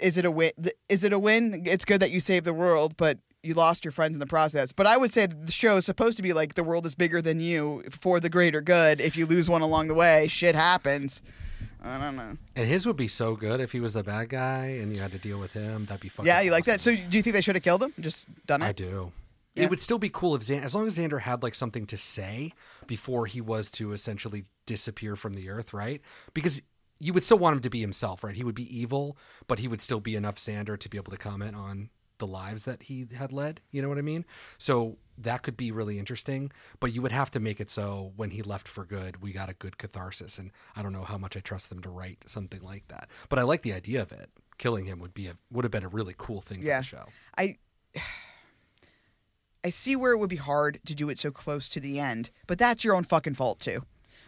is 0.00 0.16
it 0.16 0.24
a 0.24 0.30
win? 0.30 0.52
Is 0.88 1.04
it 1.04 1.12
a 1.12 1.18
win? 1.18 1.64
It's 1.66 1.84
good 1.84 2.00
that 2.00 2.10
you 2.10 2.18
saved 2.18 2.46
the 2.46 2.54
world, 2.54 2.96
but 2.96 3.18
you 3.42 3.54
lost 3.54 3.84
your 3.84 3.92
friends 3.92 4.14
in 4.14 4.20
the 4.20 4.26
process. 4.26 4.72
But 4.72 4.86
I 4.86 4.96
would 4.96 5.12
say 5.12 5.26
that 5.26 5.46
the 5.46 5.52
show 5.52 5.76
is 5.76 5.84
supposed 5.84 6.16
to 6.16 6.22
be 6.22 6.32
like 6.32 6.54
the 6.54 6.62
world 6.64 6.86
is 6.86 6.94
bigger 6.94 7.20
than 7.20 7.40
you 7.40 7.82
for 7.90 8.20
the 8.20 8.28
greater 8.28 8.60
good. 8.60 9.00
If 9.00 9.16
you 9.16 9.26
lose 9.26 9.50
one 9.50 9.62
along 9.62 9.88
the 9.88 9.94
way, 9.94 10.28
shit 10.28 10.54
happens. 10.54 11.22
I 11.84 11.98
don't 11.98 12.16
know. 12.16 12.36
And 12.54 12.68
his 12.68 12.86
would 12.86 12.96
be 12.96 13.08
so 13.08 13.34
good 13.34 13.60
if 13.60 13.72
he 13.72 13.80
was 13.80 13.94
the 13.94 14.04
bad 14.04 14.28
guy 14.28 14.66
and 14.80 14.94
you 14.94 15.00
had 15.02 15.10
to 15.12 15.18
deal 15.18 15.40
with 15.40 15.52
him. 15.52 15.86
That'd 15.86 16.00
be 16.00 16.08
fucking. 16.08 16.28
yeah, 16.28 16.40
you 16.40 16.52
like 16.52 16.64
that? 16.66 16.80
So 16.80 16.94
do 16.94 17.16
you 17.16 17.22
think 17.22 17.34
they 17.34 17.40
should 17.40 17.56
have 17.56 17.64
killed 17.64 17.82
him? 17.82 17.92
Just 17.98 18.26
done 18.46 18.62
it? 18.62 18.66
I 18.66 18.72
do. 18.72 19.12
Yeah. 19.54 19.64
It 19.64 19.70
would 19.70 19.82
still 19.82 19.98
be 19.98 20.08
cool 20.08 20.34
if 20.36 20.42
Xander, 20.42 20.62
as 20.62 20.74
long 20.74 20.86
as 20.86 20.96
Xander 20.96 21.20
had 21.20 21.42
like 21.42 21.54
something 21.54 21.84
to 21.86 21.96
say 21.96 22.52
before 22.86 23.26
he 23.26 23.40
was 23.40 23.70
to 23.72 23.92
essentially 23.92 24.44
disappear 24.64 25.16
from 25.16 25.34
the 25.34 25.50
earth, 25.50 25.74
right? 25.74 26.00
Because 26.32 26.62
you 27.00 27.12
would 27.12 27.24
still 27.24 27.38
want 27.38 27.56
him 27.56 27.62
to 27.62 27.70
be 27.70 27.80
himself, 27.80 28.22
right? 28.22 28.36
He 28.36 28.44
would 28.44 28.54
be 28.54 28.78
evil, 28.78 29.18
but 29.48 29.58
he 29.58 29.66
would 29.66 29.82
still 29.82 30.00
be 30.00 30.14
enough 30.14 30.36
Xander 30.36 30.78
to 30.78 30.88
be 30.88 30.96
able 30.96 31.10
to 31.10 31.18
comment 31.18 31.56
on 31.56 31.90
the 32.22 32.26
lives 32.28 32.62
that 32.62 32.84
he 32.84 33.04
had 33.18 33.32
led. 33.32 33.60
You 33.72 33.82
know 33.82 33.88
what 33.88 33.98
I 33.98 34.02
mean? 34.02 34.24
So 34.58 34.96
that 35.18 35.42
could 35.42 35.56
be 35.56 35.72
really 35.72 35.98
interesting, 35.98 36.52
but 36.78 36.92
you 36.92 37.02
would 37.02 37.10
have 37.10 37.32
to 37.32 37.40
make 37.40 37.58
it 37.60 37.68
so 37.68 38.12
when 38.14 38.30
he 38.30 38.42
left 38.42 38.68
for 38.68 38.84
good, 38.84 39.20
we 39.22 39.32
got 39.32 39.50
a 39.50 39.54
good 39.54 39.76
catharsis. 39.76 40.38
And 40.38 40.52
I 40.76 40.82
don't 40.82 40.92
know 40.92 41.02
how 41.02 41.18
much 41.18 41.36
I 41.36 41.40
trust 41.40 41.68
them 41.68 41.80
to 41.82 41.90
write 41.90 42.22
something 42.26 42.62
like 42.62 42.86
that, 42.88 43.08
but 43.28 43.40
I 43.40 43.42
like 43.42 43.62
the 43.62 43.72
idea 43.72 44.00
of 44.02 44.12
it. 44.12 44.30
Killing 44.58 44.84
him 44.84 45.00
would 45.00 45.14
be 45.14 45.26
a 45.26 45.34
would 45.50 45.64
have 45.64 45.72
been 45.72 45.82
a 45.84 45.88
really 45.88 46.14
cool 46.16 46.40
thing 46.40 46.62
Yeah. 46.62 46.78
for 46.78 46.82
the 46.82 46.96
show. 46.96 47.04
I 47.36 47.56
I 49.64 49.70
see 49.70 49.96
where 49.96 50.12
it 50.12 50.18
would 50.18 50.30
be 50.30 50.36
hard 50.36 50.80
to 50.86 50.94
do 50.94 51.08
it 51.08 51.18
so 51.18 51.30
close 51.30 51.68
to 51.70 51.80
the 51.80 51.98
end, 51.98 52.30
but 52.46 52.58
that's 52.58 52.84
your 52.84 52.94
own 52.94 53.04
fucking 53.04 53.34
fault 53.34 53.60
too. 53.60 53.82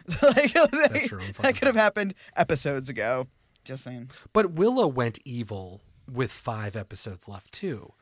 like, 0.21 0.53
That's 0.71 1.09
your 1.09 1.19
own 1.21 1.27
that 1.41 1.55
could 1.55 1.65
have 1.67 1.75
happened 1.75 2.13
episodes 2.35 2.89
ago. 2.89 3.27
Just 3.63 3.83
saying. 3.83 4.11
But 4.33 4.51
Willow 4.51 4.87
went 4.87 5.17
evil 5.25 5.81
with 6.11 6.31
five 6.31 6.75
episodes 6.75 7.27
left 7.27 7.51
too. 7.51 7.93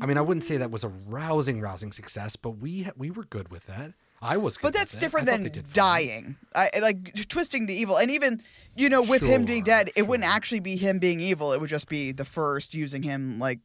I 0.00 0.06
mean, 0.06 0.16
I 0.16 0.22
wouldn't 0.22 0.44
say 0.44 0.56
that 0.56 0.70
was 0.70 0.84
a 0.84 0.88
rousing, 0.88 1.60
rousing 1.60 1.92
success, 1.92 2.36
but 2.36 2.52
we 2.52 2.88
we 2.96 3.10
were 3.10 3.24
good 3.24 3.50
with 3.50 3.66
that. 3.66 3.92
I 4.22 4.36
was, 4.36 4.56
good 4.56 4.68
But 4.68 4.74
that's 4.74 4.96
different 4.96 5.26
than 5.26 5.50
dying. 5.72 6.36
I 6.54 6.70
like 6.80 7.28
twisting 7.28 7.66
to 7.66 7.72
evil, 7.72 7.96
and 7.98 8.10
even 8.10 8.42
you 8.76 8.88
know, 8.88 9.02
with 9.02 9.20
him 9.20 9.44
being 9.44 9.64
Sure, 9.64 9.74
dead, 9.74 9.90
it 9.96 10.06
wouldn't 10.06 10.28
actually 10.28 10.60
be 10.60 10.76
him 10.76 10.98
being 10.98 11.20
evil. 11.20 11.52
It 11.52 11.60
would 11.60 11.68
just 11.68 11.88
be 11.88 12.12
the 12.12 12.24
first 12.24 12.72
using 12.72 13.02
him 13.02 13.38
like 13.38 13.58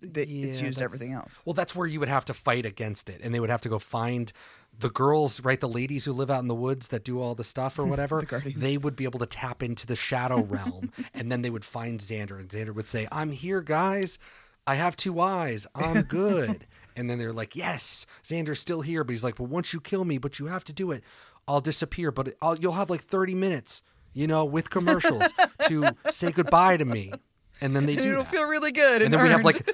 the, 0.00 0.22
it's 0.22 0.60
used 0.60 0.80
everything 0.80 1.12
else. 1.12 1.42
Well, 1.44 1.54
that's 1.54 1.74
where 1.74 1.86
you 1.86 2.00
would 2.00 2.08
have 2.08 2.24
to 2.26 2.34
fight 2.34 2.66
against 2.66 3.08
it, 3.08 3.20
and 3.22 3.34
they 3.34 3.40
would 3.40 3.50
have 3.50 3.62
to 3.62 3.68
go 3.68 3.78
find 3.78 4.32
the 4.78 4.90
girls, 4.90 5.40
right? 5.42 5.60
The 5.60 5.68
ladies 5.68 6.04
who 6.04 6.12
live 6.12 6.30
out 6.30 6.40
in 6.40 6.48
the 6.48 6.54
woods 6.54 6.88
that 6.88 7.04
do 7.04 7.20
all 7.20 7.34
the 7.34 7.44
stuff 7.44 7.78
or 7.78 7.84
whatever. 7.90 8.20
they 8.56 8.76
would 8.76 8.96
be 8.96 9.04
able 9.04 9.20
to 9.20 9.26
tap 9.26 9.62
into 9.62 9.86
the 9.86 9.96
shadow 9.96 10.42
realm, 10.48 10.90
and 11.14 11.30
then 11.30 11.42
they 11.42 11.50
would 11.50 11.64
find 11.64 12.00
Xander, 12.00 12.38
and 12.38 12.48
Xander 12.48 12.74
would 12.74 12.88
say, 12.88 13.06
"I'm 13.12 13.32
here, 13.32 13.60
guys. 13.60 14.18
I 14.66 14.76
have 14.76 14.96
two 14.96 15.20
eyes. 15.20 15.66
I'm 15.74 16.02
good." 16.08 16.66
and 16.96 17.10
then 17.10 17.18
they're 17.18 17.32
like, 17.32 17.56
"Yes, 17.56 18.06
Xander's 18.22 18.60
still 18.60 18.80
here," 18.82 19.04
but 19.04 19.12
he's 19.12 19.24
like, 19.24 19.38
"Well, 19.38 19.48
once 19.48 19.72
you 19.72 19.80
kill 19.80 20.04
me, 20.04 20.18
but 20.18 20.38
you 20.38 20.46
have 20.46 20.64
to 20.64 20.72
do 20.72 20.90
it, 20.90 21.02
I'll 21.48 21.60
disappear. 21.60 22.10
But 22.12 22.34
I'll, 22.40 22.56
you'll 22.58 22.72
have 22.72 22.90
like 22.90 23.02
30 23.02 23.34
minutes, 23.34 23.82
you 24.12 24.26
know, 24.26 24.44
with 24.44 24.70
commercials 24.70 25.24
to 25.68 25.94
say 26.10 26.32
goodbye 26.32 26.76
to 26.76 26.84
me." 26.84 27.12
And 27.60 27.74
then 27.74 27.86
they 27.86 27.94
And 27.94 28.02
do 28.02 28.10
it'll 28.12 28.24
that. 28.24 28.32
feel 28.32 28.44
really 28.44 28.72
good. 28.72 29.02
and 29.02 29.12
then 29.14 29.22
we 29.22 29.28
have 29.30 29.44
like 29.44 29.68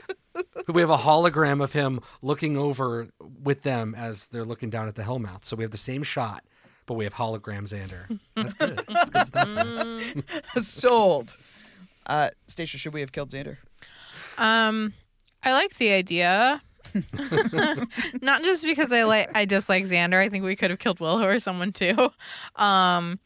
we 0.69 0.81
have 0.81 0.91
a 0.91 0.97
hologram 0.99 1.63
of 1.63 1.73
him 1.73 2.01
looking 2.23 2.57
over 2.57 3.09
with 3.43 3.63
them 3.63 3.95
as 3.97 4.27
they're 4.27 4.45
looking 4.45 4.71
down 4.71 4.87
at 4.89 4.95
the 4.95 5.03
Hellmouth. 5.03 5.45
So 5.45 5.57
we 5.57 5.65
have 5.65 5.71
the 5.73 5.77
same 5.79 6.03
shot, 6.03 6.45
but 6.87 6.95
we 6.95 7.05
have 7.05 7.15
hologram 7.15 7.63
Xander. 7.69 8.19
That's 8.37 8.55
good. 8.55 8.83
That's 8.89 9.11
good 9.11 9.27
stuff. 9.27 10.65
sold. 10.65 11.37
Uh, 12.07 12.29
Stacia, 12.47 12.77
should 12.79 12.93
we 12.93 13.01
have 13.01 13.13
killed 13.13 13.31
Xander? 13.31 13.57
Um, 14.39 14.93
I 15.43 15.53
like 15.53 15.77
the 15.77 15.91
idea. 15.93 16.63
Not 18.23 18.43
just 18.43 18.65
because 18.65 18.93
I 18.93 19.05
like 19.05 19.31
I 19.35 19.45
dislike 19.45 19.85
Xander. 19.85 20.17
I 20.17 20.29
think 20.29 20.45
we 20.45 20.57
could 20.57 20.71
have 20.71 20.79
killed 20.79 21.01
Willow 21.01 21.25
or 21.25 21.39
someone 21.39 21.73
too. 21.73 22.11
Um, 22.57 23.19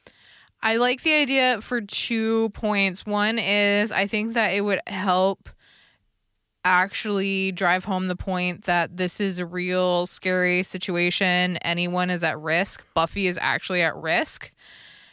I 0.64 0.76
like 0.76 1.02
the 1.02 1.12
idea 1.12 1.60
for 1.60 1.82
two 1.82 2.48
points. 2.50 3.04
One 3.04 3.38
is 3.38 3.92
I 3.92 4.06
think 4.06 4.32
that 4.32 4.54
it 4.54 4.62
would 4.62 4.80
help 4.86 5.50
actually 6.64 7.52
drive 7.52 7.84
home 7.84 8.08
the 8.08 8.16
point 8.16 8.64
that 8.64 8.96
this 8.96 9.20
is 9.20 9.38
a 9.38 9.44
real 9.44 10.06
scary 10.06 10.62
situation. 10.62 11.58
Anyone 11.58 12.08
is 12.08 12.24
at 12.24 12.40
risk. 12.40 12.82
Buffy 12.94 13.26
is 13.26 13.38
actually 13.42 13.82
at 13.82 13.94
risk 13.94 14.50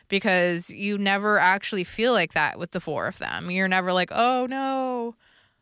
because 0.08 0.70
you 0.70 0.98
never 0.98 1.38
actually 1.38 1.84
feel 1.84 2.14
like 2.14 2.32
that 2.32 2.58
with 2.58 2.72
the 2.72 2.80
four 2.80 3.08
of 3.08 3.20
them. 3.20 3.52
You're 3.52 3.68
never 3.68 3.92
like, 3.92 4.10
oh 4.14 4.46
no, 4.50 5.16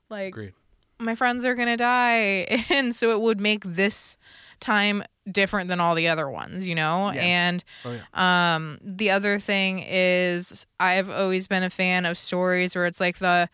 like 0.09 0.33
Agreed. 0.33 0.53
my 0.99 1.15
friends 1.15 1.45
are 1.45 1.55
gonna 1.55 1.77
die, 1.77 2.65
and 2.69 2.95
so 2.95 3.11
it 3.11 3.21
would 3.21 3.41
make 3.41 3.63
this 3.63 4.17
time 4.59 5.03
different 5.31 5.67
than 5.69 5.79
all 5.79 5.95
the 5.95 6.07
other 6.07 6.29
ones, 6.29 6.67
you 6.67 6.75
know. 6.75 7.11
Yeah. 7.11 7.21
And 7.21 7.63
Oh, 7.85 8.19
um, 8.21 8.77
the 8.81 9.11
other 9.11 9.39
thing 9.39 9.83
is, 9.87 10.65
I've 10.79 11.09
always 11.09 11.47
been 11.47 11.63
a 11.63 11.69
fan 11.69 12.05
of 12.05 12.17
stories 12.17 12.75
where 12.75 12.85
it's 12.85 12.99
like 12.99 13.19
the 13.19 13.49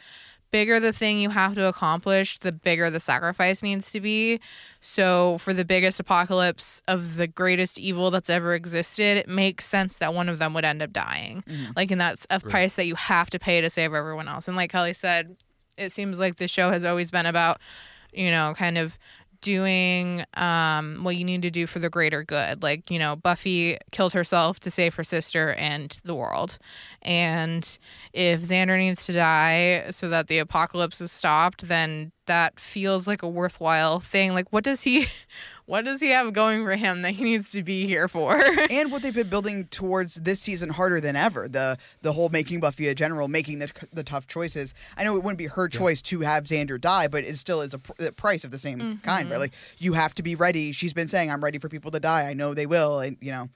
bigger 0.51 0.79
the 0.79 0.93
thing 0.93 1.19
you 1.19 1.29
have 1.31 1.53
to 1.55 1.65
accomplish, 1.65 2.37
the 2.37 2.51
bigger 2.51 2.89
the 2.89 2.99
sacrifice 2.99 3.61
needs 3.61 3.91
to 3.91 3.99
be. 3.99 4.39
So, 4.79 5.37
for 5.39 5.53
the 5.53 5.65
biggest 5.65 5.99
apocalypse 5.99 6.81
of 6.87 7.17
the 7.17 7.27
greatest 7.27 7.77
evil 7.77 8.09
that's 8.11 8.29
ever 8.29 8.53
existed, 8.53 9.17
it 9.17 9.27
makes 9.27 9.65
sense 9.65 9.97
that 9.97 10.13
one 10.13 10.29
of 10.29 10.39
them 10.39 10.53
would 10.53 10.63
end 10.63 10.81
up 10.81 10.93
dying. 10.93 11.43
Like, 11.75 11.91
and 11.91 11.99
that's 11.99 12.25
a 12.29 12.39
price 12.39 12.75
that 12.75 12.85
you 12.85 12.95
have 12.95 13.29
to 13.31 13.39
pay 13.39 13.59
to 13.61 13.69
save 13.69 13.93
everyone 13.93 14.27
else. 14.29 14.47
And 14.47 14.55
like 14.55 14.71
Kelly 14.71 14.93
said, 14.93 15.35
it 15.77 15.91
seems 15.91 16.19
like 16.21 16.37
the 16.37 16.47
show 16.47 16.69
has 16.71 16.85
always 16.85 17.11
been 17.11 17.25
about, 17.25 17.59
you 18.13 18.31
know, 18.31 18.53
kind 18.55 18.77
of 18.77 18.97
doing 19.41 20.23
um 20.35 21.03
what 21.03 21.15
you 21.15 21.23
need 21.23 21.41
to 21.41 21.51
do 21.51 21.67
for 21.67 21.79
the 21.79 21.89
greater 21.89 22.23
good. 22.23 22.63
Like 22.63 22.89
you 22.89 22.99
know 22.99 23.15
buffy 23.15 23.77
killed 23.91 24.13
herself 24.13 24.59
to 24.61 24.71
save 24.71 24.95
her 24.95 25.03
sister 25.03 25.53
and 25.53 25.97
the 26.03 26.15
world. 26.15 26.57
And 27.01 27.77
if 28.13 28.41
xander 28.41 28.77
needs 28.77 29.05
to 29.05 29.13
die 29.13 29.85
so 29.91 30.09
that 30.09 30.27
the 30.27 30.39
apocalypse 30.39 31.01
is 31.01 31.11
stopped 31.11 31.67
then 31.67 32.11
that 32.25 32.59
feels 32.59 33.07
like 33.07 33.23
a 33.23 33.27
worthwhile 33.27 33.99
thing 33.99 34.33
like 34.33 34.51
what 34.51 34.63
does 34.63 34.83
he 34.83 35.07
what 35.65 35.83
does 35.83 35.99
he 35.99 36.09
have 36.09 36.31
going 36.33 36.63
for 36.63 36.75
him 36.75 37.01
that 37.01 37.11
he 37.11 37.23
needs 37.23 37.49
to 37.49 37.63
be 37.63 37.85
here 37.87 38.07
for 38.07 38.35
and 38.69 38.91
what 38.91 39.01
they've 39.01 39.15
been 39.15 39.29
building 39.29 39.65
towards 39.67 40.15
this 40.15 40.39
season 40.39 40.69
harder 40.69 41.01
than 41.01 41.15
ever. 41.15 41.47
The 41.47 41.77
the 42.01 42.13
whole 42.13 42.29
making 42.29 42.59
Buffy 42.59 42.87
a 42.87 42.95
general, 42.95 43.27
making 43.27 43.59
the 43.59 43.71
the 43.93 44.03
tough 44.03 44.27
choices. 44.27 44.73
I 44.97 45.03
know 45.03 45.15
it 45.15 45.23
wouldn't 45.23 45.37
be 45.37 45.47
her 45.47 45.67
choice 45.67 46.01
to 46.03 46.21
have 46.21 46.45
Xander 46.45 46.79
die, 46.79 47.07
but 47.07 47.23
it 47.23 47.37
still 47.37 47.61
is 47.61 47.73
a, 47.73 47.79
pr- 47.79 48.11
price 48.15 48.43
of 48.43 48.51
the 48.51 48.57
same 48.57 48.79
mm-hmm. 48.79 49.01
kind. 49.01 49.29
Right? 49.29 49.39
Like 49.39 49.53
you 49.79 49.93
have 49.93 50.13
to 50.15 50.23
be 50.23 50.35
ready. 50.35 50.71
She's 50.71 50.93
been 50.93 51.07
saying, 51.07 51.31
"I'm 51.31 51.43
ready 51.43 51.59
for 51.59 51.69
people 51.69 51.91
to 51.91 51.99
die. 51.99 52.29
I 52.29 52.33
know 52.33 52.53
they 52.53 52.65
will," 52.65 52.99
and 52.99 53.17
you 53.21 53.31
know, 53.31 53.49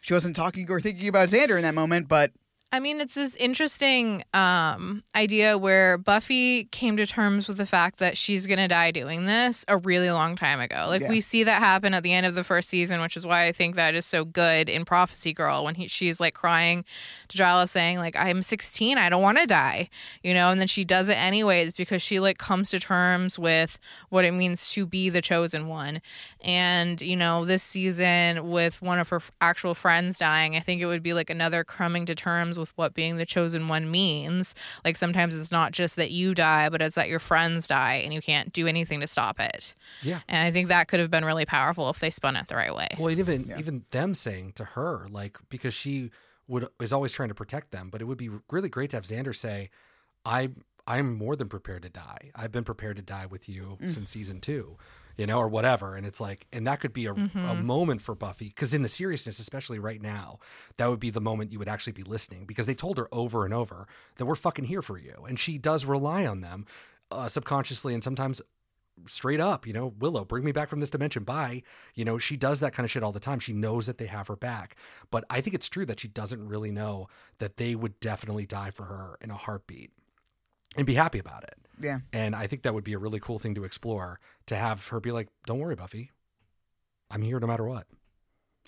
she 0.00 0.14
wasn't 0.14 0.36
talking 0.36 0.70
or 0.70 0.80
thinking 0.80 1.08
about 1.08 1.28
Xander 1.28 1.56
in 1.56 1.62
that 1.62 1.74
moment, 1.74 2.08
but 2.08 2.32
I 2.70 2.80
mean, 2.80 3.00
it's 3.00 3.14
this 3.14 3.34
interesting 3.36 4.24
um, 4.34 5.02
idea 5.16 5.56
where 5.56 5.96
Buffy 5.96 6.64
came 6.64 6.98
to 6.98 7.06
terms 7.06 7.48
with 7.48 7.56
the 7.56 7.64
fact 7.64 7.98
that 7.98 8.14
she's 8.18 8.46
going 8.46 8.58
to 8.58 8.68
die 8.68 8.90
doing 8.90 9.24
this 9.24 9.64
a 9.68 9.78
really 9.78 10.10
long 10.10 10.36
time 10.36 10.60
ago. 10.60 10.84
Like, 10.86 11.00
Yeah. 11.00 11.08
we 11.08 11.22
see 11.22 11.44
that 11.44 11.60
happen 11.62 11.94
at 11.94 12.02
the 12.02 12.12
end 12.12 12.26
of 12.26 12.34
the 12.34 12.44
first 12.44 12.68
season, 12.68 13.00
which 13.00 13.16
is 13.16 13.24
why 13.24 13.46
I 13.46 13.52
think 13.52 13.76
that 13.76 13.94
is 13.94 14.04
so 14.04 14.26
good 14.26 14.68
in 14.68 14.84
Prophecy 14.84 15.32
Girl 15.32 15.64
when 15.64 15.76
he, 15.76 15.88
she's 15.88 16.20
like 16.20 16.34
crying 16.34 16.84
to 17.28 17.36
Giles 17.38 17.70
saying, 17.70 17.96
like, 18.00 18.14
I'm 18.16 18.42
16, 18.42 18.98
I 18.98 19.08
don't 19.08 19.22
want 19.22 19.38
to 19.38 19.46
die, 19.46 19.88
you 20.22 20.34
know? 20.34 20.50
And 20.50 20.60
then 20.60 20.68
she 20.68 20.84
does 20.84 21.08
it 21.08 21.16
anyways 21.16 21.72
because 21.72 22.02
she 22.02 22.20
like 22.20 22.36
comes 22.36 22.68
to 22.70 22.78
terms 22.78 23.38
with 23.38 23.78
what 24.10 24.26
it 24.26 24.32
means 24.32 24.70
to 24.72 24.84
be 24.84 25.08
the 25.08 25.22
chosen 25.22 25.68
one. 25.68 26.02
And, 26.42 27.00
you 27.00 27.16
know, 27.16 27.46
this 27.46 27.62
season 27.62 28.50
with 28.50 28.82
one 28.82 28.98
of 28.98 29.08
her 29.08 29.16
f- 29.16 29.30
actual 29.40 29.74
friends 29.74 30.18
dying, 30.18 30.54
I 30.54 30.60
think 30.60 30.82
it 30.82 30.86
would 30.86 31.02
be 31.02 31.14
like 31.14 31.30
another 31.30 31.64
coming 31.64 32.04
to 32.04 32.14
terms 32.14 32.57
with 32.58 32.76
what 32.76 32.92
being 32.92 33.16
the 33.16 33.24
chosen 33.24 33.68
one 33.68 33.90
means. 33.90 34.54
Like 34.84 34.96
sometimes 34.96 35.38
it's 35.38 35.50
not 35.50 35.72
just 35.72 35.96
that 35.96 36.10
you 36.10 36.34
die, 36.34 36.68
but 36.68 36.82
it's 36.82 36.96
that 36.96 37.08
your 37.08 37.18
friends 37.20 37.66
die 37.66 37.94
and 38.04 38.12
you 38.12 38.20
can't 38.20 38.52
do 38.52 38.66
anything 38.66 39.00
to 39.00 39.06
stop 39.06 39.40
it. 39.40 39.74
Yeah. 40.02 40.20
And 40.28 40.46
I 40.46 40.50
think 40.50 40.68
that 40.68 40.88
could 40.88 41.00
have 41.00 41.10
been 41.10 41.24
really 41.24 41.46
powerful 41.46 41.88
if 41.88 42.00
they 42.00 42.10
spun 42.10 42.36
it 42.36 42.48
the 42.48 42.56
right 42.56 42.74
way. 42.74 42.88
Well, 42.98 43.08
and 43.08 43.18
even 43.18 43.54
even 43.58 43.84
them 43.92 44.12
saying 44.14 44.52
to 44.56 44.64
her, 44.64 45.06
like, 45.10 45.38
because 45.48 45.72
she 45.72 46.10
would 46.48 46.66
is 46.80 46.92
always 46.92 47.12
trying 47.12 47.28
to 47.30 47.34
protect 47.34 47.70
them, 47.70 47.88
but 47.90 48.02
it 48.02 48.04
would 48.04 48.18
be 48.18 48.30
really 48.50 48.68
great 48.68 48.90
to 48.90 48.96
have 48.96 49.04
Xander 49.04 49.34
say, 49.34 49.70
"I 50.26 50.50
I'm 50.86 51.14
more 51.16 51.36
than 51.36 51.48
prepared 51.50 51.82
to 51.82 51.90
die. 51.90 52.30
I've 52.34 52.50
been 52.50 52.64
prepared 52.64 52.96
to 52.96 53.02
die 53.02 53.26
with 53.26 53.46
you 53.48 53.76
Mm. 53.82 53.90
since 53.90 54.10
season 54.10 54.40
two, 54.40 54.78
you 55.18 55.26
know, 55.26 55.36
or 55.38 55.48
whatever." 55.48 55.94
And 55.94 56.06
it's 56.06 56.20
like, 56.20 56.46
and 56.52 56.66
that 56.66 56.80
could 56.80 56.94
be 56.94 57.04
a, 57.04 57.12
a 57.12 57.16
Mhm. 57.16 57.64
moment 57.64 58.00
for 58.00 58.14
Buffy 58.14 58.46
because 58.48 58.72
in 58.72 58.80
the 58.80 58.88
seriousness, 58.88 59.38
especially 59.38 59.78
right 59.78 60.00
now, 60.00 60.38
that 60.78 60.88
would 60.88 61.00
be 61.00 61.10
the 61.10 61.20
moment 61.20 61.52
you 61.52 61.58
would 61.58 61.68
actually 61.68 61.92
be 61.92 62.02
listening 62.04 62.46
because 62.46 62.64
they've 62.64 62.76
told 62.76 62.96
her 62.96 63.08
over 63.12 63.44
and 63.44 63.52
over 63.52 63.86
that 64.16 64.24
we're 64.24 64.34
fucking 64.36 64.64
here 64.64 64.80
for 64.82 64.96
you, 64.96 65.26
and 65.28 65.38
she 65.38 65.58
does 65.58 65.84
rely 65.84 66.24
on 66.26 66.40
them 66.40 66.64
uh, 67.10 67.28
subconsciously 67.28 67.92
and 67.92 68.02
sometimes 68.02 68.40
straight 69.06 69.38
up, 69.38 69.64
you 69.64 69.72
know, 69.72 69.94
Willow, 70.00 70.24
bring 70.24 70.44
me 70.44 70.50
back 70.50 70.68
from 70.68 70.80
this 70.80 70.90
dimension. 70.90 71.22
Bye. 71.22 71.62
You 71.94 72.04
know, 72.04 72.18
she 72.18 72.36
does 72.36 72.58
that 72.58 72.72
kind 72.72 72.84
of 72.84 72.90
shit 72.90 73.04
all 73.04 73.12
the 73.12 73.20
time. 73.20 73.38
She 73.38 73.52
knows 73.52 73.86
that 73.86 73.96
they 73.98 74.06
have 74.06 74.26
her 74.26 74.34
back. 74.34 74.74
But 75.12 75.24
I 75.30 75.40
think 75.40 75.54
it's 75.54 75.68
true 75.68 75.86
that 75.86 76.00
she 76.00 76.08
doesn't 76.08 76.48
really 76.48 76.72
know 76.72 77.06
that 77.38 77.58
they 77.58 77.76
would 77.76 78.00
definitely 78.00 78.44
die 78.44 78.72
for 78.72 78.86
her 78.86 79.16
in 79.20 79.30
a 79.30 79.36
heartbeat 79.36 79.92
and 80.76 80.84
be 80.84 80.94
happy 80.94 81.20
about 81.20 81.44
it. 81.44 81.54
Yeah. 81.80 81.98
And 82.12 82.34
I 82.34 82.46
think 82.46 82.62
that 82.62 82.74
would 82.74 82.84
be 82.84 82.92
a 82.94 82.98
really 82.98 83.20
cool 83.20 83.38
thing 83.38 83.54
to 83.54 83.64
explore 83.64 84.18
to 84.46 84.56
have 84.56 84.88
her 84.88 85.00
be 85.00 85.12
like, 85.12 85.28
don't 85.46 85.58
worry, 85.58 85.74
Buffy. 85.76 86.10
I'm 87.10 87.22
here 87.22 87.40
no 87.40 87.46
matter 87.46 87.64
what. 87.64 87.86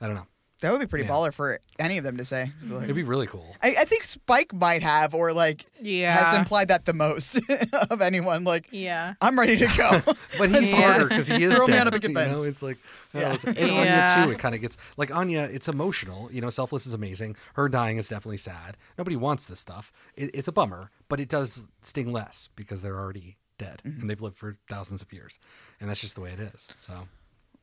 I 0.01 0.07
don't 0.07 0.17
know. 0.17 0.27
That 0.63 0.73
would 0.73 0.81
be 0.81 0.87
pretty 0.87 1.07
Yeah. 1.07 1.13
baller 1.13 1.33
for 1.33 1.59
any 1.79 1.97
of 1.97 2.05
them 2.05 2.19
to 2.19 2.25
say. 2.25 2.53
Like- 2.67 2.85
It'd 2.85 2.95
be 2.95 3.03
really 3.03 3.27
cool. 3.27 3.57
I, 3.63 3.77
I 3.81 3.85
think 3.85 4.05
Spike 4.05 4.53
might 4.53 4.83
have, 4.83 5.15
or 5.15 5.33
like, 5.33 5.65
Yeah. 5.81 6.15
has 6.15 6.37
implied 6.37 6.69
that 6.69 6.85
the 6.85 6.93
most 6.93 7.41
of 7.91 8.03
anyone. 8.03 8.45
Like, 8.45 8.67
yeah, 8.71 9.15
I'm 9.23 9.39
ready 9.39 9.57
to 9.57 9.67
go. 9.75 10.01
But 10.39 10.51
he's 10.51 10.71
Yeah. 10.73 10.83
harder 10.93 11.07
because 11.09 11.29
he 11.29 11.45
is 11.45 11.55
Throw 11.55 11.67
me 11.67 11.79
on 11.79 11.87
a 11.89 11.91
picket 11.91 12.11
you 12.11 12.15
know? 12.15 12.43
It's 12.43 12.63
like, 12.63 12.77
oh, 13.15 13.21
Yeah. 13.21 13.33
it's, 13.33 13.45
and 13.45 13.57
Yeah. 13.57 14.13
Anya 14.19 14.27
too. 14.27 14.33
It 14.33 14.39
kind 14.39 14.55
of 14.55 14.61
gets 14.61 14.77
like 14.99 15.15
Anya. 15.15 15.49
It's 15.51 15.67
emotional. 15.67 16.29
You 16.31 16.43
know, 16.43 16.51
selfless 16.51 16.87
is 16.87 16.93
amazing. 16.93 17.37
Her 17.55 17.67
dying 17.71 17.97
is 17.97 18.09
definitely 18.09 18.37
sad. 18.37 18.77
Nobody 18.99 19.17
wants 19.17 19.47
this 19.47 19.61
stuff. 19.61 19.91
It, 20.15 20.31
it's 20.35 20.49
a 20.49 20.53
bummer, 20.53 20.91
but 21.11 21.21
it 21.21 21.29
does 21.29 21.67
sting 21.83 22.11
less 22.13 22.49
because 22.57 22.81
they're 22.81 22.99
already 22.99 23.37
dead 23.59 23.83
Mm-hmm. 23.85 24.01
and 24.01 24.09
they've 24.09 24.21
lived 24.23 24.39
for 24.39 24.57
thousands 24.71 25.03
of 25.03 25.13
years, 25.13 25.39
and 25.81 25.91
that's 25.91 26.01
just 26.01 26.15
the 26.15 26.23
way 26.23 26.31
it 26.33 26.41
is. 26.41 26.67
So 26.81 26.95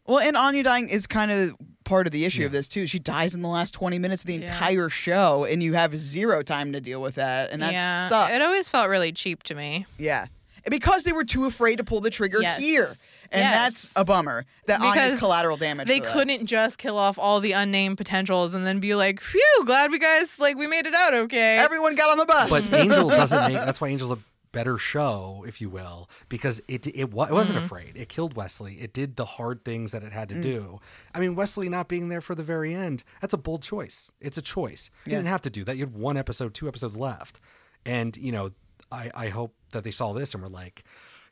Well, 0.05 0.19
and 0.19 0.37
Anya 0.37 0.61
dying 0.63 0.89
is 0.89 1.07
kind 1.07 1.31
of 1.31 1.53
part 1.83 2.05
of 2.05 2.13
the 2.13 2.23
issue 2.23 2.45
of 2.45 2.51
this 2.51 2.67
too. 2.67 2.85
She 2.85 2.99
dies 2.99 3.33
in 3.33 3.41
the 3.41 3.47
last 3.49 3.71
20 3.73 3.97
minutes 3.97 4.21
of 4.21 4.27
the 4.27 4.35
entire 4.35 4.89
show, 4.89 5.45
and 5.45 5.63
you 5.63 5.73
have 5.73 5.97
zero 5.97 6.43
time 6.43 6.71
to 6.73 6.79
deal 6.81 7.01
with 7.01 7.15
that, 7.15 7.49
and 7.51 7.61
that 7.63 7.73
yeah. 7.73 8.07
sucks. 8.09 8.31
It 8.33 8.43
always 8.43 8.69
felt 8.69 8.89
really 8.89 9.11
cheap 9.11 9.41
to 9.43 9.55
me. 9.55 9.87
yeah, 9.97 10.27
because 10.69 11.03
they 11.03 11.13
were 11.13 11.25
too 11.25 11.45
afraid 11.45 11.77
to 11.77 11.83
pull 11.83 11.99
the 11.99 12.09
trigger 12.11 12.39
Yes. 12.41 12.61
here, 12.61 12.93
and 13.32 13.41
Yes. 13.41 13.53
that's 13.84 13.91
a 13.95 14.05
bummer. 14.05 14.45
That 14.67 14.80
Anya's 14.82 14.93
Because 14.95 15.19
collateral 15.19 15.57
damage. 15.57 15.88
They 15.88 15.99
couldn't 15.99 16.45
just 16.45 16.78
kill 16.78 16.97
off 16.97 17.17
all 17.19 17.39
the 17.39 17.51
unnamed 17.53 17.97
potentials 17.97 18.53
and 18.53 18.65
then 18.65 18.80
be 18.80 18.95
like, 18.95 19.19
"Phew, 19.21 19.63
glad 19.65 19.91
we 19.91 19.99
guys 19.99 20.38
like 20.39 20.57
we 20.57 20.67
made 20.67 20.86
it 20.86 20.93
out 20.93 21.13
okay." 21.13 21.57
Everyone 21.57 21.95
got 21.95 22.11
on 22.11 22.17
the 22.17 22.25
bus. 22.25 22.49
but 22.69 22.73
Angel 22.80 23.09
doesn't 23.21 23.51
make. 23.51 23.53
That's 23.65 23.80
why 23.82 23.89
Angel's 23.89 24.11
a 24.11 24.19
better 24.53 24.78
show, 24.78 25.43
if 25.47 25.59
you 25.61 25.69
will, 25.69 26.09
because 26.30 26.61
it 26.67 26.88
it, 26.88 26.95
it 26.99 27.11
wasn't 27.11 27.59
Mhm. 27.59 27.63
afraid. 27.65 27.91
It 27.95 28.09
killed 28.09 28.36
Wesley. 28.36 28.75
It 28.75 28.91
did 28.93 29.15
the 29.17 29.25
hard 29.25 29.63
things 29.65 29.91
that 29.91 30.03
it 30.03 30.13
had 30.13 30.30
to 30.30 30.36
Mm. 30.36 30.41
do. 30.41 30.80
I 31.13 31.19
mean, 31.19 31.36
Wesley 31.36 31.69
not 31.69 31.88
being 31.88 32.09
there 32.09 32.21
for 32.21 32.34
the 32.34 32.43
very 32.43 32.73
end. 32.73 33.03
That's 33.21 33.34
a 33.34 33.38
bold 33.38 33.61
choice. 33.61 34.11
It's 34.19 34.38
a 34.38 34.41
choice. 34.41 34.89
You 35.05 35.11
Yeah. 35.11 35.17
didn't 35.19 35.28
have 35.30 35.41
to 35.43 35.49
do 35.49 35.63
that. 35.65 35.75
You 35.75 35.84
had 35.84 35.93
one 35.93 36.17
episode, 36.17 36.53
two 36.53 36.67
episodes 36.67 36.97
left, 36.97 37.39
and 37.86 38.15
you 38.17 38.32
know, 38.32 38.51
I 38.91 39.11
I 39.13 39.28
hope 39.30 39.53
that 39.71 39.84
they 39.84 39.91
saw 39.91 40.13
this 40.13 40.34
and 40.34 40.41
were 40.41 40.49
like. 40.49 40.84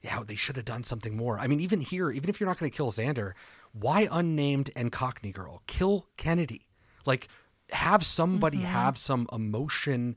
Yeah, 0.05 0.21
they 0.25 0.35
should 0.35 0.55
have 0.55 0.65
done 0.65 0.83
something 0.83 1.17
more. 1.17 1.39
I 1.39 1.47
mean, 1.47 1.59
even 1.59 1.81
here, 1.81 2.11
even 2.11 2.29
if 2.29 2.39
you're 2.39 2.47
not 2.47 2.59
going 2.59 2.69
to 2.71 2.75
kill 2.77 2.91
Xander, 2.91 3.33
why 3.73 4.07
unnamed 4.11 4.69
and 4.75 4.91
Cockney 4.91 5.31
girl? 5.31 5.63
Kill 5.67 6.07
Kennedy. 6.15 6.67
Like, 7.05 7.27
have 7.71 8.05
somebody 8.05 8.57
Mm-hmm. 8.59 8.67
have 8.67 8.97
some 8.97 9.27
emotion 9.33 10.15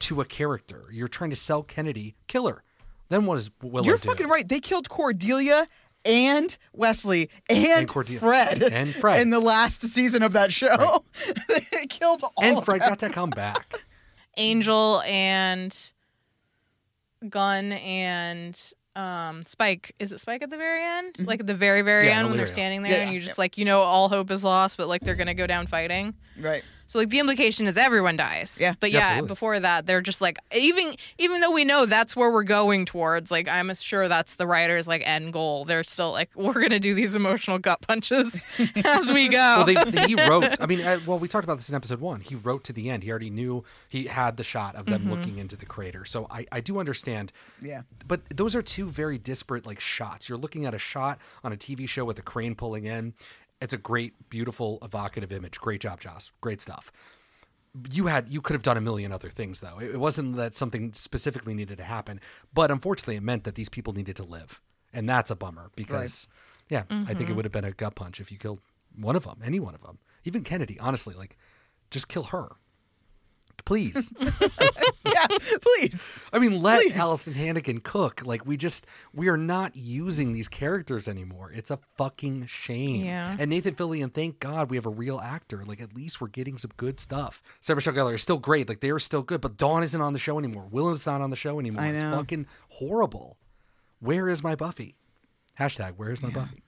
to 0.00 0.20
a 0.20 0.24
character. 0.24 0.86
You're 0.92 1.06
trying 1.08 1.30
to 1.30 1.36
sell 1.36 1.62
Kennedy, 1.62 2.16
kill 2.26 2.46
her. 2.48 2.62
Then 3.10 3.26
what 3.26 3.38
is 3.38 3.50
Willow 3.62 3.84
You're 3.86 3.96
do? 3.96 4.08
fucking 4.08 4.26
right. 4.28 4.46
They 4.48 4.60
killed 4.60 4.88
Cordelia 4.88 5.66
and 6.04 6.56
Wesley 6.72 7.30
and, 7.48 7.66
And 7.66 7.88
Cordelia. 7.88 8.20
Fred 8.20 8.62
And 8.62 8.94
Fred. 8.94 9.20
in 9.22 9.30
the 9.30 9.40
last 9.40 9.82
season 9.82 10.22
of 10.22 10.32
that 10.34 10.52
show. 10.52 11.04
they 11.48 11.86
killed 11.86 12.22
all 12.22 12.32
and 12.44 12.58
of 12.58 12.64
Fred 12.64 12.80
them. 12.80 12.88
got 12.90 12.98
to 13.00 13.10
come 13.10 13.30
back. 13.30 13.80
Angel 14.36 15.00
and 15.06 15.74
Gunn 17.28 17.72
and 17.72 18.58
um 18.98 19.44
Spike. 19.46 19.94
Is 19.98 20.12
it 20.12 20.20
Spike 20.20 20.42
at 20.42 20.50
the 20.50 20.56
very 20.56 20.82
end? 20.84 21.16
Like 21.20 21.40
at 21.40 21.46
the 21.46 21.54
very, 21.54 21.82
very 21.82 22.08
Yeah, 22.08 22.18
end 22.18 22.28
when 22.28 22.36
they're 22.36 22.46
standing 22.46 22.82
there 22.82 22.92
Yeah, 22.92 22.98
and 22.98 23.12
yeah, 23.12 23.14
you 23.14 23.20
just 23.20 23.38
like 23.38 23.56
you 23.56 23.64
know 23.64 23.80
all 23.82 24.08
hope 24.08 24.30
is 24.30 24.42
lost, 24.44 24.76
but 24.76 24.88
like 24.88 25.02
they're 25.02 25.14
gonna 25.14 25.34
go 25.34 25.46
down 25.46 25.66
fighting. 25.66 26.14
Right. 26.38 26.64
So 26.88 26.98
like 26.98 27.10
the 27.10 27.20
implication 27.20 27.66
is 27.68 27.78
everyone 27.78 28.16
dies. 28.16 28.58
Yeah. 28.60 28.74
But 28.80 28.90
yeah, 28.90 29.00
Absolutely. 29.00 29.28
before 29.28 29.60
that, 29.60 29.86
they're 29.86 30.00
just 30.00 30.20
like 30.20 30.38
even 30.52 30.94
even 31.18 31.40
though 31.40 31.52
we 31.52 31.64
know 31.64 31.86
that's 31.86 32.16
where 32.16 32.30
we're 32.32 32.42
going 32.42 32.84
towards, 32.86 33.30
like 33.30 33.46
I'm 33.46 33.72
sure 33.76 34.08
that's 34.08 34.34
the 34.34 34.46
writer's 34.46 34.88
like 34.88 35.02
end 35.06 35.32
goal. 35.32 35.64
They're 35.66 35.84
still 35.84 36.10
like 36.12 36.30
we're 36.34 36.60
gonna 36.60 36.80
do 36.80 36.94
these 36.94 37.14
emotional 37.14 37.58
gut 37.58 37.82
punches 37.82 38.44
as 38.84 39.12
we 39.12 39.28
go. 39.28 39.36
well, 39.36 39.64
they, 39.66 39.74
they- 39.74 40.06
he 40.08 40.14
wrote. 40.28 40.56
I 40.60 40.66
mean, 40.66 40.80
uh, 40.80 40.98
well, 41.06 41.18
we 41.18 41.28
talked 41.28 41.44
about 41.44 41.58
this 41.58 41.68
in 41.68 41.74
episode 41.74 42.00
one. 42.00 42.20
He 42.20 42.34
wrote 42.34 42.64
to 42.64 42.72
the 42.72 42.90
end. 42.90 43.02
He 43.04 43.10
already 43.10 43.30
knew 43.30 43.64
he 43.88 44.04
had 44.06 44.36
the 44.38 44.44
shot 44.44 44.74
of 44.74 44.86
them 44.86 45.04
Mhm. 45.04 45.10
looking 45.10 45.38
into 45.38 45.56
the 45.56 45.66
crater. 45.66 46.04
So 46.06 46.26
I, 46.30 46.46
I 46.50 46.60
do 46.60 46.78
understand. 46.78 47.32
Yeah. 47.60 47.82
But 48.06 48.22
those 48.34 48.56
are 48.56 48.62
two 48.62 48.88
very 48.88 49.18
disparate 49.18 49.66
like 49.66 49.78
shots. 49.78 50.28
You're 50.28 50.38
looking 50.38 50.64
at 50.64 50.72
a 50.74 50.78
shot 50.78 51.18
on 51.44 51.52
a 51.52 51.56
TV 51.56 51.86
show 51.86 52.06
with 52.06 52.18
a 52.18 52.22
crane 52.22 52.54
pulling 52.54 52.86
in. 52.86 53.12
It's 53.60 53.72
a 53.72 53.78
great, 53.78 54.28
beautiful, 54.30 54.78
evocative 54.82 55.32
image. 55.32 55.58
Great 55.60 55.80
job, 55.80 56.00
Joss. 56.00 56.32
Great 56.40 56.60
stuff. 56.60 56.92
You 57.92 58.06
had 58.06 58.32
you 58.32 58.40
could 58.40 58.54
have 58.54 58.62
done 58.62 58.76
a 58.76 58.80
million 58.80 59.12
other 59.12 59.30
things 59.30 59.60
though. 59.60 59.78
It 59.78 59.92
it 59.92 60.00
wasn't 60.00 60.36
that 60.36 60.54
something 60.54 60.92
specifically 60.92 61.54
needed 61.54 61.78
to 61.78 61.84
happen, 61.84 62.20
but 62.54 62.70
unfortunately, 62.70 63.16
it 63.16 63.22
meant 63.22 63.44
that 63.44 63.54
these 63.56 63.68
people 63.68 63.92
needed 63.92 64.16
to 64.16 64.24
live, 64.24 64.60
and 64.92 65.08
that's 65.08 65.30
a 65.30 65.36
bummer 65.36 65.70
because, 65.76 66.28
yeah, 66.68 66.84
I 66.90 67.14
think 67.14 67.28
it 67.28 67.32
Mhm. 67.32 67.36
would 67.36 67.44
have 67.44 67.52
been 67.52 67.64
a 67.64 67.72
gut 67.72 67.94
punch 67.94 68.20
if 68.20 68.32
you 68.32 68.38
killed 68.38 68.60
one 68.96 69.16
of 69.16 69.24
them, 69.24 69.40
any 69.44 69.60
one 69.60 69.74
of 69.74 69.82
them, 69.82 69.98
even 70.24 70.42
Kennedy. 70.44 70.78
Honestly, 70.80 71.14
like, 71.14 71.36
just 71.90 72.08
kill 72.08 72.24
her, 72.24 72.56
please. 73.64 74.12
yeah, 74.20 75.26
please. 75.60 76.08
I 76.32 76.38
mean, 76.38 76.62
let 76.62 76.82
Please. 76.82 76.94
Alyson 76.94 77.34
Hannigan 77.34 77.80
cook. 77.80 78.24
Like, 78.24 78.46
we 78.46 78.56
just 78.56 78.86
we 79.14 79.28
are 79.28 79.36
not 79.36 79.76
using 79.76 80.32
these 80.32 80.48
characters 80.48 81.08
anymore. 81.08 81.50
It's 81.54 81.70
a 81.70 81.78
fucking 81.96 82.46
shame. 82.46 83.04
Yeah. 83.04 83.36
And 83.38 83.50
Nathan 83.50 83.74
Fillion, 83.74 84.12
thank 84.12 84.40
God 84.40 84.70
we 84.70 84.76
have 84.76 84.86
a 84.86 84.90
real 84.90 85.20
actor. 85.20 85.64
Like, 85.66 85.80
at 85.80 85.94
least 85.94 86.20
we're 86.20 86.28
getting 86.28 86.58
some 86.58 86.70
good 86.76 87.00
stuff. 87.00 87.42
Sarah 87.60 87.76
Michelle 87.76 87.94
Gellar 87.94 88.14
is 88.14 88.22
still 88.22 88.38
great. 88.38 88.68
Like, 88.68 88.80
they 88.80 88.90
are 88.90 88.98
still 88.98 89.22
good. 89.22 89.40
But 89.40 89.56
Dawn 89.56 89.82
isn't 89.82 90.00
on 90.00 90.12
the 90.12 90.18
show 90.18 90.38
anymore. 90.38 90.66
Willow's 90.70 91.06
not 91.06 91.20
on 91.20 91.30
the 91.30 91.36
show 91.36 91.58
anymore. 91.58 91.82
I 91.82 91.88
It's 91.88 92.02
fucking 92.02 92.46
horrible. 92.68 93.36
Where 94.00 94.28
is 94.28 94.42
my 94.42 94.54
Buffy? 94.54 94.96
Hashtag 95.58 95.94
Where 95.96 96.10
is 96.10 96.22
my 96.22 96.30
Buffy? 96.30 96.62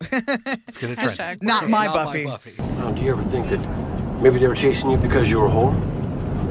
It's 0.00 0.76
gonna 0.76 0.96
trend. 0.96 1.18
Hashtag 1.18 1.42
Not 1.42 1.68
my 1.68 1.86
Buffy. 1.86 2.24
Now, 2.24 2.90
do 2.90 3.02
you 3.02 3.12
ever 3.12 3.22
think 3.24 3.48
that 3.48 3.58
maybe 4.20 4.38
they 4.38 4.48
were 4.48 4.54
chasing 4.54 4.90
you 4.90 4.96
because 4.96 5.28
you 5.30 5.38
were 5.38 5.48
home? 5.48 5.97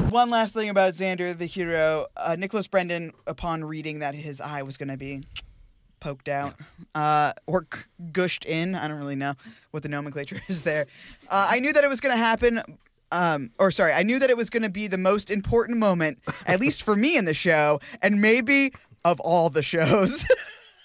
One 0.10 0.30
last 0.30 0.54
thing 0.54 0.70
about 0.70 0.94
Xander, 0.94 1.38
the 1.38 1.46
hero. 1.46 2.08
Uh, 2.16 2.36
Nicholas 2.38 2.68
Brendon, 2.68 3.12
upon 3.28 3.64
reading 3.64 4.00
that 4.00 4.16
his 4.16 4.42
eye 4.42 4.64
was 4.64 4.78
going 4.78 4.90
to 4.90 4.98
be 4.98 5.24
poked 6.00 6.28
out 6.28 6.56
uh, 6.96 7.34
or 7.46 7.62
g- 7.64 7.80
gushed 8.12 8.46
in, 8.46 8.76
I 8.76 8.88
don't 8.88 8.98
really 8.98 9.16
know 9.16 9.34
what 9.72 9.84
the 9.84 9.90
nomenclature 9.90 10.42
is 10.48 10.64
there. 10.64 10.88
Uh, 11.30 11.48
I 11.52 11.60
knew 11.60 11.74
that 11.74 11.84
it 11.84 11.88
was 11.88 12.00
going 12.00 12.16
to 12.16 12.24
happen. 12.24 12.62
Um, 13.12 13.52
or 13.60 13.72
sorry, 13.72 13.94
I 13.94 14.04
knew 14.04 14.20
that 14.20 14.30
it 14.30 14.38
was 14.38 14.50
going 14.50 14.64
to 14.64 14.70
be 14.70 14.88
the 14.88 14.98
most 14.98 15.30
important 15.32 15.78
moment, 15.78 16.20
at 16.46 16.60
least 16.60 16.84
for 16.84 16.96
me 16.96 17.16
in 17.16 17.26
the 17.26 17.34
show, 17.34 17.80
and 18.02 18.22
maybe 18.22 18.74
of 19.06 19.20
all 19.22 19.50
the 19.50 19.64
shows. 19.64 20.26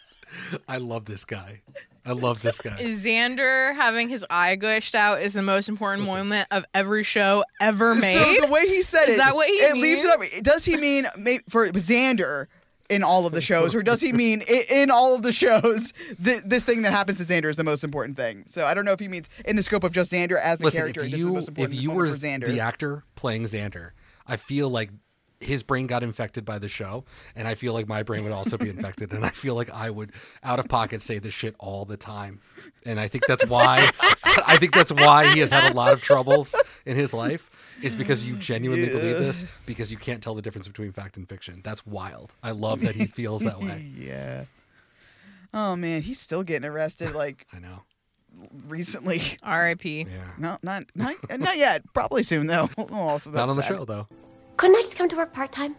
I 0.68 0.78
love 0.78 1.06
this 1.06 1.24
guy. 1.24 1.62
I 2.04 2.12
love 2.12 2.42
this 2.42 2.58
guy. 2.58 2.70
Xander 2.80 3.74
having 3.74 4.08
his 4.08 4.24
eye 4.28 4.56
gushed 4.56 4.94
out 4.94 5.22
is 5.22 5.32
the 5.34 5.42
most 5.42 5.68
important 5.68 6.04
moment 6.06 6.48
of 6.50 6.64
every 6.74 7.04
show 7.04 7.44
ever 7.60 7.94
made. 7.94 8.18
So 8.40 8.46
the 8.46 8.52
way 8.52 8.66
he 8.66 8.82
said 8.82 9.04
Is 9.08 9.14
it, 9.14 9.18
that 9.18 9.34
what 9.36 9.48
he 9.48 9.54
it 9.54 9.76
leaves 9.76 10.02
it 10.04 10.18
means? 10.20 10.34
up. 10.38 10.42
Does 10.42 10.64
he 10.64 10.76
mean 10.76 11.04
for 11.48 11.68
Xander 11.70 12.46
in 12.90 13.02
all 13.02 13.24
of 13.26 13.32
the 13.32 13.40
shows, 13.40 13.74
or 13.74 13.82
does 13.82 14.00
he 14.00 14.12
mean 14.12 14.42
in 14.68 14.90
all 14.90 15.14
of 15.14 15.22
the 15.22 15.32
shows 15.32 15.92
th- 16.22 16.42
this 16.44 16.64
thing 16.64 16.82
that 16.82 16.92
happens 16.92 17.18
to 17.18 17.24
Xander 17.24 17.48
is 17.48 17.56
the 17.56 17.64
most 17.64 17.84
important 17.84 18.16
thing? 18.16 18.44
So 18.46 18.66
I 18.66 18.74
don't 18.74 18.84
know 18.84 18.92
if 18.92 19.00
he 19.00 19.08
means 19.08 19.28
in 19.44 19.56
the 19.56 19.62
scope 19.62 19.84
of 19.84 19.92
just 19.92 20.10
Xander 20.12 20.38
as 20.42 20.58
the 20.58 20.64
Listen, 20.66 20.80
character. 20.80 21.04
if 21.04 21.10
this 21.12 21.20
is 21.20 21.26
the 21.26 21.28
you 21.28 21.32
most 21.34 21.48
if 21.56 21.72
you 21.74 21.90
were 21.92 22.06
for 22.08 22.14
Xander. 22.14 22.46
the 22.46 22.60
actor 22.60 23.04
playing 23.14 23.44
Xander, 23.44 23.92
I 24.26 24.36
feel 24.36 24.68
like 24.68 24.90
his 25.42 25.62
brain 25.62 25.86
got 25.86 26.02
infected 26.02 26.44
by 26.44 26.58
the 26.58 26.68
show, 26.68 27.04
and 27.36 27.46
I 27.48 27.54
feel 27.54 27.72
like 27.72 27.88
my 27.88 28.02
brain 28.02 28.24
would 28.24 28.32
also 28.32 28.56
be 28.56 28.68
infected, 28.68 29.12
and 29.12 29.24
I 29.24 29.30
feel 29.30 29.54
like 29.54 29.70
I 29.70 29.90
would 29.90 30.12
out 30.42 30.58
of 30.58 30.68
pocket 30.68 31.02
say 31.02 31.18
this 31.18 31.34
shit 31.34 31.54
all 31.58 31.84
the 31.84 31.96
time, 31.96 32.40
and 32.86 32.98
I 33.00 33.08
think 33.08 33.26
that's 33.26 33.46
why 33.46 33.90
I 34.46 34.56
think 34.56 34.74
that's 34.74 34.92
why 34.92 35.32
he 35.34 35.40
has 35.40 35.50
had 35.50 35.72
a 35.72 35.74
lot 35.74 35.92
of 35.92 36.00
troubles 36.02 36.54
in 36.86 36.96
his 36.96 37.12
life. 37.12 37.50
Is 37.82 37.96
because 37.96 38.24
you 38.24 38.36
genuinely 38.36 38.88
believe 38.88 39.18
this 39.18 39.44
because 39.66 39.90
you 39.90 39.98
can't 39.98 40.22
tell 40.22 40.34
the 40.34 40.42
difference 40.42 40.68
between 40.68 40.92
fact 40.92 41.16
and 41.16 41.28
fiction. 41.28 41.60
That's 41.64 41.84
wild. 41.84 42.34
I 42.42 42.52
love 42.52 42.82
that 42.82 42.94
he 42.94 43.06
feels 43.06 43.42
that 43.42 43.60
way. 43.60 43.90
yeah. 43.96 44.44
Oh 45.52 45.76
man, 45.76 46.02
he's 46.02 46.20
still 46.20 46.42
getting 46.42 46.68
arrested. 46.68 47.12
Like 47.22 47.46
I 47.52 47.58
know. 47.58 47.82
Recently. 48.66 49.22
R.I.P. 49.42 50.06
Yeah. 50.08 50.32
No, 50.38 50.56
not 50.62 50.84
not 50.94 51.14
not 51.38 51.58
yet. 51.58 51.82
Probably 51.92 52.22
soon 52.22 52.46
though. 52.46 52.70
also, 52.90 53.30
Not 53.30 53.48
on 53.48 53.56
the 53.56 53.62
that's 53.62 53.68
show 53.68 53.84
though. 53.84 54.08
Couldn't 54.56 54.76
I 54.76 54.82
just 54.82 54.96
come 54.96 55.08
to 55.08 55.16
work 55.16 55.32
part 55.32 55.52
time? 55.52 55.76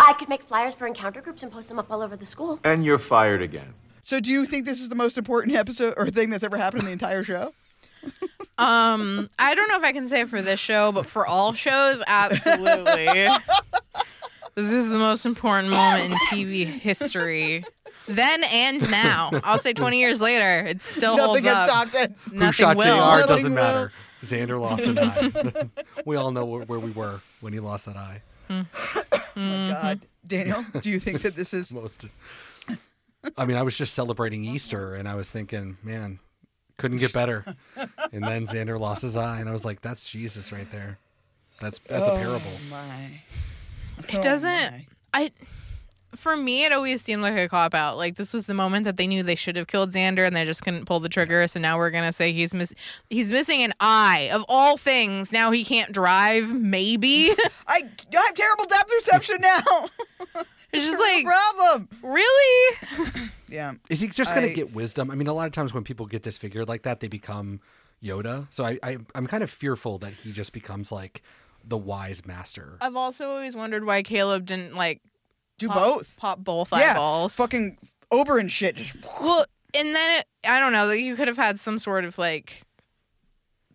I 0.00 0.12
could 0.14 0.28
make 0.28 0.42
flyers 0.42 0.74
for 0.74 0.86
encounter 0.86 1.20
groups 1.20 1.42
and 1.42 1.52
post 1.52 1.68
them 1.68 1.78
up 1.78 1.90
all 1.90 2.02
over 2.02 2.16
the 2.16 2.26
school. 2.26 2.58
And 2.64 2.84
you're 2.84 2.98
fired 2.98 3.42
again. 3.42 3.74
So, 4.02 4.20
do 4.20 4.30
you 4.30 4.44
think 4.44 4.64
this 4.66 4.80
is 4.80 4.88
the 4.88 4.96
most 4.96 5.16
important 5.16 5.56
episode 5.56 5.94
or 5.96 6.10
thing 6.10 6.30
that's 6.30 6.44
ever 6.44 6.56
happened 6.56 6.80
in 6.80 6.86
the 6.86 6.92
entire 6.92 7.22
show? 7.22 7.52
Um, 8.56 9.28
I 9.36 9.56
don't 9.56 9.66
know 9.68 9.76
if 9.78 9.82
I 9.82 9.90
can 9.90 10.06
say 10.06 10.24
for 10.26 10.40
this 10.40 10.60
show, 10.60 10.92
but 10.92 11.06
for 11.06 11.26
all 11.26 11.52
shows, 11.52 12.00
absolutely. 12.06 13.06
this 14.54 14.70
is 14.70 14.88
the 14.88 14.98
most 14.98 15.26
important 15.26 15.70
moment 15.70 16.12
in 16.12 16.18
TV 16.30 16.64
history. 16.64 17.64
Then 18.06 18.44
and 18.44 18.88
now. 18.90 19.30
I'll 19.42 19.58
say 19.58 19.72
20 19.72 19.98
years 19.98 20.20
later, 20.20 20.66
it 20.66 20.82
still 20.82 21.16
Nothing 21.16 21.26
holds 21.26 21.46
has 21.46 21.56
up. 21.56 21.68
stopped 21.68 21.94
it. 21.96 22.12
Who 22.32 22.52
shot 22.52 22.76
will. 22.76 23.22
JR 23.22 23.26
doesn't 23.26 23.54
matter. 23.54 23.90
Xander 24.24 24.60
lost 24.60 24.86
an 24.86 24.98
eye. 24.98 25.64
we 26.04 26.16
all 26.16 26.30
know 26.30 26.44
where, 26.44 26.64
where 26.64 26.78
we 26.78 26.90
were 26.90 27.20
when 27.40 27.52
he 27.52 27.60
lost 27.60 27.86
that 27.86 27.96
eye. 27.96 28.22
Hmm. 28.48 28.62
Oh 29.36 29.40
my 29.40 29.66
hmm. 29.66 29.70
God, 29.72 30.00
Daniel, 30.24 30.64
do 30.80 30.90
you 30.90 31.00
think 31.00 31.22
that 31.22 31.34
this 31.34 31.52
is 31.54 31.72
most? 31.72 32.06
I 33.36 33.44
mean, 33.44 33.56
I 33.56 33.62
was 33.62 33.76
just 33.76 33.92
celebrating 33.94 34.44
Easter, 34.44 34.94
and 34.94 35.08
I 35.08 35.16
was 35.16 35.28
thinking, 35.28 35.76
man, 35.82 36.20
couldn't 36.76 36.98
get 36.98 37.12
better. 37.12 37.44
And 38.12 38.22
then 38.22 38.46
Xander 38.46 38.78
lost 38.78 39.02
his 39.02 39.16
eye, 39.16 39.40
and 39.40 39.48
I 39.48 39.52
was 39.52 39.64
like, 39.64 39.80
that's 39.80 40.08
Jesus 40.08 40.52
right 40.52 40.70
there. 40.70 40.98
That's 41.60 41.80
that's 41.80 42.06
a 42.06 42.12
oh 42.12 42.16
parable. 42.16 42.46
Oh 42.46 42.70
my. 42.70 43.20
It 44.08 44.22
doesn't. 44.22 44.74
Oh 44.74 44.80
I. 45.12 45.32
For 46.16 46.36
me, 46.36 46.64
it 46.64 46.72
always 46.72 47.02
seemed 47.02 47.22
like 47.22 47.36
a 47.36 47.48
cop 47.48 47.74
out. 47.74 47.96
Like 47.96 48.16
this 48.16 48.32
was 48.32 48.46
the 48.46 48.54
moment 48.54 48.84
that 48.84 48.96
they 48.96 49.06
knew 49.06 49.22
they 49.22 49.34
should 49.34 49.56
have 49.56 49.66
killed 49.66 49.90
Xander, 49.92 50.26
and 50.26 50.34
they 50.36 50.44
just 50.44 50.62
couldn't 50.62 50.84
pull 50.86 51.00
the 51.00 51.08
trigger. 51.08 51.46
So 51.48 51.60
now 51.60 51.78
we're 51.78 51.90
gonna 51.90 52.12
say 52.12 52.32
he's 52.32 52.54
miss. 52.54 52.74
He's 53.10 53.30
missing 53.30 53.62
an 53.62 53.72
eye 53.80 54.30
of 54.32 54.44
all 54.48 54.76
things. 54.76 55.32
Now 55.32 55.50
he 55.50 55.64
can't 55.64 55.92
drive. 55.92 56.52
Maybe 56.54 57.30
I, 57.66 57.82
I 57.82 58.16
have 58.26 58.34
terrible 58.34 58.64
depth 58.66 58.88
perception 58.90 59.36
now. 59.40 59.60
it's 60.72 60.84
just 60.86 60.98
like 60.98 61.24
problem. 61.24 61.88
really. 62.02 62.76
Yeah. 63.46 63.74
Is 63.88 64.00
he 64.00 64.08
just 64.08 64.34
going 64.34 64.46
I- 64.46 64.48
to 64.48 64.54
get 64.54 64.74
wisdom? 64.74 65.12
I 65.12 65.14
mean, 65.14 65.28
a 65.28 65.32
lot 65.32 65.46
of 65.46 65.52
times 65.52 65.72
when 65.72 65.84
people 65.84 66.06
get 66.06 66.24
disfigured 66.24 66.66
like 66.66 66.82
that, 66.82 66.98
they 66.98 67.06
become 67.06 67.60
Yoda. 68.02 68.48
So 68.50 68.64
I, 68.64 68.78
I 68.82 68.96
I'm 69.14 69.28
kind 69.28 69.44
of 69.44 69.50
fearful 69.50 69.98
that 69.98 70.12
he 70.12 70.32
just 70.32 70.52
becomes 70.52 70.90
like 70.90 71.22
the 71.64 71.76
wise 71.78 72.26
master. 72.26 72.76
I've 72.80 72.96
also 72.96 73.30
always 73.30 73.54
wondered 73.54 73.84
why 73.84 74.02
Caleb 74.02 74.46
didn't 74.46 74.74
like 74.74 75.02
Do 75.58 75.68
pop- 75.68 75.76
both. 75.76 76.16
pop 76.16 76.38
both 76.40 76.68
Yeah, 76.72 76.92
eyeballs. 76.92 77.34
fucking 77.36 77.78
Ober 78.10 78.38
and 78.38 78.50
shit. 78.50 78.78
Well, 79.20 79.44
and 79.74 79.94
then 79.94 80.20
it, 80.20 80.26
I 80.48 80.60
don't 80.60 80.72
know. 80.72 80.88
That 80.88 81.00
you 81.00 81.16
could 81.16 81.28
have 81.28 81.36
had 81.36 81.58
some 81.58 81.78
sort 81.78 82.04
of 82.04 82.16
like 82.18 82.62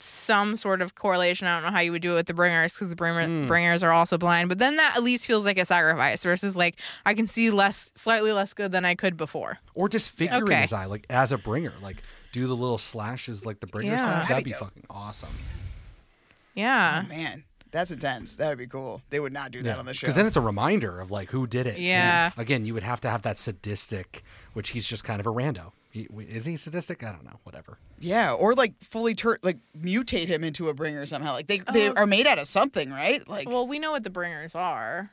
some 0.01 0.55
sort 0.55 0.81
of 0.81 0.95
correlation. 0.95 1.45
I 1.47 1.55
don't 1.59 1.69
know 1.69 1.75
how 1.75 1.81
you 1.81 1.91
would 1.91 2.01
do 2.01 2.13
it 2.13 2.15
with 2.15 2.27
the 2.27 2.33
bringers 2.33 2.71
because 2.73 2.87
the 2.87 2.95
bringer, 2.95 3.25
Hmm. 3.25 3.47
bringers 3.47 3.83
are 3.83 3.91
also 3.91 4.17
blind. 4.17 4.47
But 4.47 4.57
then 4.57 4.77
that 4.77 4.95
at 4.95 5.03
least 5.03 5.25
feels 5.25 5.43
like 5.45 5.57
a 5.57 5.65
sacrifice 5.65 6.23
versus 6.23 6.55
like 6.55 6.79
I 7.05 7.13
can 7.13 7.27
see 7.27 7.49
less, 7.49 7.91
slightly 7.95 8.31
less 8.31 8.53
good 8.53 8.71
than 8.71 8.85
I 8.85 8.95
could 8.95 9.17
before. 9.17 9.57
Or 9.73 9.89
disfiguring 9.89 10.43
Okay. 10.43 10.61
his 10.61 10.71
eye, 10.73 10.85
like 10.85 11.05
as 11.09 11.33
a 11.33 11.37
bringer, 11.37 11.73
like 11.81 11.97
do 12.31 12.47
the 12.47 12.55
little 12.55 12.77
slashes 12.77 13.45
like 13.45 13.59
the 13.59 13.67
bringers 13.67 13.99
Yeah. 13.99 14.05
have. 14.05 14.15
That'd 14.15 14.29
That'd 14.29 14.43
be 14.45 14.51
be 14.51 14.57
fucking 14.57 14.83
awesome. 14.89 15.35
Yeah. 16.55 17.03
man, 17.09 17.43
that's 17.71 17.91
intense. 17.91 18.35
That 18.37 18.49
would 18.49 18.57
be 18.57 18.67
cool. 18.67 19.01
They 19.09 19.19
would 19.19 19.33
not 19.33 19.51
do 19.51 19.61
that 19.63 19.77
on 19.79 19.85
the 19.85 19.93
show. 19.93 20.05
Because 20.05 20.15
then 20.15 20.25
it's 20.25 20.35
a 20.37 20.41
reminder 20.41 20.99
of 20.99 21.11
like 21.11 21.29
who 21.29 21.45
did 21.47 21.67
it. 21.67 21.75
So, 21.75 21.81
Yeah. 21.81 22.31
again, 22.37 22.65
you 22.65 22.73
would 22.73 22.83
have 22.83 23.01
to 23.01 23.09
have 23.09 23.21
that 23.23 23.37
sadistic, 23.37 24.23
which 24.53 24.69
he's 24.69 24.87
just 24.87 25.03
kind 25.03 25.19
of 25.19 25.25
a 25.25 25.31
rando. 25.31 25.71
He, 25.91 26.07
is 26.19 26.45
he 26.45 26.55
sadistic? 26.55 27.03
I 27.03 27.11
don't 27.11 27.23
know. 27.25 27.39
Whatever. 27.43 27.79
yeah, 27.99 28.33
or 28.33 28.53
like 28.53 28.73
fully 28.79 29.15
tur- 29.15 29.39
like 29.41 29.57
mutate 29.79 30.27
him 30.27 30.43
into 30.43 30.69
a 30.69 30.73
bringer 30.73 31.05
somehow. 31.07 31.33
Like 31.33 31.47
they 31.47 31.61
they 31.73 31.89
Oh. 31.89 31.93
are 31.95 32.05
made 32.05 32.27
out 32.27 32.37
of 32.39 32.47
something, 32.47 32.89
right? 32.91 33.27
Like 33.27 33.49
Well, 33.49 33.67
we 33.67 33.79
know 33.79 33.91
what 33.91 34.03
the 34.03 34.09
bringers 34.11 34.53
are. 34.55 35.09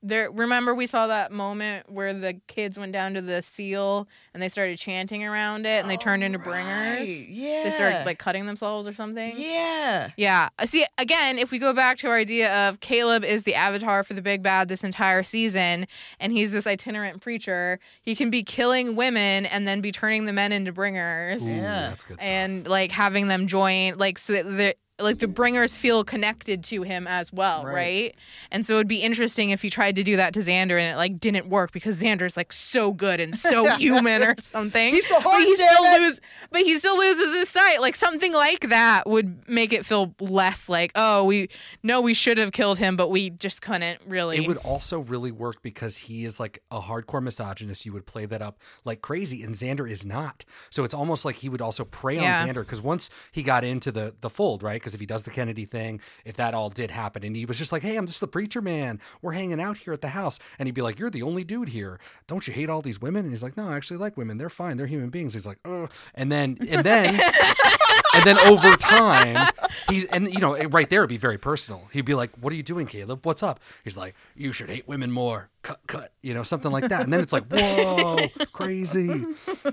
There, 0.00 0.30
remember 0.30 0.76
we 0.76 0.86
saw 0.86 1.08
that 1.08 1.32
moment 1.32 1.90
where 1.90 2.14
the 2.14 2.40
kids 2.46 2.78
went 2.78 2.92
down 2.92 3.14
to 3.14 3.20
the 3.20 3.42
seal 3.42 4.06
and 4.32 4.40
they 4.40 4.48
started 4.48 4.78
chanting 4.78 5.24
around 5.24 5.66
it 5.66 5.80
and 5.82 5.90
they 5.90 5.96
turned 5.96 6.22
into 6.22 6.38
bringers. 6.38 7.28
yeah. 7.28 7.64
They 7.64 7.70
started 7.72 8.06
like 8.06 8.18
cutting 8.20 8.46
themselves 8.46 8.86
or 8.86 8.94
something. 8.94 9.32
yeah. 9.36 10.10
Yeah. 10.16 10.50
Uh, 10.56 10.66
See, 10.66 10.86
again, 10.98 11.36
if 11.36 11.50
we 11.50 11.58
go 11.58 11.72
back 11.72 11.96
to 11.98 12.06
our 12.08 12.16
idea 12.16 12.68
of 12.68 12.78
Caleb 12.78 13.24
is 13.24 13.42
the 13.42 13.56
avatar 13.56 14.04
for 14.04 14.14
the 14.14 14.22
big 14.22 14.40
bad 14.40 14.68
this 14.68 14.84
entire 14.84 15.24
season, 15.24 15.88
and 16.20 16.32
he's 16.32 16.52
this 16.52 16.66
itinerant 16.68 17.20
preacher, 17.20 17.80
he 18.00 18.14
can 18.14 18.30
be 18.30 18.44
killing 18.44 18.94
women 18.94 19.46
and 19.46 19.66
then 19.66 19.80
be 19.80 19.90
turning 19.90 20.26
the 20.26 20.32
men 20.32 20.52
into 20.52 20.70
bringers. 20.70 21.42
Ooh, 21.42 21.46
Yeah. 21.48 21.88
that's 21.90 22.04
good. 22.04 22.18
And 22.20 22.68
like 22.68 22.92
having 22.92 23.26
them 23.26 23.48
join, 23.48 23.96
like, 23.98 24.18
so 24.18 24.34
that 24.34 24.44
the 24.44 24.76
like 25.00 25.18
the 25.18 25.28
bringers 25.28 25.76
feel 25.76 26.02
connected 26.04 26.64
to 26.64 26.82
him 26.82 27.06
as 27.06 27.32
well, 27.32 27.64
Right. 27.64 27.74
right? 27.74 28.14
And 28.50 28.66
so 28.66 28.74
it'd 28.74 28.88
be 28.88 29.02
interesting 29.02 29.50
if 29.50 29.62
he 29.62 29.70
tried 29.70 29.96
to 29.96 30.02
do 30.02 30.16
that 30.16 30.34
to 30.34 30.40
Xander 30.40 30.78
and 30.78 30.92
it 30.92 30.96
like 30.96 31.20
didn't 31.20 31.48
work 31.48 31.72
because 31.72 32.02
Xander's 32.02 32.36
like 32.36 32.52
so 32.52 32.92
good 32.92 33.20
and 33.20 33.36
so 33.36 33.64
human 33.76 34.22
or 34.22 34.34
something. 34.40 34.92
He's 34.94 35.06
the 35.06 35.20
but 35.22 35.40
he 35.40 35.54
still 35.56 35.84
it! 35.84 36.00
lose, 36.00 36.20
but 36.50 36.62
he 36.62 36.74
still 36.76 36.98
loses 36.98 37.34
his 37.34 37.48
sight. 37.48 37.80
Like 37.80 37.94
something 37.96 38.32
like 38.32 38.68
that 38.70 39.08
would 39.08 39.48
make 39.48 39.72
it 39.72 39.86
feel 39.86 40.14
less 40.20 40.68
like, 40.68 40.92
oh, 40.94 41.24
we 41.24 41.48
no, 41.82 42.00
we 42.00 42.14
should 42.14 42.38
have 42.38 42.52
killed 42.52 42.78
him, 42.78 42.96
but 42.96 43.08
we 43.10 43.30
just 43.30 43.62
couldn't 43.62 44.00
really. 44.06 44.38
It 44.38 44.48
would 44.48 44.56
also 44.58 45.00
really 45.00 45.30
work 45.30 45.62
because 45.62 45.96
he 45.98 46.24
is 46.24 46.40
like 46.40 46.62
a 46.70 46.80
hardcore 46.80 47.22
misogynist. 47.22 47.86
You 47.86 47.92
would 47.92 48.06
play 48.06 48.26
that 48.26 48.42
up 48.42 48.58
like 48.84 49.00
crazy, 49.02 49.42
and 49.42 49.54
Xander 49.54 49.88
is 49.88 50.04
not. 50.04 50.44
So 50.70 50.82
it's 50.84 50.94
almost 50.94 51.24
like 51.24 51.36
he 51.36 51.48
would 51.48 51.60
also 51.62 51.84
prey 51.84 52.16
Yeah. 52.16 52.40
on 52.42 52.48
Xander 52.48 52.60
because 52.62 52.82
once 52.82 53.10
he 53.30 53.42
got 53.42 53.62
into 53.64 53.92
the 53.92 54.14
the 54.20 54.30
fold, 54.30 54.62
right? 54.62 54.80
Because 54.88 54.94
if 54.94 55.00
he 55.00 55.06
does 55.06 55.24
the 55.24 55.30
Kennedy 55.30 55.66
thing, 55.66 56.00
if 56.24 56.34
that 56.36 56.54
all 56.54 56.70
did 56.70 56.90
happen, 56.90 57.22
and 57.22 57.36
he 57.36 57.44
was 57.44 57.58
just 57.58 57.72
like, 57.72 57.82
"Hey, 57.82 57.96
I'm 57.96 58.06
just 58.06 58.20
the 58.20 58.26
preacher 58.26 58.62
man. 58.62 59.00
We're 59.20 59.32
hanging 59.32 59.60
out 59.60 59.76
here 59.76 59.92
at 59.92 60.00
the 60.00 60.08
house," 60.08 60.38
and 60.58 60.66
he'd 60.66 60.74
be 60.74 60.80
like, 60.80 60.98
"You're 60.98 61.10
the 61.10 61.22
only 61.22 61.44
dude 61.44 61.68
here. 61.68 62.00
Don't 62.26 62.48
you 62.48 62.54
hate 62.54 62.70
all 62.70 62.80
these 62.80 62.98
women?" 62.98 63.26
And 63.26 63.30
he's 63.30 63.42
like, 63.42 63.54
"No, 63.54 63.68
I 63.68 63.76
actually 63.76 63.98
like 63.98 64.16
women. 64.16 64.38
They're 64.38 64.48
fine. 64.48 64.78
They're 64.78 64.86
human 64.86 65.10
beings." 65.10 65.34
He's 65.34 65.46
like, 65.46 65.58
"Oh," 65.66 65.88
and 66.14 66.32
then 66.32 66.56
and 66.70 66.86
then. 66.86 67.20
and 68.14 68.24
then 68.24 68.38
over 68.38 68.74
time, 68.76 69.52
he's 69.90 70.06
and 70.06 70.32
you 70.32 70.40
know 70.40 70.56
right 70.68 70.88
there 70.88 71.00
it'd 71.00 71.10
be 71.10 71.18
very 71.18 71.36
personal. 71.36 71.88
He'd 71.92 72.06
be 72.06 72.14
like, 72.14 72.30
"What 72.40 72.50
are 72.54 72.56
you 72.56 72.62
doing, 72.62 72.86
Caleb? 72.86 73.26
What's 73.26 73.42
up?" 73.42 73.60
He's 73.84 73.98
like, 73.98 74.14
"You 74.34 74.52
should 74.52 74.70
hate 74.70 74.88
women 74.88 75.12
more." 75.12 75.50
Cut, 75.60 75.80
cut, 75.88 76.12
you 76.22 76.34
know, 76.34 76.44
something 76.44 76.70
like 76.70 76.88
that. 76.88 77.02
And 77.02 77.12
then 77.12 77.20
it's 77.20 77.32
like, 77.32 77.44
"Whoa, 77.52 78.28
crazy!" 78.52 79.24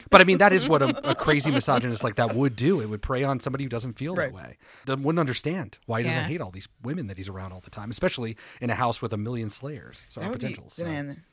But 0.09 0.19
I 0.19 0.23
mean, 0.23 0.39
that 0.39 0.51
is 0.51 0.67
what 0.67 0.81
a, 0.81 1.11
a 1.11 1.13
crazy 1.15 1.51
misogynist 1.51 2.03
like 2.03 2.15
that 2.15 2.33
would 2.33 2.55
do. 2.55 2.81
It 2.81 2.89
would 2.89 3.03
prey 3.03 3.23
on 3.23 3.39
somebody 3.39 3.63
who 3.65 3.69
doesn't 3.69 3.93
feel 3.93 4.15
that 4.15 4.33
way. 4.33 4.57
That 4.88 4.99
wouldn't 4.99 5.19
understand 5.19 5.77
why 5.86 6.01
he 6.01 6.07
doesn't 6.07 6.23
hate 6.25 6.41
all 6.41 6.49
these 6.51 6.67
women 6.81 7.05
that 7.07 7.17
he's 7.17 7.29
around 7.29 7.51
all 7.53 7.59
the 7.61 7.69
time, 7.69 7.91
especially 7.91 8.36
in 8.59 8.71
a 8.71 8.75
house 8.75 8.99
with 9.01 9.13
a 9.13 9.17
million 9.17 9.49
slayers. 9.51 10.03
So 10.07 10.21
That 10.21 10.25
our 10.25 10.31
would 10.31 10.41
be, 10.41 10.57
so. 10.69 10.83
man. 10.86 11.23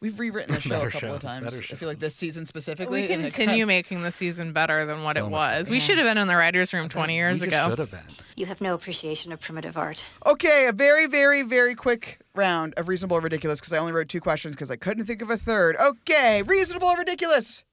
We've 0.00 0.18
rewritten 0.18 0.54
the 0.54 0.60
show 0.62 0.70
Better 0.76 0.88
a 0.88 0.90
couple 0.90 1.14
of 1.14 1.22
times. 1.22 1.44
better 1.44 1.56
I 1.56 1.76
feel 1.76 1.88
like 1.88 1.98
this 1.98 2.14
season 2.14 2.44
specifically. 2.44 3.02
we 3.02 3.06
continue 3.08 3.30
kind 3.64 3.66
making 3.66 4.02
the 4.02 4.10
season 4.10 4.52
better 4.52 4.84
than 4.84 5.02
what 5.02 5.16
So 5.16 5.26
it 5.26 5.30
was. 5.30 5.64
better. 5.64 5.70
We 5.70 5.80
should 5.80 5.96
have 5.98 6.06
been 6.06 6.18
in 6.18 6.26
the 6.28 6.36
writers' 6.36 6.72
room 6.74 6.88
20 6.88 7.14
years 7.14 7.40
we 7.40 7.46
ago. 7.46 7.56
just 7.56 7.68
should 7.70 7.78
have 7.78 7.90
been. 7.90 8.14
You 8.36 8.44
have 8.46 8.60
no 8.60 8.74
appreciation 8.74 9.32
of 9.32 9.40
primitive 9.40 9.76
art. 9.78 10.04
Okay, 10.26 10.66
a 10.68 10.72
very, 10.72 11.06
very, 11.06 11.42
very 11.42 11.74
quick 11.74 12.20
round 12.34 12.74
of 12.76 12.88
reasonable 12.88 13.16
or 13.16 13.20
ridiculous 13.22 13.58
because 13.60 13.72
I 13.72 13.78
only 13.78 13.92
wrote 13.92 14.08
two 14.10 14.20
questions 14.20 14.54
because 14.54 14.70
I 14.70 14.76
couldn't 14.76 15.06
think 15.06 15.22
of 15.22 15.30
a 15.30 15.38
third. 15.38 15.76
Okay, 15.80 16.42
reasonable 16.42 16.88
or 16.88 16.98
ridiculous? 16.98 17.64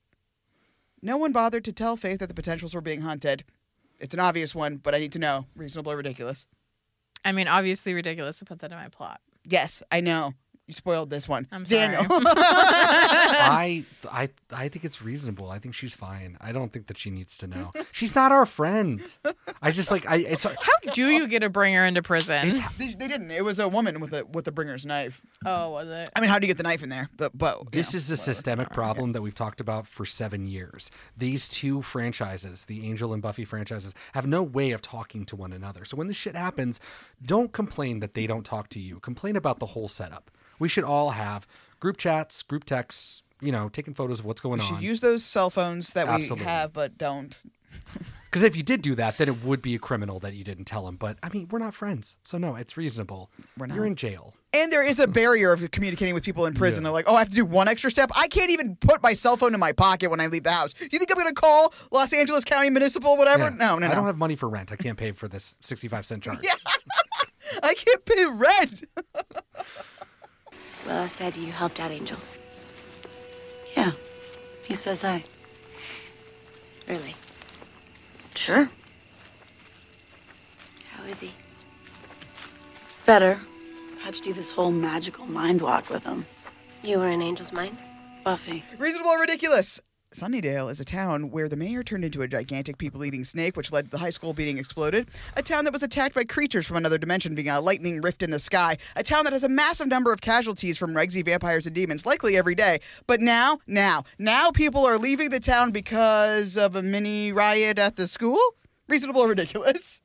No 1.02 1.18
one 1.18 1.34
bothered 1.34 1.66
to 1.66 1.74
tell 1.74 1.98
Faith 1.98 2.20
that 2.20 2.28
the 2.28 2.34
potentials 2.34 2.74
were 2.74 2.80
being 2.80 3.02
hunted. 3.02 3.44
It's 4.00 4.14
an 4.14 4.22
obvious 4.22 4.56
one, 4.56 4.78
but 4.78 4.96
I 4.96 5.00
need 5.00 5.12
to 5.14 5.20
know 5.20 5.46
reasonable 5.58 5.92
or 5.92 5.98
ridiculous. 5.98 6.48
I 7.26 7.34
mean, 7.34 7.50
obviously 7.50 7.94
ridiculous 7.94 8.40
to 8.40 8.46
put 8.46 8.60
that 8.60 8.72
in 8.72 8.78
my 8.78 8.88
plot. 8.88 9.20
Yes, 9.46 9.84
I 9.92 10.00
know. 10.00 10.34
You 10.68 10.74
spoiled 10.74 11.10
this 11.10 11.28
one. 11.28 11.46
I'm 11.52 11.66
Daniel. 11.66 12.06
I 12.10 13.84
I 14.10 14.30
I 14.54 14.70
think 14.70 14.86
it's 14.86 15.02
reasonable. 15.02 15.50
I 15.50 15.60
think 15.60 15.76
she's 15.76 15.94
fine. 15.94 16.38
I 16.40 16.54
don't 16.54 16.72
think 16.72 16.88
that 16.88 16.98
she 16.98 17.10
needs 17.10 17.38
to 17.40 17.48
know. 17.48 17.72
She's 17.92 18.16
not 18.16 18.32
our 18.32 18.46
friend. 18.46 19.02
I 19.62 19.72
just 19.72 19.92
like 19.92 20.06
I 20.10 20.18
it's 20.18 20.46
How 20.46 20.54
do 20.94 21.10
you 21.10 21.28
get 21.28 21.44
a 21.44 21.50
bringer 21.50 21.84
into 21.86 22.02
prison? 22.02 22.54
they, 22.78 22.94
they 22.94 23.10
didn't. 23.10 23.32
It 23.32 23.44
was 23.44 23.60
a 23.60 23.68
woman 23.68 24.00
with 24.00 24.14
a 24.14 24.26
with 24.26 24.48
a 24.48 24.54
bringer's 24.54 24.86
knife. 24.86 25.22
oh, 25.46 25.72
was 25.72 25.90
it? 25.90 26.10
I 26.16 26.22
mean, 26.22 26.30
how 26.30 26.40
do 26.40 26.48
you 26.48 26.50
get 26.54 26.58
the 26.58 26.64
knife 26.64 26.82
in 26.82 26.88
there? 26.90 27.10
But 27.18 27.38
but 27.38 27.60
you 27.60 27.68
This 27.72 27.94
know, 27.94 27.98
is 27.98 28.12
a 28.12 28.18
systemic 28.18 28.70
problem 28.70 29.12
that 29.12 29.22
we've 29.22 29.36
talked 29.36 29.60
about 29.60 29.86
for 29.86 30.06
seven 30.06 30.48
years. 30.48 30.92
These 31.18 31.50
two 31.50 31.82
franchises, 31.82 32.66
the 32.66 32.88
Angel 32.88 33.12
and 33.14 33.22
Buffy 33.22 33.44
franchises, 33.44 33.94
have 34.14 34.28
no 34.28 34.42
way 34.42 34.72
of 34.72 34.82
talking 34.82 35.26
to 35.26 35.36
one 35.36 35.52
another. 35.52 35.84
So 35.84 35.98
when 35.98 36.08
this 36.08 36.16
shit 36.18 36.38
happens, 36.38 36.80
don't 37.22 37.52
complain 37.52 38.00
that 38.00 38.14
they 38.14 38.28
don't 38.28 38.46
talk 38.46 38.70
to 38.70 38.80
you. 38.80 39.02
Complain 39.02 39.36
about 39.36 39.60
the 39.60 39.68
whole 39.68 39.90
setup. 39.90 40.32
We 40.64 40.70
should 40.70 40.86
all 40.86 41.10
have 41.10 41.46
group 41.82 41.98
chats, 41.98 42.42
group 42.42 42.64
texts, 42.64 43.22
you 43.42 43.52
know, 43.52 43.68
taking 43.68 43.94
photos 43.94 44.22
of 44.22 44.26
what's 44.26 44.40
going 44.40 44.60
we 44.60 44.66
on. 44.66 44.76
should 44.76 44.82
use 44.82 45.02
those 45.02 45.22
cell 45.22 45.50
phones 45.50 45.92
that 45.92 46.08
Absolutely. 46.08 46.46
we 46.46 46.50
have 46.50 46.72
but 46.72 46.98
don't. 46.98 47.38
Because 48.34 48.42
if 48.42 48.56
you 48.56 48.64
did 48.64 48.82
do 48.82 48.96
that, 48.96 49.20
then 49.20 49.28
it 49.28 49.44
would 49.44 49.62
be 49.62 49.76
a 49.76 49.78
criminal 49.78 50.20
that 50.22 50.34
you 50.34 50.44
didn't 50.44 50.66
tell 50.66 50.88
him. 50.88 50.96
But 50.96 51.20
I 51.22 51.30
mean, 51.30 51.50
we're 51.52 51.60
not 51.60 51.76
friends. 51.76 52.18
So 52.24 52.40
no, 52.40 52.56
it's 52.56 52.76
reasonable. 52.76 53.30
We're 53.60 53.68
not. 53.68 53.76
You're 53.76 53.86
in 53.86 53.96
jail. 53.96 54.34
And 54.54 54.72
there 54.72 54.82
is 54.82 55.00
a 55.00 55.08
barrier 55.08 55.52
of 55.52 55.70
communicating 55.70 56.16
with 56.16 56.24
people 56.24 56.48
in 56.48 56.56
prison. 56.56 56.82
Yeah. 56.82 56.88
They're 56.88 56.94
like, 56.94 57.06
oh, 57.08 57.14
I 57.14 57.20
have 57.20 57.30
to 57.30 57.36
do 57.36 57.46
one 57.46 57.68
extra 57.68 57.92
step. 57.92 58.10
I 58.16 58.28
can't 58.28 58.50
even 58.50 58.76
put 58.78 59.04
my 59.04 59.14
cell 59.14 59.38
phone 59.38 59.54
in 59.54 59.60
my 59.60 59.72
pocket 59.72 60.10
when 60.10 60.20
I 60.20 60.26
leave 60.26 60.46
the 60.46 60.52
house. 60.52 60.74
You 60.80 60.98
think 60.98 61.12
I'm 61.12 61.18
going 61.18 61.28
to 61.28 61.40
call 61.40 61.76
Los 61.92 62.12
Angeles 62.12 62.44
County 62.44 62.72
Municipal, 62.72 63.18
whatever? 63.18 63.44
Yeah. 63.44 63.50
No, 63.56 63.78
no, 63.78 63.86
no. 63.86 63.92
I 63.92 63.96
don't 63.96 64.08
have 64.08 64.18
money 64.18 64.36
for 64.36 64.50
rent. 64.50 64.72
I 64.72 64.78
can't 64.78 64.98
pay 64.98 65.12
for 65.12 65.28
this 65.28 65.56
65 65.62 66.04
cent 66.08 66.24
charge. 66.24 66.40
I 67.62 67.76
can't 67.76 68.04
pay 68.04 68.26
rent. 68.26 68.84
Willow 70.86 71.08
said 71.08 71.36
you 71.36 71.52
helped 71.52 71.80
out 71.80 71.92
Angel. 71.92 72.18
Yeah. 73.76 73.92
He 74.66 74.76
says 74.76 75.04
I. 75.04 75.24
Really? 76.88 77.16
Sure. 78.36 78.70
How 80.92 81.04
is 81.06 81.20
he? 81.20 81.32
Better. 83.06 83.40
Had 84.02 84.14
to 84.16 84.22
do 84.22 84.34
this 84.34 84.52
whole 84.52 84.72
magical 84.72 85.26
mind 85.26 85.62
walk 85.62 85.90
with 85.90 86.04
him. 86.04 86.26
You 86.84 87.00
were 87.00 87.10
in 87.10 87.22
Angel's 87.22 87.54
mind? 87.54 87.78
Buffy. 88.24 88.64
Reasonable 88.78 89.12
or 89.12 89.20
ridiculous? 89.20 89.82
Sunnydale 90.14 90.72
is 90.72 90.80
a 90.80 90.86
town 90.86 91.32
where 91.32 91.50
the 91.50 91.56
mayor 91.56 91.82
turned 91.82 92.06
into 92.06 92.22
a 92.22 92.28
gigantic 92.28 92.78
people 92.78 93.04
eating 93.04 93.24
snake, 93.24 93.58
which 93.58 93.72
led 93.72 93.86
to 93.86 93.92
the 93.92 93.98
high 93.98 94.12
school 94.12 94.32
being 94.32 94.60
exploded. 94.60 95.08
A 95.38 95.42
town 95.42 95.64
that 95.64 95.74
was 95.74 95.82
attacked 95.82 96.14
by 96.14 96.24
creatures 96.24 96.68
from 96.68 96.78
another 96.78 97.00
dimension, 97.00 97.34
being 97.34 97.50
a 97.50 97.60
lightning 97.60 98.00
rift 98.00 98.22
in 98.22 98.30
the 98.30 98.40
sky. 98.40 98.78
A 98.96 99.04
town 99.04 99.24
that 99.24 99.34
has 99.34 99.44
a 99.44 99.50
massive 99.50 99.88
number 99.88 100.14
of 100.14 100.22
casualties 100.22 100.78
from 100.78 100.94
Regsy 100.94 101.26
vampires 101.26 101.66
and 101.66 101.76
demons, 101.76 102.06
likely 102.06 102.38
every 102.38 102.54
day. 102.54 102.80
But 103.08 103.22
now, 103.22 103.58
now, 103.66 104.04
now 104.20 104.52
people 104.52 104.86
are 104.86 105.00
leaving 105.00 105.32
the 105.32 105.40
town 105.40 105.72
because 105.72 106.58
of 106.58 106.76
a 106.76 106.84
mini 106.84 107.32
riot 107.32 107.80
at 107.80 107.96
the 107.96 108.08
school? 108.08 108.40
Reasonable 108.88 109.22
or 109.22 109.30
ridiculous? 109.30 110.02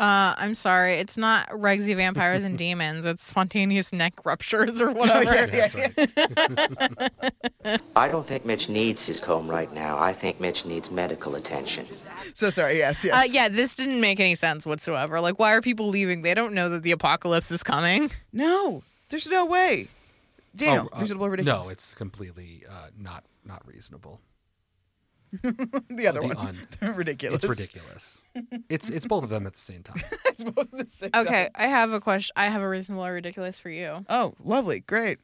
Uh, 0.00 0.34
I'm 0.38 0.54
sorry. 0.54 0.94
It's 0.94 1.18
not 1.18 1.46
Regsy 1.50 1.94
vampires 1.94 2.42
and 2.42 2.56
demons. 2.66 3.04
It's 3.04 3.22
spontaneous 3.22 3.92
neck 3.92 4.14
ruptures 4.24 4.80
or 4.80 4.92
whatever. 4.92 5.50
I 7.94 8.08
don't 8.08 8.26
think 8.26 8.46
Mitch 8.46 8.70
needs 8.70 9.04
his 9.04 9.20
comb 9.20 9.46
right 9.48 9.70
now. 9.74 9.98
I 9.98 10.14
think 10.14 10.40
Mitch 10.40 10.64
needs 10.64 10.90
medical 10.90 11.34
attention. 11.34 11.84
So 12.32 12.48
sorry, 12.48 12.78
yes, 12.78 13.04
yes. 13.04 13.14
Uh, 13.14 13.30
yeah, 13.30 13.48
this 13.50 13.74
didn't 13.74 14.00
make 14.00 14.20
any 14.20 14.34
sense 14.34 14.66
whatsoever. 14.66 15.20
Like, 15.20 15.38
why 15.38 15.52
are 15.54 15.60
people 15.60 15.88
leaving? 15.88 16.22
They 16.22 16.32
don't 16.32 16.54
know 16.54 16.70
that 16.70 16.82
the 16.82 16.92
apocalypse 16.92 17.50
is 17.50 17.62
coming. 17.62 18.10
No, 18.32 18.82
there's 19.10 19.26
no 19.28 19.44
way. 19.44 19.88
Daniel, 20.56 20.88
Oh, 20.92 20.96
uh, 20.96 21.00
reasonable 21.00 21.26
or 21.26 21.30
ridiculous? 21.30 21.66
No, 21.66 21.70
it's 21.70 21.94
completely 21.94 22.64
uh, 22.68 22.88
not 22.98 23.24
not 23.44 23.66
reasonable. 23.66 24.20
the 25.42 26.06
other 26.08 26.20
The 26.20 26.28
one. 26.34 26.56
un- 26.82 26.94
ridiculous. 26.96 27.44
It's 27.44 27.48
ridiculous. 27.48 28.20
It's 28.68 28.88
it's 28.88 29.06
both 29.06 29.22
of 29.24 29.30
them 29.30 29.46
at 29.46 29.54
the 29.54 29.60
same 29.60 29.82
time. 29.82 30.02
it's 30.26 30.42
both 30.44 30.70
the 30.72 30.86
same 30.88 31.10
Okay, 31.14 31.44
time. 31.44 31.50
I 31.54 31.66
have 31.68 31.92
a 31.92 32.00
question. 32.00 32.32
I 32.36 32.48
have 32.48 32.62
a 32.62 32.68
reasonable 32.68 33.06
or 33.06 33.12
ridiculous 33.12 33.58
for 33.58 33.70
you. 33.70 34.04
Oh, 34.08 34.34
lovely. 34.42 34.80
Great. 34.80 35.18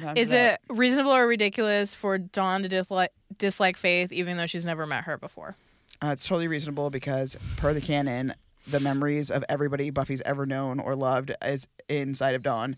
Round 0.00 0.16
Is 0.18 0.32
it 0.32 0.36
it 0.54 0.60
reasonable 0.74 1.12
or 1.12 1.26
ridiculous 1.26 1.94
for 1.94 2.18
Dawn 2.18 2.62
to 2.62 2.68
dislike 2.68 3.12
dislike 3.38 3.76
Faith 3.76 4.12
even 4.12 4.36
though 4.36 4.46
she's 4.46 4.66
never 4.66 4.86
met 4.86 5.04
her 5.04 5.18
before? 5.18 5.54
Uh, 6.02 6.08
it's 6.08 6.26
totally 6.26 6.48
reasonable 6.48 6.90
because, 6.90 7.36
per 7.56 7.72
the 7.72 7.80
canon, 7.80 8.34
the 8.68 8.80
memories 8.80 9.30
of 9.30 9.44
everybody 9.48 9.90
Buffy's 9.90 10.20
ever 10.22 10.46
known 10.46 10.80
or 10.80 10.96
loved 10.96 11.32
is 11.44 11.68
inside 11.88 12.34
of 12.34 12.42
Dawn. 12.42 12.76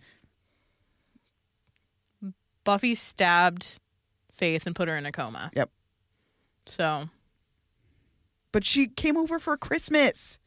Buffy 2.64 2.94
stabbed 2.94 3.78
Faith 4.32 4.66
and 4.66 4.74
put 4.74 4.88
her 4.88 4.96
in 4.96 5.06
a 5.06 5.12
coma. 5.12 5.50
Yep. 5.54 5.70
So 6.66 7.08
But 8.52 8.64
she 8.64 8.86
came 8.86 9.16
over 9.16 9.38
for 9.38 9.56
Christmas 9.56 10.38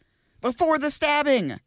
before 0.41 0.77
the 0.79 0.91
stabbing. 0.91 1.59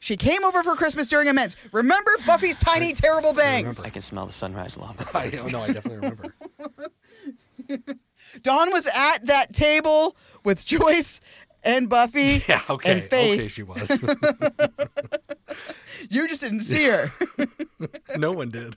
She 0.00 0.16
came 0.16 0.44
over 0.44 0.62
for 0.62 0.76
Christmas 0.76 1.08
during 1.08 1.26
Amends. 1.28 1.56
Remember 1.72 2.10
Buffy's 2.24 2.56
tiny, 2.56 2.92
terrible 2.92 3.32
bangs? 3.32 3.84
I 3.84 3.88
can 3.90 4.00
smell 4.02 4.26
the 4.26 4.32
sunrise 4.32 4.76
long. 4.76 4.94
I 5.14 5.32
oh, 5.42 5.48
no, 5.48 5.60
I 5.60 5.72
definitely 5.72 5.96
remember. 5.96 6.34
Dawn 8.42 8.70
was 8.72 8.88
at 8.94 9.26
that 9.26 9.52
table 9.52 10.16
with 10.44 10.64
Joyce 10.64 11.20
and 11.64 11.88
Buffy 11.90 12.44
Yeah, 12.48 12.62
okay. 12.70 12.92
and 12.92 13.02
Faith. 13.02 13.38
Okay, 13.40 13.48
she 13.48 13.64
was. 13.64 13.90
you 16.10 16.28
just 16.28 16.42
didn't 16.42 16.60
see 16.60 16.84
her. 16.84 17.12
no 18.16 18.30
one 18.30 18.50
did. 18.50 18.76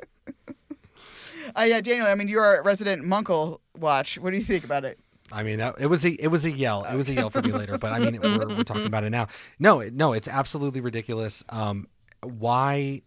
Uh, 1.57 1.63
yeah, 1.63 1.81
Daniel. 1.81 2.07
I 2.07 2.15
mean, 2.15 2.27
you're 2.27 2.59
a 2.59 2.63
resident 2.63 3.03
Munkle 3.03 3.59
watch. 3.77 4.17
What 4.17 4.31
do 4.31 4.37
you 4.37 4.43
think 4.43 4.63
about 4.63 4.85
it? 4.85 4.99
I 5.31 5.43
mean, 5.43 5.59
it 5.59 5.87
was 5.87 6.05
a 6.05 6.11
it 6.11 6.27
was 6.27 6.45
a 6.45 6.51
yell. 6.51 6.83
It 6.83 6.95
was 6.95 7.07
a 7.09 7.13
yell 7.13 7.29
for 7.29 7.41
me 7.41 7.51
later, 7.53 7.77
but 7.77 7.93
I 7.93 7.99
mean, 7.99 8.19
we're, 8.21 8.47
we're 8.47 8.63
talking 8.65 8.85
about 8.85 9.03
it 9.03 9.11
now. 9.11 9.27
No, 9.59 9.79
no, 9.81 10.11
it's 10.13 10.27
absolutely 10.27 10.81
ridiculous. 10.81 11.43
Um, 11.49 11.87
why 12.21 13.01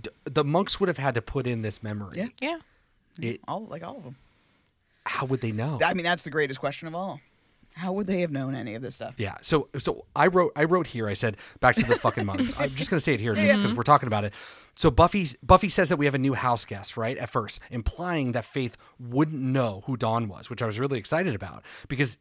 d- 0.00 0.10
the 0.24 0.44
monks 0.44 0.78
would 0.78 0.88
have 0.88 0.98
had 0.98 1.14
to 1.16 1.22
put 1.22 1.46
in 1.46 1.62
this 1.62 1.82
memory? 1.82 2.12
Yeah. 2.16 2.28
Yeah. 2.40 2.58
It, 3.20 3.40
all 3.48 3.64
like 3.66 3.82
all 3.84 3.96
of 3.96 4.04
them. 4.04 4.16
How 5.06 5.26
would 5.26 5.40
they 5.40 5.52
know? 5.52 5.78
I 5.84 5.94
mean, 5.94 6.04
that's 6.04 6.22
the 6.22 6.30
greatest 6.30 6.60
question 6.60 6.88
of 6.88 6.94
all. 6.94 7.20
How 7.74 7.92
would 7.92 8.06
they 8.06 8.20
have 8.20 8.30
known 8.30 8.54
any 8.54 8.76
of 8.76 8.82
this 8.82 8.94
stuff? 8.94 9.16
Yeah. 9.18 9.34
So 9.42 9.68
so 9.78 10.04
I 10.14 10.28
wrote 10.28 10.52
I 10.54 10.64
wrote 10.64 10.86
here. 10.86 11.08
I 11.08 11.12
said 11.14 11.36
back 11.58 11.74
to 11.74 11.84
the 11.84 11.96
fucking 11.98 12.24
monks. 12.24 12.54
I'm 12.58 12.72
just 12.74 12.88
gonna 12.88 13.00
say 13.00 13.14
it 13.14 13.20
here 13.20 13.34
just 13.34 13.46
Yeah. 13.48 13.56
because 13.56 13.74
we're 13.74 13.82
talking 13.82 14.06
about 14.06 14.22
it. 14.24 14.32
So 14.74 14.90
Buffy 14.90 15.26
Buffy 15.42 15.68
says 15.68 15.88
that 15.88 15.96
we 15.96 16.04
have 16.06 16.14
a 16.14 16.18
new 16.18 16.34
house 16.34 16.64
guest 16.64 16.96
right 16.96 17.16
at 17.16 17.30
first, 17.30 17.60
implying 17.70 18.32
that 18.32 18.44
Faith 18.44 18.76
wouldn't 18.98 19.40
know 19.40 19.82
who 19.86 19.96
Dawn 19.96 20.28
was, 20.28 20.50
which 20.50 20.62
I 20.62 20.66
was 20.66 20.80
really 20.80 20.98
excited 20.98 21.34
about 21.34 21.64
because 21.88 22.18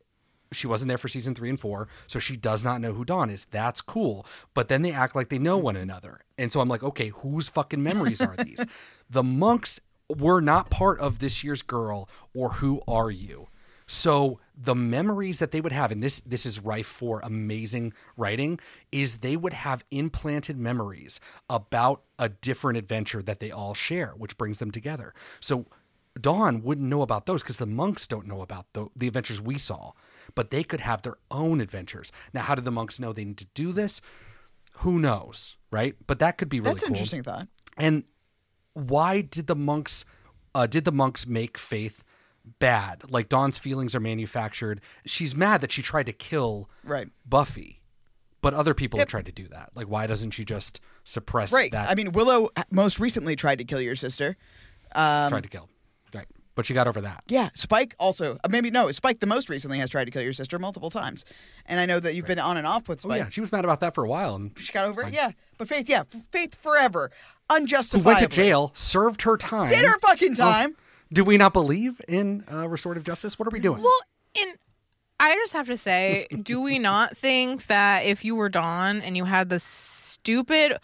she 0.51 0.67
wasn't 0.67 0.89
there 0.89 0.99
for 0.99 1.07
season 1.07 1.33
three 1.33 1.49
and 1.49 1.59
four, 1.59 1.87
so 2.05 2.19
she 2.19 2.37
does 2.37 2.63
not 2.63 2.79
know 2.79 2.93
who 2.93 3.03
Dawn 3.03 3.29
is. 3.29 3.45
That's 3.45 3.81
cool. 3.81 4.25
But 4.53 4.67
then 4.67 4.83
they 4.83 4.91
act 4.91 5.15
like 5.15 5.29
they 5.29 5.39
know 5.39 5.57
one 5.57 5.75
another, 5.75 6.21
and 6.37 6.51
so 6.51 6.61
I'm 6.61 6.69
like, 6.69 6.83
okay, 6.83 7.09
whose 7.09 7.49
fucking 7.49 7.81
memories 7.81 8.21
are 8.21 8.35
these? 8.35 8.63
the 9.09 9.23
monks 9.23 9.79
were 10.09 10.41
not 10.41 10.69
part 10.69 10.99
of 10.99 11.19
this 11.19 11.43
year's 11.43 11.61
girl 11.61 12.09
or 12.35 12.53
who 12.53 12.81
are 12.87 13.09
you? 13.09 13.47
So 13.87 14.39
the 14.55 14.75
memories 14.75 15.39
that 15.39 15.51
they 15.51 15.61
would 15.61 15.71
have, 15.71 15.91
and 15.91 16.01
this 16.01 16.19
this 16.21 16.45
is 16.45 16.59
rife 16.59 16.87
for 16.87 17.19
amazing 17.23 17.93
writing, 18.15 18.59
is 18.91 19.17
they 19.17 19.35
would 19.37 19.53
have 19.53 19.83
implanted 19.91 20.57
memories 20.57 21.19
about 21.49 22.03
a 22.19 22.29
different 22.29 22.77
adventure 22.77 23.21
that 23.21 23.39
they 23.39 23.51
all 23.51 23.73
share, 23.73 24.13
which 24.17 24.37
brings 24.37 24.59
them 24.59 24.71
together. 24.71 25.13
So 25.39 25.65
Dawn 26.19 26.61
wouldn't 26.61 26.87
know 26.87 27.01
about 27.01 27.25
those 27.25 27.41
because 27.41 27.57
the 27.57 27.65
monks 27.65 28.05
don't 28.05 28.27
know 28.27 28.41
about 28.41 28.67
the, 28.73 28.87
the 28.95 29.07
adventures 29.07 29.41
we 29.41 29.57
saw, 29.57 29.93
but 30.35 30.51
they 30.51 30.63
could 30.63 30.79
have 30.79 31.01
their 31.01 31.15
own 31.31 31.59
adventures. 31.59 32.11
Now, 32.33 32.41
how 32.41 32.55
did 32.55 32.65
the 32.65 32.71
monks 32.71 32.99
know 32.99 33.13
they 33.13 33.25
need 33.25 33.37
to 33.37 33.47
do 33.53 33.71
this? 33.71 33.99
Who 34.77 34.99
knows, 34.99 35.57
right? 35.71 35.95
But 36.05 36.19
that 36.19 36.37
could 36.37 36.49
be 36.49 36.59
really 36.59 36.73
That's 36.73 36.83
cool. 36.83 36.91
interesting 36.91 37.23
thought. 37.23 37.47
And 37.77 38.03
why 38.73 39.21
did 39.21 39.47
the 39.47 39.55
monks 39.55 40.05
uh, 40.55 40.67
did 40.67 40.85
the 40.85 40.91
monks 40.91 41.25
make 41.25 41.57
Faith 41.57 42.03
bad? 42.59 43.09
Like 43.09 43.29
Dawn's 43.29 43.57
feelings 43.57 43.95
are 43.95 43.99
manufactured. 43.99 44.81
She's 45.05 45.35
mad 45.35 45.61
that 45.61 45.71
she 45.71 45.81
tried 45.81 46.05
to 46.07 46.13
kill 46.13 46.69
Right. 46.83 47.07
Buffy, 47.25 47.81
but 48.41 48.53
other 48.53 48.73
people 48.73 48.99
have 48.99 49.07
tried 49.07 49.25
to 49.27 49.31
do 49.31 49.47
that. 49.49 49.69
Like, 49.75 49.87
why 49.87 50.07
doesn't 50.07 50.31
she 50.31 50.43
just 50.45 50.79
suppress 51.03 51.51
Right. 51.53 51.71
that? 51.71 51.89
I 51.89 51.95
mean, 51.95 52.11
Willow 52.11 52.49
most 52.71 52.99
recently 52.99 53.35
tried 53.35 53.59
to 53.59 53.63
kill 53.65 53.81
your 53.81 53.95
sister. 53.95 54.35
Um, 54.95 55.29
tried 55.31 55.43
to 55.43 55.49
kill, 55.49 55.69
right? 56.13 56.27
But 56.55 56.67
she 56.67 56.75
got 56.75 56.87
over 56.87 57.01
that. 57.01 57.23
Yeah, 57.27 57.49
Spike 57.55 57.95
also. 57.97 58.35
uh, 58.43 58.47
Maybe 58.49 58.69
no, 58.69 58.91
Spike 58.91 59.19
the 59.19 59.25
most 59.25 59.49
recently 59.49 59.79
has 59.79 59.89
tried 59.89 60.05
to 60.05 60.11
kill 60.11 60.21
your 60.21 60.33
sister 60.33 60.59
multiple 60.59 60.91
times, 60.91 61.25
and 61.65 61.79
I 61.79 61.87
know 61.87 61.99
that 61.99 62.13
you've 62.13 62.27
been 62.27 62.37
on 62.37 62.57
and 62.57 62.67
off 62.67 62.87
with 62.87 62.99
Oh 63.05 63.09
Spike. 63.09 63.17
yeah, 63.19 63.29
she 63.29 63.41
was 63.41 63.51
mad 63.51 63.63
about 63.63 63.79
that 63.79 63.95
for 63.95 64.03
a 64.03 64.07
while, 64.07 64.35
and 64.35 64.51
She 64.59 64.71
got 64.71 64.87
over 64.87 65.01
Fine. 65.01 65.13
it. 65.13 65.15
Yeah, 65.15 65.31
but 65.57 65.67
Faith, 65.67 65.89
yeah, 65.89 66.03
Faith 66.31 66.53
forever, 66.61 67.09
who 67.49 67.55
unjustifiably. 67.55 68.05
went 68.05 68.19
to 68.19 68.27
jail, 68.27 68.71
served 68.75 69.23
her 69.23 69.35
time, 69.35 69.69
Did 69.69 69.83
her 69.83 69.97
fucking 69.99 70.33
Oh, 70.33 70.35
time. 70.35 70.75
Do 71.13 71.23
we 71.23 71.37
not 71.37 71.53
believe 71.53 72.01
in 72.07 72.43
uh, 72.51 72.67
restorative 72.67 73.03
justice? 73.03 73.37
What 73.37 73.47
are 73.47 73.51
we 73.51 73.59
doing? 73.59 73.81
Well, 73.81 73.99
in 74.35 74.53
I 75.19 75.35
just 75.35 75.53
have 75.53 75.67
to 75.67 75.77
say, 75.77 76.27
do 76.41 76.61
we 76.61 76.79
not 76.79 77.15
think 77.15 77.67
that 77.67 78.05
if 78.05 78.25
you 78.25 78.35
were 78.35 78.49
Dawn 78.49 79.01
and 79.01 79.15
you 79.15 79.25
had 79.25 79.49
the 79.49 79.59
stupid 79.59 80.77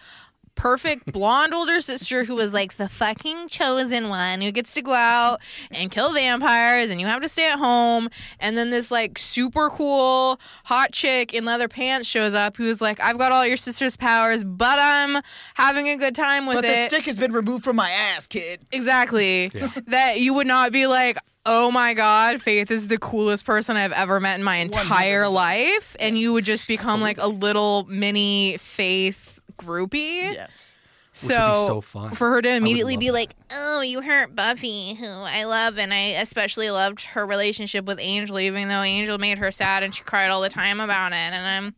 perfect 0.59 1.11
blonde 1.13 1.53
older 1.53 1.79
sister 1.79 2.25
who 2.25 2.35
was 2.35 2.53
like 2.53 2.75
the 2.75 2.89
fucking 2.89 3.47
chosen 3.47 4.09
one 4.09 4.41
who 4.41 4.51
gets 4.51 4.73
to 4.73 4.81
go 4.81 4.93
out 4.93 5.39
and 5.71 5.89
kill 5.89 6.11
vampires 6.13 6.91
and 6.91 6.99
you 6.99 7.07
have 7.07 7.21
to 7.21 7.29
stay 7.29 7.49
at 7.49 7.57
home. 7.57 8.09
And 8.41 8.57
then 8.57 8.69
this 8.69 8.91
like 8.91 9.17
super 9.17 9.69
cool 9.69 10.39
hot 10.65 10.91
chick 10.91 11.33
in 11.33 11.45
leather 11.45 11.69
pants 11.69 12.07
shows 12.09 12.33
up 12.33 12.57
who's 12.57 12.81
like, 12.81 12.99
I've 12.99 13.17
got 13.17 13.31
all 13.31 13.45
your 13.45 13.55
sister's 13.57 13.95
powers, 13.95 14.43
but 14.43 14.77
I'm 14.79 15.23
having 15.53 15.87
a 15.87 15.95
good 15.95 16.13
time 16.13 16.45
with 16.45 16.57
But 16.57 16.65
it. 16.65 16.75
the 16.75 16.95
stick 16.95 17.05
has 17.05 17.17
been 17.17 17.31
removed 17.31 17.63
from 17.63 17.77
my 17.77 17.89
ass, 17.89 18.27
kid. 18.27 18.59
Exactly. 18.71 19.49
That 19.87 20.19
you 20.19 20.33
would 20.33 20.47
not 20.47 20.71
be 20.73 20.87
like, 20.87 21.17
oh 21.45 21.71
my 21.71 21.93
God, 21.93 22.41
Faith 22.41 22.69
is 22.69 22.89
the 22.89 22.97
coolest 22.97 23.45
person 23.45 23.77
I've 23.77 23.93
ever 23.93 24.19
met 24.19 24.37
in 24.37 24.43
my 24.43 24.57
entire 24.57 25.27
life. 25.29 25.95
And 25.99 26.17
you 26.17 26.33
would 26.33 26.43
just 26.43 26.67
become 26.67 26.99
like 27.01 27.17
a 27.17 27.27
little 27.27 27.85
mini 27.89 28.57
Faith 28.57 29.28
groupie. 29.59 30.33
Yes. 30.33 30.75
So, 31.11 31.27
Which 31.27 31.37
would 31.37 31.47
be 31.49 31.67
so 31.67 31.81
fun. 31.81 32.11
for 32.15 32.29
her 32.29 32.41
to 32.41 32.49
immediately 32.49 32.93
love 32.93 33.01
be 33.01 33.11
like, 33.11 33.35
oh, 33.51 33.81
you 33.81 34.01
hurt 34.01 34.35
Buffy, 34.35 34.93
who 34.93 35.07
I 35.07 35.43
love. 35.43 35.77
And 35.77 35.93
I 35.93 36.11
especially 36.21 36.69
loved 36.69 37.03
her 37.05 37.25
relationship 37.25 37.85
with 37.85 37.99
Angel, 37.99 38.39
even 38.39 38.67
though 38.69 38.83
Angel 38.83 39.17
made 39.17 39.39
her 39.39 39.51
sad 39.51 39.83
and 39.83 39.93
she 39.93 40.03
cried 40.03 40.29
all 40.29 40.41
the 40.41 40.49
time 40.49 40.79
about 40.79 41.11
it. 41.11 41.15
And 41.15 41.45
I'm 41.45 41.75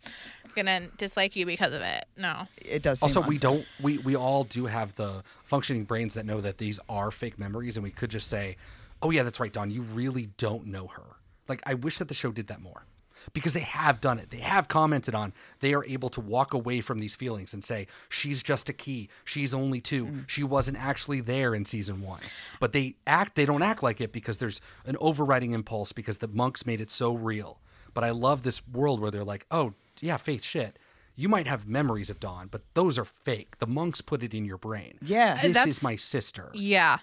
going 0.54 0.66
to 0.66 0.90
dislike 0.98 1.36
you 1.36 1.46
because 1.46 1.74
of 1.74 1.82
it. 1.82 2.06
No. 2.18 2.46
It 2.64 2.84
does. 2.84 3.00
Seem 3.00 3.06
Also, 3.06 3.22
we 3.22 3.38
don't. 3.38 3.66
We 3.82 3.98
we 4.00 4.16
all 4.18 4.44
do 4.44 4.66
have 4.66 4.96
the 4.96 5.24
functioning 5.44 5.86
brains 5.86 6.14
that 6.16 6.26
know 6.26 6.42
that 6.42 6.58
these 6.58 6.80
are 6.90 7.10
fake 7.10 7.40
memories, 7.40 7.78
and 7.78 7.84
we 7.86 7.90
could 7.92 8.10
just 8.12 8.28
say, 8.28 8.58
"Oh 9.02 9.12
yeah, 9.12 9.24
that's 9.24 9.40
right, 9.40 9.52
Dawn. 9.52 9.72
You 9.72 9.82
really 9.82 10.28
don't 10.38 10.68
know 10.68 10.88
her." 10.88 11.04
Like 11.48 11.62
I 11.66 11.74
wish 11.76 11.98
that 12.00 12.10
the 12.10 12.14
show 12.14 12.32
did 12.32 12.48
that 12.48 12.62
more, 12.62 12.86
because 13.34 13.54
they 13.54 13.62
have 13.62 14.02
done 14.02 14.20
it. 14.20 14.30
They 14.30 14.38
have 14.38 14.68
commented 14.68 15.16
on. 15.16 15.34
They 15.60 15.74
are 15.74 15.86
able 15.86 16.10
to 16.10 16.22
walk 16.22 16.54
away 16.54 16.82
from 16.82 17.00
these 17.00 17.16
feelings 17.16 17.54
and 17.54 17.64
say, 17.64 17.88
"She's 18.10 18.44
just 18.44 18.70
a 18.70 18.74
key. 18.74 19.10
She's 19.26 19.54
only 19.54 19.82
two. 19.82 20.06
Mm. 20.06 20.30
She 20.30 20.44
wasn't 20.44 20.78
actually 20.78 21.22
there 21.22 21.54
in 21.56 21.66
season 21.66 22.02
one." 22.02 22.22
But 22.60 22.74
they 22.74 22.96
act. 23.06 23.36
They 23.36 23.46
don't 23.46 23.64
act 23.64 23.84
like 23.84 24.02
it 24.02 24.12
because 24.12 24.38
there's 24.38 24.62
an 24.86 24.98
overriding 25.00 25.54
impulse 25.54 25.92
because 25.92 26.20
the 26.20 26.28
monks 26.28 26.66
made 26.66 26.82
it 26.82 26.92
so 26.92 27.14
real. 27.14 27.60
But 27.94 28.04
I 28.04 28.12
love 28.12 28.44
this 28.44 28.66
world 28.68 29.00
where 29.00 29.12
they're 29.12 29.24
like, 29.24 29.46
"Oh 29.52 29.74
yeah, 30.00 30.18
Faith, 30.18 30.44
shit." 30.44 30.78
You 31.16 31.30
might 31.30 31.46
have 31.46 31.68
memories 31.68 32.10
of 32.10 32.20
Dawn, 32.20 32.48
but 32.50 32.64
those 32.74 32.98
are 32.98 33.06
fake. 33.06 33.60
The 33.60 33.68
monks 33.68 34.02
put 34.02 34.24
it 34.24 34.34
in 34.34 34.46
your 34.46 34.58
brain. 34.58 34.98
Yeah. 35.02 35.40
This 35.42 35.68
is 35.68 35.84
my 35.84 35.96
sister. 35.96 36.50
Yeah. 36.54 36.98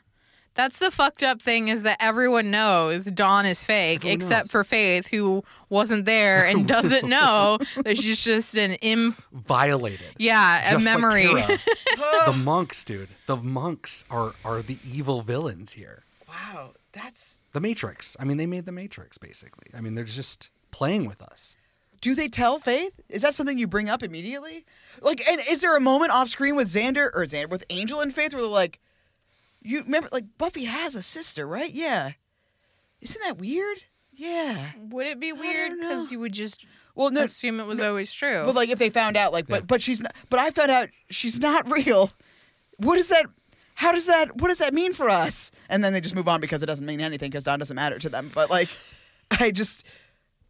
That's 0.55 0.79
the 0.81 0.91
fucked 0.91 1.23
up 1.23 1.41
thing 1.41 1.69
is 1.69 1.85
that 1.85 1.99
everyone 2.01 2.51
knows 2.51 3.05
Dawn 3.07 3.47
is 3.47 3.63
fake 3.63 3.99
Everyone 4.01 4.15
except 4.17 4.45
knows. 4.47 4.51
for 4.51 4.65
Faith 4.65 5.07
who 5.09 5.45
wasn't 5.69 6.05
there 6.05 6.47
and 6.47 6.67
doesn't 6.77 7.09
know 7.09 7.59
that 7.85 7.97
she's 7.97 8.19
just 8.23 8.57
an 8.57 8.73
im 8.75 9.15
Violated. 9.33 10.15
yeah, 10.19 10.69
a 10.69 10.73
Just 10.73 10.87
like 10.87 10.95
memory. 11.01 11.23
Tara. 11.29 11.59
the 12.27 12.33
monks, 12.43 12.83
dude. 12.85 13.09
The 13.27 13.37
monks 13.37 14.05
are 14.11 14.33
are 14.45 14.63
the 14.63 14.79
evil 14.91 15.21
villains 15.21 15.73
here. 15.73 16.03
Wow, 16.29 16.73
that's. 16.93 17.39
The 17.53 17.61
Matrix. 17.61 18.17
I 18.19 18.25
mean, 18.25 18.37
they 18.37 18.47
made 18.47 18.67
the 18.67 18.73
Matrix 18.73 19.17
basically. 19.17 19.69
I 19.77 19.81
mean, 19.81 19.95
they're 19.95 20.05
just 20.05 20.51
playing 20.73 21.07
with 21.07 21.23
us. 21.23 21.57
Do 22.01 22.15
they 22.15 22.29
tell 22.29 22.59
Faith? 22.59 22.93
Is 23.09 23.23
that 23.23 23.35
something 23.35 23.59
you 23.59 23.67
bring 23.67 23.89
up 23.91 24.03
immediately? 24.03 24.65
Like, 25.01 25.27
and 25.29 25.41
is 25.51 25.61
there 25.63 25.77
a 25.77 25.81
moment 25.81 26.13
off 26.13 26.29
screen 26.29 26.55
with 26.57 26.69
Xander 26.69 27.11
or 27.15 27.25
Xander 27.27 27.49
with 27.51 27.65
Angel 27.71 28.01
and 28.01 28.15
Faith 28.15 28.33
where 28.33 28.43
they're 28.43 28.51
like, 28.51 28.79
you 29.63 29.83
remember, 29.83 30.09
like 30.13 30.25
Buffy 30.39 30.65
has 30.65 30.95
a 30.95 31.03
sister, 31.03 31.47
right? 31.47 31.73
Yeah. 31.73 32.13
Isn't 33.01 33.23
that 33.23 33.39
weird? 33.39 33.79
Yeah. 34.13 34.71
Would 34.91 35.07
it 35.07 35.21
be 35.21 35.33
weird 35.33 35.73
because 35.73 36.11
you 36.11 36.19
would 36.21 36.33
just 36.33 36.67
well 36.95 37.11
no, 37.11 37.25
assume 37.25 37.61
it 37.61 37.67
was 37.67 37.81
always 37.81 38.13
true? 38.13 38.43
But 38.45 38.55
like, 38.55 38.69
if 38.69 38.79
they 38.79 38.91
found 38.91 39.17
out, 39.17 39.33
like, 39.33 39.47
but 39.47 39.67
but 39.67 39.83
she's 39.83 40.01
not. 40.01 40.15
But 40.31 40.41
I 40.41 40.51
found 40.51 40.71
out 40.71 40.89
she's 41.11 41.39
not 41.39 41.71
real. 41.71 42.11
What 42.79 42.99
is 42.99 43.09
that? 43.09 43.27
How 43.75 43.93
does 43.93 44.07
that? 44.07 44.41
What 44.41 44.49
does 44.49 44.59
that 44.59 44.75
mean 44.75 44.93
for 44.93 45.09
us? 45.09 45.53
And 45.69 45.85
then 45.85 45.93
they 45.93 46.01
just 46.01 46.15
move 46.15 46.29
on 46.29 46.41
because 46.41 46.63
it 46.63 46.67
doesn't 46.67 46.87
mean 46.87 47.01
anything 47.01 47.31
because 47.31 47.45
Dawn 47.45 47.61
doesn't 47.61 47.77
matter 47.77 47.99
to 48.01 48.09
them. 48.09 48.31
But 48.35 48.51
like, 48.51 48.69
I 49.31 49.53
just 49.53 49.85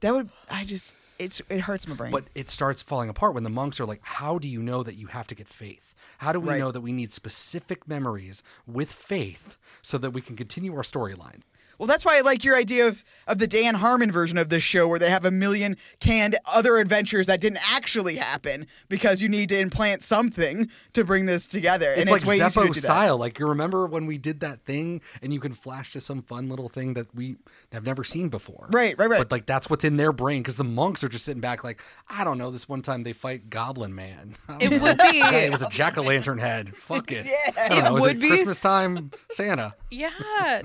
that 0.01 0.15
would 0.15 0.31
I 0.51 0.65
just 0.65 0.95
it's 1.19 1.43
it 1.51 1.61
hurts 1.61 1.87
my 1.87 1.95
brain. 1.95 2.11
But 2.11 2.25
it 2.35 2.51
starts 2.51 2.83
falling 2.83 3.11
apart 3.11 3.35
when 3.35 3.45
the 3.45 3.51
monks 3.51 3.81
are 3.81 3.87
like, 3.87 4.01
"How 4.03 4.39
do 4.39 4.49
you 4.49 4.63
know 4.63 4.83
that 4.83 4.95
you 4.95 5.09
have 5.09 5.27
to 5.29 5.35
get 5.35 5.49
faith? 5.49 5.95
How 6.19 6.33
do 6.33 6.41
we 6.41 6.51
Right. 6.51 6.59
know 6.59 6.71
that 6.73 6.81
we 6.81 6.93
need 6.93 7.13
specific 7.13 7.89
memories 7.89 8.43
with 8.67 8.93
faith 8.93 9.57
so 9.83 9.99
that 9.99 10.11
we 10.11 10.21
can 10.21 10.37
continue 10.37 10.75
our 10.77 10.83
storyline?" 10.83 11.43
Well, 11.79 11.87
that's 11.87 12.05
why 12.05 12.19
I 12.19 12.21
like 12.23 12.45
your 12.45 12.57
idea 12.57 12.89
of, 12.89 13.05
of 13.27 13.39
the 13.39 13.47
Dan 13.47 13.75
Harmon 13.77 14.11
version 14.11 14.37
of 14.37 14.49
this 14.49 14.63
show 14.63 14.89
where 14.89 14.99
they 14.99 15.11
have 15.11 15.25
a 15.25 15.31
million 15.31 15.77
canned 16.01 16.37
other 16.53 16.79
adventures 16.79 17.27
that 17.29 17.41
didn't 17.41 17.61
actually 17.71 18.17
happen 18.17 18.67
because 18.89 19.23
you 19.23 19.29
need 19.29 19.49
to 19.51 19.59
implant 19.59 20.03
something 20.03 20.69
to 20.95 21.05
bring 21.05 21.27
this 21.27 21.47
together. 21.47 21.91
It's 21.93 22.01
and 22.03 22.11
like 22.11 22.23
it's 22.23 22.29
way 22.29 22.37
easier 22.37 22.49
to 22.51 22.59
Zeppo 22.61 22.67
do 22.67 22.73
that. 22.75 22.81
style. 22.81 23.17
Like 23.19 23.39
you 23.39 23.47
remember 23.47 23.87
when 23.87 24.07
we 24.07 24.19
did 24.19 24.41
that 24.41 24.63
thing, 24.65 25.01
and 25.23 25.33
you 25.33 25.41
can 25.41 25.53
flash 25.53 25.93
to 25.93 26.01
some 26.01 26.23
fun 26.23 26.49
little 26.49 26.69
thing 26.69 26.95
that 26.95 27.15
we 27.15 27.37
have 27.73 27.85
never 27.85 28.03
seen 28.05 28.29
before. 28.29 28.69
Right, 28.73 28.95
right, 28.99 29.09
right. 29.09 29.19
But 29.19 29.31
like 29.31 29.47
that's 29.47 29.71
what's 29.71 29.85
in 29.85 29.97
their 29.97 30.13
brain 30.13 30.43
because 30.43 30.57
the 30.57 30.65
monks 30.65 31.05
are 31.05 31.09
just 31.09 31.25
sitting 31.25 31.41
back, 31.41 31.63
like 31.63 31.81
I 32.09 32.25
don't 32.25 32.39
know. 32.39 32.51
This 32.51 32.69
one 32.69 32.83
time 32.83 33.05
they 33.05 33.13
fight 33.13 33.49
Goblin 33.51 33.95
Man. 33.95 34.35
It 34.61 34.71
know. 34.73 34.79
would 34.79 34.99
be- 34.99 35.19
Yeah, 35.19 35.31
it 35.33 35.53
was 35.53 35.63
a 35.63 35.69
jack 35.69 35.97
o' 35.97 36.03
lantern 36.03 36.39
head. 36.39 36.75
Fuck 36.75 37.13
it. 37.13 37.27
I 37.57 37.69
don't 37.69 37.79
It 37.79 37.85
know. 37.85 37.93
Would 38.01 38.17
it 38.17 38.21
be 38.21 38.29
Christmas 38.29 38.61
time 38.61 39.13
Santa? 39.31 39.75
Yeah, 39.91 40.11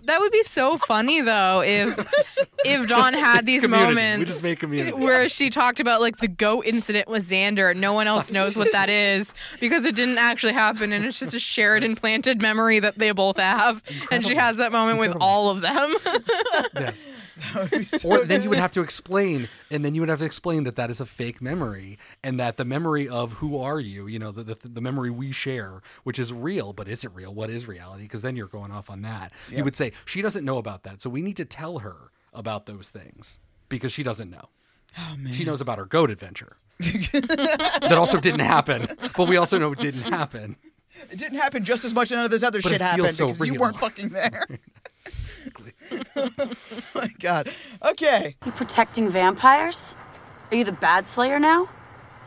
that 0.03 0.19
would 0.19 0.31
be 0.31 0.41
so 0.44 0.77
funny 1.04 1.22
though 1.22 1.62
if 1.64 2.48
if 2.66 2.88
Dawn 2.88 3.14
had 3.14 3.46
these 3.46 3.62
community. 3.62 3.90
We 3.90 3.96
moments 3.96 4.32
just 4.32 4.44
made 4.44 4.60
community. 4.60 4.98
where 4.98 5.28
she 5.30 5.50
talked 5.50 5.80
about 5.80 6.02
like 6.02 6.18
the 6.18 6.28
goat 6.28 6.66
incident 6.66 7.08
with 7.08 7.28
Xander. 7.30 7.76
No 7.76 7.94
one 7.94 8.08
else 8.08 8.32
knows 8.32 8.58
what 8.58 8.72
that 8.72 8.90
is 8.90 9.34
because 9.60 9.86
it 9.86 9.96
didn't 9.96 10.18
actually 10.18 10.54
happen, 10.54 10.94
and 10.94 11.06
it's 11.06 11.20
just 11.20 11.34
a 11.34 11.40
shared 11.40 11.84
implanted 11.84 12.42
memory 12.42 12.80
that 12.80 12.98
they 12.98 13.12
both 13.12 13.38
have. 13.38 13.84
And 14.12 14.26
she 14.26 14.36
has 14.36 14.58
that 14.58 14.72
moment 14.72 15.00
with 15.00 15.16
all 15.20 15.50
of 15.50 15.62
them. 15.62 15.94
Yes. 16.76 17.14
or 18.06 18.26
then 18.26 18.44
you 18.44 18.50
would 18.50 18.60
have 18.60 18.72
to 18.72 18.82
explain, 18.82 19.48
and 19.72 19.84
then 19.84 19.96
you 19.96 20.02
would 20.02 20.10
have 20.10 20.20
to 20.20 20.26
explain 20.26 20.64
that 20.66 20.76
that 20.76 20.90
is 20.90 21.02
a 21.02 21.06
fake 21.06 21.42
memory, 21.42 21.98
and 22.24 22.40
that 22.40 22.58
the 22.58 22.66
memory 22.66 23.08
of 23.10 23.34
who 23.34 23.58
are 23.58 23.80
you, 23.80 24.08
you 24.08 24.20
know, 24.20 24.32
the 24.32 24.44
the, 24.44 24.68
the 24.68 24.82
memory 24.82 25.10
we 25.10 25.32
share, 25.32 25.82
which 26.04 26.20
is 26.20 26.32
real, 26.32 26.74
but 26.74 26.88
is 26.88 27.04
it 27.04 27.12
real? 27.14 27.34
What 27.34 27.50
is 27.50 27.68
reality? 27.68 28.04
Because 28.04 28.22
then 28.22 28.36
you're 28.36 28.48
going 28.48 28.72
off 28.72 28.90
on 28.90 29.02
that. 29.02 29.34
You 29.50 29.64
would 29.64 29.76
say 29.76 29.92
she 30.06 30.22
doesn't 30.22 30.46
know 30.46 30.58
about 30.58 30.84
that, 30.84 31.02
so 31.02 31.10
we 31.10 31.22
need 31.22 31.38
to 31.38 31.46
tell 31.46 31.80
her 31.80 32.12
about 32.34 32.66
those 32.66 32.90
things 32.90 33.40
because 33.70 33.92
she 33.92 34.04
doesn't 34.04 34.30
know. 34.30 34.50
Oh, 34.98 35.16
She 35.32 35.44
knows 35.44 35.62
about 35.62 35.80
her 35.80 35.86
goat 35.86 36.12
adventure. 36.12 36.58
that 36.80 37.94
also 37.96 38.20
didn't 38.20 38.42
happen, 38.42 38.88
but 39.16 39.28
we 39.28 39.38
also 39.38 39.58
know 39.58 39.72
it 39.72 39.80
didn't 39.80 40.02
happen. 40.02 40.56
It 41.12 41.18
didn't 41.18 41.40
happen 41.40 41.64
just 41.64 41.86
as 41.86 41.94
much 41.94 42.12
as 42.12 42.16
none 42.18 42.26
of 42.26 42.32
this 42.32 42.44
other 42.44 42.62
But 42.62 42.72
shit 42.72 42.82
it 42.82 42.84
happened 42.84 43.10
so 43.10 43.32
because 43.32 43.48
you 43.48 43.56
weren't 43.56 43.80
fucking 43.80 44.10
there. 44.10 44.46
oh 46.15 46.52
my 46.95 47.07
god. 47.20 47.49
Okay. 47.84 48.36
You 48.45 48.52
protecting 48.52 49.10
vampires? 49.10 49.95
Are 50.52 50.56
you 50.56 50.64
the 50.64 50.72
bad 50.72 51.07
slayer 51.07 51.40
now? 51.40 51.68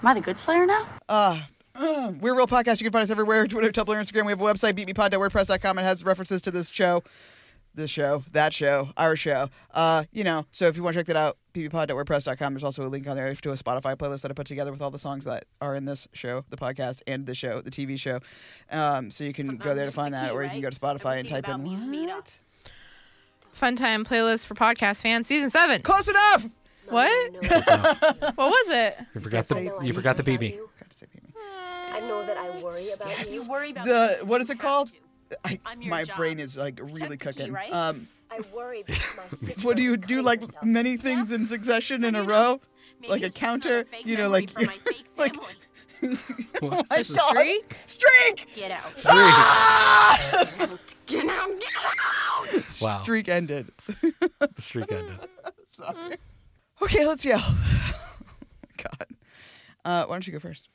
Am 0.03 0.07
I 0.07 0.15
the 0.15 0.21
good 0.21 0.39
slayer 0.39 0.67
now? 0.67 0.87
Uh, 1.09 1.41
uh, 1.75 2.13
we're 2.21 2.35
Real 2.35 2.47
Podcast. 2.47 2.81
You 2.81 2.85
can 2.85 2.93
find 2.93 3.03
us 3.03 3.11
everywhere 3.11 3.47
Twitter, 3.47 3.71
Tumblr, 3.71 3.95
Instagram. 3.95 4.27
We 4.27 4.33
have 4.33 4.41
a 4.41 4.45
website, 4.45 4.73
beepmepod.wordpress.com. 4.75 5.79
It 5.79 5.83
has 5.83 6.05
references 6.05 6.43
to 6.43 6.51
this 6.51 6.71
show, 6.71 7.03
this 7.75 7.91
show, 7.91 8.25
that 8.33 8.53
show, 8.53 8.91
our 8.97 9.17
show. 9.17 9.49
Uh, 9.73 10.05
you 10.13 10.25
know, 10.25 10.47
so 10.51 10.67
if 10.67 10.77
you 10.77 10.83
want 10.83 10.95
to 10.95 11.01
check 11.01 11.07
that 11.07 11.17
out, 11.17 11.39
beepmepod.wordpress.com. 11.55 12.55
There's 12.55 12.65
also 12.65 12.85
a 12.85 12.89
link 12.89 13.07
on 13.07 13.17
there 13.17 13.35
to 13.35 13.51
a 13.51 13.55
Spotify 13.55 13.97
playlist 13.97 14.23
that 14.23 14.31
I 14.31 14.35
put 14.35 14.47
together 14.47 14.73
with 14.73 14.83
all 14.83 14.91
the 14.91 14.99
songs 14.99 15.25
that 15.25 15.45
are 15.61 15.75
in 15.75 15.85
this 15.85 16.09
show, 16.13 16.45
the 16.51 16.57
podcast, 16.57 17.03
and 17.07 17.27
the 17.27 17.35
show, 17.35 17.61
the 17.61 17.71
TV 17.71 17.99
show. 17.99 18.21
Um, 18.71 19.11
so 19.11 19.25
you 19.25 19.33
can 19.33 19.57
go 19.57 19.75
there 19.75 19.87
to 19.87 19.93
find 19.93 20.15
that, 20.15 20.33
or 20.33 20.43
you 20.43 20.51
can 20.51 20.61
go 20.61 20.71
to 20.71 20.79
Spotify 20.79 21.21
and 21.21 21.29
type 21.29 21.49
in 21.49 21.65
what? 21.65 22.41
Fun 23.57 23.75
time 23.75 24.05
playlist 24.05 24.45
for 24.45 24.55
podcast 24.55 25.01
fans, 25.01 25.27
season 25.27 25.49
seven. 25.49 25.81
Close 25.81 26.09
enough. 26.09 26.51
What? 26.91 27.33
what 27.43 28.37
was 28.37 28.69
it? 28.69 28.99
You 29.15 29.21
forgot 29.23 29.49
the 29.49 29.75
you 29.83 29.95
forgot 29.95 30.19
the 30.19 30.23
BB. 30.23 30.59
I 31.91 32.01
know 32.01 32.27
that 32.27 32.37
I 32.37 32.51
worry 32.63 32.83
about 32.95 33.27
you. 33.27 33.33
You 33.33 33.49
worry 33.49 33.71
about 33.71 33.87
The 33.87 34.19
what 34.25 34.43
is 34.43 34.51
it 34.51 34.59
called? 34.59 34.93
I, 35.43 35.59
my 35.87 36.05
brain 36.05 36.39
is 36.39 36.59
like 36.59 36.79
really 36.83 37.17
cooking. 37.17 37.51
right? 37.51 37.73
Um, 37.73 38.07
I 38.31 38.41
worry 38.55 38.83
because 38.87 39.17
my 39.17 39.23
sister 39.39 39.67
what 39.67 39.79
do 39.79 39.83
you 39.83 39.97
do? 39.97 40.21
Like 40.21 40.43
many 40.63 40.99
things 40.99 41.33
in 41.33 41.47
succession 41.47 42.05
in 42.05 42.15
a 42.15 42.25
row, 42.25 42.61
like 43.09 43.23
a 43.23 43.31
counter. 43.31 43.87
You 44.05 44.19
know, 44.19 44.29
like 44.29 44.51
like. 45.17 45.35
oh 46.63 46.83
my 46.91 47.03
streak? 47.03 47.77
Streak! 47.87 48.49
Get 48.55 48.71
out. 48.71 48.99
Streak. 48.99 49.15
Ah! 49.15 50.79
Get 51.07 51.27
out! 51.27 51.51
Get 51.59 51.69
out! 51.85 52.81
Wow. 52.83 53.03
Streak 53.03 53.29
ended. 53.29 53.73
The 54.03 54.51
streak 54.59 54.91
ended. 54.93 55.19
Sorry. 55.67 56.17
Okay, 56.83 57.07
let's 57.07 57.25
yell. 57.25 57.39
God. 58.77 59.07
Uh, 59.85 60.05
why 60.05 60.15
don't 60.15 60.27
you 60.27 60.33
go 60.33 60.39
first? 60.39 60.69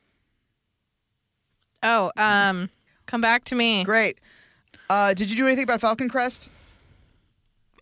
Oh, 1.84 2.12
um, 2.18 2.70
come 3.06 3.22
back 3.22 3.44
to 3.46 3.56
me. 3.56 3.84
Great. 3.84 4.20
Uh, 4.90 5.14
did 5.14 5.30
you 5.30 5.36
do 5.36 5.46
anything 5.48 5.64
about 5.64 5.82
Falcon 5.82 6.10
Crest? 6.10 6.50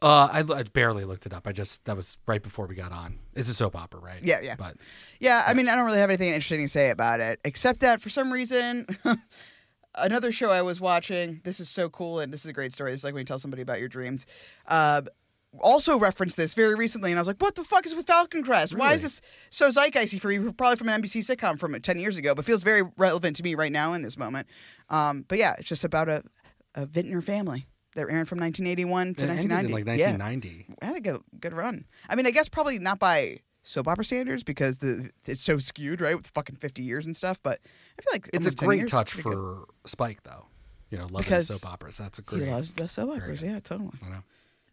Uh, 0.01 0.29
I, 0.31 0.39
I 0.53 0.63
barely 0.63 1.03
looked 1.03 1.25
it 1.25 1.33
up. 1.33 1.45
I 1.45 1.51
just 1.51 1.83
that 1.85 1.95
was 1.95 2.17
right 2.25 2.41
before 2.41 2.67
we 2.67 2.75
got 2.75 2.91
on. 2.91 3.19
It's 3.33 3.49
a 3.49 3.53
soap 3.53 3.75
opera, 3.75 3.99
right? 3.99 4.23
Yeah, 4.23 4.39
yeah. 4.41 4.55
But 4.57 4.77
Yeah, 5.19 5.43
I 5.45 5.53
mean, 5.53 5.67
I 5.67 5.75
don't 5.75 5.85
really 5.85 5.99
have 5.99 6.09
anything 6.09 6.29
interesting 6.29 6.61
to 6.61 6.69
say 6.69 6.89
about 6.89 7.19
it, 7.19 7.39
except 7.43 7.81
that 7.81 8.01
for 8.01 8.09
some 8.09 8.31
reason, 8.31 8.87
another 9.95 10.31
show 10.31 10.51
I 10.51 10.61
was 10.61 10.79
watching. 10.79 11.41
This 11.43 11.59
is 11.59 11.69
so 11.69 11.89
cool, 11.89 12.21
and 12.21 12.31
this 12.31 12.45
is 12.45 12.49
a 12.49 12.53
great 12.53 12.71
story. 12.71 12.91
This 12.91 13.01
is 13.01 13.03
like 13.03 13.13
when 13.13 13.21
you 13.21 13.25
tell 13.25 13.39
somebody 13.39 13.61
about 13.61 13.79
your 13.79 13.89
dreams. 13.89 14.25
Uh, 14.67 15.01
also 15.61 15.97
referenced 15.97 16.37
this 16.37 16.53
very 16.53 16.75
recently, 16.75 17.11
and 17.11 17.17
I 17.17 17.21
was 17.21 17.27
like, 17.27 17.41
"What 17.41 17.55
the 17.55 17.63
fuck 17.63 17.85
is 17.85 17.95
with 17.95 18.05
Falcon 18.07 18.43
Crest? 18.43 18.75
Why 18.75 18.93
is 18.93 19.01
this 19.01 19.21
so 19.49 19.69
zeitgeisty 19.69 20.21
for 20.21 20.31
you? 20.31 20.53
Probably 20.53 20.77
from 20.77 20.89
an 20.89 21.01
NBC 21.01 21.25
sitcom 21.25 21.59
from 21.59 21.79
ten 21.81 21.99
years 21.99 22.17
ago, 22.17 22.35
but 22.35 22.45
feels 22.45 22.63
very 22.63 22.83
relevant 22.97 23.35
to 23.37 23.43
me 23.43 23.55
right 23.55 23.71
now 23.71 23.93
in 23.93 24.01
this 24.01 24.17
moment." 24.17 24.47
Um, 24.89 25.25
but 25.27 25.39
yeah, 25.39 25.55
it's 25.57 25.67
just 25.67 25.83
about 25.83 26.07
a, 26.07 26.23
a 26.75 26.85
vintner 26.85 27.21
family. 27.21 27.65
They're 27.95 28.09
airing 28.09 28.25
from 28.25 28.39
1981 28.39 29.15
to 29.15 29.23
It 29.25 29.29
ended 29.29 29.45
in, 29.45 29.51
1990. 29.51 29.73
like, 29.73 29.99
Yeah. 29.99 30.11
1990. 30.17 30.67
Had 30.81 30.95
a 30.95 30.99
good 31.01 31.21
good 31.39 31.53
run. 31.53 31.85
I 32.09 32.15
mean, 32.15 32.25
I 32.27 32.31
guess 32.31 32.47
probably 32.49 32.79
not 32.79 32.99
by 32.99 33.39
soap 33.63 33.87
opera 33.87 34.05
standards 34.05 34.43
because 34.43 34.77
the 34.77 35.09
it's 35.25 35.41
so 35.41 35.57
skewed, 35.59 36.01
right, 36.01 36.15
with 36.15 36.27
fucking 36.27 36.55
50 36.55 36.81
years 36.83 37.05
and 37.05 37.15
stuff. 37.15 37.41
But 37.43 37.59
I 37.97 38.01
feel 38.01 38.11
like 38.13 38.29
It's 38.33 38.45
a 38.45 38.51
great 38.51 38.77
years, 38.79 38.91
touch 38.91 39.13
pretty 39.13 39.29
good. 39.29 39.33
for 39.33 39.65
Spike, 39.85 40.23
though. 40.23 40.45
You 40.91 40.97
know, 40.97 41.03
loving 41.05 41.17
Because 41.19 41.47
soap 41.47 41.71
operas. 41.71 41.97
That's 41.97 42.17
a 42.19 42.21
great. 42.23 42.43
He 42.45 42.49
loves 42.49 42.73
the 42.73 42.87
soap 42.87 43.09
operas. 43.15 43.41
Yeah, 43.43 43.59
totally. 43.59 43.91
I 44.05 44.09
know. 44.09 44.23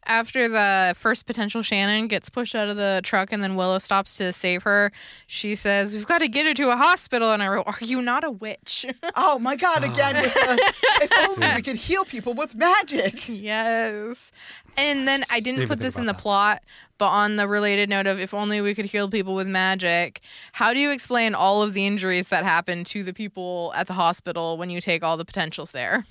After 0.06 0.48
the 0.48 0.94
first 0.96 1.26
potential 1.26 1.62
Shannon 1.62 2.06
gets 2.06 2.30
pushed 2.30 2.54
out 2.54 2.68
of 2.68 2.76
the 2.76 3.00
truck 3.02 3.32
and 3.32 3.42
then 3.42 3.56
Willow 3.56 3.78
stops 3.78 4.16
to 4.18 4.32
save 4.32 4.62
her, 4.62 4.92
she 5.26 5.54
says, 5.56 5.92
We've 5.92 6.06
got 6.06 6.18
to 6.18 6.28
get 6.28 6.46
her 6.46 6.54
to 6.54 6.70
a 6.70 6.76
hospital. 6.76 7.32
And 7.32 7.42
I 7.42 7.48
wrote, 7.48 7.66
Are 7.66 7.76
you 7.80 8.00
not 8.00 8.22
a 8.24 8.30
witch? 8.30 8.86
Oh 9.18 9.38
my 9.38 9.56
god! 9.56 9.82
Again, 9.82 10.16
with 10.22 10.34
the, 10.34 10.72
if 11.02 11.10
only 11.28 11.48
we 11.56 11.62
could 11.62 11.76
heal 11.76 12.04
people 12.04 12.34
with 12.34 12.54
magic. 12.54 13.28
yes. 13.28 14.30
And 14.76 15.08
then 15.08 15.24
I 15.30 15.40
didn't 15.40 15.60
Didn't 15.60 15.68
put 15.70 15.78
this 15.80 15.96
in 15.96 16.04
the 16.06 16.12
that. 16.12 16.20
plot, 16.22 16.62
but 16.98 17.08
on 17.08 17.36
the 17.36 17.48
related 17.48 17.88
note 17.88 18.06
of 18.06 18.20
if 18.20 18.34
only 18.34 18.60
we 18.60 18.74
could 18.74 18.84
heal 18.84 19.08
people 19.08 19.34
with 19.34 19.46
magic, 19.46 20.20
how 20.52 20.72
do 20.74 20.80
you 20.80 20.90
explain 20.90 21.34
all 21.34 21.62
of 21.62 21.72
the 21.72 21.86
injuries 21.86 22.28
that 22.28 22.44
happen 22.44 22.84
to 22.84 23.02
the 23.02 23.14
people 23.14 23.72
at 23.74 23.86
the 23.86 23.94
hospital 23.94 24.58
when 24.58 24.68
you 24.70 24.80
take 24.80 25.02
all 25.02 25.16
the 25.16 25.24
potentials 25.24 25.72
there? 25.72 26.06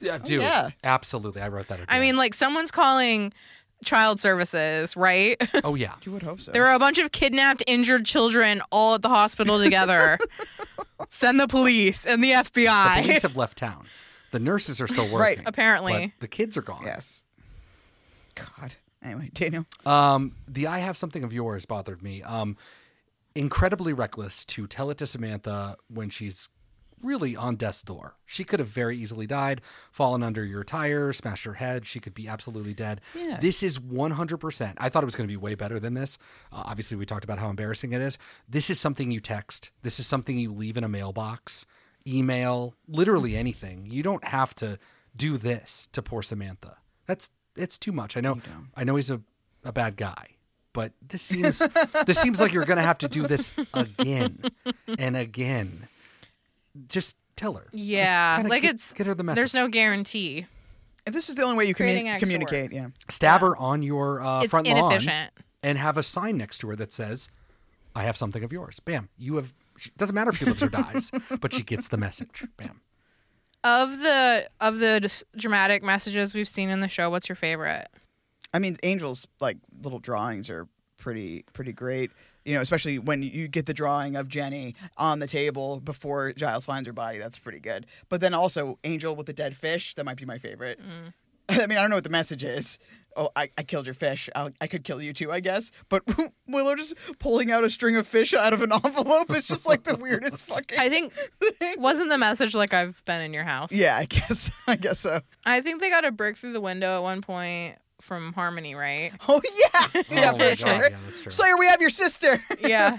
Yeah, 0.00 0.18
dude. 0.18 0.42
yeah. 0.42 0.70
Absolutely. 0.84 1.42
I 1.42 1.48
wrote 1.48 1.68
that. 1.68 1.80
I 1.88 2.00
mean, 2.00 2.16
like 2.16 2.34
someone's 2.34 2.70
calling 2.70 3.32
child 3.84 4.20
services, 4.20 4.96
right? 4.96 5.36
Oh 5.64 5.74
yeah. 5.74 5.94
You 6.04 6.12
would 6.12 6.22
hope 6.22 6.40
so. 6.40 6.52
There 6.52 6.66
are 6.66 6.74
a 6.74 6.78
bunch 6.78 6.98
of 6.98 7.12
kidnapped, 7.12 7.62
injured 7.66 8.04
children 8.06 8.62
all 8.70 8.94
at 8.94 9.02
the 9.02 9.08
hospital 9.08 9.62
together. 9.62 10.18
Send 11.10 11.38
the 11.40 11.48
police 11.48 12.06
and 12.06 12.22
the 12.22 12.32
FBI. 12.32 12.96
The 12.96 13.02
police 13.02 13.22
have 13.22 13.36
left 13.36 13.58
town. 13.58 13.86
The 14.32 14.38
nurses 14.40 14.80
are 14.80 14.86
still 14.86 15.04
working. 15.12 15.18
Right, 15.18 15.40
apparently. 15.46 16.12
but 16.18 16.20
the 16.20 16.28
kids 16.28 16.56
are 16.56 16.62
gone. 16.62 16.82
Yes. 16.84 17.24
God. 18.34 18.74
Anyway, 19.02 19.30
Daniel. 19.32 19.64
Um, 19.86 20.36
the 20.46 20.66
I 20.66 20.78
have 20.80 20.96
something 20.96 21.24
of 21.24 21.32
yours 21.32 21.64
bothered 21.66 22.02
me. 22.02 22.22
Um, 22.22 22.56
incredibly 23.34 23.92
reckless 23.92 24.44
to 24.44 24.66
tell 24.66 24.90
it 24.90 24.98
to 24.98 25.06
Samantha 25.06 25.76
when 25.88 26.10
she's 26.10 26.48
really 27.02 27.36
on 27.36 27.56
death's 27.56 27.82
door. 27.82 28.16
She 28.26 28.44
could 28.44 28.60
have 28.60 28.68
very 28.68 28.96
easily 28.96 29.26
died, 29.26 29.60
fallen 29.90 30.22
under 30.22 30.44
your 30.44 30.64
tire, 30.64 31.12
smashed 31.12 31.44
her 31.44 31.54
head. 31.54 31.86
She 31.86 32.00
could 32.00 32.14
be 32.14 32.28
absolutely 32.28 32.74
dead. 32.74 33.00
Yeah. 33.14 33.38
This 33.40 33.62
is 33.62 33.78
100%. 33.78 34.74
I 34.78 34.88
thought 34.88 35.02
it 35.02 35.06
was 35.06 35.16
going 35.16 35.28
to 35.28 35.32
be 35.32 35.36
way 35.36 35.54
better 35.54 35.80
than 35.80 35.94
this. 35.94 36.18
Uh, 36.52 36.62
obviously, 36.66 36.96
we 36.96 37.06
talked 37.06 37.24
about 37.24 37.38
how 37.38 37.50
embarrassing 37.50 37.92
it 37.92 38.00
is. 38.00 38.18
This 38.48 38.70
is 38.70 38.78
something 38.78 39.10
you 39.10 39.20
text, 39.20 39.70
this 39.82 39.98
is 40.00 40.06
something 40.06 40.38
you 40.38 40.52
leave 40.52 40.76
in 40.76 40.84
a 40.84 40.88
mailbox, 40.88 41.66
email, 42.06 42.74
literally 42.88 43.36
anything. 43.36 43.86
You 43.90 44.02
don't 44.02 44.24
have 44.24 44.54
to 44.56 44.78
do 45.14 45.36
this 45.36 45.88
to 45.92 46.02
poor 46.02 46.22
Samantha. 46.22 46.76
That's 47.06 47.30
it's 47.56 47.78
too 47.78 47.92
much. 47.92 48.16
I 48.16 48.20
know 48.20 48.40
I 48.76 48.84
know 48.84 48.96
he's 48.96 49.10
a, 49.10 49.20
a 49.64 49.72
bad 49.72 49.96
guy, 49.96 50.36
but 50.72 50.92
this 51.06 51.22
seems 51.22 51.58
this 52.06 52.18
seems 52.18 52.40
like 52.40 52.52
you're 52.52 52.64
gonna 52.64 52.82
have 52.82 52.98
to 52.98 53.08
do 53.08 53.26
this 53.26 53.52
again 53.74 54.42
and 54.98 55.16
again. 55.16 55.88
Just 56.88 57.16
tell 57.36 57.54
her. 57.54 57.66
Yeah, 57.72 58.42
like 58.46 58.62
get, 58.62 58.74
it's 58.76 58.92
get 58.94 59.06
her 59.06 59.14
the 59.14 59.24
message. 59.24 59.36
There's 59.36 59.54
no 59.54 59.68
guarantee. 59.68 60.46
If 61.06 61.14
this 61.14 61.28
is 61.28 61.34
the 61.34 61.42
only 61.42 61.56
way 61.56 61.64
you 61.64 61.74
Creating 61.74 62.06
commu- 62.06 62.18
communicate, 62.20 62.72
yeah. 62.72 62.88
Stab 63.08 63.40
her 63.40 63.56
on 63.56 63.82
your 63.82 64.20
uh, 64.22 64.42
It's 64.42 64.50
front 64.50 64.66
inefficient. 64.66 65.06
lawn 65.14 65.28
and 65.62 65.78
have 65.78 65.96
a 65.96 66.02
sign 66.02 66.36
next 66.36 66.58
to 66.58 66.68
her 66.68 66.76
that 66.76 66.92
says, 66.92 67.30
"I 67.94 68.02
have 68.04 68.16
something 68.16 68.44
of 68.44 68.52
yours." 68.52 68.80
Bam. 68.80 69.08
You 69.18 69.36
have. 69.36 69.52
she- 69.78 69.90
Doesn't 69.96 70.14
matter 70.14 70.30
if 70.30 70.36
she 70.36 70.44
lives 70.44 70.62
or 70.62 70.68
dies, 70.68 71.10
but 71.40 71.52
she 71.54 71.62
gets 71.62 71.88
the 71.88 71.96
message. 71.96 72.44
Bam. 72.56 72.80
Of 73.64 73.98
the 74.00 74.48
of 74.60 74.78
the 74.78 75.22
dramatic 75.36 75.82
messages 75.82 76.32
we've 76.34 76.48
seen 76.48 76.70
in 76.70 76.80
the 76.80 76.88
show, 76.88 77.10
what's 77.10 77.28
your 77.28 77.36
favorite? 77.36 77.88
I 78.54 78.58
mean, 78.58 78.76
Angel's 78.82 79.26
like 79.40 79.58
little 79.82 79.98
drawings 79.98 80.48
are 80.50 80.66
pretty 80.96 81.44
pretty 81.52 81.72
great. 81.72 82.10
You 82.44 82.54
know, 82.54 82.60
especially 82.60 82.98
when 82.98 83.22
you 83.22 83.48
get 83.48 83.66
the 83.66 83.74
drawing 83.74 84.16
of 84.16 84.28
Jenny 84.28 84.74
on 84.96 85.18
the 85.18 85.26
table 85.26 85.80
before 85.80 86.32
Giles 86.32 86.64
finds 86.66 86.86
her 86.86 86.92
body. 86.92 87.18
That's 87.18 87.38
pretty 87.38 87.60
good. 87.60 87.86
But 88.08 88.20
then 88.20 88.34
also 88.34 88.78
Angel 88.84 89.14
with 89.14 89.26
the 89.26 89.32
dead 89.32 89.56
fish. 89.56 89.94
That 89.94 90.04
might 90.04 90.16
be 90.16 90.24
my 90.24 90.38
favorite. 90.38 90.80
Mm. 90.80 91.12
I 91.62 91.66
mean, 91.66 91.78
I 91.78 91.82
don't 91.82 91.90
know 91.90 91.96
what 91.96 92.04
the 92.04 92.10
message 92.10 92.44
is. 92.44 92.78
Oh, 93.16 93.28
I, 93.34 93.48
I 93.58 93.64
killed 93.64 93.86
your 93.86 93.94
fish. 93.94 94.30
I'll, 94.36 94.50
I 94.60 94.68
could 94.68 94.84
kill 94.84 95.02
you 95.02 95.12
too, 95.12 95.32
I 95.32 95.40
guess. 95.40 95.72
But 95.88 96.04
Willow 96.46 96.76
just 96.76 96.94
pulling 97.18 97.50
out 97.50 97.64
a 97.64 97.70
string 97.70 97.96
of 97.96 98.06
fish 98.06 98.32
out 98.32 98.52
of 98.52 98.62
an 98.62 98.72
envelope 98.84 99.34
is 99.34 99.48
just 99.48 99.66
like 99.66 99.82
the 99.82 99.96
weirdest 99.96 100.44
fucking. 100.44 100.78
I 100.78 100.88
think 100.88 101.12
wasn't 101.76 102.10
the 102.10 102.18
message 102.18 102.54
like 102.54 102.72
I've 102.72 103.04
been 103.04 103.20
in 103.20 103.34
your 103.34 103.44
house. 103.44 103.72
Yeah, 103.72 103.96
I 103.96 104.04
guess. 104.04 104.50
I 104.68 104.76
guess 104.76 105.00
so. 105.00 105.20
I 105.44 105.60
think 105.60 105.80
they 105.80 105.90
got 105.90 106.04
a 106.04 106.12
brick 106.12 106.36
through 106.36 106.52
the 106.52 106.60
window 106.60 106.96
at 106.96 107.02
one 107.02 107.20
point 107.20 107.78
from 108.00 108.32
Harmony, 108.32 108.74
right? 108.74 109.12
Oh 109.28 109.40
yeah, 109.44 110.02
yeah, 110.10 110.30
Oh 110.30 110.32
for 110.32 110.38
my 110.38 110.48
God, 110.54 110.58
sure. 110.58 110.68
yeah, 110.68 110.96
that's 111.04 111.22
true. 111.22 111.30
Slayer, 111.30 111.56
we 111.58 111.66
have 111.66 111.80
your 111.80 111.90
sister. 111.90 112.42
yeah. 112.60 112.96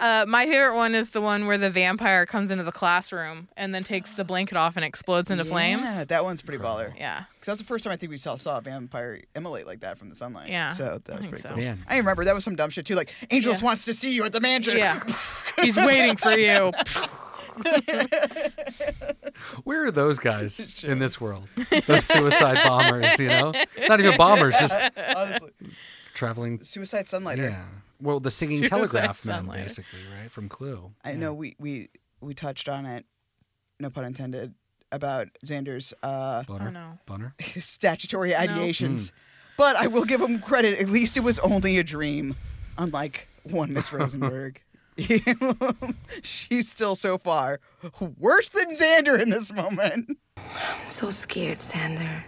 Uh, 0.00 0.24
my 0.28 0.46
favorite 0.46 0.76
one 0.76 0.94
is 0.94 1.10
the 1.10 1.20
one 1.20 1.46
where 1.46 1.58
the 1.58 1.70
vampire 1.70 2.24
comes 2.26 2.50
into 2.50 2.64
the 2.64 2.72
classroom 2.72 3.48
and 3.56 3.74
then 3.74 3.82
takes 3.84 4.12
the 4.12 4.24
blanket 4.24 4.56
off 4.56 4.76
and 4.76 4.84
explodes 4.84 5.30
into 5.30 5.44
Yeah, 5.44 5.50
flames. 5.50 6.06
that 6.06 6.24
one's 6.24 6.42
pretty 6.42 6.62
baller. 6.62 6.92
Yeah. 6.98 7.24
Because 7.34 7.46
that's 7.46 7.58
the 7.60 7.66
first 7.66 7.84
time 7.84 7.92
I 7.92 7.96
think 7.96 8.10
we 8.10 8.16
saw, 8.18 8.36
saw 8.36 8.58
a 8.58 8.60
vampire 8.60 9.20
immolate 9.34 9.66
like 9.66 9.80
that 9.80 9.98
from 9.98 10.08
the 10.08 10.14
sunlight. 10.14 10.50
Yeah, 10.50 10.72
So 10.74 11.00
that 11.04 11.16
was 11.18 11.26
pretty 11.26 11.42
so. 11.42 11.48
cool. 11.50 11.58
Man. 11.58 11.84
I 11.88 11.96
remember 11.98 12.24
that 12.24 12.34
was 12.34 12.44
some 12.44 12.56
dumb 12.56 12.70
shit 12.70 12.86
too. 12.86 12.94
Like, 12.94 13.12
Angel 13.30 13.52
just 13.52 13.62
wants 13.62 13.84
to 13.86 13.94
see 13.94 14.10
you 14.10 14.24
at 14.24 14.32
the 14.32 14.40
mansion. 14.40 14.76
Yeah. 14.76 15.02
He's 15.60 15.76
waiting 15.76 16.16
for 16.16 16.32
you. 16.32 16.72
Where 19.64 19.84
are 19.84 19.90
those 19.90 20.18
guys 20.18 20.84
in 20.84 20.98
this 20.98 21.20
world? 21.20 21.48
Those 21.86 22.04
suicide 22.04 22.58
bombers, 22.66 23.18
you 23.18 23.28
know? 23.28 23.52
Not 23.88 24.00
even 24.00 24.16
bombers, 24.16 24.54
just 24.58 24.78
Honestly. 24.96 25.50
traveling. 26.14 26.62
Suicide 26.62 27.06
Sunlighter. 27.06 27.50
Yeah. 27.50 27.64
Well, 28.00 28.20
the 28.20 28.30
singing 28.30 28.58
Suicide 28.58 28.76
telegraph 28.76 29.26
man, 29.26 29.46
basically, 29.46 30.00
right? 30.20 30.30
From 30.30 30.48
Clue. 30.48 30.92
I 31.04 31.12
know 31.12 31.32
we, 31.32 31.56
we 31.58 31.88
we 32.20 32.34
touched 32.34 32.68
on 32.68 32.84
it, 32.84 33.06
no 33.80 33.90
pun 33.90 34.04
intended, 34.04 34.54
about 34.92 35.28
Xander's 35.44 35.94
uh, 36.02 36.42
Boner. 36.44 36.68
Oh, 36.68 36.70
no. 36.70 36.98
Boner. 37.06 37.34
statutory 37.60 38.32
ideations. 38.32 38.94
Mm. 38.94 39.12
But 39.56 39.76
I 39.76 39.86
will 39.86 40.04
give 40.04 40.20
him 40.20 40.40
credit. 40.40 40.78
At 40.80 40.90
least 40.90 41.16
it 41.16 41.20
was 41.20 41.38
only 41.38 41.78
a 41.78 41.84
dream, 41.84 42.34
unlike 42.76 43.26
one 43.44 43.72
Miss 43.72 43.90
Rosenberg. 43.92 44.60
She's 46.22 46.68
still 46.68 46.96
so 46.96 47.18
far 47.18 47.60
worse 48.18 48.48
than 48.48 48.76
Xander 48.76 49.20
in 49.20 49.30
this 49.30 49.52
moment. 49.52 50.18
I'm 50.36 50.88
so 50.88 51.10
scared, 51.10 51.58
Xander. 51.58 52.24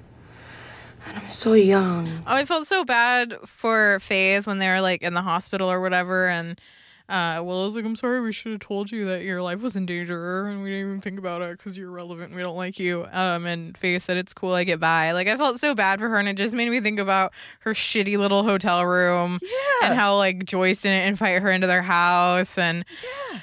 And 1.07 1.17
I'm 1.17 1.31
so 1.31 1.55
young. 1.55 2.07
Oh, 2.27 2.35
I 2.35 2.45
felt 2.45 2.67
so 2.67 2.85
bad 2.85 3.37
for 3.47 3.99
Faith 4.01 4.47
when 4.47 4.59
they 4.59 4.69
were 4.69 4.81
like 4.81 5.03
in 5.03 5.15
the 5.15 5.23
hospital 5.23 5.71
or 5.71 5.81
whatever, 5.81 6.29
and 6.29 6.61
uh, 7.09 7.41
Willow's 7.43 7.75
like, 7.77 7.85
"I'm 7.85 7.97
sorry, 7.97 8.21
we 8.21 8.33
should 8.33 8.53
have 8.53 8.61
told 8.61 8.91
you 8.93 9.05
that 9.07 9.23
your 9.23 9.41
life 9.43 9.61
was 9.61 9.77
in 9.77 9.87
danger, 9.87 10.47
and 10.47 10.63
we 10.63 10.71
didn't 10.71 10.87
even 10.89 11.01
think 11.01 11.19
about 11.19 11.41
it 11.43 11.57
because 11.57 11.77
you're 11.79 11.89
irrelevant. 11.89 12.29
and 12.29 12.37
We 12.37 12.43
don't 12.43 12.57
like 12.57 12.79
you." 12.79 13.07
Um, 13.13 13.47
and 13.47 13.77
Faith 13.79 14.03
said, 14.03 14.17
"It's 14.17 14.35
cool, 14.35 14.53
I 14.53 14.65
get 14.65 14.79
by." 14.81 15.13
Like 15.13 15.27
I 15.29 15.37
felt 15.37 15.59
so 15.59 15.75
bad 15.75 16.01
for 16.01 16.09
her, 16.09 16.17
and 16.17 16.29
it 16.29 16.35
just 16.37 16.55
made 16.55 16.71
me 16.71 16.81
think 16.81 16.99
about 16.99 17.33
her 17.61 17.73
shitty 17.75 18.19
little 18.19 18.43
hotel 18.45 18.85
room, 18.85 19.39
Yeah. 19.43 19.89
and 19.91 19.99
how 19.99 20.17
like 20.17 20.45
Joyce 20.45 20.83
didn't 20.83 21.09
invite 21.09 21.41
her 21.43 21.51
into 21.51 21.67
their 21.67 21.83
house, 21.83 22.59
and 22.59 22.85
yeah, 23.33 23.41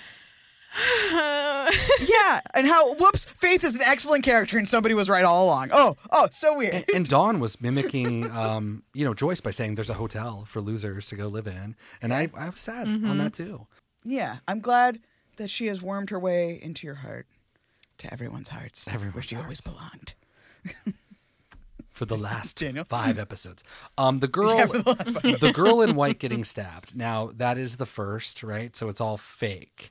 and 2.56 2.68
how 2.68 2.94
whoops, 2.96 3.26
Faith 3.26 3.64
is 3.64 3.76
an 3.76 3.82
excellent 3.84 4.24
character 4.24 4.58
and 4.58 4.68
somebody 4.68 4.94
was 4.94 5.10
right 5.10 5.24
all 5.24 5.46
along. 5.46 5.70
Oh, 5.74 5.96
oh, 6.12 6.28
so 6.32 6.58
weird. 6.58 6.74
And, 6.76 6.86
and 6.94 7.08
Dawn 7.08 7.40
was 7.40 7.62
mimicking, 7.62 8.30
um, 8.32 8.84
you 8.94 9.06
know, 9.06 9.14
Joyce 9.14 9.42
by 9.42 9.52
saying 9.52 9.76
there's 9.76 9.90
a 9.90 9.94
hotel 9.96 10.44
for 10.48 10.62
losers 10.62 11.08
to 11.10 11.16
go 11.16 11.28
live 11.28 11.48
in. 11.48 11.76
And 12.02 12.14
I, 12.14 12.30
I 12.38 12.50
was 12.50 12.60
sad 12.62 12.88
Mm-hmm. 12.88 13.10
on 13.10 13.18
that 13.20 13.34
too. 13.34 13.68
Yeah, 14.04 14.38
I'm 14.48 14.60
glad 14.60 15.00
that 15.38 15.50
she 15.50 15.68
has 15.68 15.82
wormed 15.82 16.10
her 16.12 16.20
way 16.20 16.60
into 16.62 16.86
your 16.86 16.96
heart, 16.98 17.26
to 17.98 18.12
everyone's 18.14 18.50
hearts, 18.50 18.86
where 18.86 18.96
Everyone's 18.96 19.26
she 19.26 19.36
always 19.36 19.62
belonged. 19.62 20.14
for 21.90 22.06
the 22.06 22.18
last 22.18 22.58
Daniel? 22.60 22.86
five 22.86 23.18
episodes. 23.18 23.64
Um, 23.98 24.20
the 24.20 24.28
girl, 24.38 24.56
Yeah, 24.58 24.66
the 24.68 25.38
the 25.42 25.52
girl 25.54 25.82
in 25.82 25.96
white 25.96 26.20
getting 26.20 26.44
stabbed. 26.44 26.96
Now 26.96 27.32
that 27.36 27.58
is 27.58 27.78
the 27.78 27.86
first, 27.86 28.44
right? 28.44 28.76
So 28.76 28.90
it's 28.90 29.02
all 29.02 29.18
fake. 29.18 29.90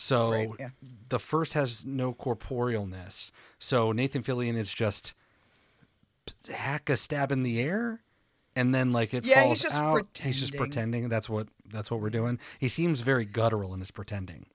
So 0.00 0.30
Right, 0.30 0.50
yeah. 0.58 0.68
the 1.10 1.18
first 1.18 1.52
has 1.54 1.84
no 1.84 2.14
corporealness. 2.14 3.30
So 3.58 3.92
Nathan 3.92 4.22
Fillion 4.22 4.56
is 4.56 4.72
just 4.72 5.12
hack 6.50 6.88
a 6.88 6.96
stab 6.96 7.30
in 7.30 7.42
the 7.42 7.60
air, 7.60 8.00
and 8.56 8.74
then 8.74 8.92
like 8.92 9.12
it 9.12 9.24
Yeah, 9.26 9.42
falls 9.42 9.60
he's 9.60 9.62
just 9.62 9.76
out. 9.76 10.06
He's 10.20 10.40
just 10.40 10.52
pretending. 10.52 11.02
pretending. 11.02 11.08
That's 11.10 11.28
what 11.28 11.48
that's 11.66 11.90
what 11.90 12.00
we're 12.00 12.10
doing. 12.10 12.38
He 12.58 12.68
seems 12.68 13.02
very 13.02 13.24
guttural 13.26 13.74
in 13.74 13.80
his 13.80 13.90
pretending. 13.90 14.46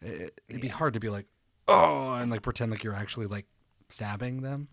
It, 0.00 0.40
it'd 0.48 0.62
be 0.62 0.68
hard 0.68 0.94
to 0.94 1.00
be 1.00 1.08
like, 1.10 1.26
oh, 1.66 2.14
and 2.14 2.30
like 2.30 2.42
pretend 2.42 2.70
like 2.70 2.82
you're 2.82 2.94
actually 2.94 3.26
like 3.26 3.46
stabbing 3.90 4.40
them. 4.42 4.68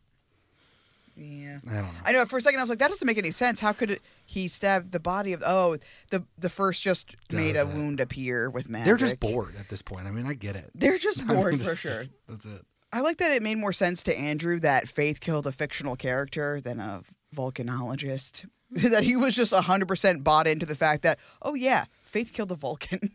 Yeah. 1.15 1.59
I 1.69 1.73
don't 1.75 1.83
know. 1.85 1.99
I 2.05 2.11
know. 2.11 2.25
For 2.25 2.37
a 2.37 2.41
second, 2.41 2.59
I 2.59 2.63
was 2.63 2.69
like, 2.69 2.79
that 2.79 2.89
doesn't 2.89 3.05
make 3.05 3.17
any 3.17 3.31
sense. 3.31 3.59
How 3.59 3.71
could 3.71 3.91
it, 3.91 4.01
he 4.25 4.47
stab 4.47 4.91
the 4.91 4.99
body 4.99 5.33
of? 5.33 5.41
Oh, 5.45 5.77
the 6.11 6.23
the 6.37 6.49
first 6.49 6.81
just 6.81 7.15
made 7.31 7.55
a 7.55 7.61
it. 7.61 7.67
wound 7.67 7.99
appear 7.99 8.49
with 8.49 8.67
magic. 8.69 8.85
They're 8.85 8.97
just 8.97 9.19
bored 9.19 9.55
at 9.57 9.69
this 9.69 9.81
point. 9.81 10.07
I 10.07 10.11
mean, 10.11 10.25
I 10.25 10.33
get 10.33 10.55
it. 10.55 10.71
They're 10.75 10.97
just 10.97 11.21
I 11.23 11.25
mean, 11.25 11.35
bored 11.35 11.61
for 11.61 11.75
sure. 11.75 11.91
just- 11.91 12.11
that's 12.27 12.45
it. 12.45 12.61
I 12.93 13.01
like 13.01 13.17
that 13.17 13.31
it 13.31 13.43
made 13.43 13.57
more 13.57 13.73
sense 13.73 14.03
to 14.03 14.17
Andrew 14.17 14.57
that 14.61 14.87
Faith 14.87 15.19
killed 15.19 15.47
a 15.47 15.51
fictional 15.51 15.97
character 15.97 16.61
than 16.61 16.79
a 16.79 17.01
volcanologist. 17.35 18.45
that 18.71 19.03
he 19.03 19.15
was 19.15 19.35
just 19.35 19.53
100% 19.53 20.23
bought 20.23 20.47
into 20.47 20.65
the 20.65 20.75
fact 20.75 21.03
that, 21.03 21.19
oh, 21.41 21.53
yeah, 21.53 21.85
Faith 22.03 22.31
killed 22.33 22.51
a 22.51 22.55
Vulcan. 22.55 23.11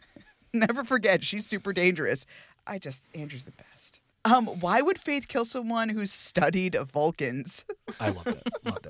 Never 0.52 0.84
forget, 0.84 1.22
she's 1.24 1.46
super 1.46 1.72
dangerous. 1.72 2.24
I 2.66 2.78
just, 2.78 3.04
Andrew's 3.14 3.44
the 3.44 3.52
best. 3.52 4.00
Um, 4.26 4.46
why 4.46 4.82
would 4.82 4.98
Faith 4.98 5.28
kill 5.28 5.44
someone 5.44 5.88
who's 5.88 6.10
studied 6.10 6.74
Vulcans? 6.92 7.64
I 8.00 8.08
loved 8.08 8.26
it. 8.26 8.42
Loved 8.64 8.86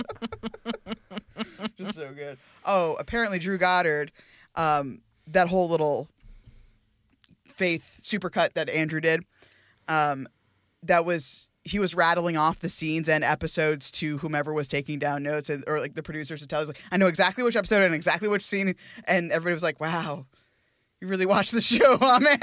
it. 0.86 0.98
just 1.76 1.94
so 1.94 2.10
good. 2.14 2.38
Oh, 2.64 2.96
apparently 2.98 3.38
Drew 3.38 3.58
Goddard, 3.58 4.12
um, 4.54 5.02
that 5.26 5.48
whole 5.48 5.68
little 5.68 6.08
Faith 7.44 7.98
supercut 8.00 8.54
that 8.54 8.70
Andrew 8.70 9.00
did, 9.00 9.24
um, 9.88 10.26
that 10.82 11.04
was 11.04 11.50
he 11.64 11.78
was 11.78 11.94
rattling 11.94 12.36
off 12.36 12.60
the 12.60 12.68
scenes 12.70 13.08
and 13.08 13.22
episodes 13.22 13.90
to 13.90 14.16
whomever 14.18 14.54
was 14.54 14.68
taking 14.68 14.98
down 14.98 15.22
notes 15.22 15.50
and 15.50 15.64
or 15.66 15.80
like 15.80 15.94
the 15.94 16.02
producers 16.02 16.40
would 16.40 16.48
tell 16.48 16.60
us 16.62 16.68
like 16.68 16.80
I 16.92 16.96
know 16.96 17.08
exactly 17.08 17.42
which 17.42 17.56
episode 17.56 17.82
and 17.82 17.94
exactly 17.94 18.28
which 18.28 18.42
scene 18.42 18.74
and 19.08 19.32
everybody 19.32 19.52
was 19.54 19.64
like 19.64 19.80
wow 19.80 20.26
you 21.00 21.08
really 21.08 21.26
watched 21.26 21.52
the 21.52 21.60
show 21.60 21.98
huh 21.98 22.20
man 22.20 22.38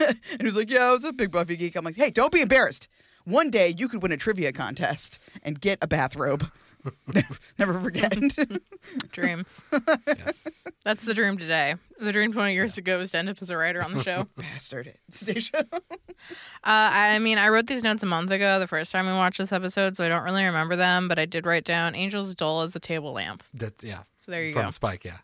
and 0.00 0.40
he 0.40 0.44
was 0.46 0.56
like 0.56 0.70
yeah 0.70 0.86
I 0.86 0.90
was 0.92 1.04
a 1.04 1.12
big 1.12 1.30
Buffy 1.30 1.56
geek 1.56 1.76
I'm 1.76 1.84
like 1.84 1.96
hey 1.96 2.10
don't 2.10 2.32
be 2.32 2.40
embarrassed 2.40 2.88
one 3.24 3.50
day 3.50 3.74
you 3.76 3.88
could 3.88 4.02
win 4.02 4.12
a 4.12 4.16
trivia 4.16 4.52
contest 4.52 5.18
and 5.42 5.60
get 5.60 5.78
a 5.82 5.86
bathrobe 5.86 6.50
never, 7.06 7.36
never 7.58 7.80
forget 7.80 8.12
Dreams. 9.12 9.64
That's 10.84 11.04
the 11.04 11.14
dream 11.14 11.38
today. 11.38 11.76
The 12.00 12.12
dream 12.12 12.32
20 12.32 12.54
years 12.54 12.78
ago 12.78 12.98
was 12.98 13.12
to 13.12 13.18
end 13.18 13.28
up 13.28 13.38
as 13.40 13.50
a 13.50 13.56
writer 13.56 13.82
on 13.82 13.94
the 13.94 14.02
show. 14.02 14.26
bastard 14.36 14.92
station 15.10 15.54
Uh, 15.72 15.80
I 16.64 17.18
mean, 17.18 17.38
I 17.38 17.48
wrote 17.48 17.66
these 17.66 17.84
notes 17.84 18.02
a 18.02 18.06
month 18.06 18.30
ago, 18.30 18.58
the 18.58 18.66
first 18.66 18.92
time 18.92 19.06
we 19.06 19.12
watched 19.12 19.38
this 19.38 19.52
episode, 19.52 19.96
so 19.96 20.04
I 20.04 20.08
don't 20.08 20.24
really 20.24 20.44
remember 20.44 20.76
them, 20.76 21.08
but 21.08 21.18
I 21.18 21.26
did 21.26 21.46
write 21.46 21.64
down 21.64 21.94
Angel's 21.94 22.34
dull 22.34 22.62
as 22.62 22.74
a 22.74 22.80
table 22.80 23.12
lamp. 23.12 23.42
That's 23.54 23.84
yeah. 23.84 24.00
So 24.24 24.32
there 24.32 24.44
you 24.44 24.52
From 24.52 24.62
go. 24.62 24.64
From 24.66 24.72
Spike, 24.72 25.04
yeah. 25.04 25.18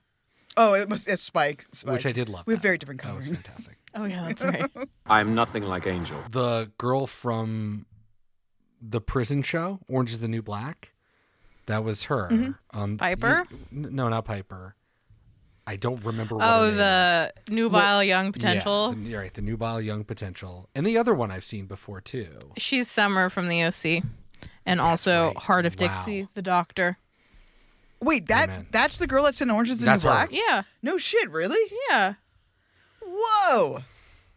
Oh 0.61 0.75
it 0.75 0.89
was 0.89 1.07
it's 1.07 1.23
Spike, 1.23 1.65
Spike 1.73 1.95
Which 1.95 2.05
I 2.07 2.13
did 2.13 2.29
love 2.29 2.47
we 2.47 2.53
have 2.53 2.61
that. 2.61 2.69
very 2.69 2.77
different 2.79 3.01
colors. 3.01 3.27
That 3.27 3.31
was 3.31 3.37
fantastic. 3.47 3.75
Oh, 3.95 4.05
yeah, 4.05 4.29
that's 4.29 4.45
right. 4.45 4.67
I'm 5.07 5.35
nothing 5.35 5.63
like 5.65 5.87
Angel. 5.87 6.23
The 6.31 6.71
girl 6.77 7.07
from 7.07 7.87
the 8.83 9.01
prison 9.01 9.41
show, 9.43 9.81
Orange 9.89 10.11
is 10.13 10.21
the 10.21 10.29
New 10.29 10.43
Black, 10.43 10.93
that 11.67 11.83
was 11.83 12.05
her. 12.05 12.29
Mm-hmm. 12.29 12.79
On 12.79 12.99
Piper? 12.99 13.45
you- 13.51 13.91
no, 13.91 14.09
not 14.11 14.27
Piper. 14.27 14.75
I 15.67 15.77
don't 15.77 16.05
remember 16.05 16.37
what 16.37 16.45
oh, 16.47 16.67
her 16.67 16.77
the 16.77 17.33
is. 17.49 17.53
nubile 17.55 18.05
young 18.05 18.31
potential. 18.31 18.95
Yeah, 18.99 19.11
the, 19.11 19.17
right, 19.17 19.35
the 19.35 19.43
nubile 19.43 19.81
young 19.81 20.05
potential, 20.05 20.69
and 20.75 20.87
the 20.87 20.99
other 20.99 21.15
one 21.15 21.31
I've 21.31 21.45
seen 21.45 21.65
before 21.67 22.01
too. 22.03 22.39
She's 22.59 22.91
Summer 22.91 23.31
from 23.31 23.49
the 23.49 23.63
OC. 23.65 24.05
And 24.67 24.81
also 24.83 25.33
Hart 25.37 25.65
of 25.65 25.73
Wow. 25.81 25.89
Dixie, 25.89 26.29
the 26.35 26.43
doctor. 26.43 26.99
Wait 28.01 28.27
that 28.27 28.49
Amen. 28.49 28.67
that's 28.71 28.97
the 28.99 29.07
girl 29.07 29.25
that's 29.25 29.41
in 29.41 29.51
Orange 29.51 29.71
is 29.71 29.81
the 29.81 29.87
That's 29.87 30.05
New 30.05 30.11
her. 30.11 30.15
Black 30.15 30.29
Yeah. 30.33 30.63
no 30.83 30.99
shit 30.99 31.29
really 31.31 31.59
Yeah. 31.91 32.15
whoa 33.03 33.83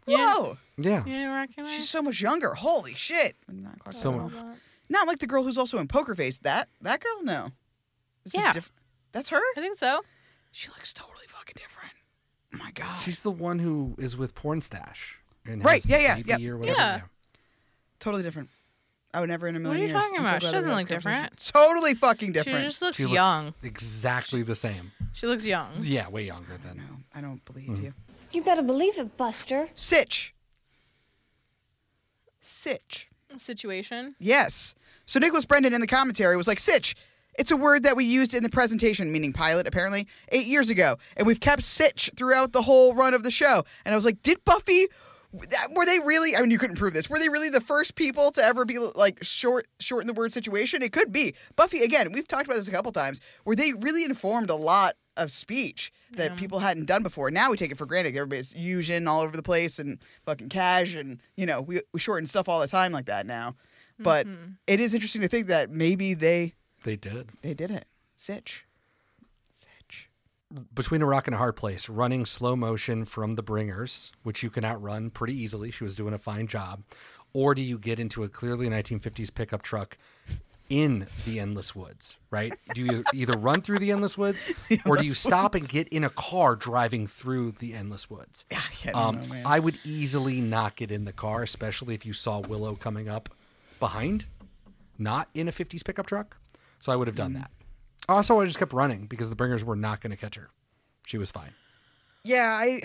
whoa 0.05 0.57
Yeah, 0.77 0.99
You 1.05 1.13
didn't 1.13 1.33
recognize? 1.33 1.73
She's 1.73 1.89
so 1.89 2.01
much 2.01 2.19
younger. 2.21 2.53
Holy 2.55 2.95
shit! 2.95 3.35
Not, 3.47 3.77
quite 3.79 3.93
So- 3.95 4.11
that 4.11 4.19
old. 4.19 4.33
Not 4.89 5.07
like 5.07 5.19
the 5.19 5.27
girl 5.27 5.43
who's 5.43 5.57
also 5.57 5.77
in 5.77 5.87
Poker 5.87 6.15
Face. 6.15 6.39
That 6.39 6.69
that 6.81 7.01
girl, 7.01 7.23
no. 7.23 7.51
This 8.23 8.33
is 8.33 8.39
Yeah. 8.39 8.53
diff- 8.53 8.71
that's 9.11 9.29
her. 9.29 9.37
I 9.55 9.61
think 9.61 9.77
so. 9.77 10.03
She 10.51 10.67
looks 10.69 10.91
totally 10.93 11.27
fucking 11.27 11.55
different. 11.55 11.93
Oh 12.53 12.57
my 12.57 12.71
god. 12.71 12.93
she's 13.01 13.21
the 13.21 13.31
one 13.31 13.59
who 13.59 13.95
is 13.97 14.17
with 14.17 14.35
Pornstache. 14.35 15.15
And 15.45 15.63
Right, 15.63 15.81
has 15.81 15.89
yeah, 15.89 15.97
yeah, 15.99 16.15
BB 16.17 16.27
yep. 16.27 16.51
or 16.51 16.57
whatever. 16.57 16.77
Yeah. 16.77 17.01
totally 17.99 18.23
different. 18.23 18.49
I 19.13 19.19
would 19.19 19.29
never 19.29 19.47
in 19.47 19.55
a 19.55 19.59
million 19.59 19.81
What 19.81 19.89
million 19.89 19.95
are 19.95 19.99
you 19.99 20.01
years. 20.01 20.03
talking 20.03 20.19
I'm 20.19 20.23
so 20.25 20.29
about? 20.29 20.39
glad 20.39 20.41
She 20.41 20.47
we 20.47 20.51
doesn't 20.51 20.69
had 20.69 20.77
look 20.77 20.87
this 20.87 20.97
different. 20.97 21.51
Totally 21.53 21.93
fucking 21.95 22.31
different. 22.31 22.45
She 22.45 22.51
different. 22.51 22.69
just 22.71 22.81
looks 22.81 22.97
She 22.97 23.03
looks 23.03 23.13
young. 23.15 23.53
exactly 23.63 24.41
the 24.43 24.55
same. 24.55 24.91
She 25.13 25.27
looks 25.27 25.43
young. 25.45 25.71
Yeah, 25.81 26.07
way 26.09 26.23
younger 26.25 26.57
than. 26.65 26.77
No, 26.77 26.83
I 27.13 27.21
don't 27.21 27.43
believe 27.45 27.67
Mm-hmm. 27.69 27.83
you. 27.85 27.93
You 28.31 28.41
better 28.43 28.61
believe 28.61 28.97
it, 28.97 29.17
Buster. 29.17 29.67
Sitch. 29.75 30.33
Sitch. 32.41 33.07
Situation. 33.37 34.15
Yes. 34.19 34.75
So 35.05 35.19
Nicholas 35.19 35.45
Brendon 35.45 35.73
in 35.73 35.81
the 35.81 35.87
commentary 35.87 36.35
was 36.37 36.47
like, 36.47 36.59
Sitch. 36.59 36.95
It's 37.39 37.49
a 37.51 37.55
word 37.57 37.83
that 37.83 37.95
we 37.95 38.03
used 38.03 38.33
in 38.33 38.43
the 38.43 38.49
presentation, 38.49 39.09
meaning 39.11 39.31
pilot, 39.31 39.65
apparently, 39.65 40.05
eight 40.29 40.47
years 40.47 40.69
ago. 40.69 40.97
And 41.15 41.25
we've 41.25 41.39
kept 41.39 41.63
Sitch 41.63 42.09
throughout 42.17 42.51
the 42.51 42.61
whole 42.61 42.93
run 42.93 43.13
of 43.13 43.23
the 43.23 43.31
show. 43.31 43.63
And 43.85 43.93
I 43.93 43.95
was 43.95 44.03
like, 44.03 44.21
did 44.21 44.43
Buffy. 44.43 44.87
Were 45.33 45.85
they 45.85 45.99
really? 45.99 46.35
I 46.35 46.41
mean, 46.41 46.51
you 46.51 46.57
couldn't 46.57 46.75
prove 46.75 46.93
this. 46.93 47.09
Were 47.09 47.19
they 47.19 47.29
really 47.29 47.49
the 47.49 47.61
first 47.61 47.95
people 47.95 48.31
to 48.31 48.43
ever 48.43 48.65
be 48.65 48.77
like 48.79 49.23
short, 49.23 49.67
shorten 49.79 50.07
the 50.07 50.13
word 50.13 50.33
situation? 50.33 50.81
It 50.81 50.91
could 50.91 51.11
be. 51.11 51.35
Buffy, 51.55 51.83
again, 51.83 52.11
we've 52.11 52.27
talked 52.27 52.45
about 52.45 52.57
this 52.57 52.67
a 52.67 52.71
couple 52.71 52.91
times. 52.91 53.21
Where 53.45 53.55
they 53.55 53.73
really 53.73 54.03
informed 54.03 54.49
a 54.49 54.55
lot 54.55 54.95
of 55.17 55.31
speech 55.31 55.91
that 56.11 56.35
people 56.37 56.59
hadn't 56.59 56.85
done 56.85 57.03
before. 57.03 57.31
Now 57.31 57.51
we 57.51 57.57
take 57.57 57.71
it 57.71 57.77
for 57.77 57.85
granted. 57.85 58.15
Everybody's 58.15 58.53
using 58.55 59.07
all 59.07 59.21
over 59.21 59.35
the 59.35 59.43
place 59.43 59.79
and 59.79 59.99
fucking 60.25 60.49
cash, 60.49 60.95
and 60.95 61.21
you 61.35 61.45
know 61.45 61.61
we 61.61 61.81
we 61.93 61.99
shorten 61.99 62.27
stuff 62.27 62.49
all 62.49 62.59
the 62.59 62.67
time 62.67 62.91
like 62.91 63.05
that 63.05 63.25
now. 63.25 63.55
But 63.99 64.25
mm-hmm. 64.25 64.51
it 64.67 64.79
is 64.79 64.93
interesting 64.93 65.21
to 65.21 65.27
think 65.27 65.47
that 65.47 65.69
maybe 65.69 66.13
they 66.13 66.53
They 66.83 66.95
did. 66.95 67.29
they 67.41 67.53
did 67.53 67.71
it. 67.71 67.85
Sitch. 68.17 68.65
Between 70.73 71.01
a 71.01 71.05
rock 71.05 71.27
and 71.27 71.35
a 71.35 71.37
hard 71.37 71.55
place, 71.55 71.87
running 71.89 72.25
slow 72.25 72.55
motion 72.55 73.05
from 73.05 73.35
the 73.35 73.43
bringers, 73.43 74.11
which 74.23 74.43
you 74.43 74.49
can 74.49 74.65
outrun 74.65 75.09
pretty 75.09 75.33
easily. 75.33 75.71
She 75.71 75.83
was 75.83 75.95
doing 75.95 76.13
a 76.13 76.17
fine 76.17 76.47
job. 76.47 76.83
Or 77.33 77.55
do 77.55 77.61
you 77.61 77.77
get 77.77 77.99
into 77.99 78.23
a 78.23 78.29
clearly 78.29 78.67
1950s 78.67 79.33
pickup 79.33 79.61
truck 79.61 79.97
in 80.69 81.07
the 81.25 81.39
endless 81.39 81.75
woods, 81.75 82.17
right? 82.29 82.53
Do 82.75 82.81
you 82.83 83.03
either 83.13 83.37
run 83.37 83.61
through 83.61 83.79
the 83.79 83.91
endless 83.91 84.17
woods 84.17 84.51
or 84.85 84.97
do 84.97 85.05
you 85.05 85.13
stop 85.13 85.53
woods. 85.53 85.65
and 85.65 85.71
get 85.71 85.87
in 85.89 86.03
a 86.03 86.09
car 86.09 86.55
driving 86.55 87.07
through 87.07 87.53
the 87.59 87.73
endless 87.73 88.09
woods? 88.09 88.45
I 88.51 88.91
Um, 88.91 89.15
know. 89.29 89.35
I 89.45 89.59
would 89.59 89.79
easily 89.85 90.41
not 90.41 90.75
get 90.75 90.91
in 90.91 91.05
the 91.05 91.13
car, 91.13 91.43
especially 91.43 91.93
if 91.95 92.05
you 92.05 92.13
saw 92.13 92.39
Willow 92.39 92.75
coming 92.75 93.07
up 93.07 93.29
behind, 93.79 94.25
not 94.97 95.29
in 95.33 95.47
a 95.47 95.51
50s 95.51 95.83
pickup 95.85 96.05
truck. 96.07 96.37
So 96.79 96.91
I 96.91 96.95
would 96.97 97.07
have 97.07 97.15
done 97.15 97.33
that. 97.33 97.51
Also, 98.11 98.39
I 98.39 98.45
just 98.45 98.59
kept 98.59 98.73
running 98.73 99.05
because 99.07 99.29
the 99.29 99.35
bringers 99.35 99.63
were 99.63 99.75
not 99.75 100.01
going 100.01 100.11
to 100.11 100.17
catch 100.17 100.35
her. 100.35 100.49
She 101.05 101.17
was 101.17 101.31
fine. 101.31 101.51
Yeah, 102.23 102.49
I 102.61 102.81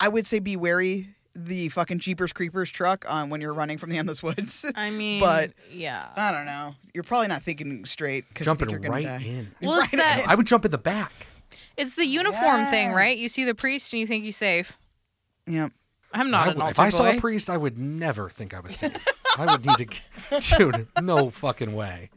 I 0.00 0.08
would 0.08 0.26
say 0.26 0.38
be 0.38 0.56
wary 0.56 1.08
the 1.36 1.68
fucking 1.70 1.98
Jeepers 1.98 2.32
Creepers 2.32 2.70
truck 2.70 3.04
on 3.08 3.28
when 3.28 3.40
you're 3.40 3.54
running 3.54 3.76
from 3.78 3.90
the 3.90 3.98
endless 3.98 4.22
woods. 4.22 4.64
I 4.76 4.90
mean, 4.90 5.18
but 5.20 5.50
yeah. 5.72 6.06
I 6.16 6.30
don't 6.30 6.46
know. 6.46 6.76
You're 6.92 7.02
probably 7.02 7.26
not 7.28 7.42
thinking 7.42 7.84
straight 7.86 8.28
because 8.28 8.44
Jumping 8.44 8.70
you're 8.70 8.78
gonna 8.78 8.94
right 8.94 9.04
die. 9.04 9.24
in. 9.26 9.48
Well, 9.60 9.80
it's 9.80 9.90
that 9.90 10.24
I 10.28 10.34
would 10.36 10.46
jump 10.46 10.64
in 10.64 10.70
the 10.70 10.78
back. 10.78 11.12
it's 11.76 11.96
the 11.96 12.06
uniform 12.06 12.66
thing, 12.66 12.92
right? 12.92 13.18
You 13.18 13.28
see 13.28 13.42
the 13.44 13.54
priest 13.54 13.92
and 13.92 13.98
you 14.00 14.06
think 14.06 14.22
he's 14.24 14.36
safe. 14.36 14.78
Yep. 15.48 15.72
I'm 16.12 16.30
not 16.30 16.46
I 16.46 16.50
an 16.50 16.56
would- 16.56 16.62
altar 16.62 16.70
if 16.72 16.78
I 16.78 16.88
saw 16.90 17.10
boy. 17.10 17.16
a 17.16 17.20
priest, 17.20 17.50
I 17.50 17.56
would 17.56 17.76
never 17.78 18.28
think 18.30 18.54
I 18.54 18.60
was 18.60 18.76
safe. 18.76 18.96
I 19.36 19.46
would 19.56 19.66
need 19.66 19.88
to, 20.40 20.56
dude. 20.58 20.86
No 21.02 21.30
fucking 21.30 21.74
way. 21.74 22.10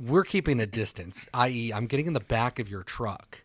We're 0.00 0.24
keeping 0.24 0.60
a 0.60 0.66
distance. 0.66 1.28
I.e., 1.34 1.72
I'm 1.72 1.86
getting 1.86 2.06
in 2.06 2.14
the 2.14 2.20
back 2.20 2.58
of 2.58 2.70
your 2.70 2.82
truck. 2.82 3.42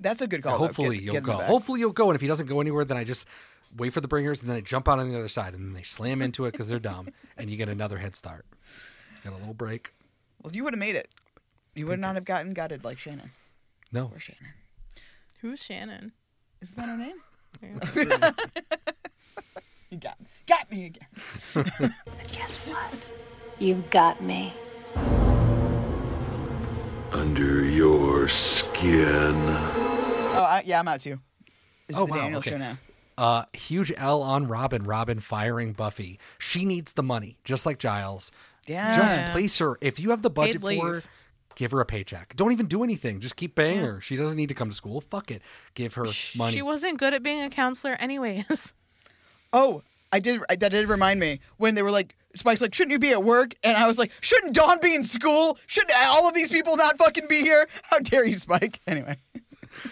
That's 0.00 0.20
a 0.20 0.26
good 0.26 0.42
call. 0.42 0.58
Hopefully 0.58 0.96
Get- 0.96 1.04
you'll 1.04 1.14
get 1.14 1.22
go. 1.22 1.34
Hopefully 1.34 1.78
you'll 1.80 1.92
go. 1.92 2.10
And 2.10 2.16
if 2.16 2.20
he 2.20 2.26
doesn't 2.26 2.46
go 2.46 2.60
anywhere, 2.60 2.84
then 2.84 2.96
I 2.96 3.04
just 3.04 3.28
wait 3.76 3.92
for 3.92 4.00
the 4.00 4.08
bringers 4.08 4.40
and 4.40 4.50
then 4.50 4.56
I 4.56 4.60
jump 4.60 4.88
out 4.88 4.98
on 4.98 5.08
the 5.08 5.16
other 5.16 5.28
side 5.28 5.54
and 5.54 5.64
then 5.66 5.72
they 5.74 5.82
slam 5.82 6.20
into 6.20 6.46
it 6.46 6.52
because 6.52 6.68
they're 6.68 6.78
dumb 6.80 7.08
and 7.38 7.48
you 7.48 7.56
get 7.56 7.68
another 7.68 7.98
head 7.98 8.16
start. 8.16 8.44
Get 9.22 9.32
a 9.32 9.36
little 9.36 9.54
break. 9.54 9.94
Well, 10.42 10.52
you 10.52 10.64
would 10.64 10.74
have 10.74 10.80
made 10.80 10.96
it. 10.96 11.08
You 11.74 11.86
would 11.86 12.00
not 12.00 12.16
have 12.16 12.24
gotten 12.24 12.54
gutted 12.54 12.84
like 12.84 12.98
Shannon. 12.98 13.30
No. 13.92 14.10
Or 14.12 14.18
Shannon. 14.18 14.52
Who's 15.40 15.60
Shannon? 15.62 16.12
Isn't 16.60 16.76
that 16.76 16.88
her 16.88 16.96
name? 16.96 17.16
you 19.90 19.98
got 19.98 20.18
got 20.46 20.70
me 20.70 20.86
again. 20.86 21.06
But 21.54 21.92
guess 22.32 22.66
what? 22.66 23.12
You've 23.58 23.88
got 23.90 24.20
me. 24.22 24.52
Under 27.14 27.64
your 27.64 28.28
skin. 28.28 29.34
Oh, 30.36 30.46
I, 30.48 30.62
yeah, 30.66 30.80
I'm 30.80 30.88
out 30.88 31.00
too. 31.00 31.20
This 31.86 31.96
is 31.96 32.02
Oh, 32.02 32.06
the 32.06 32.12
wow, 32.12 32.18
Daniel 32.18 32.38
okay. 32.40 32.50
show 32.50 32.58
now. 32.58 32.78
Uh, 33.16 33.44
huge 33.52 33.92
L 33.96 34.22
on 34.22 34.48
Robin. 34.48 34.82
Robin 34.82 35.20
firing 35.20 35.72
Buffy. 35.72 36.18
She 36.38 36.64
needs 36.64 36.94
the 36.94 37.02
money, 37.04 37.36
just 37.44 37.64
like 37.66 37.78
Giles. 37.78 38.32
Yeah. 38.66 38.96
Just 38.96 39.20
place 39.32 39.58
her. 39.58 39.76
If 39.80 40.00
you 40.00 40.10
have 40.10 40.22
the 40.22 40.30
budget 40.30 40.60
Paid 40.62 40.80
for 40.80 40.94
her, 40.94 41.02
give 41.54 41.70
her 41.70 41.80
a 41.80 41.86
paycheck. 41.86 42.34
Don't 42.34 42.50
even 42.50 42.66
do 42.66 42.82
anything. 42.82 43.20
Just 43.20 43.36
keep 43.36 43.54
paying 43.54 43.80
her. 43.80 44.00
She 44.00 44.16
doesn't 44.16 44.36
need 44.36 44.48
to 44.48 44.54
come 44.54 44.68
to 44.70 44.74
school. 44.74 45.00
Fuck 45.00 45.30
it. 45.30 45.42
Give 45.74 45.94
her 45.94 46.06
money. 46.34 46.56
She 46.56 46.62
wasn't 46.62 46.98
good 46.98 47.14
at 47.14 47.22
being 47.22 47.42
a 47.42 47.50
counselor, 47.50 47.94
anyways. 47.94 48.74
Oh, 49.56 49.84
I 50.12 50.18
did. 50.18 50.40
I, 50.50 50.56
that 50.56 50.72
did 50.72 50.88
remind 50.88 51.20
me 51.20 51.38
when 51.58 51.76
they 51.76 51.82
were 51.82 51.92
like, 51.92 52.16
Spike's 52.34 52.60
like, 52.60 52.74
shouldn't 52.74 52.92
you 52.92 52.98
be 52.98 53.10
at 53.12 53.22
work? 53.22 53.54
And 53.62 53.76
I 53.76 53.86
was 53.86 53.98
like, 53.98 54.10
shouldn't 54.20 54.54
Dawn 54.54 54.78
be 54.82 54.94
in 54.94 55.04
school? 55.04 55.58
Shouldn't 55.66 55.92
all 55.96 56.28
of 56.28 56.34
these 56.34 56.50
people 56.50 56.76
not 56.76 56.98
fucking 56.98 57.26
be 57.28 57.40
here? 57.42 57.66
How 57.84 57.98
dare 57.98 58.24
you, 58.24 58.36
Spike? 58.36 58.80
Anyway, 58.86 59.16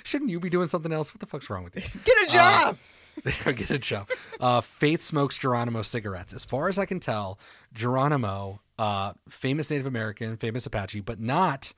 Shouldn't 0.04 0.30
you 0.30 0.38
be 0.40 0.48
doing 0.50 0.68
something 0.68 0.92
else? 0.92 1.12
What 1.12 1.20
the 1.20 1.26
fuck's 1.26 1.50
wrong 1.50 1.64
with 1.64 1.74
you? 1.76 1.82
get 2.04 2.28
a 2.28 2.32
job. 2.32 2.78
Get 3.44 3.70
a 3.70 3.78
job. 3.78 4.08
Uh, 4.40 4.62
Faith 4.62 5.02
smokes 5.02 5.36
Geronimo 5.36 5.82
cigarettes. 5.82 6.32
As 6.32 6.46
far 6.46 6.68
as 6.70 6.78
I 6.78 6.86
can 6.86 6.98
tell, 6.98 7.38
Geronimo, 7.74 8.60
uh, 8.78 9.12
famous 9.28 9.70
Native 9.70 9.86
American, 9.86 10.36
famous 10.38 10.64
Apache, 10.64 11.00
but 11.00 11.20
not 11.20 11.74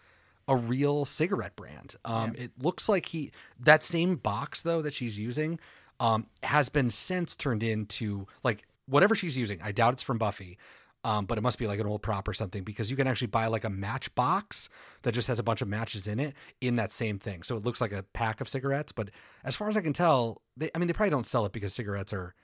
a 0.47 0.55
real 0.57 1.05
cigarette 1.05 1.57
brand. 1.57 1.97
Um, 2.05 2.35
It 2.37 2.53
looks 2.61 2.89
like 2.89 3.07
he 3.07 3.33
that 3.59 3.83
same 3.83 4.15
box 4.17 4.63
though 4.63 4.81
that 4.83 4.95
she's 4.95 5.19
using 5.19 5.59
um, 5.99 6.27
has 6.43 6.69
been 6.69 6.91
since 6.91 7.35
turned 7.35 7.63
into 7.63 8.27
like 8.45 8.65
whatever 8.87 9.15
she's 9.15 9.37
using. 9.39 9.61
I 9.63 9.73
doubt 9.73 9.95
it's 9.95 10.03
from 10.03 10.19
Buffy. 10.19 10.59
Um, 11.07 11.27
but 11.27 11.37
it 11.37 11.43
must 11.43 11.59
be 11.59 11.67
like 11.67 11.79
an 11.81 11.87
old 11.87 12.01
prop 12.01 12.27
or 12.27 12.33
something 12.33 12.63
because 12.63 12.91
you 12.91 12.97
can 12.97 13.07
actually 13.07 13.27
buy 13.27 13.47
like 13.49 13.65
a 13.65 13.69
match 13.69 14.15
box 14.15 14.71
that 15.03 15.13
just 15.13 15.29
has 15.29 15.39
a 15.39 15.43
bunch 15.43 15.61
of 15.61 15.69
matches 15.69 16.07
in 16.07 16.19
it 16.19 16.35
in 16.63 16.77
that 16.77 16.93
same 16.93 17.19
thing. 17.19 17.43
So 17.43 17.59
it 17.59 17.63
looks 17.63 17.83
like 17.83 17.93
a 17.93 18.05
pack 18.15 18.41
of 18.41 18.49
cigarettes. 18.49 18.91
But 18.91 19.11
as 19.45 19.55
far 19.55 19.69
as 19.69 19.77
I 19.77 19.83
can 19.83 19.93
tell, 19.93 20.41
they, 20.57 20.71
I 20.75 20.79
mean, 20.79 20.87
they 20.89 20.95
probably 20.95 21.11
don't 21.11 21.27
sell 21.27 21.45
it 21.45 21.53
because 21.53 21.75
cigarettes 21.75 22.15
are 22.15 22.35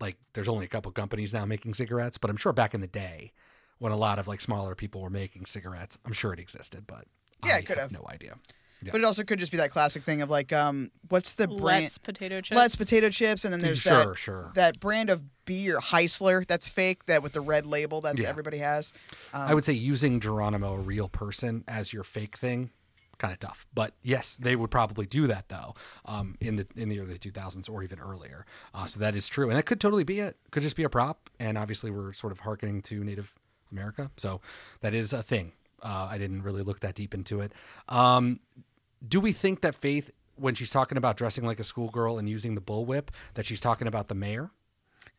like 0.00 0.16
there's 0.34 0.48
only 0.48 0.64
a 0.64 0.68
couple 0.68 0.90
companies 0.90 1.32
now 1.32 1.44
making 1.46 1.74
cigarettes. 1.74 2.18
But 2.18 2.28
I'm 2.28 2.36
sure 2.36 2.52
back 2.52 2.74
in 2.74 2.80
the 2.80 2.88
day 2.88 3.30
when 3.78 3.92
a 3.92 3.96
lot 3.96 4.18
of 4.18 4.26
like 4.26 4.40
smaller 4.40 4.74
people 4.74 5.00
were 5.00 5.08
making 5.08 5.44
cigarettes, 5.46 5.96
I'm 6.04 6.12
sure 6.12 6.32
it 6.32 6.40
existed. 6.40 6.88
But 6.88 7.04
Yeah, 7.46 7.54
I 7.54 7.62
could 7.62 7.78
have. 7.78 7.92
no 7.92 8.04
idea. 8.08 8.34
Yeah. 8.82 8.92
But 8.92 9.00
it 9.00 9.04
also 9.04 9.22
could 9.24 9.38
just 9.38 9.52
be 9.52 9.58
that 9.58 9.70
classic 9.70 10.02
thing 10.04 10.22
of 10.22 10.30
like, 10.30 10.52
um, 10.52 10.90
what's 11.08 11.34
the 11.34 11.46
brand? 11.46 11.84
Let's 11.84 11.98
potato 11.98 12.40
chips. 12.40 12.56
Let's 12.56 12.76
potato 12.76 13.08
chips, 13.10 13.44
and 13.44 13.52
then 13.52 13.60
there's 13.60 13.78
Sure, 13.78 14.10
that 14.12 14.18
sure. 14.18 14.50
that 14.54 14.80
brand 14.80 15.08
of 15.10 15.22
beer 15.44 15.78
Heisler 15.78 16.46
that's 16.46 16.68
fake, 16.68 17.06
that 17.06 17.22
with 17.22 17.32
the 17.32 17.40
red 17.40 17.66
label 17.66 18.00
that 18.02 18.18
Yeah. 18.18 18.28
everybody 18.28 18.58
has. 18.58 18.92
Um, 19.32 19.42
I 19.42 19.54
would 19.54 19.64
say 19.64 19.72
using 19.72 20.20
Geronimo, 20.20 20.74
a 20.74 20.78
real 20.80 21.08
person, 21.08 21.64
as 21.68 21.92
your 21.92 22.04
fake 22.04 22.36
thing, 22.36 22.70
kind 23.18 23.32
of 23.32 23.38
tough. 23.40 23.66
But 23.74 23.94
yes, 24.02 24.36
they 24.36 24.56
would 24.56 24.70
probably 24.70 25.06
do 25.06 25.26
that 25.28 25.48
though, 25.48 25.74
um, 26.04 26.36
in 26.40 26.56
the 26.56 26.66
in 26.76 26.88
the 26.88 26.98
early 27.00 27.18
2000s 27.18 27.68
or 27.68 27.82
even 27.82 27.98
earlier. 28.00 28.44
Uh, 28.74 28.86
so 28.86 28.98
that 29.00 29.14
is 29.14 29.28
true, 29.28 29.48
and 29.48 29.56
that 29.56 29.64
could 29.66 29.80
totally 29.80 30.04
be 30.04 30.18
it. 30.20 30.36
Could 30.50 30.62
just 30.64 30.76
be 30.76 30.82
a 30.82 30.88
prop, 30.88 31.30
and 31.38 31.56
obviously 31.56 31.90
we're 31.90 32.12
sort 32.12 32.32
of 32.32 32.40
hearkening 32.40 32.82
to 32.82 33.04
Native 33.04 33.34
America, 33.70 34.10
so 34.16 34.40
that 34.80 34.92
is 34.94 35.12
a 35.12 35.22
thing. 35.22 35.52
Uh, 35.82 36.06
I 36.10 36.16
didn't 36.18 36.42
really 36.42 36.62
look 36.62 36.78
that 36.80 36.94
deep 36.94 37.12
into 37.12 37.40
it. 37.40 37.52
Um, 37.88 38.38
do 39.06 39.20
we 39.20 39.32
think 39.32 39.60
that 39.62 39.74
Faith, 39.74 40.10
when 40.36 40.54
she's 40.54 40.70
talking 40.70 40.98
about 40.98 41.16
dressing 41.16 41.44
like 41.46 41.60
a 41.60 41.64
schoolgirl 41.64 42.18
and 42.18 42.28
using 42.28 42.54
the 42.54 42.60
bullwhip, 42.60 43.08
that 43.34 43.46
she's 43.46 43.60
talking 43.60 43.86
about 43.88 44.08
the 44.08 44.14
mayor? 44.14 44.50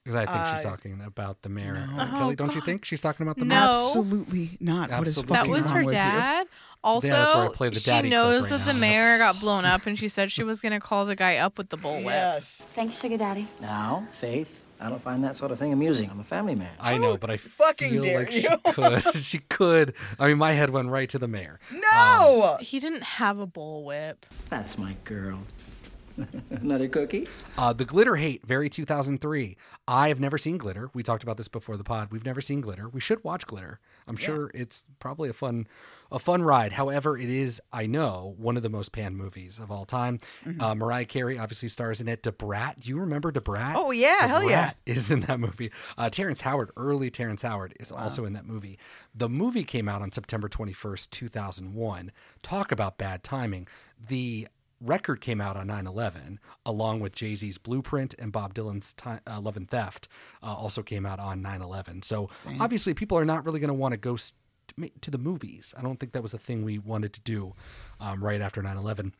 Because 0.03 0.15
I 0.17 0.25
think 0.25 0.57
she's 0.57 0.65
Uh, 0.65 0.69
talking 0.69 1.01
about 1.05 1.43
the 1.43 1.49
mayor. 1.49 1.87
no. 1.87 2.05
Kelly, 2.05 2.33
Oh, 2.33 2.35
don't 2.35 2.53
you 2.55 2.59
think 2.61 2.83
she's 2.83 2.99
talking 2.99 3.25
about 3.25 3.37
the 3.37 3.45
No. 3.45 3.55
mayor? 3.55 3.69
Absolutely 3.69 4.57
not. 4.59 4.89
What 4.91 5.07
is 5.07 5.17
Absolutely 5.17 5.33
That 5.33 5.37
fucking 5.39 5.51
was 5.53 5.65
wrong 5.67 5.75
her 5.75 5.83
with 5.83 5.91
you? 5.93 5.97
dad. 5.97 6.47
Also, 6.83 7.07
that's 7.07 7.33
where 7.33 7.67
I 7.67 7.69
the 7.69 7.79
she 7.79 8.09
knows 8.09 8.43
right 8.43 8.49
that 8.49 8.59
now. 8.59 8.65
the 8.65 8.73
mayor 8.73 9.17
got 9.17 9.39
blown 9.39 9.63
up, 9.63 9.85
and 9.87 9.97
she 9.97 10.09
said 10.09 10.29
she 10.29 10.43
was 10.43 10.59
going 10.59 10.73
to 10.73 10.81
call 10.81 11.05
the 11.05 11.15
guy 11.15 11.37
up 11.37 11.57
with 11.57 11.69
the 11.69 11.77
bullwhip. 11.77 12.03
Yes. 12.03 12.63
Thanks, 12.75 12.99
Sugar 12.99 13.15
Daddy. 13.17 13.47
Now, 13.61 14.05
Faith, 14.19 14.62
I 14.83 14.89
don't 14.89 15.01
find 15.01 15.23
that 15.23 15.37
sort 15.37 15.51
of 15.51 15.59
thing 15.59 15.71
amusing. 15.71 16.09
I'm 16.09 16.19
a 16.19 16.25
family 16.25 16.55
man. 16.55 16.75
I 16.77 16.97
know, 16.97 17.15
but 17.15 17.29
I 17.29 17.35
oh, 17.35 17.37
fucking 17.37 17.89
feel 17.89 18.03
dare 18.03 18.19
like 18.19 18.31
she 18.31 18.41
you. 18.41 18.49
could. 18.65 19.15
she 19.15 19.39
could. 19.39 19.93
I 20.19 20.27
mean, 20.27 20.37
my 20.37 20.51
head 20.51 20.71
went 20.71 20.89
right 20.89 21.07
to 21.09 21.17
the 21.17 21.27
mayor. 21.27 21.61
No. 21.71 22.55
Um, 22.57 22.63
he 22.63 22.81
didn't 22.81 23.03
have 23.03 23.39
a 23.39 23.47
bullwhip. 23.47 24.15
That's 24.49 24.77
my 24.77 24.97
girl. 25.05 25.39
Another 26.49 26.87
cookie? 26.87 27.27
Uh, 27.57 27.73
the 27.73 27.85
glitter 27.85 28.15
hate, 28.15 28.45
very 28.45 28.69
2003. 28.69 29.57
I 29.87 30.07
have 30.09 30.19
never 30.19 30.37
seen 30.37 30.57
glitter. 30.57 30.89
We 30.93 31.03
talked 31.03 31.23
about 31.23 31.37
this 31.37 31.47
before 31.47 31.77
the 31.77 31.83
pod. 31.83 32.09
We've 32.11 32.25
never 32.25 32.41
seen 32.41 32.61
glitter. 32.61 32.87
We 32.87 32.99
should 32.99 33.23
watch 33.23 33.45
glitter. 33.45 33.79
I'm 34.07 34.15
sure 34.15 34.51
it's 34.53 34.85
probably 34.99 35.29
a 35.29 35.33
fun, 35.33 35.67
a 36.11 36.19
fun 36.19 36.43
ride. 36.43 36.73
However, 36.73 37.17
it 37.17 37.29
is, 37.29 37.61
I 37.71 37.85
know, 37.85 38.35
one 38.37 38.57
of 38.57 38.63
the 38.63 38.69
most 38.69 38.91
panned 38.91 39.17
movies 39.17 39.59
of 39.59 39.71
all 39.71 39.85
time. 39.85 40.19
Mm-hmm. 40.45 40.61
Uh, 40.61 40.75
Mariah 40.75 41.05
Carey 41.05 41.37
obviously 41.37 41.69
stars 41.69 42.01
in 42.01 42.07
it. 42.07 42.23
Da 42.23 42.31
Brat, 42.31 42.81
do 42.81 42.89
you 42.89 42.99
remember 42.99 43.31
Da 43.31 43.39
Brat? 43.39 43.75
Oh, 43.77 43.91
yeah, 43.91 44.27
hell 44.27 44.49
yeah. 44.49 44.71
Is 44.85 45.09
in 45.09 45.21
that 45.21 45.39
movie. 45.39 45.71
Uh, 45.97 46.09
Terrence 46.09 46.41
Howard, 46.41 46.71
early 46.75 47.09
Terrence 47.09 47.41
Howard, 47.41 47.73
is 47.79 47.91
also 47.91 48.25
in 48.25 48.33
that 48.33 48.45
movie. 48.45 48.77
The 49.15 49.29
movie 49.29 49.63
came 49.63 49.87
out 49.87 50.01
on 50.01 50.11
September 50.11 50.49
21st, 50.49 51.09
2001. 51.09 52.11
Talk 52.41 52.71
about 52.71 52.97
bad 52.97 53.23
timing. 53.23 53.67
The 54.07 54.47
record 54.83 55.21
came 55.21 55.39
out 55.39 55.55
on 55.55 55.67
9-11 55.67 56.37
along 56.65 56.99
with 56.99 57.13
jay-z's 57.13 57.57
blueprint 57.57 58.13
and 58.19 58.31
bob 58.31 58.53
dylan's 58.53 58.93
ti 58.93 59.11
uh, 59.25 59.39
love 59.39 59.55
and 59.57 59.69
theft 59.69 60.07
uh, 60.43 60.53
also 60.53 60.83
came 60.83 61.05
out 61.05 61.19
on 61.19 61.41
9-11 61.41 62.03
so 62.03 62.29
obviously 62.59 62.93
people 62.93 63.17
are 63.17 63.25
not 63.25 63.45
really 63.45 63.59
going 63.59 63.69
to 63.69 63.73
want 63.73 63.93
to 63.93 63.97
go 63.97 64.15
s- 64.15 64.33
to 65.01 65.09
the 65.09 65.17
movies 65.17 65.73
i 65.77 65.81
don't 65.81 65.99
think 65.99 66.11
that 66.11 66.21
was 66.21 66.33
a 66.33 66.37
thing 66.37 66.63
we 66.63 66.77
wanted 66.77 67.13
to 67.13 67.21
do 67.21 67.53
um, 67.99 68.23
right 68.23 68.41
after 68.41 68.61
9-11 68.61 69.13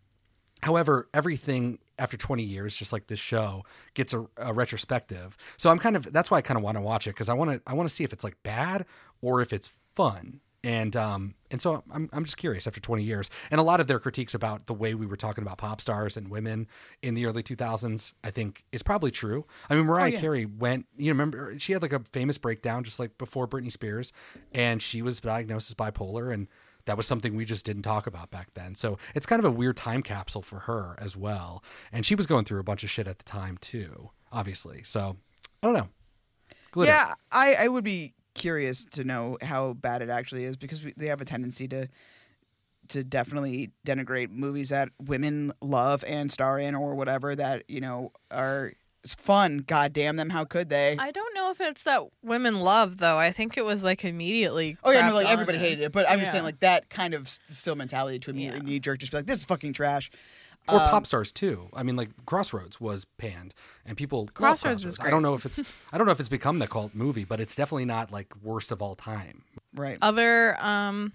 However, 0.61 1.09
everything 1.13 1.79
after 1.99 2.15
20 2.15 2.41
years, 2.41 2.77
just 2.77 2.93
like 2.93 3.07
this 3.07 3.19
show, 3.19 3.65
gets 3.95 4.13
a, 4.13 4.25
a 4.37 4.53
retrospective. 4.53 5.35
So 5.57 5.69
I'm 5.69 5.77
kind 5.77 5.97
of 5.97 6.13
that's 6.13 6.31
why 6.31 6.37
I 6.37 6.41
kind 6.41 6.57
of 6.57 6.63
want 6.63 6.77
to 6.77 6.81
watch 6.81 7.05
it 7.05 7.09
because 7.09 7.27
I 7.27 7.33
want 7.33 7.51
to 7.51 7.61
I 7.69 7.73
want 7.73 7.89
to 7.89 7.93
see 7.93 8.05
if 8.05 8.13
it's 8.13 8.23
like 8.23 8.41
bad 8.43 8.85
or 9.21 9.41
if 9.41 9.51
it's 9.51 9.71
fun. 9.93 10.39
And 10.63 10.95
um 10.95 11.35
and 11.53 11.61
so 11.61 11.83
I'm 11.93 12.09
I'm 12.11 12.25
just 12.25 12.35
curious 12.35 12.67
after 12.67 12.81
20 12.81 13.03
years. 13.03 13.29
And 13.51 13.61
a 13.61 13.63
lot 13.63 13.79
of 13.79 13.85
their 13.85 13.99
critiques 13.99 14.33
about 14.33 14.65
the 14.65 14.73
way 14.73 14.95
we 14.95 15.05
were 15.05 15.15
talking 15.15 15.43
about 15.43 15.59
pop 15.59 15.79
stars 15.79 16.17
and 16.17 16.29
women 16.29 16.67
in 17.03 17.13
the 17.13 17.27
early 17.27 17.43
2000s, 17.43 18.13
I 18.23 18.31
think, 18.31 18.65
is 18.71 18.81
probably 18.81 19.11
true. 19.11 19.45
I 19.69 19.75
mean, 19.75 19.85
Mariah 19.85 20.05
oh, 20.05 20.07
yeah. 20.07 20.19
Carey 20.19 20.45
went. 20.45 20.87
You 20.97 21.05
know, 21.05 21.11
remember 21.11 21.57
she 21.59 21.71
had 21.71 21.83
like 21.83 21.93
a 21.93 21.99
famous 22.11 22.39
breakdown 22.39 22.83
just 22.83 22.99
like 22.99 23.19
before 23.19 23.47
Britney 23.47 23.71
Spears, 23.71 24.11
and 24.51 24.81
she 24.81 25.03
was 25.03 25.21
diagnosed 25.21 25.69
as 25.69 25.75
bipolar 25.75 26.33
and 26.33 26.47
that 26.85 26.97
was 26.97 27.07
something 27.07 27.35
we 27.35 27.45
just 27.45 27.63
didn't 27.63 27.83
talk 27.83 28.07
about 28.07 28.29
back 28.29 28.53
then. 28.55 28.75
So 28.75 28.97
it's 29.15 29.25
kind 29.25 29.39
of 29.39 29.45
a 29.45 29.51
weird 29.51 29.77
time 29.77 30.03
capsule 30.03 30.41
for 30.41 30.59
her 30.59 30.97
as 30.99 31.15
well. 31.15 31.63
And 31.93 32.05
she 32.05 32.13
was 32.13 32.27
going 32.27 32.43
through 32.43 32.59
a 32.59 32.63
bunch 32.63 32.83
of 32.83 32.89
shit 32.89 33.07
at 33.07 33.19
the 33.19 33.23
time 33.23 33.57
too, 33.61 34.09
obviously. 34.33 34.83
So 34.83 35.15
I 35.61 35.67
don't 35.67 35.75
know. 35.75 35.87
Glitter. 36.71 36.91
Yeah, 36.91 37.13
I, 37.31 37.55
I 37.61 37.67
would 37.69 37.85
be 37.85 38.15
curious 38.33 38.85
to 38.85 39.03
know 39.03 39.37
how 39.41 39.73
bad 39.73 40.01
it 40.01 40.09
actually 40.09 40.43
is 40.45 40.57
because 40.57 40.83
we, 40.83 40.93
they 40.97 41.07
have 41.07 41.21
a 41.21 41.25
tendency 41.25 41.67
to 41.67 41.87
to 42.89 43.03
definitely 43.03 43.71
denigrate 43.87 44.29
movies 44.29 44.69
that 44.69 44.89
women 45.01 45.53
love 45.61 46.03
and 46.05 46.31
star 46.31 46.59
in 46.59 46.75
or 46.75 46.95
whatever 46.95 47.33
that 47.35 47.63
you 47.69 47.79
know 47.79 48.11
are 48.31 48.73
it's 49.03 49.15
fun. 49.15 49.57
God 49.67 49.91
damn 49.91 50.15
them, 50.15 50.29
how 50.29 50.45
could 50.45 50.69
they? 50.69 50.95
I 50.97 51.11
don't 51.11 51.35
know 51.35 51.51
if 51.51 51.59
it's 51.59 51.83
that 51.83 52.03
women 52.23 52.61
love 52.61 52.99
though. 52.99 53.17
I 53.17 53.31
think 53.31 53.57
it 53.57 53.65
was 53.65 53.83
like 53.83 54.05
immediately. 54.05 54.77
Oh 54.83 54.91
yeah, 54.91 55.09
no, 55.09 55.15
like 55.15 55.27
everybody 55.27 55.57
hated 55.57 55.81
it, 55.81 55.91
but 55.91 56.09
I'm 56.09 56.19
just 56.19 56.31
saying 56.31 56.45
like 56.45 56.61
that 56.61 56.89
kind 56.89 57.13
of 57.13 57.27
still 57.27 57.75
mentality 57.75 58.19
to 58.19 58.31
immediately 58.31 58.61
knee 58.61 58.79
jerk, 58.79 58.99
just 58.99 59.11
be 59.11 59.17
like, 59.17 59.25
this 59.25 59.39
is 59.39 59.43
fucking 59.43 59.73
trash. 59.73 60.09
Or 60.69 60.75
Um, 60.79 60.89
pop 60.89 61.05
stars 61.05 61.31
too. 61.31 61.69
I 61.73 61.83
mean, 61.83 61.95
like 61.95 62.09
Crossroads 62.25 62.79
was 62.79 63.05
panned, 63.17 63.53
and 63.85 63.97
people 63.97 64.21
love 64.21 64.33
Crossroads 64.33 64.85
is 64.85 64.97
I 64.99 65.09
don't 65.09 65.21
know 65.21 65.33
if 65.33 65.45
it's 65.45 65.59
I 65.93 65.97
don't 65.97 66.05
know 66.05 66.13
if 66.13 66.19
it's 66.19 66.29
become 66.29 66.59
the 66.59 66.67
cult 66.67 66.95
movie, 66.95 67.25
but 67.25 67.39
it's 67.41 67.55
definitely 67.55 67.85
not 67.85 68.11
like 68.11 68.33
worst 68.41 68.71
of 68.71 68.81
all 68.81 68.95
time. 68.95 69.43
Right. 69.75 69.97
Other 70.01 70.55
um, 70.63 71.11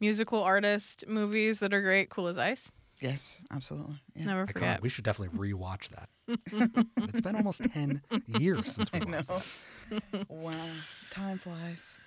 musical 0.00 0.42
artist 0.42 1.04
movies 1.06 1.60
that 1.60 1.72
are 1.72 1.80
great. 1.82 2.08
Cool 2.10 2.26
as 2.28 2.38
Ice. 2.38 2.72
Yes, 3.00 3.40
absolutely. 3.52 3.96
Yeah. 4.16 4.24
Never 4.26 4.46
forget. 4.46 4.80
We 4.82 4.88
should 4.88 5.04
definitely 5.04 5.38
rewatch 5.38 5.88
that. 5.90 6.08
it's 7.08 7.20
been 7.20 7.36
almost 7.36 7.64
ten 7.72 8.02
years 8.26 8.72
since 8.72 8.90
we 8.92 9.00
know. 9.00 9.18
watched 9.28 9.30
that. 9.90 10.28
wow, 10.28 10.52
time 11.10 11.38
flies. 11.38 12.00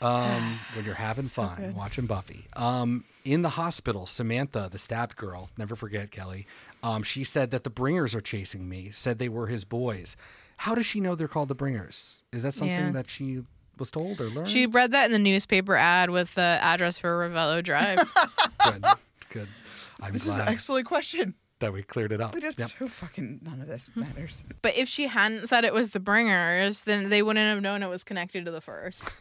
Um, 0.00 0.60
when 0.74 0.84
you're 0.84 0.94
having 0.94 1.26
fun 1.28 1.56
good. 1.56 1.74
watching 1.76 2.06
Buffy. 2.06 2.44
Um, 2.54 3.04
in 3.24 3.42
the 3.42 3.50
hospital, 3.50 4.06
Samantha, 4.06 4.68
the 4.70 4.78
stabbed 4.78 5.16
girl, 5.16 5.50
never 5.58 5.74
forget 5.76 6.10
Kelly. 6.10 6.46
Um, 6.82 7.02
she 7.02 7.24
said 7.24 7.50
that 7.50 7.64
the 7.64 7.70
Bringers 7.70 8.14
are 8.14 8.20
chasing 8.20 8.68
me. 8.68 8.90
Said 8.90 9.18
they 9.18 9.28
were 9.28 9.48
his 9.48 9.64
boys. 9.64 10.16
How 10.58 10.74
does 10.74 10.86
she 10.86 11.00
know 11.00 11.14
they're 11.14 11.28
called 11.28 11.48
the 11.48 11.54
Bringers? 11.54 12.16
Is 12.32 12.42
that 12.44 12.52
something 12.52 12.74
Yeah. 12.76 12.90
that 12.92 13.10
she 13.10 13.40
was 13.78 13.90
told 13.90 14.20
or 14.20 14.24
learned? 14.24 14.48
She 14.48 14.66
read 14.66 14.92
that 14.92 15.06
in 15.06 15.12
the 15.12 15.18
newspaper 15.18 15.76
ad 15.76 16.10
with 16.10 16.34
the 16.34 16.58
address 16.62 16.98
for 16.98 17.28
Revello 17.28 17.62
Drive. 17.62 17.98
good, 18.64 18.84
good. 19.30 19.48
I'm 20.00 20.12
This 20.12 20.26
is 20.26 20.36
an 20.38 20.48
excellent 20.48 20.86
question. 20.86 21.34
that 21.60 21.72
we 21.72 21.82
cleared 21.82 22.12
it 22.12 22.20
up. 22.20 22.34
We 22.34 22.40
just 22.40 22.58
Yep. 22.58 22.70
so 22.78 22.86
fucking 22.86 23.40
none 23.42 23.60
of 23.60 23.66
this 23.66 23.90
matters. 23.96 24.44
but 24.62 24.76
if 24.76 24.88
she 24.88 25.08
hadn't 25.08 25.48
said 25.48 25.64
it 25.64 25.74
was 25.74 25.90
the 25.90 26.00
Bringers, 26.00 26.84
then 26.84 27.08
they 27.08 27.20
wouldn't 27.22 27.44
have 27.52 27.60
known 27.60 27.82
it 27.82 27.88
was 27.88 28.04
connected 28.04 28.44
to 28.44 28.50
the 28.52 28.60
first. 28.60 29.18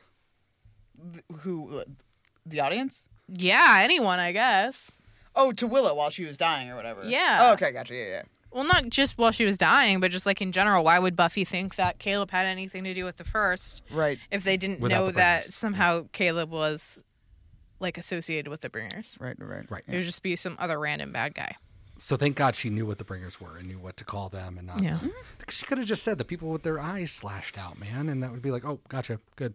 Who, 1.40 1.80
uh, 1.80 1.84
the 2.46 2.60
audience? 2.60 3.02
Yeah, 3.28 3.80
anyone, 3.84 4.20
I 4.20 4.32
guess. 4.32 4.92
Oh, 5.36 5.52
to 5.54 5.68
Willow 5.68 5.94
while 5.96 6.10
she 6.10 6.26
was 6.26 6.38
dying 6.38 6.70
or 6.72 6.76
whatever. 6.76 7.04
Yeah. 7.06 7.40
Oh, 7.42 7.54
okay, 7.54 7.72
gotcha. 7.72 7.94
Yeah, 7.96 8.06
yeah. 8.06 8.22
Well, 8.52 8.64
not 8.64 8.90
just 8.90 9.18
while 9.18 9.32
she 9.32 9.46
was 9.46 9.58
dying, 9.58 10.00
but 10.00 10.10
just 10.10 10.26
like 10.26 10.42
in 10.42 10.52
general. 10.52 10.84
Why 10.84 10.98
would 10.98 11.16
Buffy 11.16 11.44
think 11.44 11.76
that 11.76 12.00
Caleb 12.00 12.32
had 12.32 12.46
anything 12.46 12.84
to 12.86 12.94
do 12.94 13.04
with 13.06 13.18
the 13.18 13.24
first? 13.26 13.84
Right. 13.92 14.18
If 14.32 14.44
they 14.44 14.58
didn't 14.58 14.80
Without 14.80 15.00
know 15.00 15.06
the 15.08 15.12
that 15.14 15.42
Bringers. 15.44 15.56
somehow 15.56 16.06
Caleb 16.14 16.50
was 16.50 17.04
like 17.80 17.98
associated 17.98 18.48
with 18.50 18.62
the 18.62 18.70
Bringers. 18.70 19.18
Right, 19.20 19.36
right, 19.38 19.70
right. 19.70 19.84
It 19.88 19.96
would 19.98 20.06
just 20.06 20.24
be 20.24 20.36
some 20.36 20.56
other 20.60 20.80
random 20.80 21.12
bad 21.12 21.36
guy. 21.36 21.56
So 22.00 22.16
thank 22.16 22.36
God 22.36 22.56
she 22.56 22.70
knew 22.70 22.86
what 22.86 23.00
the 23.00 23.04
bringers 23.04 23.42
were 23.42 23.58
and 23.58 23.68
knew 23.68 23.80
what 23.80 23.98
to 23.98 24.06
call 24.06 24.30
them 24.30 24.58
and 24.58 24.68
not. 24.68 24.82
Yeah. 24.82 25.00
the- 25.02 25.52
she 25.52 25.66
could 25.66 25.78
have 25.80 25.88
just 25.88 26.04
said 26.04 26.18
the 26.18 26.26
people 26.26 26.50
with 26.50 26.64
their 26.64 26.80
eyes 26.80 27.12
slashed 27.12 27.58
out, 27.58 27.80
man, 27.80 28.08
and 28.10 28.22
that 28.24 28.32
would 28.32 28.42
be 28.42 28.52
like, 28.52 28.64
oh, 28.66 28.80
gotcha, 28.88 29.20
good. 29.36 29.54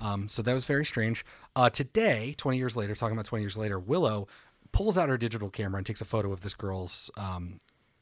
Um, 0.00 0.28
so 0.28 0.42
that 0.42 0.52
was 0.54 0.64
very 0.64 0.84
strange. 0.84 1.24
Uh, 1.54 1.70
today, 1.70 2.34
20 2.38 2.58
years 2.58 2.76
later, 2.76 2.94
talking 2.94 3.16
about 3.16 3.26
20 3.26 3.42
years 3.42 3.56
later, 3.56 3.78
Willow 3.78 4.28
pulls 4.72 4.98
out 4.98 5.08
her 5.08 5.16
digital 5.18 5.48
camera 5.50 5.78
and 5.78 5.86
takes 5.86 6.00
a 6.00 6.04
photo 6.04 6.32
of 6.32 6.40
this 6.42 6.54
girl's, 6.54 7.10
um, 7.16 7.58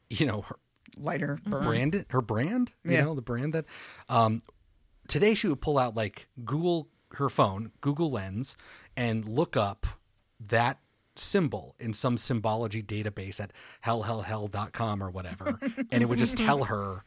you 0.09 0.25
know, 0.25 0.41
her 0.41 0.55
Lighter 0.97 1.39
burn. 1.45 1.63
brand, 1.63 2.05
her 2.09 2.21
brand, 2.21 2.73
you 2.83 2.91
Yeah. 2.93 3.03
know, 3.05 3.15
the 3.15 3.21
brand 3.21 3.53
that. 3.53 3.65
Um, 4.09 4.41
today 5.07 5.33
she 5.33 5.47
would 5.47 5.61
pull 5.61 5.77
out 5.77 5.95
like 5.95 6.27
Google 6.43 6.87
her 7.13 7.29
phone, 7.29 7.71
Google 7.81 8.11
Lens, 8.11 8.57
and 8.97 9.25
look 9.25 9.55
up 9.55 9.85
that 10.39 10.79
symbol 11.15 11.75
in 11.79 11.93
some 11.93 12.17
symbology 12.17 12.83
database 12.83 13.39
at 13.39 13.51
hellhellhell.com 13.85 15.01
or 15.01 15.09
whatever, 15.09 15.59
and 15.91 16.01
it 16.03 16.09
would 16.09 16.17
just 16.19 16.37
tell 16.45 16.65
her 16.65 17.03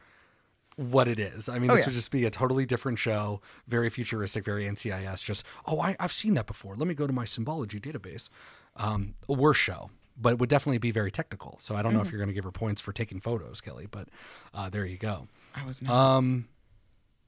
what 0.79 1.09
it 1.09 1.19
is. 1.19 1.49
I 1.49 1.59
mean, 1.59 1.71
Oh, 1.71 1.75
this 1.75 1.83
yeah. 1.83 1.89
would 1.91 1.95
just 1.95 2.11
be 2.13 2.25
a 2.25 2.31
totally 2.31 2.65
different 2.65 2.99
show, 2.99 3.41
very 3.67 3.91
futuristic, 3.91 4.45
very 4.45 4.65
NCIS. 4.65 5.25
Just 5.25 5.45
oh, 5.67 5.81
I, 5.81 5.97
I've 5.99 6.13
seen 6.13 6.35
that 6.35 6.47
before. 6.47 6.75
Let 6.77 6.87
me 6.89 6.95
go 6.95 7.07
to 7.07 7.13
my 7.13 7.25
symbology 7.25 7.81
database. 7.81 8.29
Um, 8.77 9.15
a 9.29 9.33
worse 9.33 9.57
show, 9.57 9.91
but 10.17 10.35
it 10.35 10.39
would 10.39 10.49
definitely 10.49 10.79
be 10.79 10.93
very 10.93 11.11
technical. 11.11 11.59
So 11.61 11.75
I 11.75 11.83
don't 11.83 11.93
know 11.95 12.01
if 12.01 12.09
Mhm. 12.09 12.13
you're 12.13 12.19
going 12.21 12.29
to 12.29 12.35
give 12.35 12.45
her 12.45 12.53
points 12.53 12.81
for 12.81 12.93
taking 12.93 13.19
photos, 13.21 13.61
Kelly, 13.61 13.87
but 13.91 14.09
uh, 14.55 14.69
there 14.71 14.87
you 14.87 14.99
go. 14.99 15.27
I 15.55 15.65
was 15.67 15.83
not. 15.83 15.93
Um, 15.93 16.49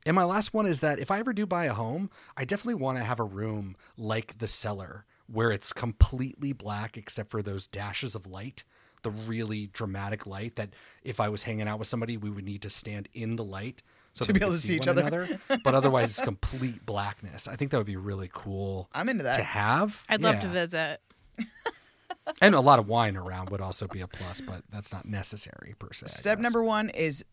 and 0.07 0.15
my 0.15 0.25
last 0.25 0.55
one 0.55 0.65
is 0.67 0.79
that 0.81 0.99
if 1.01 1.11
I 1.11 1.19
ever 1.19 1.33
do 1.33 1.45
buy 1.45 1.65
a 1.65 1.75
home, 1.75 2.09
I 2.37 2.45
definitely 2.45 2.75
want 2.77 2.99
to 2.99 3.05
have 3.05 3.19
a 3.19 3.25
room 3.25 3.77
like 3.99 4.39
the 4.39 4.47
cellar 4.49 5.05
where 5.27 5.51
it's 5.51 5.73
completely 5.73 6.53
black 6.53 6.97
except 6.97 7.31
for 7.31 7.43
those 7.43 7.67
dashes 7.67 8.15
of 8.15 8.27
light, 8.27 8.65
the 9.03 9.11
really 9.11 9.67
dramatic 9.69 10.27
light 10.27 10.57
that 10.57 10.71
if 11.03 11.21
I 11.21 11.29
was 11.29 11.43
hanging 11.45 11.69
out 11.69 11.79
with 11.79 11.89
somebody, 11.89 12.17
we 12.17 12.31
would 12.31 12.45
need 12.45 12.63
to 12.63 12.71
stand 12.71 13.09
in 13.15 13.37
the 13.37 13.45
light 13.45 13.83
so 14.13 14.25
To 14.25 14.33
be 14.33 14.41
able 14.41 14.53
to 14.53 14.59
see 14.59 14.75
each 14.75 14.89
other. 14.89 15.03
another. 15.03 15.39
but 15.63 15.75
otherwise, 15.75 16.11
it's 16.11 16.21
complete 16.21 16.85
blackness. 16.85 17.47
I 17.47 17.55
think 17.55 17.71
that 17.71 17.77
would 17.79 17.87
be 17.87 17.97
really 17.97 18.29
cool. 18.33 18.89
I'm 18.93 19.09
into 19.09 19.23
that. 19.23 19.37
to 19.37 19.43
have. 19.45 20.03
I'd 20.09 20.21
love 20.21 20.41
to 20.41 20.49
visit. 20.49 21.01
and 22.43 22.55
a 22.55 22.61
lot 22.61 22.79
of 22.79 22.89
wine 22.89 23.17
around 23.17 23.51
would 23.51 23.61
also 23.61 23.87
be 23.87 24.01
a 24.01 24.07
plus, 24.09 24.41
but 24.41 24.63
that's 24.71 24.93
not 24.93 25.07
necessary 25.07 25.75
per 25.79 25.93
se. 25.93 26.07
Step 26.09 26.39
number 26.39 26.63
one 26.63 26.91
is 26.91 27.25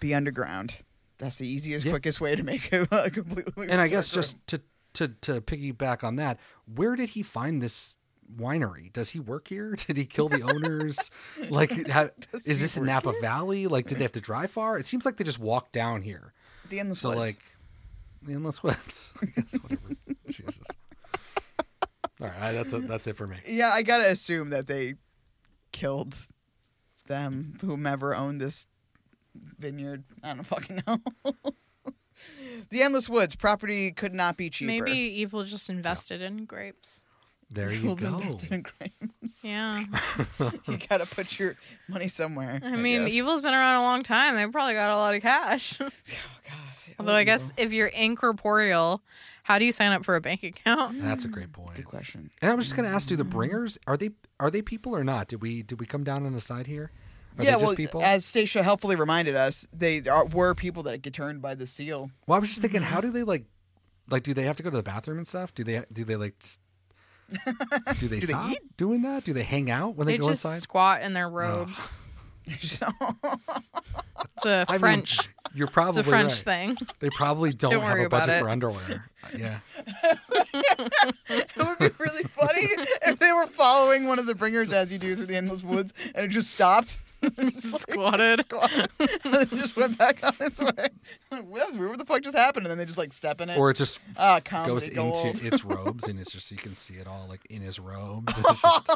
be 0.00 0.14
underground. 0.14 0.76
That's 1.18 1.36
the 1.36 1.46
easiest, 1.46 1.84
Yeah. 1.86 1.92
quickest 1.92 2.20
way 2.20 2.34
to 2.36 2.42
make 2.42 2.72
a, 2.72 2.86
a 2.92 3.10
completely. 3.10 3.68
and 3.68 3.80
I 3.80 3.88
guess 3.88 4.10
dark 4.10 4.24
just 4.24 4.46
to 4.48 4.60
to 4.94 5.08
to 5.22 5.40
piggyback 5.40 6.04
on 6.04 6.16
that, 6.16 6.38
where 6.72 6.96
did 6.96 7.10
he 7.10 7.22
find 7.22 7.60
this 7.62 7.94
winery? 8.36 8.92
Does 8.92 9.10
he 9.10 9.20
work 9.20 9.48
here? 9.48 9.74
Did 9.76 9.96
he 9.96 10.04
kill 10.06 10.28
the 10.28 10.42
owners? 10.42 11.10
like, 11.50 11.88
ha, 11.90 12.08
is 12.44 12.60
this 12.60 12.76
in 12.76 12.84
Napa 12.86 13.12
here? 13.12 13.20
Valley? 13.20 13.66
Like, 13.66 13.86
did 13.86 13.98
they 13.98 14.02
have 14.04 14.12
to 14.12 14.20
drive 14.20 14.50
far? 14.50 14.78
It 14.78 14.86
seems 14.86 15.04
like 15.04 15.16
they 15.16 15.24
just 15.24 15.38
walked 15.38 15.72
down 15.72 16.02
here. 16.02 16.32
the 16.68 16.80
endless 16.80 17.00
So 17.00 17.10
woods. 17.10 17.20
like, 17.20 17.42
the 18.22 18.32
endless 18.34 18.62
woods. 18.62 19.12
I 19.22 19.26
guess 19.26 19.54
whatever. 19.62 19.94
Jesus. 20.28 20.66
All 22.20 22.28
right, 22.28 22.52
that's 22.52 22.72
it. 22.72 22.86
That's 22.86 23.06
it 23.06 23.16
for 23.16 23.26
me. 23.26 23.36
yeah, 23.46 23.70
I 23.70 23.82
gotta 23.82 24.08
assume 24.10 24.50
that 24.50 24.66
they 24.68 24.94
killed 25.72 26.16
them, 27.08 27.58
whomever 27.60 28.14
owned 28.14 28.40
this 28.40 28.66
vineyard. 29.58 30.04
I 30.22 30.34
don't 30.34 30.44
fucking 30.44 30.82
know. 30.86 30.98
the 32.70 32.82
endless 32.82 33.08
woods 33.08 33.34
property 33.34 33.90
could 33.90 34.14
not 34.14 34.36
be 34.36 34.50
cheaper. 34.50 34.84
Maybe 34.84 34.92
Evil 34.98 35.42
just 35.42 35.68
invested 35.68 36.22
in 36.22 36.44
grapes. 36.44 37.02
There 37.52 37.70
you 37.70 37.78
Evil's 37.78 38.02
go. 38.02 38.18
invested 38.18 38.52
in 38.52 38.62
grapes. 38.62 39.44
Yeah. 39.44 39.84
you 40.66 40.78
gotta 40.88 41.06
put 41.06 41.38
your 41.38 41.56
money 41.88 42.08
somewhere. 42.08 42.60
I 42.62 42.76
mean, 42.76 43.04
guess. 43.04 43.12
Evil's 43.12 43.42
been 43.42 43.54
around 43.54 43.80
a 43.80 43.82
long 43.82 44.02
time. 44.02 44.34
They 44.36 44.46
probably 44.46 44.74
got 44.74 44.94
a 44.94 44.96
lot 44.96 45.14
of 45.14 45.22
cash. 45.22 45.78
Oh, 46.14 46.40
God. 46.48 46.98
Although 46.98 47.14
I 47.14 47.24
guess 47.24 47.52
if 47.56 47.72
you're 47.72 47.88
incorporeal, 47.88 49.02
how 49.42 49.58
do 49.58 49.64
you 49.64 49.72
sign 49.72 49.92
up 49.92 50.04
for 50.04 50.14
a 50.14 50.20
bank 50.20 50.42
account? 50.42 50.96
Mm, 50.96 51.02
That's 51.02 51.24
a 51.24 51.28
great 51.28 51.52
point. 51.52 51.74
Good 51.74 51.86
question. 51.86 52.30
And 52.40 52.50
I 52.50 52.54
was 52.54 52.66
just 52.66 52.76
going 52.76 52.88
to 52.88 52.94
ask: 52.94 53.08
Do 53.08 53.16
the 53.16 53.24
mm. 53.24 53.30
bringers 53.30 53.78
are 53.86 53.96
they 53.96 54.10
are 54.38 54.50
they 54.50 54.62
people 54.62 54.94
or 54.94 55.02
not? 55.02 55.28
Did 55.28 55.42
we 55.42 55.62
did 55.62 55.80
we 55.80 55.86
come 55.86 56.04
down 56.04 56.26
on 56.26 56.32
the 56.32 56.40
side 56.40 56.66
here? 56.66 56.92
Are 57.38 57.44
yeah, 57.44 57.52
they 57.52 57.56
just 57.56 57.64
well, 57.64 57.76
people? 57.76 58.02
as 58.02 58.24
Stacia 58.24 58.62
helpfully 58.62 58.94
reminded 58.94 59.36
us, 59.36 59.66
they 59.72 60.02
are, 60.02 60.26
were 60.26 60.54
people 60.54 60.82
that 60.84 61.00
get 61.00 61.14
turned 61.14 61.40
by 61.40 61.54
the 61.54 61.66
seal. 61.66 62.10
Well, 62.26 62.36
I 62.36 62.38
was 62.38 62.50
just 62.50 62.60
thinking, 62.60 62.82
mm-hmm. 62.82 62.92
how 62.92 63.00
do 63.00 63.10
they 63.10 63.22
like, 63.22 63.46
like, 64.10 64.22
do 64.22 64.34
they 64.34 64.42
have 64.42 64.56
to 64.56 64.62
go 64.62 64.68
to 64.68 64.76
the 64.76 64.82
bathroom 64.82 65.16
and 65.16 65.26
stuff? 65.26 65.54
Do 65.54 65.64
they 65.64 65.82
do 65.92 66.04
they 66.04 66.16
like, 66.16 66.34
s- 66.42 66.58
do 67.98 68.08
they 68.08 68.20
Do 68.20 68.26
they 68.26 68.32
stop 68.32 68.50
eat? 68.50 68.60
doing 68.76 69.02
that? 69.02 69.24
Do 69.24 69.32
they 69.32 69.42
hang 69.42 69.70
out 69.70 69.96
when 69.96 70.06
they, 70.06 70.14
They 70.14 70.18
go 70.18 70.28
just 70.30 70.44
inside? 70.44 70.62
squat 70.62 71.02
in 71.02 71.12
their 71.14 71.28
robes. 71.28 71.88
It's 72.44 72.80
a 74.46 74.64
I 74.68 74.72
mean, 74.72 74.80
French. 74.80 75.18
you're 75.54 75.68
probably 75.68 76.00
it's 76.00 76.08
a 76.08 76.10
French 76.10 76.32
right. 76.46 76.76
thing. 76.76 76.76
They 76.98 77.08
probably 77.10 77.52
don't, 77.52 77.72
Don't 77.72 77.82
have 77.82 77.92
worry 77.92 78.02
a 78.02 78.06
about 78.06 78.22
budget 78.22 78.36
it. 78.36 78.40
for 78.40 78.48
underwear. 78.48 79.08
Yeah, 79.38 79.58
it 81.28 81.56
would 81.56 81.78
be 81.78 81.90
really 81.98 82.24
funny 82.24 82.66
if 83.06 83.18
they 83.20 83.32
were 83.32 83.46
following 83.46 84.06
one 84.08 84.18
of 84.18 84.26
the 84.26 84.34
bringers 84.34 84.72
as 84.72 84.90
you 84.90 84.98
do 84.98 85.14
through 85.14 85.26
the 85.26 85.36
endless 85.36 85.62
woods, 85.62 85.92
and 86.14 86.24
it 86.24 86.28
just 86.28 86.50
stopped. 86.50 86.96
Squatted. 87.60 88.40
Squatted. 88.42 88.88
and 88.98 89.08
then 89.34 89.46
just 89.50 89.76
went 89.76 89.96
back 89.98 90.22
on 90.24 90.34
its 90.40 90.60
way. 90.60 90.88
That 91.30 91.46
was 91.46 91.76
weird. 91.76 91.90
What 91.90 91.98
the 91.98 92.04
fuck 92.04 92.22
just 92.22 92.36
happened? 92.36 92.66
And 92.66 92.70
then 92.70 92.78
they 92.78 92.84
just 92.84 92.98
like 92.98 93.12
step 93.12 93.40
in 93.40 93.50
it. 93.50 93.58
or 93.58 93.70
it 93.70 93.76
just 93.76 94.00
Ah, 94.18 94.40
goes 94.66 94.88
gold. 94.90 95.16
into 95.24 95.46
its 95.46 95.64
robes, 95.64 96.08
and 96.08 96.18
it's 96.20 96.32
just 96.32 96.50
you 96.50 96.56
can 96.56 96.74
see 96.74 96.94
it 96.94 97.06
all 97.06 97.26
like 97.28 97.44
in 97.50 97.62
his 97.62 97.78
robes. 97.78 98.32
It's 98.36 98.62
just- 98.62 98.90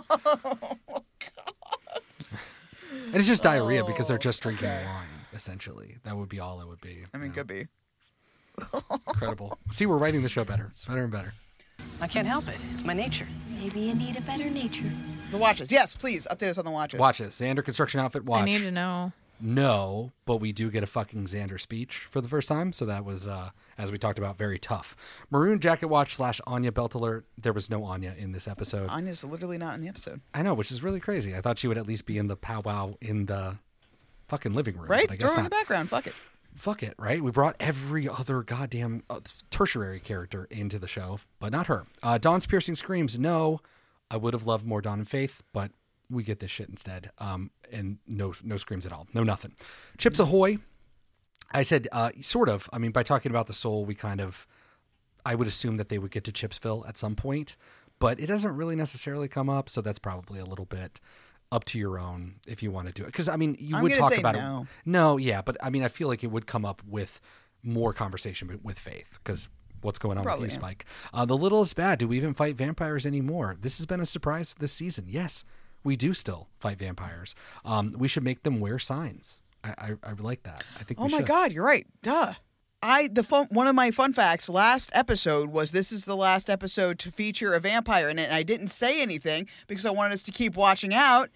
and 3.06 3.16
it's 3.16 3.26
just 3.26 3.42
diarrhea 3.42 3.84
because 3.84 4.08
they're 4.08 4.18
just 4.18 4.42
drinking 4.42 4.68
wine. 4.68 5.06
Essentially, 5.32 5.96
that 6.04 6.16
would 6.16 6.28
be 6.28 6.40
all 6.40 6.60
it 6.60 6.66
would 6.68 6.80
be. 6.80 7.04
I 7.14 7.18
mean, 7.18 7.32
could 7.32 7.46
be. 7.46 7.66
Incredible. 9.08 9.58
See, 9.72 9.84
we're 9.86 9.98
writing 9.98 10.22
the 10.22 10.28
show 10.30 10.44
better. 10.44 10.68
It's 10.70 10.84
better 10.86 11.02
and 11.04 11.12
better. 11.12 11.34
I 12.00 12.06
can't 12.08 12.26
help 12.26 12.48
it. 12.48 12.56
It's 12.72 12.84
my 12.84 12.94
nature. 12.94 13.26
Maybe 13.50 13.80
you 13.80 13.94
need 13.94 14.16
a 14.16 14.20
better 14.22 14.48
nature. 14.48 14.90
The 15.30 15.38
watches. 15.38 15.72
Yes, 15.72 15.94
please 15.94 16.26
update 16.30 16.48
us 16.48 16.58
on 16.58 16.64
the 16.64 16.70
watches. 16.70 17.00
Watch 17.00 17.20
it. 17.20 17.30
Xander 17.30 17.64
construction 17.64 18.00
outfit 18.00 18.24
watch. 18.24 18.42
I 18.42 18.44
need 18.44 18.62
to 18.62 18.70
know. 18.70 19.12
No, 19.38 20.12
but 20.24 20.36
we 20.38 20.52
do 20.52 20.70
get 20.70 20.82
a 20.82 20.86
fucking 20.86 21.24
Xander 21.26 21.60
speech 21.60 21.98
for 22.10 22.22
the 22.22 22.28
first 22.28 22.48
time. 22.48 22.72
So 22.72 22.86
that 22.86 23.04
was, 23.04 23.28
uh, 23.28 23.50
as 23.76 23.92
we 23.92 23.98
talked 23.98 24.18
about, 24.18 24.38
very 24.38 24.58
tough. 24.58 24.96
Maroon 25.30 25.60
Jacket 25.60 25.88
Watch 25.88 26.14
slash 26.14 26.40
Anya 26.46 26.72
Belt 26.72 26.94
Alert. 26.94 27.26
There 27.36 27.52
was 27.52 27.68
no 27.68 27.84
Anya 27.84 28.14
in 28.16 28.32
this 28.32 28.48
episode. 28.48 28.88
Anya's 28.88 29.24
literally 29.24 29.58
not 29.58 29.74
in 29.74 29.82
the 29.82 29.88
episode. 29.88 30.22
I 30.32 30.42
know, 30.42 30.54
which 30.54 30.70
is 30.72 30.82
really 30.82 31.00
crazy. 31.00 31.36
I 31.36 31.42
thought 31.42 31.58
she 31.58 31.68
would 31.68 31.76
at 31.76 31.86
least 31.86 32.06
be 32.06 32.16
in 32.16 32.28
the 32.28 32.36
powwow 32.36 32.94
in 33.02 33.26
the 33.26 33.56
fucking 34.28 34.54
living 34.54 34.76
room. 34.78 34.88
Right? 34.90 35.06
But 35.06 35.14
I 35.14 35.16
Throw 35.18 35.26
guess 35.28 35.34
her 35.34 35.38
in 35.40 35.42
not. 35.44 35.50
the 35.50 35.56
background. 35.56 35.88
Fuck 35.90 36.06
it. 36.06 36.14
Fuck 36.54 36.82
it, 36.82 36.94
right? 36.98 37.22
We 37.22 37.30
brought 37.30 37.56
every 37.60 38.08
other 38.08 38.42
goddamn 38.42 39.02
uh, 39.10 39.20
tertiary 39.50 40.00
character 40.00 40.48
into 40.50 40.78
the 40.78 40.88
show, 40.88 41.18
but 41.40 41.52
not 41.52 41.66
her. 41.66 41.84
Uh, 42.02 42.16
Dawn's 42.16 42.46
piercing 42.46 42.76
screams. 42.76 43.18
No, 43.18 43.60
I 44.10 44.16
would 44.16 44.34
have 44.34 44.46
loved 44.46 44.66
more 44.66 44.80
Dawn 44.80 44.98
and 45.00 45.08
Faith, 45.08 45.42
but 45.52 45.70
we 46.08 46.22
get 46.22 46.40
this 46.40 46.50
shit 46.50 46.68
instead. 46.68 47.10
Um, 47.18 47.50
and 47.72 47.98
no, 48.06 48.34
no 48.44 48.56
screams 48.56 48.86
at 48.86 48.92
all. 48.92 49.06
No 49.12 49.22
nothing. 49.24 49.52
Chips 49.98 50.18
Ahoy. 50.18 50.58
I 51.52 51.62
said, 51.62 51.88
uh, 51.92 52.10
sort 52.20 52.48
of. 52.48 52.68
I 52.72 52.78
mean, 52.78 52.90
by 52.90 53.02
talking 53.02 53.30
about 53.30 53.46
the 53.46 53.52
soul, 53.52 53.84
we 53.84 53.94
kind 53.94 54.20
of, 54.20 54.46
I 55.24 55.34
would 55.34 55.48
assume 55.48 55.76
that 55.76 55.88
they 55.88 55.98
would 55.98 56.10
get 56.10 56.24
to 56.24 56.32
Chipsville 56.32 56.88
at 56.88 56.96
some 56.96 57.14
point, 57.16 57.56
but 57.98 58.20
it 58.20 58.26
doesn't 58.26 58.56
really 58.56 58.76
necessarily 58.76 59.28
come 59.28 59.48
up. 59.48 59.68
So 59.68 59.80
that's 59.80 59.98
probably 59.98 60.38
a 60.40 60.44
little 60.44 60.64
bit 60.66 61.00
up 61.52 61.64
to 61.64 61.78
your 61.78 61.98
own 61.98 62.34
if 62.48 62.62
you 62.62 62.70
want 62.72 62.88
to 62.88 62.92
do 62.92 63.02
it. 63.04 63.06
Because 63.06 63.28
I 63.28 63.36
mean, 63.36 63.56
you 63.58 63.76
I'm 63.76 63.82
would 63.84 63.94
talk 63.94 64.16
about 64.18 64.34
no. 64.34 64.62
it. 64.62 64.68
No, 64.84 65.16
yeah, 65.16 65.42
but 65.42 65.56
I 65.62 65.70
mean, 65.70 65.82
I 65.84 65.88
feel 65.88 66.08
like 66.08 66.24
it 66.24 66.30
would 66.30 66.46
come 66.46 66.64
up 66.64 66.82
with 66.86 67.20
more 67.62 67.92
conversation 67.92 68.48
with- 68.48 68.62
with 68.64 68.78
Faith 68.78 69.18
because 69.22 69.48
what's 69.86 69.98
going 69.98 70.18
on 70.18 70.24
Probably, 70.24 70.46
with 70.46 70.52
you, 70.52 70.56
yeah. 70.56 70.60
Spike? 70.60 70.84
Uh, 71.14 71.24
the 71.24 71.36
little 71.36 71.62
is 71.62 71.72
bad. 71.72 71.98
Do 71.98 72.08
we 72.08 72.16
even 72.18 72.34
fight 72.34 72.56
vampires 72.56 73.06
anymore? 73.06 73.56
This 73.58 73.78
has 73.78 73.86
been 73.86 74.00
a 74.00 74.06
surprise 74.06 74.54
this 74.58 74.72
season. 74.72 75.06
Yes, 75.08 75.44
we 75.84 75.96
do 75.96 76.12
still 76.12 76.48
fight 76.58 76.78
vampires. 76.78 77.34
Um, 77.64 77.94
we 77.96 78.08
should 78.08 78.24
make 78.24 78.42
them 78.42 78.60
wear 78.60 78.78
signs. 78.78 79.40
I, 79.64 79.70
I, 79.78 79.90
I 80.02 80.12
like 80.18 80.42
that. 80.42 80.64
I 80.78 80.82
think. 80.82 81.00
Oh 81.00 81.08
my 81.08 81.18
should. 81.18 81.26
god, 81.26 81.52
you're 81.52 81.64
right. 81.64 81.86
Duh. 82.02 82.34
I 82.82 83.08
the 83.08 83.22
fun, 83.22 83.46
one 83.50 83.66
of 83.66 83.74
my 83.74 83.90
fun 83.90 84.12
facts 84.12 84.48
last 84.50 84.90
episode 84.92 85.50
was 85.50 85.70
this 85.70 85.90
is 85.90 86.04
the 86.04 86.16
last 86.16 86.50
episode 86.50 86.98
to 87.00 87.10
feature 87.10 87.54
a 87.54 87.60
vampire 87.60 88.10
in 88.10 88.18
it, 88.18 88.24
and 88.24 88.34
I 88.34 88.42
didn't 88.42 88.68
say 88.68 89.00
anything 89.00 89.48
because 89.66 89.86
I 89.86 89.90
wanted 89.90 90.12
us 90.12 90.22
to 90.24 90.32
keep 90.32 90.56
watching 90.56 90.92
out. 90.92 91.30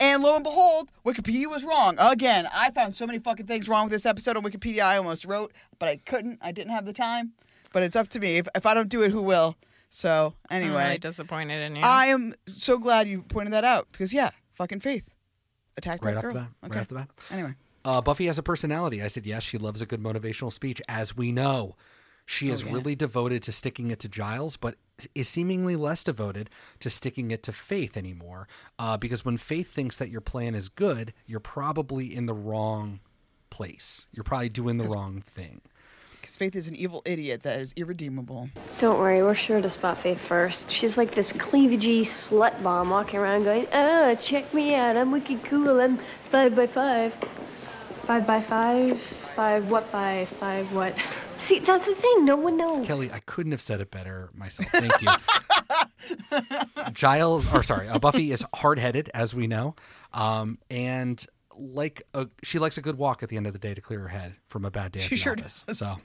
And 0.00 0.22
lo 0.22 0.34
and 0.34 0.44
behold, 0.44 0.90
Wikipedia 1.04 1.48
was 1.48 1.62
wrong 1.64 1.96
again. 1.98 2.48
I 2.52 2.70
found 2.70 2.94
so 2.94 3.06
many 3.06 3.18
fucking 3.18 3.46
things 3.46 3.68
wrong 3.68 3.84
with 3.84 3.92
this 3.92 4.06
episode 4.06 4.36
on 4.36 4.42
Wikipedia. 4.42 4.82
I 4.82 4.96
almost 4.96 5.24
wrote, 5.24 5.52
but 5.78 5.88
I 5.88 5.96
couldn't. 5.96 6.38
I 6.42 6.52
didn't 6.52 6.72
have 6.72 6.84
the 6.84 6.92
time. 6.92 7.32
But 7.74 7.82
it's 7.82 7.96
up 7.96 8.08
to 8.08 8.20
me. 8.20 8.38
If, 8.38 8.48
if 8.54 8.64
I 8.64 8.72
don't 8.72 8.88
do 8.88 9.02
it, 9.02 9.10
who 9.10 9.20
will? 9.20 9.56
So 9.90 10.32
I'm 10.48 10.62
anyway, 10.62 10.84
really 10.86 10.98
disappointed 10.98 11.60
in 11.62 11.76
you. 11.76 11.82
I 11.84 12.06
am 12.06 12.32
so 12.46 12.78
glad 12.78 13.06
you 13.06 13.20
pointed 13.22 13.52
that 13.52 13.64
out 13.64 13.88
because 13.92 14.12
yeah, 14.12 14.30
fucking 14.54 14.80
Faith 14.80 15.12
attacked 15.76 16.02
Right 16.02 16.14
that 16.14 16.18
off 16.18 16.22
girl. 16.24 16.32
the 16.32 16.38
bat. 16.40 16.48
Okay. 16.64 16.74
Right 16.74 16.80
off 16.80 16.88
the 16.88 16.94
bat. 16.94 17.10
Anyway. 17.30 17.54
Uh, 17.84 18.00
Buffy 18.00 18.24
has 18.26 18.38
a 18.38 18.42
personality. 18.42 19.02
I 19.02 19.08
said 19.08 19.26
yes. 19.26 19.42
She 19.42 19.58
loves 19.58 19.82
a 19.82 19.86
good 19.86 20.02
motivational 20.02 20.50
speech, 20.50 20.80
as 20.88 21.14
we 21.16 21.32
know. 21.32 21.76
She 22.24 22.48
is 22.48 22.62
Oh, 22.62 22.68
yeah. 22.68 22.72
really 22.74 22.94
devoted 22.94 23.42
to 23.42 23.52
sticking 23.52 23.90
it 23.90 23.98
to 24.00 24.08
Giles, 24.08 24.56
but 24.56 24.76
is 25.14 25.28
seemingly 25.28 25.76
less 25.76 26.02
devoted 26.02 26.48
to 26.80 26.88
sticking 26.88 27.30
it 27.30 27.42
to 27.42 27.52
Faith 27.52 27.96
anymore. 27.96 28.48
Uh, 28.78 28.96
because 28.96 29.24
when 29.24 29.36
Faith 29.36 29.70
thinks 29.70 29.98
that 29.98 30.08
your 30.08 30.22
plan 30.22 30.54
is 30.54 30.70
good, 30.70 31.12
you're 31.26 31.40
probably 31.40 32.14
in 32.16 32.24
the 32.26 32.32
wrong 32.34 33.00
place. 33.50 34.06
You're 34.12 34.24
probably 34.24 34.48
doing 34.48 34.78
the 34.78 34.84
wrong 34.88 35.20
thing. 35.20 35.60
Because 36.24 36.38
Faith 36.38 36.56
is 36.56 36.68
an 36.68 36.74
evil 36.76 37.02
idiot 37.04 37.42
that 37.42 37.60
is 37.60 37.74
irredeemable. 37.76 38.48
Don't 38.78 38.98
worry, 38.98 39.22
we're 39.22 39.34
sure 39.34 39.60
to 39.60 39.68
spot 39.68 39.98
Faith 39.98 40.18
first. 40.18 40.72
She's 40.72 40.96
like 40.96 41.14
this 41.14 41.34
cleavagey 41.34 42.00
slut 42.00 42.62
bomb 42.62 42.88
walking 42.88 43.20
around 43.20 43.44
going, 43.44 43.66
oh, 43.74 44.14
check 44.14 44.54
me 44.54 44.74
out, 44.74 44.96
I'm 44.96 45.12
wicked 45.12 45.44
cool, 45.44 45.78
I'm 45.82 45.98
five 46.30 46.56
by 46.56 46.66
five. 46.66 47.14
Five 48.06 48.26
by 48.26 48.40
five? 48.40 48.98
Five 49.36 49.70
what 49.70 49.92
by 49.92 50.26
five 50.40 50.72
what? 50.72 50.94
See, 51.40 51.58
that's 51.58 51.84
the 51.84 51.94
thing, 51.94 52.24
no 52.24 52.36
one 52.36 52.56
knows. 52.56 52.86
Kelly, 52.86 53.12
I 53.12 53.18
couldn't 53.26 53.52
have 53.52 53.60
said 53.60 53.82
it 53.82 53.90
better 53.90 54.30
myself. 54.32 54.70
Thank 54.70 55.02
you. 55.02 55.10
Giles, 56.94 57.52
or 57.52 57.62
sorry, 57.62 57.88
uh, 57.88 57.98
Buffy 57.98 58.32
is 58.32 58.46
hard 58.54 58.78
headed, 58.78 59.10
as 59.12 59.34
we 59.34 59.46
know, 59.46 59.74
um, 60.14 60.56
and 60.70 61.22
like 61.54 62.02
a, 62.14 62.28
she 62.42 62.58
likes 62.58 62.78
a 62.78 62.82
good 62.82 62.96
walk 62.96 63.22
at 63.22 63.28
the 63.28 63.36
end 63.36 63.46
of 63.46 63.52
the 63.52 63.58
day 63.58 63.74
to 63.74 63.82
clear 63.82 64.00
her 64.00 64.08
head 64.08 64.36
from 64.48 64.64
a 64.64 64.70
bad 64.70 64.92
day 64.92 65.00
at 65.00 65.04
She 65.04 65.16
the 65.16 65.20
sure 65.20 65.34
office. 65.34 65.64
does. 65.66 65.80
So. 65.80 65.96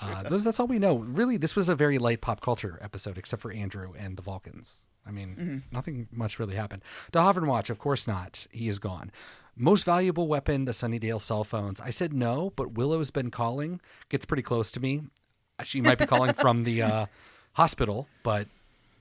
Uh, 0.00 0.22
those, 0.24 0.44
that's 0.44 0.58
all 0.58 0.66
we 0.66 0.78
know. 0.78 0.96
Really, 0.96 1.36
this 1.36 1.54
was 1.54 1.68
a 1.68 1.76
very 1.76 1.98
light 1.98 2.20
pop 2.22 2.40
culture 2.40 2.78
episode, 2.80 3.18
except 3.18 3.42
for 3.42 3.52
Andrew 3.52 3.92
and 3.98 4.16
the 4.16 4.22
Vulcans. 4.22 4.78
I 5.06 5.10
mean, 5.10 5.36
Mhm. 5.68 5.72
nothing 5.72 6.08
much 6.10 6.38
really 6.38 6.54
happened. 6.54 6.82
Haven 7.12 7.46
Watch, 7.46 7.68
of 7.68 7.78
course 7.78 8.06
not. 8.06 8.46
He 8.50 8.68
is 8.68 8.78
gone. 8.78 9.10
Most 9.56 9.84
valuable 9.84 10.26
weapon, 10.26 10.64
the 10.64 10.72
Sunnydale 10.72 11.20
cell 11.20 11.44
phones. 11.44 11.80
I 11.80 11.90
said 11.90 12.14
no, 12.14 12.52
but 12.56 12.72
Willow's 12.72 13.10
been 13.10 13.30
calling. 13.30 13.80
Gets 14.08 14.24
pretty 14.24 14.42
close 14.42 14.72
to 14.72 14.80
me. 14.80 15.02
She 15.62 15.80
might 15.82 15.98
be 15.98 16.06
calling 16.06 16.32
from 16.32 16.62
the 16.64 16.80
uh, 16.82 17.06
hospital, 17.52 18.08
but 18.22 18.48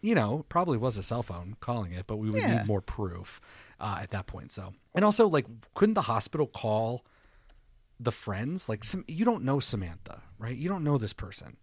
you 0.01 0.13
know, 0.13 0.43
probably 0.49 0.77
was 0.77 0.97
a 0.97 1.03
cell 1.03 1.23
phone 1.23 1.55
calling 1.61 1.93
it. 1.93 2.05
But 2.07 2.17
we 2.17 2.29
would 2.29 2.41
Yeah. 2.41 2.57
need 2.57 2.67
more 2.67 2.81
proof 2.81 3.39
uh, 3.79 3.99
at 4.01 4.09
that 4.09 4.27
point. 4.27 4.51
So, 4.51 4.73
and 4.93 5.05
also, 5.05 5.27
like, 5.29 5.45
couldn't 5.73 5.93
the 5.95 6.01
hospital 6.03 6.45
call 6.45 7.05
the 8.03 8.11
friends? 8.11 8.67
Like, 8.69 8.83
some, 8.83 9.03
you 9.07 9.25
don't 9.25 9.43
know 9.43 9.59
Samantha, 9.59 10.21
right? 10.37 10.55
You 10.55 10.69
don't 10.69 10.83
know 10.83 10.97
this 10.97 11.13
person. 11.13 11.57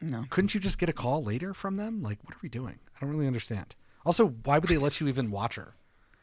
No. 0.00 0.24
Couldn't 0.30 0.54
you 0.54 0.60
just 0.60 0.78
get 0.78 0.88
a 0.88 0.92
call 0.92 1.22
later 1.22 1.54
from 1.54 1.76
them? 1.76 2.02
Like, 2.02 2.18
what 2.24 2.34
are 2.34 2.40
we 2.42 2.48
doing? 2.48 2.78
I 2.96 3.00
don't 3.00 3.10
really 3.10 3.26
understand. 3.26 3.74
Also, 4.04 4.26
why 4.44 4.58
would 4.58 4.68
they 4.68 4.76
let 4.76 5.00
you 5.00 5.08
even 5.08 5.30
watch 5.30 5.54
her? 5.54 5.74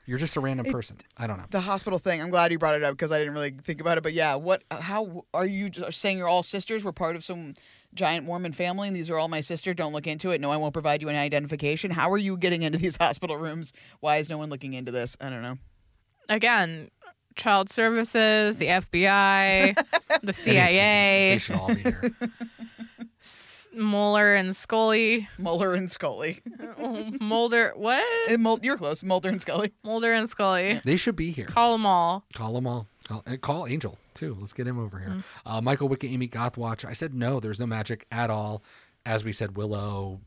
You're 0.06 0.18
just 0.20 0.36
a 0.36 0.40
random 0.40 0.66
It- 0.66 0.72
person. 0.72 0.98
I 1.18 1.26
don't 1.28 1.38
know. 1.38 1.46
The 1.50 1.62
hospital 1.62 1.98
thing. 2.00 2.22
I'm 2.22 2.30
glad 2.32 2.52
you 2.52 2.60
brought 2.60 2.76
it 2.76 2.84
up 2.84 2.92
because 2.94 3.12
I 3.12 3.18
didn't 3.20 3.34
really 3.34 3.52
think 3.52 3.82
about 3.82 3.98
it. 3.98 4.04
But 4.04 4.14
yeah, 4.14 4.36
what? 4.36 4.64
How 4.72 5.26
are 5.34 5.46
you 5.46 5.70
just 5.70 6.00
saying 6.00 6.18
you're 6.18 6.28
all 6.28 6.44
sisters? 6.44 6.84
We're 6.84 6.92
part 6.92 7.16
of 7.16 7.24
some 7.24 7.54
giant 7.94 8.26
Mormon 8.26 8.52
family, 8.52 8.88
and 8.88 8.96
these 8.98 9.10
are 9.10 9.18
all 9.18 9.28
my 9.28 9.42
sister. 9.42 9.74
Don't 9.74 9.94
look 9.94 10.08
into 10.08 10.32
it. 10.32 10.42
No, 10.42 10.52
I 10.52 10.58
won't 10.58 10.74
provide 10.74 11.02
you 11.02 11.10
any 11.10 11.18
identification. 11.20 11.92
How 11.92 12.12
are 12.12 12.18
you 12.18 12.36
getting 12.38 12.64
into 12.64 12.78
these 12.80 12.98
hospital 13.02 13.38
rooms? 13.38 13.74
Why 14.00 14.18
is 14.18 14.30
no 14.30 14.38
one 14.38 14.50
looking 14.50 14.74
into 14.74 14.92
this? 14.92 15.16
I 15.22 15.30
don't 15.30 15.44
know. 15.44 15.58
Again, 16.30 16.90
child 17.42 17.70
services, 17.70 18.58
the 18.58 18.68
FBI, 18.68 19.76
the 20.24 20.34
CIA. 20.34 21.34
They 21.34 21.38
should 21.40 21.56
all 21.56 21.74
be 21.74 21.82
here. 21.82 22.12
S- 23.20 23.70
Mueller 23.74 24.36
and 24.36 24.56
Scully. 24.56 25.28
Mueller 25.38 25.74
and 25.74 25.90
Scully. 25.90 26.42
Oh, 26.78 27.10
Mulder, 27.20 27.72
what? 27.76 28.04
You're 28.64 28.78
close. 28.78 29.04
Mulder 29.04 29.30
and 29.30 29.42
Scully. 29.42 29.72
Mulder 29.84 30.12
and 30.14 30.30
Scully. 30.30 30.82
They 30.84 30.98
should 30.98 31.16
be 31.16 31.32
here. 31.32 31.46
Call 31.48 31.72
them 31.74 31.86
all. 31.86 32.26
Call 32.34 32.54
them 32.54 32.68
all. 32.68 32.88
Call, 33.08 33.24
and 33.26 33.42
call 33.42 33.66
Angel 33.68 33.98
too. 34.14 34.38
Let's 34.40 34.54
get 34.54 34.68
him 34.68 34.78
over 34.78 35.00
here. 35.00 35.10
Mm. 35.10 35.24
Uh, 35.46 35.62
Michael 35.62 35.88
Wicket, 35.88 36.12
Amy 36.12 36.28
Gothwatch. 36.28 36.86
I 36.86 36.94
said 36.94 37.14
no. 37.14 37.40
There's 37.40 37.60
no 37.60 37.66
magic 37.66 38.06
at 38.12 38.30
all. 38.30 38.62
As 39.06 39.24
we 39.24 39.32
said, 39.32 39.56
Willow 39.58 40.20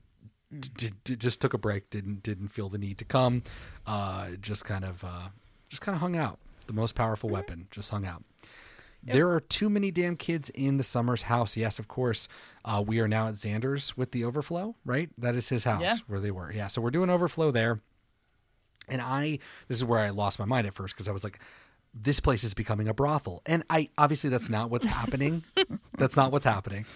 d- 0.58 0.68
d- 0.76 0.90
d- 1.04 1.16
just 1.16 1.40
took 1.40 1.54
a 1.54 1.58
break. 1.58 1.90
Didn't 1.90 2.22
didn't 2.22 2.48
feel 2.48 2.68
the 2.68 2.78
need 2.78 2.98
to 2.98 3.04
come. 3.04 3.42
Uh, 3.86 4.30
just 4.40 4.64
kind 4.64 4.84
of 4.84 5.04
uh, 5.04 5.28
just 5.68 5.82
kind 5.82 5.94
of 5.94 6.00
hung 6.00 6.16
out. 6.16 6.38
The 6.66 6.72
most 6.72 6.94
powerful 6.94 7.28
weapon 7.30 7.68
just 7.70 7.90
hung 7.90 8.06
out. 8.06 8.24
There 9.06 9.28
are 9.30 9.40
too 9.40 9.68
many 9.68 9.90
damn 9.90 10.16
kids 10.16 10.48
in 10.50 10.78
the 10.78 10.82
Summers 10.82 11.22
house. 11.22 11.58
Yes, 11.58 11.78
of 11.78 11.88
course. 11.88 12.26
Uh, 12.64 12.82
we 12.86 13.00
are 13.00 13.08
now 13.08 13.28
at 13.28 13.34
Xander's 13.34 13.96
with 13.98 14.12
the 14.12 14.24
overflow, 14.24 14.76
right? 14.84 15.10
That 15.18 15.34
is 15.34 15.50
his 15.50 15.64
house 15.64 15.82
Yeah. 15.82 15.96
where 16.06 16.20
they 16.20 16.30
were. 16.30 16.50
Yeah, 16.50 16.68
so 16.68 16.80
we're 16.80 16.90
doing 16.90 17.10
overflow 17.10 17.50
there. 17.50 17.80
And 18.88 19.02
I, 19.02 19.40
this 19.68 19.76
is 19.76 19.84
where 19.84 20.00
I 20.00 20.08
lost 20.08 20.38
my 20.38 20.46
mind 20.46 20.66
at 20.66 20.72
first 20.74 20.94
because 20.94 21.06
I 21.08 21.12
was 21.12 21.22
like, 21.22 21.38
this 21.92 22.18
place 22.18 22.44
is 22.44 22.54
becoming 22.54 22.88
a 22.88 22.94
brothel. 22.94 23.42
And 23.46 23.62
I, 23.68 23.88
obviously, 23.98 24.30
that's 24.30 24.48
not 24.50 24.70
what's 24.70 24.86
happening. 24.86 25.44
that's 25.98 26.16
not 26.16 26.32
what's 26.32 26.44
happening. 26.46 26.86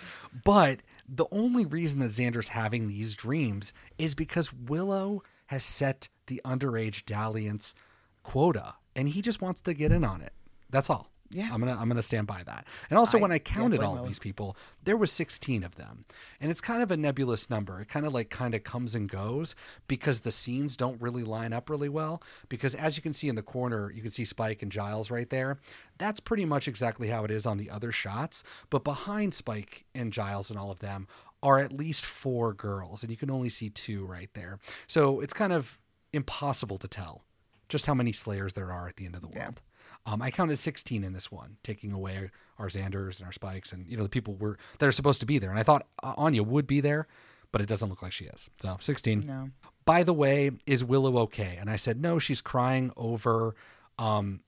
But 0.45 0.81
the 1.07 1.27
only 1.31 1.66
reason 1.66 2.01
that 2.01 2.11
Xander's 2.11 2.49
having 2.49 2.89
these 2.89 3.15
dreams 3.15 3.73
is 3.99 4.15
because 4.15 4.51
Willow 4.53 5.23
has 5.47 5.62
set 5.62 6.09
the 6.27 6.40
underage 6.45 7.05
dalliance 7.05 7.74
quota 8.23 8.74
and 8.98 9.08
he 9.08 9.22
just 9.22 9.40
wants 9.40 9.60
to 9.62 9.72
get 9.72 9.92
in 9.92 10.04
on 10.04 10.20
it. 10.20 10.32
That's 10.70 10.90
all. 10.90 11.08
Yeah. 11.30 11.50
I'm 11.52 11.60
gonna 11.60 11.76
I'm 11.78 11.88
gonna 11.88 12.02
stand 12.02 12.26
by 12.26 12.42
that. 12.46 12.66
And 12.90 12.98
also 12.98 13.18
I 13.18 13.20
when 13.20 13.32
I 13.32 13.38
counted 13.38 13.80
blame 13.80 13.88
all 13.90 14.04
these 14.04 14.18
people, 14.18 14.56
there 14.82 14.96
was 14.96 15.12
16 15.12 15.62
of 15.62 15.76
them. 15.76 16.04
And 16.40 16.50
it's 16.50 16.60
kind 16.60 16.82
of 16.82 16.90
a 16.90 16.96
nebulous 16.96 17.50
number. 17.50 17.80
It 17.80 17.88
kind 17.88 18.06
of 18.06 18.14
like 18.14 18.30
kind 18.30 18.54
of 18.54 18.64
comes 18.64 18.94
and 18.94 19.08
goes 19.08 19.54
because 19.86 20.20
the 20.20 20.32
scenes 20.32 20.76
don't 20.76 21.00
really 21.00 21.22
line 21.22 21.52
up 21.52 21.70
really 21.70 21.88
well. 21.88 22.22
Because 22.48 22.74
as 22.74 22.96
you 22.96 23.02
can 23.02 23.12
see 23.12 23.28
in 23.28 23.34
the 23.34 23.42
corner, 23.42 23.92
you 23.92 24.02
can 24.02 24.10
see 24.10 24.24
Spike 24.24 24.62
and 24.62 24.72
Giles 24.72 25.10
right 25.10 25.28
there. 25.28 25.58
That's 25.98 26.18
pretty 26.18 26.44
much 26.44 26.66
exactly 26.66 27.08
how 27.08 27.24
it 27.24 27.30
is 27.30 27.46
on 27.46 27.58
the 27.58 27.70
other 27.70 27.92
shots. 27.92 28.42
But 28.70 28.82
behind 28.82 29.34
Spike 29.34 29.84
and 29.94 30.12
Giles 30.12 30.50
and 30.50 30.58
all 30.58 30.70
of 30.70 30.80
them 30.80 31.06
are 31.40 31.60
at 31.60 31.72
least 31.72 32.04
four 32.04 32.52
girls, 32.52 33.04
and 33.04 33.12
you 33.12 33.16
can 33.16 33.30
only 33.30 33.48
see 33.48 33.70
two 33.70 34.04
right 34.04 34.30
there. 34.34 34.58
So 34.88 35.20
it's 35.20 35.32
kind 35.32 35.52
of 35.52 35.78
impossible 36.12 36.78
to 36.78 36.88
tell 36.88 37.22
just 37.69 37.86
how 37.86 37.95
many 37.95 38.12
Slayers 38.12 38.55
there 38.55 38.73
are 38.73 38.89
at 38.89 38.97
the 38.97 39.07
end 39.07 39.15
of 39.15 39.23
the 39.23 39.28
world. 39.28 39.61
Um, 40.07 40.23
I 40.23 40.31
counted 40.31 40.59
16 40.59 41.05
in 41.05 41.12
this 41.12 41.31
one, 41.31 41.57
taking 41.62 41.93
away 41.93 42.31
our 42.59 42.69
Xanders 42.69 43.19
and 43.19 43.27
our 43.27 43.32
Spikes 43.32 43.73
and, 43.73 43.86
you 43.89 43.97
know, 43.97 44.03
the 44.03 44.09
people 44.09 44.35
were 44.36 44.57
that 44.78 44.86
are 44.86 44.93
supposed 44.93 45.20
to 45.20 45.27
be 45.27 45.39
there. 45.39 45.51
And 45.51 45.59
I 45.59 45.62
thought 45.62 45.86
uh, 46.03 46.15
Anya 46.16 46.43
would 46.43 46.66
be 46.66 46.81
there, 46.81 47.07
but 47.53 47.61
it 47.61 47.69
doesn't 47.69 47.89
look 47.89 48.03
like 48.03 48.12
she 48.12 48.24
is. 48.24 48.49
So 48.61 48.77
16. 48.81 49.27
No. 49.27 49.51
By 49.85 50.03
the 50.03 50.15
way, 50.15 50.51
is 50.66 50.85
Willow 50.85 51.19
okay? 51.19 51.57
And 51.61 51.70
I 51.70 51.77
said, 51.77 52.01
no, 52.01 52.19
she's 52.19 52.40
crying 52.40 52.93
over 52.97 53.55
um, 53.99 54.40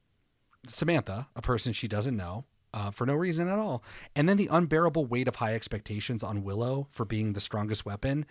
Samantha, 0.66 1.28
a 1.36 1.42
person 1.42 1.72
she 1.72 1.88
doesn't 1.88 2.16
know. 2.16 2.44
Uh, 2.72 2.92
for 2.92 3.04
no 3.04 3.14
reason 3.14 3.48
at 3.48 3.58
all. 3.58 3.82
And 4.14 4.28
then 4.28 4.36
the 4.36 4.46
unbearable 4.48 5.04
weight 5.04 5.26
of 5.26 5.34
high 5.34 5.56
expectations 5.56 6.22
on 6.22 6.44
Willow 6.44 6.86
for 6.92 7.04
being 7.04 7.32
the 7.32 7.40
strongest 7.40 7.84
weapon 7.84 8.24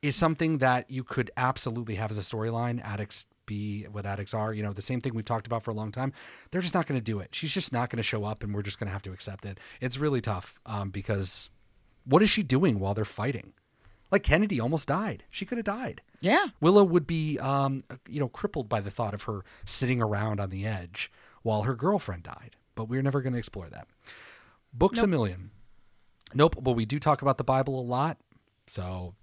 is 0.00 0.14
something 0.14 0.58
that 0.58 0.88
you 0.88 1.02
could 1.02 1.32
absolutely 1.36 1.96
have 1.96 2.12
as 2.12 2.16
a 2.16 2.20
storyline. 2.20 2.80
Addicts 2.84 3.26
be 3.46 3.84
what 3.84 4.06
addicts 4.06 4.34
are. 4.34 4.52
You 4.52 4.62
know, 4.62 4.72
the 4.72 4.82
same 4.82 5.00
thing 5.00 5.14
we've 5.14 5.24
talked 5.24 5.46
about 5.46 5.62
for 5.62 5.70
a 5.70 5.74
long 5.74 5.92
time. 5.92 6.12
They're 6.50 6.60
just 6.60 6.74
not 6.74 6.86
going 6.86 6.98
to 6.98 7.04
do 7.04 7.18
it. 7.18 7.34
She's 7.34 7.52
just 7.52 7.72
not 7.72 7.90
going 7.90 7.98
to 7.98 8.02
show 8.02 8.24
up, 8.24 8.42
and 8.42 8.54
we're 8.54 8.62
just 8.62 8.78
going 8.78 8.88
to 8.88 8.92
have 8.92 9.02
to 9.02 9.12
accept 9.12 9.44
it. 9.44 9.58
It's 9.80 9.98
really 9.98 10.20
tough 10.20 10.58
um, 10.66 10.90
because 10.90 11.50
what 12.04 12.22
is 12.22 12.30
she 12.30 12.42
doing 12.42 12.78
while 12.78 12.94
they're 12.94 13.04
fighting? 13.04 13.52
Like 14.10 14.22
Kennedy 14.22 14.60
almost 14.60 14.88
died. 14.88 15.24
She 15.30 15.44
could 15.44 15.58
have 15.58 15.64
died. 15.64 16.02
Yeah. 16.20 16.46
Willow 16.60 16.84
would 16.84 17.06
be, 17.06 17.38
um, 17.40 17.82
you 18.08 18.20
know, 18.20 18.28
crippled 18.28 18.68
by 18.68 18.80
the 18.80 18.90
thought 18.90 19.14
of 19.14 19.24
her 19.24 19.44
sitting 19.64 20.00
around 20.00 20.40
on 20.40 20.50
the 20.50 20.66
edge 20.66 21.10
while 21.42 21.62
her 21.62 21.74
girlfriend 21.74 22.22
died. 22.22 22.56
But 22.74 22.88
we're 22.88 23.02
never 23.02 23.22
going 23.22 23.32
to 23.32 23.38
explore 23.38 23.68
that. 23.68 23.88
Books 24.72 25.00
a 25.00 25.06
million. 25.06 25.50
Nope. 26.32 26.56
But 26.60 26.72
we 26.72 26.84
do 26.84 26.98
talk 26.98 27.22
about 27.22 27.38
the 27.38 27.44
Bible 27.44 27.78
a 27.78 27.82
lot. 27.82 28.18
So 28.66 29.14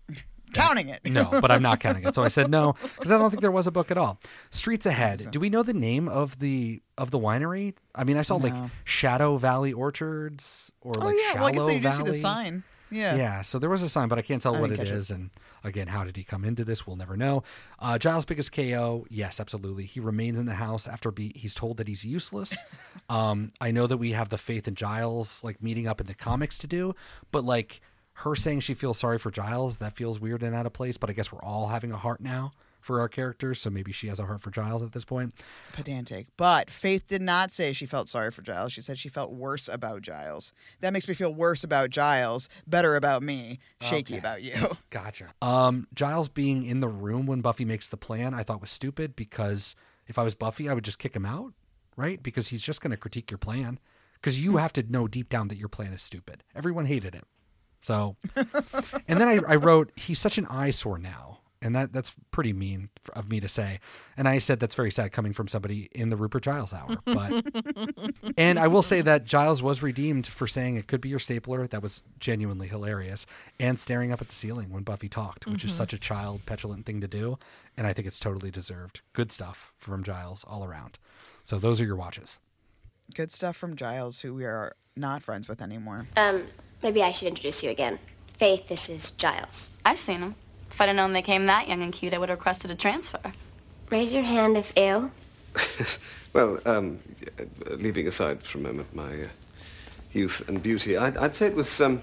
Counting 0.54 0.90
it. 0.90 1.02
no, 1.06 1.30
but 1.42 1.52
I'm 1.52 1.62
not 1.62 1.80
counting 1.80 2.06
it. 2.06 2.14
So 2.16 2.24
I 2.24 2.28
said 2.28 2.50
no 2.50 2.74
because 2.96 3.12
I 3.12 3.18
don't 3.18 3.30
think 3.30 3.42
there 3.42 3.52
was 3.52 3.68
a 3.68 3.72
book 3.72 3.92
at 3.92 3.98
all. 3.98 4.20
Streets 4.50 4.86
Ahead. 4.86 5.32
Do 5.32 5.40
we 5.40 5.50
know 5.50 5.64
the 5.64 5.74
name 5.74 6.08
of 6.08 6.40
the 6.40 6.82
of 6.98 7.12
the 7.12 7.20
winery? 7.20 7.74
I 7.96 8.04
mean, 8.04 8.18
I 8.18 8.22
saw 8.22 8.36
like 8.36 8.54
Shadow 8.84 9.38
Valley 9.38 9.74
Orchards 9.74 10.72
or 10.82 10.94
Oh 10.98 11.06
like 11.08 11.16
yeah. 11.18 11.36
Well, 11.40 11.46
I 11.46 11.52
guess 11.52 11.60
Shallow 11.62 11.68
they 11.68 11.80
do 11.80 11.92
see 11.92 12.04
the 12.04 12.14
sign. 12.14 12.64
Yeah. 12.94 13.16
Yeah, 13.16 13.42
so 13.42 13.58
there 13.58 13.70
was 13.70 13.84
a 13.84 13.88
sign, 13.90 14.10
but 14.10 14.20
I 14.20 14.22
can't 14.22 14.42
tell 14.42 14.54
I 14.54 14.60
what 14.60 14.72
it 14.74 14.80
it. 14.82 14.90
is. 14.90 15.12
And 15.12 15.30
again, 15.64 15.88
how 15.88 16.04
did 16.04 16.18
he 16.18 16.26
come 16.26 16.44
into 16.44 16.66
this? 16.66 16.86
We'll 16.86 16.98
never 16.98 17.16
know. 17.16 17.42
Uh, 17.80 17.98
Giles' 17.98 18.26
biggest 18.26 18.52
KO, 18.52 19.06
yes, 19.10 19.40
absolutely. 19.40 19.86
He 19.86 20.02
remains 20.02 20.38
in 20.38 20.46
the 20.46 20.56
house 20.56 20.90
after 20.90 21.10
be- 21.10 21.32
he's 21.34 21.56
told 21.56 21.78
that 21.78 21.88
he's 21.88 22.04
useless. 22.04 22.54
um, 23.10 23.52
I 23.62 23.72
know 23.72 23.88
that 23.88 23.96
we 23.96 24.12
have 24.12 24.28
the 24.28 24.38
Faith 24.38 24.68
and 24.68 24.76
Giles 24.76 25.42
like 25.42 25.64
meeting 25.64 25.88
up 25.88 26.02
in 26.02 26.08
the 26.08 26.14
comics 26.14 26.58
to 26.58 26.68
do, 26.68 26.94
but 27.32 27.46
like 27.46 27.80
her 28.14 28.36
saying 28.36 28.60
she 28.62 28.74
feels 28.74 29.00
sorry 29.00 29.18
for 29.18 29.32
Giles, 29.32 29.78
that 29.78 29.96
feels 29.96 30.20
weird 30.20 30.44
and 30.44 30.56
out 30.56 30.66
of 30.66 30.74
place. 30.74 30.98
But 30.98 31.10
I 31.10 31.14
guess 31.14 31.32
we're 31.32 31.42
all 31.44 31.68
having 31.68 31.92
a 31.92 31.98
heart 31.98 32.22
now 32.22 32.52
for 32.80 33.00
our 33.00 33.08
characters, 33.08 33.62
so 33.62 33.70
maybe 33.70 33.92
she 33.92 34.08
has 34.08 34.20
a 34.20 34.26
heart 34.26 34.42
for 34.42 34.50
Giles 34.50 34.82
at 34.82 34.92
this 34.92 35.06
point. 35.06 35.36
pedantic. 35.72 36.26
But 36.36 36.72
Faith 36.72 37.06
did 37.08 37.22
not 37.22 37.52
say 37.52 37.74
she 37.74 37.86
felt 37.86 38.10
sorry 38.10 38.32
for 38.32 38.42
Giles. 38.42 38.74
She 38.74 38.82
said 38.82 38.98
she 38.98 39.08
felt 39.08 39.32
worse 39.32 39.68
about 39.70 40.02
Giles. 40.02 40.52
That 40.80 40.92
makes 40.92 41.08
me 41.08 41.14
feel 41.14 41.32
worse 41.34 41.64
about 41.64 41.92
Giles, 41.92 42.50
better 42.66 42.96
about 42.96 43.22
me, 43.22 43.60
shaky 43.82 44.14
Okay. 44.14 44.20
about 44.20 44.42
you. 44.42 44.56
Gotcha. 44.90 45.28
Um, 45.44 45.88
Giles 45.94 46.28
being 46.28 46.64
in 46.64 46.80
the 46.80 46.88
room 46.88 47.28
when 47.28 47.42
Buffy 47.42 47.66
makes 47.66 47.88
the 47.88 47.98
plan, 47.98 48.34
I 48.34 48.42
thought 48.42 48.62
was 48.62 48.72
stupid 48.72 49.16
because 49.16 49.76
if 50.08 50.18
I 50.18 50.24
was 50.24 50.34
Buffy, 50.34 50.68
I 50.68 50.74
would 50.74 50.84
just 50.84 50.98
kick 51.00 51.16
him 51.16 51.26
out, 51.26 51.54
right? 51.96 52.22
Because 52.24 52.48
he's 52.48 52.64
just 52.64 52.82
going 52.82 52.92
to 52.92 52.98
critique 52.98 53.30
your 53.30 53.38
plan. 53.38 53.80
Because 54.16 54.44
you 54.44 54.58
have 54.58 54.74
to 54.74 54.84
know 54.84 55.08
deep 55.08 55.30
down 55.30 55.48
that 55.50 55.58
your 55.58 55.70
plan 55.70 55.94
is 55.94 56.02
stupid. 56.02 56.44
Everyone 56.56 56.86
hated 56.86 57.14
him. 57.14 57.24
So, 57.82 58.16
and 59.08 59.20
then 59.20 59.28
I, 59.28 59.40
I 59.48 59.56
wrote, 59.56 59.92
he's 59.96 60.20
such 60.20 60.38
an 60.38 60.46
eyesore 60.48 60.98
now. 61.00 61.40
And 61.64 61.76
that 61.76 61.94
that's 61.94 62.16
pretty 62.32 62.54
mean 62.54 62.90
of 63.14 63.30
me 63.30 63.40
to 63.40 63.48
say. 63.48 63.80
And 64.18 64.28
I 64.28 64.40
said 64.40 64.60
that's 64.60 64.74
very 64.74 64.90
sad 64.90 65.12
coming 65.12 65.32
from 65.32 65.48
somebody 65.48 65.90
in 65.94 66.10
the 66.10 66.18
Rupert 66.18 66.42
Giles 66.42 66.74
hour. 66.74 66.98
But 67.06 67.46
and 68.38 68.58
I 68.58 68.66
will 68.68 68.82
say 68.82 69.02
that 69.02 69.26
Giles 69.26 69.62
was 69.62 69.84
redeemed 69.84 70.26
for 70.26 70.48
saying 70.48 70.76
it 70.78 70.88
could 70.88 71.02
be 71.02 71.10
your 71.10 71.20
stapler. 71.20 71.68
That 71.68 71.84
was 71.84 72.02
genuinely 72.20 72.68
hilarious. 72.68 73.28
And 73.60 73.78
staring 73.78 74.12
up 74.12 74.22
at 74.22 74.30
the 74.30 74.34
ceiling 74.34 74.72
when 74.72 74.82
Buffy 74.82 75.08
talked, 75.08 75.46
which 75.46 75.64
is 75.64 75.72
Mhm. 75.72 75.76
such 75.78 75.94
a 75.94 76.00
child 76.00 76.48
petulant 76.48 76.88
thing 76.88 77.00
to 77.00 77.08
do. 77.08 77.38
And 77.78 77.86
I 77.86 77.94
think 77.94 78.08
it's 78.08 78.20
totally 78.20 78.50
deserved. 78.50 79.02
Good 79.14 79.32
stuff 79.32 79.72
from 79.78 80.04
Giles 80.04 80.44
all 80.48 80.64
around. 80.66 80.98
So 81.44 81.60
those 81.60 81.80
are 81.80 81.86
your 81.86 81.96
watches. 81.96 82.40
Good 83.14 83.32
stuff 83.32 83.56
from 83.56 83.76
Giles, 83.76 84.22
who 84.22 84.34
we 84.34 84.46
are 84.46 84.76
not 84.96 85.22
friends 85.22 85.48
with 85.48 85.62
anymore. 85.62 86.08
Um, 86.18 86.48
maybe 86.84 87.04
I 87.04 87.12
should 87.12 87.28
introduce 87.28 87.64
you 87.64 87.70
again. 87.70 88.00
Faith, 88.38 88.68
this 88.68 88.90
is 88.90 89.12
Giles. 89.12 89.72
I've 89.86 90.00
seen 90.00 90.22
them. 90.22 90.36
If 90.72 90.80
I'd 90.80 90.88
have 90.88 90.96
known 90.96 91.14
they 91.14 91.22
came 91.22 91.46
that 91.46 91.68
young 91.68 91.84
and 91.84 91.94
cute, 91.94 92.14
I 92.14 92.18
would 92.18 92.30
have 92.30 92.40
requested 92.40 92.72
a 92.72 92.76
transfer. 92.76 93.34
Raise 93.90 94.14
your 94.14 94.24
hand 94.24 94.58
if 94.58 94.72
ill. 94.76 95.12
Well, 96.34 96.60
um, 96.66 97.00
uh, 97.40 97.74
leaving 97.74 98.08
aside 98.08 98.42
for 98.42 98.58
a 98.58 98.62
moment 98.62 98.94
my 98.96 99.24
uh, 99.24 99.28
youth 100.14 100.48
and 100.48 100.64
beauty, 100.64 100.96
I'd, 100.96 101.18
I'd 101.18 101.36
say 101.36 101.48
it 101.48 101.56
was 101.56 101.82
um, 101.82 102.02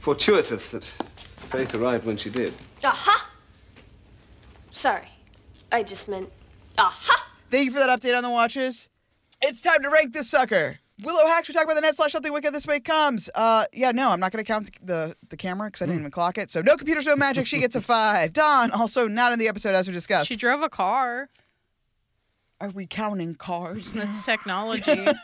fortuitous 0.00 0.70
that 0.72 0.84
Faith 0.84 1.74
arrived 1.74 2.04
when 2.04 2.16
she 2.16 2.28
did. 2.30 2.52
Aha! 2.82 3.30
Sorry. 4.70 5.08
I 5.72 5.82
just 5.82 6.08
meant. 6.08 6.30
Aha! 6.76 7.26
Thank 7.50 7.66
you 7.66 7.70
for 7.70 7.78
that 7.78 8.00
update 8.00 8.16
on 8.16 8.22
the 8.22 8.30
watches. 8.30 8.88
It's 9.40 9.60
time 9.60 9.82
to 9.82 9.88
rank 9.88 10.12
this 10.12 10.28
sucker. 10.28 10.78
Willow 11.02 11.26
Hacks, 11.26 11.48
we 11.48 11.54
talk 11.54 11.64
about 11.64 11.74
the 11.74 11.80
net 11.80 11.96
slash 11.96 12.12
something 12.12 12.32
wicked 12.32 12.54
this 12.54 12.66
way 12.66 12.78
comes. 12.78 13.28
Uh, 13.34 13.64
yeah, 13.72 13.90
no, 13.90 14.10
I'm 14.10 14.20
not 14.20 14.30
going 14.30 14.44
to 14.44 14.46
count 14.46 14.70
the 14.80 15.16
the 15.28 15.36
camera 15.36 15.68
because 15.68 15.82
I 15.82 15.86
didn't 15.86 16.00
even 16.00 16.10
clock 16.12 16.38
it. 16.38 16.50
So 16.50 16.60
no 16.60 16.76
computers, 16.76 17.04
no 17.06 17.16
magic. 17.16 17.46
She 17.46 17.58
gets 17.58 17.74
a 17.74 17.80
five. 17.80 18.32
Dawn 18.32 18.70
also 18.70 19.08
not 19.08 19.32
in 19.32 19.38
the 19.40 19.48
episode 19.48 19.74
as 19.74 19.88
we 19.88 19.92
discussed. 19.94 20.28
She 20.28 20.36
drove 20.36 20.62
a 20.62 20.68
car. 20.68 21.28
Are 22.60 22.70
we 22.70 22.86
counting 22.86 23.34
cars? 23.34 23.92
That's 23.92 24.24
technology. 24.24 25.06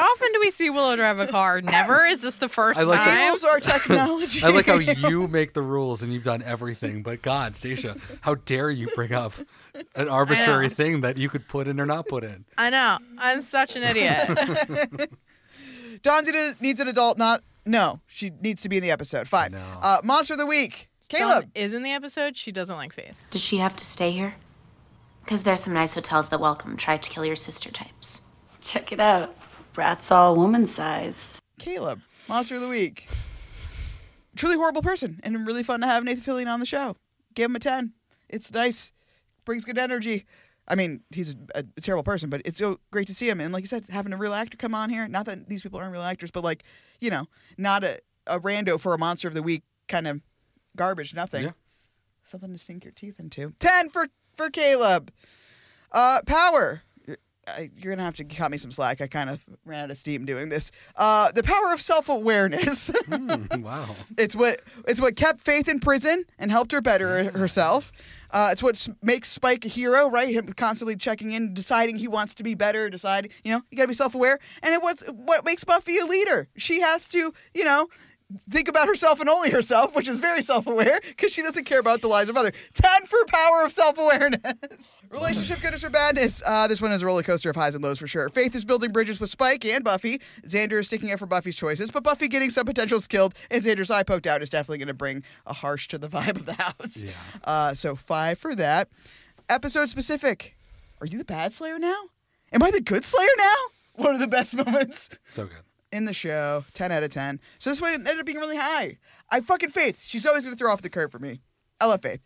How 0.00 0.06
often 0.06 0.32
do 0.32 0.40
we 0.40 0.50
see 0.50 0.70
Willow 0.70 0.96
drive 0.96 1.18
a 1.18 1.26
car? 1.26 1.60
Never. 1.60 2.06
Is 2.06 2.22
this 2.22 2.36
the 2.36 2.48
first 2.48 2.80
I 2.80 2.84
like 2.84 3.00
time? 3.00 3.26
Rules 3.28 3.44
are 3.44 3.60
technology. 3.60 4.42
I 4.42 4.48
like 4.48 4.64
how 4.64 4.78
you 4.78 5.28
make 5.28 5.52
the 5.52 5.60
rules 5.60 6.02
and 6.02 6.10
you've 6.10 6.22
done 6.22 6.42
everything. 6.42 7.02
But 7.02 7.20
God, 7.20 7.54
Stacia, 7.54 7.98
how 8.22 8.36
dare 8.36 8.70
you 8.70 8.88
bring 8.94 9.12
up 9.12 9.34
an 9.94 10.08
arbitrary 10.08 10.70
thing 10.70 11.02
that 11.02 11.18
you 11.18 11.28
could 11.28 11.46
put 11.48 11.68
in 11.68 11.78
or 11.78 11.84
not 11.84 12.08
put 12.08 12.24
in? 12.24 12.46
I 12.56 12.70
know. 12.70 12.96
I'm 13.18 13.42
such 13.42 13.76
an 13.76 13.82
idiot. 13.82 15.10
Dawn 16.02 16.24
needs 16.60 16.80
an 16.80 16.88
adult. 16.88 17.18
Not 17.18 17.42
no. 17.66 18.00
She 18.06 18.30
needs 18.40 18.62
to 18.62 18.70
be 18.70 18.78
in 18.78 18.82
the 18.82 18.92
episode. 18.92 19.28
Five. 19.28 19.54
Uh, 19.82 19.98
Monster 20.02 20.32
of 20.32 20.38
the 20.38 20.46
week. 20.46 20.88
Caleb. 21.10 21.42
Dawn 21.42 21.50
is 21.54 21.74
in 21.74 21.82
the 21.82 21.92
episode. 21.92 22.38
She 22.38 22.52
doesn't 22.52 22.76
like 22.76 22.94
Faith. 22.94 23.20
Does 23.28 23.42
she 23.42 23.58
have 23.58 23.76
to 23.76 23.84
stay 23.84 24.12
here? 24.12 24.34
Because 25.22 25.42
there's 25.42 25.60
some 25.60 25.74
nice 25.74 25.92
hotels 25.92 26.30
that 26.30 26.40
welcome 26.40 26.78
try 26.78 26.96
to 26.96 27.10
kill 27.10 27.26
your 27.26 27.36
sister 27.36 27.70
types. 27.70 28.22
Check 28.62 28.92
it 28.92 29.00
out. 29.00 29.36
Brat's 29.80 30.10
all 30.10 30.36
woman 30.36 30.66
size. 30.66 31.38
Caleb. 31.58 32.02
Monster 32.28 32.56
of 32.56 32.60
the 32.60 32.68
week. 32.68 33.08
Truly 34.36 34.56
horrible 34.56 34.82
person, 34.82 35.18
and 35.22 35.46
really 35.46 35.62
fun 35.62 35.80
to 35.80 35.86
have 35.86 36.04
Nathan 36.04 36.20
Fillion 36.20 36.52
on 36.52 36.60
the 36.60 36.66
show. 36.66 36.96
Give 37.32 37.46
him 37.50 37.56
a 37.56 37.60
ten. 37.60 37.94
It's 38.28 38.52
nice. 38.52 38.92
Brings 39.46 39.64
good 39.64 39.78
energy. 39.78 40.26
I 40.68 40.74
mean, 40.74 41.00
he's 41.08 41.34
a, 41.54 41.64
a 41.78 41.80
terrible 41.80 42.02
person, 42.02 42.28
but 42.28 42.42
it's 42.44 42.58
so 42.58 42.78
great 42.90 43.06
to 43.06 43.14
see 43.14 43.26
him. 43.26 43.40
And 43.40 43.54
like 43.54 43.62
you 43.62 43.68
said, 43.68 43.86
having 43.88 44.12
a 44.12 44.18
real 44.18 44.34
actor 44.34 44.58
come 44.58 44.74
on 44.74 44.90
here. 44.90 45.08
Not 45.08 45.24
that 45.24 45.48
these 45.48 45.62
people 45.62 45.78
aren't 45.78 45.92
real 45.92 46.02
actors, 46.02 46.30
but 46.30 46.44
like, 46.44 46.62
you 47.00 47.08
know, 47.08 47.26
not 47.56 47.82
a, 47.82 48.00
a 48.26 48.38
rando 48.38 48.78
for 48.78 48.92
a 48.92 48.98
monster 48.98 49.28
of 49.28 49.34
the 49.34 49.42
week 49.42 49.62
kind 49.88 50.06
of 50.06 50.20
garbage. 50.76 51.14
Nothing. 51.14 51.44
Yeah. 51.44 51.52
Something 52.24 52.52
to 52.52 52.58
sink 52.58 52.84
your 52.84 52.92
teeth 52.92 53.18
into. 53.18 53.54
Ten 53.58 53.88
for 53.88 54.08
for 54.36 54.50
Caleb. 54.50 55.10
Uh, 55.90 56.18
power. 56.26 56.82
You're- 57.56 57.64
I, 57.64 57.70
you're 57.76 57.92
gonna 57.94 58.04
have 58.04 58.16
to 58.16 58.24
cut 58.24 58.50
me 58.50 58.56
some 58.58 58.70
slack. 58.70 59.00
I 59.00 59.06
kind 59.06 59.30
of 59.30 59.44
ran 59.64 59.84
out 59.84 59.90
of 59.90 59.98
steam 59.98 60.24
doing 60.24 60.48
this. 60.48 60.70
Uh, 60.96 61.30
the 61.32 61.42
power 61.42 61.72
of 61.72 61.80
self 61.80 62.08
awareness. 62.08 62.90
wow. 63.58 63.94
It's 64.18 64.34
what 64.36 64.62
it's 64.86 65.00
what 65.00 65.16
kept 65.16 65.40
Faith 65.40 65.68
in 65.68 65.80
prison 65.80 66.24
and 66.38 66.50
helped 66.50 66.72
her 66.72 66.80
better 66.80 67.30
herself. 67.30 67.92
Uh, 68.32 68.50
it's 68.52 68.62
what 68.62 68.86
makes 69.02 69.28
Spike 69.28 69.64
a 69.64 69.68
hero, 69.68 70.08
right? 70.08 70.28
Him 70.28 70.46
constantly 70.52 70.94
checking 70.94 71.32
in, 71.32 71.52
deciding 71.52 71.98
he 71.98 72.06
wants 72.06 72.32
to 72.34 72.44
be 72.44 72.54
better. 72.54 72.88
Decide, 72.88 73.32
you 73.42 73.50
know, 73.52 73.60
you 73.70 73.76
got 73.76 73.84
to 73.84 73.88
be 73.88 73.94
self-aware. 73.94 74.38
And 74.62 74.72
it 74.72 74.80
what's 74.82 75.02
what 75.08 75.44
makes 75.44 75.64
Buffy 75.64 75.98
a 75.98 76.04
leader. 76.04 76.48
She 76.56 76.80
has 76.80 77.08
to, 77.08 77.32
you 77.54 77.64
know, 77.64 77.88
think 78.50 78.68
about 78.68 78.86
herself 78.86 79.20
and 79.20 79.28
only 79.28 79.50
herself, 79.50 79.94
which 79.94 80.08
is 80.08 80.20
very 80.20 80.42
self-aware 80.42 81.00
because 81.08 81.32
she 81.32 81.42
doesn't 81.42 81.64
care 81.64 81.78
about 81.80 82.00
the 82.00 82.08
lives 82.08 82.28
of 82.30 82.36
others. 82.36 82.52
Ten 82.74 83.04
for 83.06 83.18
power 83.26 83.64
of 83.64 83.72
self-awareness. 83.72 84.40
Relationship 85.10 85.60
goodness 85.60 85.84
or 85.84 85.90
badness. 85.90 86.42
Uh, 86.46 86.66
this 86.66 86.80
one 86.80 86.92
is 86.92 87.02
a 87.02 87.06
roller 87.06 87.22
coaster 87.22 87.50
of 87.50 87.56
highs 87.56 87.74
and 87.74 87.82
lows 87.82 87.98
for 87.98 88.06
sure. 88.06 88.28
Faith 88.28 88.54
is 88.54 88.64
building 88.64 88.92
bridges 88.92 89.20
with 89.20 89.30
Spike 89.30 89.64
and 89.64 89.82
Buffy. 89.84 90.20
Xander 90.46 90.80
is 90.80 90.86
sticking 90.86 91.10
up 91.12 91.18
for 91.18 91.26
Buffy's 91.26 91.56
choices, 91.56 91.90
but 91.90 92.02
Buffy 92.04 92.28
getting 92.28 92.50
some 92.50 92.66
potentials 92.66 93.06
killed 93.06 93.34
and 93.50 93.62
Xander's 93.62 93.90
eye 93.90 94.02
poked 94.02 94.26
out 94.26 94.42
is 94.42 94.48
definitely 94.50 94.78
going 94.78 94.88
to 94.88 94.94
bring 94.94 95.22
a 95.46 95.52
harsh 95.54 95.88
to 95.88 95.98
the 95.98 96.08
vibe 96.08 96.36
of 96.36 96.46
the 96.46 96.54
house. 96.54 97.02
Yeah. 97.04 97.10
Uh, 97.44 97.74
so 97.74 97.96
five 97.96 98.38
for 98.38 98.54
that. 98.54 98.88
Episode 99.48 99.90
specific. 99.90 100.56
Are 101.00 101.06
you 101.06 101.18
the 101.18 101.24
bad 101.24 101.52
Slayer 101.54 101.78
now? 101.78 102.02
Am 102.52 102.62
I 102.62 102.70
the 102.70 102.80
good 102.80 103.04
Slayer 103.04 103.28
now? 103.38 103.54
One 103.94 104.14
of 104.14 104.20
the 104.20 104.26
best 104.26 104.54
moments 104.54 105.10
So 105.28 105.44
good. 105.46 105.62
In 105.92 106.04
the 106.04 106.12
show. 106.12 106.64
10 106.74 106.92
out 106.92 107.02
of 107.02 107.10
10. 107.10 107.40
So 107.58 107.70
this 107.70 107.80
one 107.80 107.94
ended 107.94 108.18
up 108.18 108.26
being 108.26 108.38
really 108.38 108.56
high. 108.56 108.98
I 109.30 109.40
fucking 109.40 109.70
Faith. 109.70 110.00
She's 110.04 110.26
always 110.26 110.44
going 110.44 110.54
to 110.54 110.58
throw 110.58 110.72
off 110.72 110.82
the 110.82 110.90
curve 110.90 111.10
for 111.12 111.18
me. 111.18 111.40
I 111.80 111.86
love 111.86 112.02
Faith. 112.02 112.20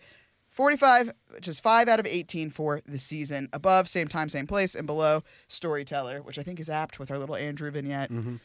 45, 0.51 1.12
which 1.31 1.49
is 1.49 1.59
5 1.59 1.89
out 1.89 1.99
of 1.99 2.07
18 2.07 2.49
for 2.51 2.81
the 2.86 2.99
season. 2.99 3.49
Above, 3.53 3.89
same 3.89 4.07
time, 4.07 4.28
same 4.28 4.47
place. 4.47 4.74
And 4.77 4.86
below, 4.86 5.23
Storyteller, 5.49 6.23
which 6.23 6.39
I 6.39 6.43
think 6.43 6.61
is 6.61 6.70
apt 6.70 6.99
with 6.99 7.11
our 7.11 7.19
little 7.19 7.35
Andrew 7.35 7.70
vignette. 7.70 8.11
Mm-hmm. 8.12 8.36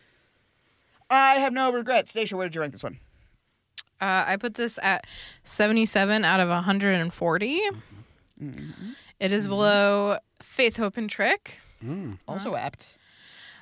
I 1.11 1.35
have 1.35 1.53
no 1.53 1.71
regrets. 1.71 2.11
Stacia, 2.11 2.35
where 2.35 2.47
did 2.47 2.55
you 2.55 2.61
rank 2.61 2.73
this 2.73 2.83
one? 2.83 2.99
Uh, 4.01 4.23
I 4.27 4.37
put 4.37 4.55
this 4.55 4.79
at 4.81 5.05
77 5.43 6.23
out 6.23 6.39
of 6.39 6.49
140. 6.49 7.59
It 9.19 9.31
is 9.33 9.47
below 9.47 10.17
Faith, 10.41 10.77
Hope, 10.77 10.97
and 10.97 11.09
Trick. 11.09 11.59
Also 12.27 12.55
apt. 12.55 12.93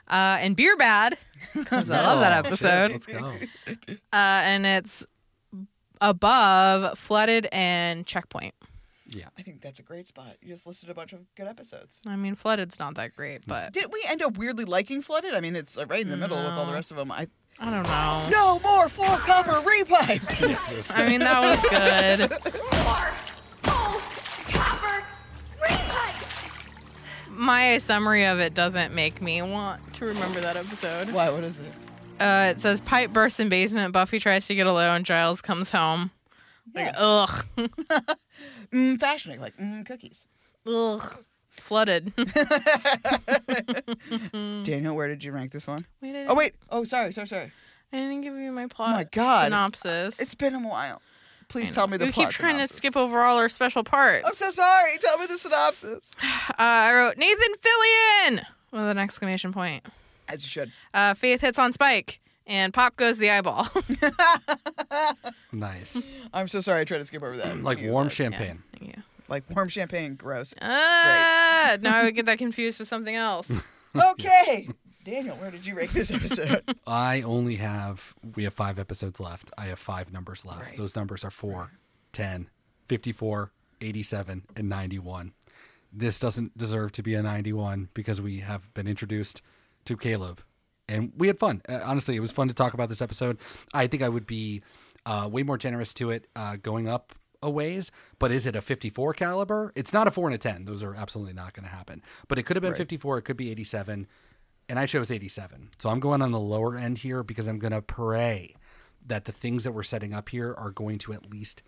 Uh, 0.07 0.37
and 0.39 0.55
Beer 0.55 0.77
Bad, 0.77 1.17
'cause 1.65 1.89
I 1.89 2.01
love 2.03 2.19
that 2.21 2.45
Oh, 2.45 2.47
episode. 2.47 2.91
let's 2.91 3.05
go. 3.05 3.33
Uh, 3.67 3.75
and 4.13 4.65
it's 4.65 5.05
above 6.01 6.97
Flooded 6.97 7.47
and 7.51 8.05
Checkpoint. 8.05 8.53
Yeah. 9.09 9.25
I 9.37 9.41
think 9.41 9.61
that's 9.61 9.79
a 9.79 9.83
great 9.83 10.05
spot. 10.05 10.35
You 10.41 10.49
just 10.49 10.67
listed 10.67 10.89
a 10.89 10.93
bunch 10.93 11.13
of 11.13 11.19
good 11.35 11.47
episodes. 11.47 12.01
I 12.05 12.15
mean, 12.17 12.35
Flooded's 12.35 12.77
not 12.77 12.95
that 12.95 13.15
great, 13.15 13.45
but 13.47 13.71
Didn't 13.73 13.91
we 13.93 14.03
end 14.07 14.21
up 14.21 14.37
weirdly 14.37 14.65
liking 14.65 15.01
Flooded? 15.01 15.33
I 15.33 15.39
mean, 15.39 15.55
it's 15.55 15.77
uh, 15.77 15.85
right 15.87 16.01
in 16.01 16.09
the 16.09 16.17
middle 16.17 16.37
with 16.37 16.47
all 16.53 16.65
the 16.65 16.71
No. 16.71 16.75
rest 16.77 16.91
of 16.91 16.97
them. 16.97 17.11
I 17.11 17.27
I 17.59 17.71
don't 17.71 17.83
know. 17.83 18.29
no 18.29 18.59
more 18.59 18.87
full 18.89 19.17
cover 19.17 19.53
repipe. 19.61 20.91
I 20.95 21.09
mean, 21.09 21.21
that 21.21 21.41
was 21.41 21.59
good. 21.69 22.53
My 27.37 27.77
summary 27.77 28.25
of 28.25 28.39
it 28.39 28.53
doesn't 28.53 28.93
make 28.93 29.21
me 29.21 29.41
want 29.41 29.93
to 29.95 30.05
remember 30.05 30.41
that 30.41 30.57
episode. 30.57 31.11
Why? 31.11 31.29
What 31.29 31.43
is 31.43 31.59
it? 31.59 31.71
Uh, 32.19 32.53
it 32.55 32.61
says 32.61 32.81
pipe 32.81 33.13
bursts 33.13 33.39
in 33.39 33.47
basement. 33.47 33.93
Buffy 33.93 34.19
tries 34.19 34.47
to 34.47 34.55
get 34.55 34.65
alone. 34.65 35.03
Giles 35.03 35.41
comes 35.41 35.71
home. 35.71 36.09
Like, 36.73 36.93
ugh, 36.97 37.45
mm, 38.73 38.99
fashioning 38.99 39.39
like 39.39 39.55
mm, 39.57 39.85
cookies. 39.85 40.25
ugh, 40.65 41.23
flooded. 41.49 42.11
Daniel, 44.63 44.95
where 44.95 45.07
did 45.07 45.23
you 45.23 45.31
rank 45.31 45.51
this 45.51 45.67
one? 45.67 45.85
Wait, 46.01 46.25
Oh 46.27 46.35
wait. 46.35 46.55
Oh, 46.69 46.83
sorry, 46.83 47.13
sorry, 47.13 47.27
sorry. 47.27 47.51
I 47.93 47.97
didn't 47.97 48.21
give 48.21 48.35
you 48.35 48.51
my 48.51 48.67
plot. 48.67 48.89
Oh 48.89 48.93
my 48.93 49.03
God. 49.05 49.45
synopsis. 49.45 50.19
It's 50.19 50.35
been 50.35 50.55
a 50.55 50.59
while. 50.59 51.01
Please 51.49 51.71
tell 51.71 51.87
me 51.87 51.97
the 51.97 52.05
we 52.05 52.11
plot. 52.11 52.27
keep 52.29 52.35
trying 52.35 52.55
synopsis. 52.55 52.71
to 52.71 52.77
skip 52.77 52.97
over 52.97 53.21
all 53.23 53.37
our 53.37 53.47
special 53.49 53.83
parts. 53.83 54.25
I'm 54.27 54.33
so 54.33 54.49
sorry. 54.51 54.97
Tell 54.99 55.17
me 55.17 55.25
the 55.27 55.37
synopsis. 55.37 56.13
Uh, 56.49 56.53
I 56.59 56.93
wrote 56.95 57.17
Nathan 57.17 57.53
Fillion 57.61 58.45
with 58.71 58.81
an 58.89 58.97
exclamation 58.97 59.53
point. 59.53 59.85
As 60.27 60.43
you 60.43 60.49
should. 60.49 60.71
Uh, 60.93 61.13
Faith 61.13 61.41
hits 61.41 61.59
on 61.59 61.71
Spike, 61.71 62.19
and 62.47 62.73
pop 62.73 62.95
goes 62.97 63.17
the 63.17 63.29
eyeball. 63.29 63.67
Nice. 65.51 66.17
I'm 66.33 66.47
so 66.47 66.61
sorry. 66.61 66.81
I 66.81 66.83
tried 66.83 66.97
to 66.99 67.05
skip 67.05 67.23
over 67.23 67.37
that. 67.37 67.59
like 67.63 67.79
You- 67.79 67.91
warm 67.91 68.07
uh, 68.07 68.09
champagne. 68.09 68.63
yeah. 68.81 68.95
Like 69.29 69.43
warm 69.55 69.69
champagne. 69.69 70.15
Gross. 70.15 70.53
Ah, 70.61 71.77
now 71.81 71.97
I 71.97 72.03
would 72.05 72.15
get 72.15 72.25
that 72.27 72.37
confused 72.37 72.79
with 72.79 72.87
something 72.87 73.15
else. 73.15 73.51
Okay. 73.95 74.69
Daniel, 75.07 75.37
where 75.37 75.51
did 75.51 75.65
you 75.65 75.73
rank 75.73 75.93
this 75.93 76.11
episode? 76.11 76.63
I 76.87 77.21
only 77.21 77.55
have, 77.55 78.13
we 78.35 78.43
have 78.43 78.53
five 78.53 78.77
episodes 78.77 79.21
left. 79.21 79.49
I 79.57 79.67
have 79.67 79.79
five 79.79 80.11
numbers 80.11 80.45
left. 80.45 80.61
Right. 80.61 80.77
Those 80.77 80.97
numbers 80.97 81.23
are 81.23 81.31
4, 81.31 81.71
10, 82.11 82.49
54, 82.89 83.51
87, 83.79 84.43
and 84.57 84.67
91. 84.67 85.31
This 85.93 86.19
doesn't 86.19 86.57
deserve 86.57 86.91
to 86.91 87.03
be 87.03 87.13
a 87.13 87.23
91 87.23 87.87
because 87.93 88.19
we 88.19 88.39
have 88.39 88.73
been 88.73 88.85
introduced 88.85 89.41
to 89.85 89.95
Caleb 89.95 90.41
and 90.89 91.13
we 91.17 91.27
had 91.27 91.39
fun. 91.39 91.61
Uh, 91.69 91.79
honestly, 91.85 92.17
it 92.17 92.19
was 92.19 92.33
fun 92.33 92.49
to 92.49 92.53
talk 92.53 92.73
about 92.73 92.89
this 92.89 93.01
episode. 93.01 93.37
I 93.73 93.87
think 93.87 94.03
I 94.03 94.09
would 94.09 94.27
be 94.27 94.61
uh, 95.05 95.29
way 95.31 95.43
more 95.43 95.57
generous 95.57 95.93
to 95.95 96.11
it 96.11 96.27
uh, 96.35 96.57
going 96.57 96.89
up 96.89 97.13
a 97.41 97.49
ways. 97.49 97.91
But 98.19 98.31
is 98.31 98.45
it 98.45 98.55
a 98.55 98.61
54 98.61 99.13
caliber? 99.13 99.71
It's 99.75 99.93
not 99.93 100.07
a 100.07 100.11
four 100.11 100.27
and 100.27 100.35
a 100.35 100.37
10. 100.37 100.65
Those 100.65 100.83
are 100.83 100.95
absolutely 100.95 101.33
not 101.33 101.53
going 101.53 101.65
to 101.65 101.73
happen. 101.73 102.03
But 102.27 102.39
it 102.39 102.43
could 102.43 102.55
have 102.55 102.61
been 102.61 102.71
Right. 102.71 102.77
54. 102.77 103.19
It 103.19 103.21
could 103.23 103.37
be 103.37 103.51
87. 103.51 104.07
And 104.69 104.77
I 104.77 104.85
chose 104.85 105.11
87. 105.11 105.69
So 105.79 105.89
I'm 105.89 105.99
going 105.99 106.21
on 106.21 106.31
the 106.31 106.39
lower 106.39 106.77
end 106.77 106.99
here 106.99 107.23
because 107.23 107.47
I'm 107.47 107.59
going 107.59 107.71
to 107.71 107.81
pray 107.81 108.55
that 109.05 109.25
the 109.25 109.31
things 109.31 109.63
that 109.63 109.71
we're 109.71 109.83
setting 109.83 110.13
up 110.13 110.29
here 110.29 110.53
are 110.57 110.71
going 110.71 110.97
to 110.99 111.13
at 111.13 111.29
least 111.29 111.63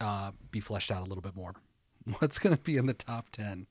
uh, 0.00 0.32
be 0.50 0.60
fleshed 0.60 0.90
out 0.90 1.02
a 1.02 1.04
little 1.04 1.22
bit 1.22 1.36
more. 1.36 1.54
What's 2.18 2.38
going 2.38 2.56
to 2.56 2.62
be 2.62 2.76
in 2.76 2.86
the 2.86 2.94
top 2.94 3.28
10 3.30 3.66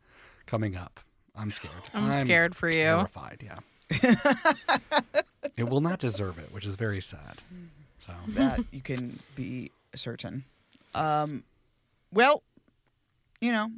coming 0.46 0.76
up? 0.76 1.00
I'm 1.36 1.52
scared. 1.52 1.74
I'm 1.94 2.14
scared 2.14 2.56
for 2.56 2.68
you. 2.68 2.74
Terrified, 2.74 3.44
yeah. 3.44 3.60
it 5.58 5.70
will 5.70 5.82
not 5.82 6.00
deserve 6.00 6.38
it, 6.38 6.54
which 6.54 6.66
is 6.66 6.76
very 6.76 7.02
sad. 7.02 7.38
So 8.06 8.14
that 8.30 8.60
you 8.72 8.82
can 8.82 9.20
be 9.36 9.72
certain. 9.96 10.44
Um, 10.94 11.44
well, 12.12 12.44
you 13.41 13.52
know, 13.52 13.72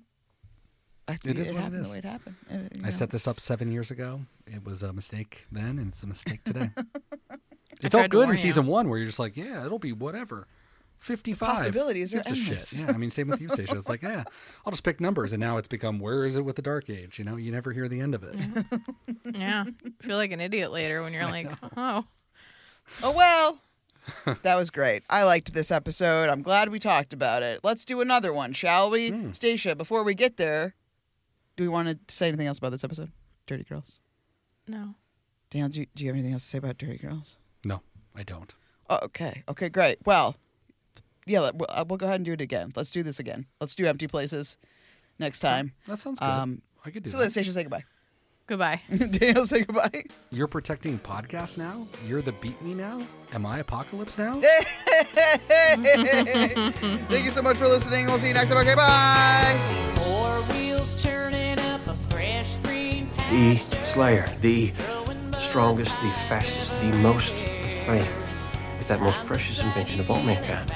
I 1.08 1.16
think 1.16 1.36
It 1.36 1.40
is 1.42 1.50
it, 1.50 1.54
what 1.54 1.60
it 1.60 1.64
happened 1.64 1.82
is. 1.82 1.88
the 1.88 1.94
way 1.94 2.00
it 2.00 2.06
happened. 2.06 2.36
It- 2.50 2.78
you 2.78 2.84
I 2.86 2.90
set 2.90 3.10
this 3.10 3.28
up 3.28 3.40
seven 3.40 3.72
years 3.72 3.92
ago. 3.92 4.22
It 4.48 4.64
was 4.64 4.84
a 4.84 4.94
mistake 4.94 5.46
then, 5.52 5.78
and 5.80 5.90
it's 5.90 6.04
a 6.04 6.08
mistake 6.08 6.44
today. 6.44 6.70
It 7.84 7.90
tried 7.90 8.02
felt 8.02 8.12
good 8.12 8.24
in 8.26 8.36
you. 8.36 8.38
season 8.38 8.68
one, 8.68 8.90
where 8.90 9.00
you're 9.00 9.08
just 9.08 9.18
like, 9.18 9.36
yeah, 9.36 9.66
it'll 9.66 9.80
be 9.80 9.92
whatever. 9.92 10.46
Fifty-five 10.98 11.50
possibilities 11.50 12.14
are 12.14 12.18
Gives 12.18 12.32
a 12.32 12.36
shit. 12.36 12.48
endless. 12.50 12.80
Yeah, 12.80 12.92
I 12.94 12.98
mean, 12.98 13.10
same 13.10 13.28
with 13.28 13.42
you, 13.42 13.50
Stacia. 13.50 13.76
It's 13.76 13.90
like, 13.90 14.04
yeah, 14.04 14.24
I'll 14.64 14.72
just 14.72 14.84
pick 14.84 15.02
numbers, 15.02 15.34
and 15.34 15.40
now 15.40 15.58
it's 15.58 15.68
become 15.68 15.98
where 16.00 16.24
is 16.28 16.38
it 16.38 16.46
with 16.46 16.58
the 16.58 16.62
Dark 16.62 16.92
Age? 16.92 17.18
You 17.18 17.26
know, 17.26 17.38
you 17.38 17.52
never 17.52 17.72
hear 17.72 17.88
the 17.88 18.00
end 18.00 18.14
of 18.14 18.24
it. 18.24 18.36
yeah. 19.34 19.64
I 20.02 20.06
feel 20.06 20.16
like 20.18 20.32
an 20.32 20.40
idiot 20.40 20.72
later 20.72 21.02
when 21.02 21.12
you're 21.12 21.26
like, 21.26 21.50
oh. 21.76 22.06
Oh 23.02 23.12
well. 23.16 23.60
that 24.44 24.56
was 24.56 24.70
great. 24.70 25.02
I 25.10 25.24
liked 25.24 25.52
this 25.52 25.72
episode. 25.72 26.30
I'm 26.30 26.44
glad 26.44 26.70
we 26.70 26.78
talked 26.78 27.14
about 27.14 27.42
it. 27.42 27.62
Let's 27.64 27.84
do 27.84 28.02
another 28.02 28.32
one, 28.32 28.54
shall 28.54 28.92
we? 28.92 29.10
Hmm. 29.10 29.32
Stacia, 29.32 29.76
before 29.76 30.04
we 30.04 30.14
get 30.14 30.38
there, 30.38 30.76
do 31.58 31.64
we 31.64 31.68
want 31.70 31.88
to 32.08 32.14
say 32.14 32.28
anything 32.28 32.48
else 32.48 32.58
about 32.58 32.72
this 32.72 32.84
episode? 32.84 33.12
Dirty 33.48 33.64
Girls. 33.64 34.00
No. 34.68 34.96
Daniel, 35.50 35.70
do 35.70 35.82
you, 35.82 35.86
do 35.96 36.04
you 36.04 36.10
have 36.10 36.16
anything 36.16 36.34
else 36.34 36.44
to 36.44 36.50
say 36.50 36.58
about 36.58 36.78
Dirty 36.78 36.98
Girls? 36.98 37.38
No, 37.66 37.82
I 38.16 38.24
don't. 38.24 38.54
Oh, 38.90 39.00
okay. 39.04 39.44
Okay, 39.50 39.70
great. 39.70 39.98
Well, 40.06 40.36
yeah, 41.26 41.40
we'll, 41.54 41.68
uh, 41.70 41.86
we'll 41.88 41.98
go 41.98 42.06
ahead 42.06 42.18
and 42.18 42.26
do 42.26 42.34
it 42.34 42.42
again. 42.42 42.72
Let's 42.76 42.92
do 42.92 43.04
this 43.04 43.20
again. 43.20 43.46
Let's 43.60 43.76
do 43.76 43.86
Empty 43.86 44.08
Places 44.08 44.58
next 45.20 45.40
time. 45.40 45.74
That 45.88 46.00
sounds 46.00 46.20
good. 46.20 46.26
Um, 46.26 46.62
I 46.86 46.90
could 46.90 47.04
do 47.04 47.10
so 47.10 47.18
that. 47.18 47.24
let 47.24 47.32
Stacia 47.32 47.52
say 47.52 47.64
goodbye. 47.64 47.84
Goodbye. 48.48 48.82
Daniel, 49.12 49.46
say 49.46 49.64
goodbye. 49.64 50.04
You're 50.32 50.48
protecting 50.48 51.00
podcasts 51.00 51.58
now. 51.58 51.88
You're 52.08 52.22
the 52.22 52.34
Beep 52.34 52.62
Me 52.62 52.74
now. 52.74 53.02
Am 53.34 53.46
I 53.46 53.60
Apocalypse 53.60 54.18
now? 54.18 54.42
Thank 57.10 57.24
you 57.24 57.32
so 57.32 57.42
much 57.42 57.56
for 57.58 57.68
listening. 57.68 58.08
We'll 58.08 58.18
see 58.18 58.28
you 58.30 58.34
next 58.34 58.50
time. 58.50 58.58
Okay, 58.58 58.76
bye. 58.76 59.58
Four 59.96 60.42
wheels 60.54 61.02
churning 61.02 61.21
The 63.32 63.56
Slayer, 63.94 64.30
the 64.42 64.74
strongest, 65.40 65.92
the 66.02 66.12
fastest, 66.28 66.70
the 66.82 66.92
most 66.98 67.32
flame, 67.86 68.06
is 68.82 68.88
that 68.88 69.00
most 69.00 69.26
precious 69.26 69.60
invention 69.60 70.02
of 70.02 70.12
all 70.12 70.22
mankind. 70.24 70.70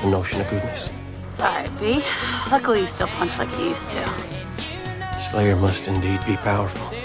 The 0.00 0.10
notion 0.10 0.40
of 0.40 0.48
goodness. 0.48 0.88
It's 1.32 1.40
alright, 1.40 1.76
B. 1.80 2.04
Luckily, 2.52 2.82
you 2.82 2.86
still 2.86 3.08
punch 3.08 3.36
like 3.36 3.50
you 3.58 3.70
used 3.70 3.90
to. 3.90 4.08
Slayer 5.32 5.56
must 5.56 5.88
indeed 5.88 6.24
be 6.24 6.36
powerful. 6.36 6.96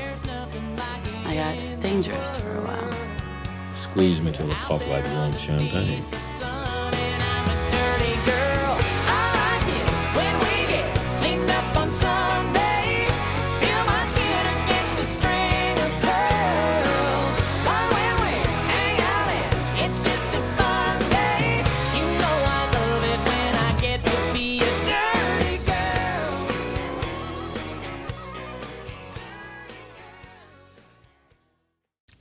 I 1.26 1.34
got 1.34 1.81
dangerous 1.81 2.39
for 2.39 2.56
a 2.56 2.61
while. 2.61 2.93
Squeeze 3.73 4.22
me 4.22 4.31
till 4.31 4.51
I 4.51 4.53
pop 4.53 4.88
like 4.89 5.06
rum 5.06 5.35
champagne. 5.39 6.06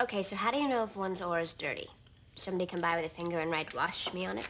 Okay, 0.09 0.22
so 0.22 0.35
how 0.36 0.51
do 0.51 0.56
you 0.56 0.68
know 0.68 0.85
if 0.85 0.97
one's 0.97 1.20
oar 1.20 1.39
is 1.39 1.52
dirty? 1.52 1.86
Somebody 2.35 2.64
come 2.64 2.80
by 2.80 2.97
with 2.97 3.05
a 3.05 3.14
finger 3.14 3.40
and 3.40 3.51
write 3.51 3.74
wash 3.74 4.14
me 4.14 4.24
on 4.24 4.39
it? 4.39 4.47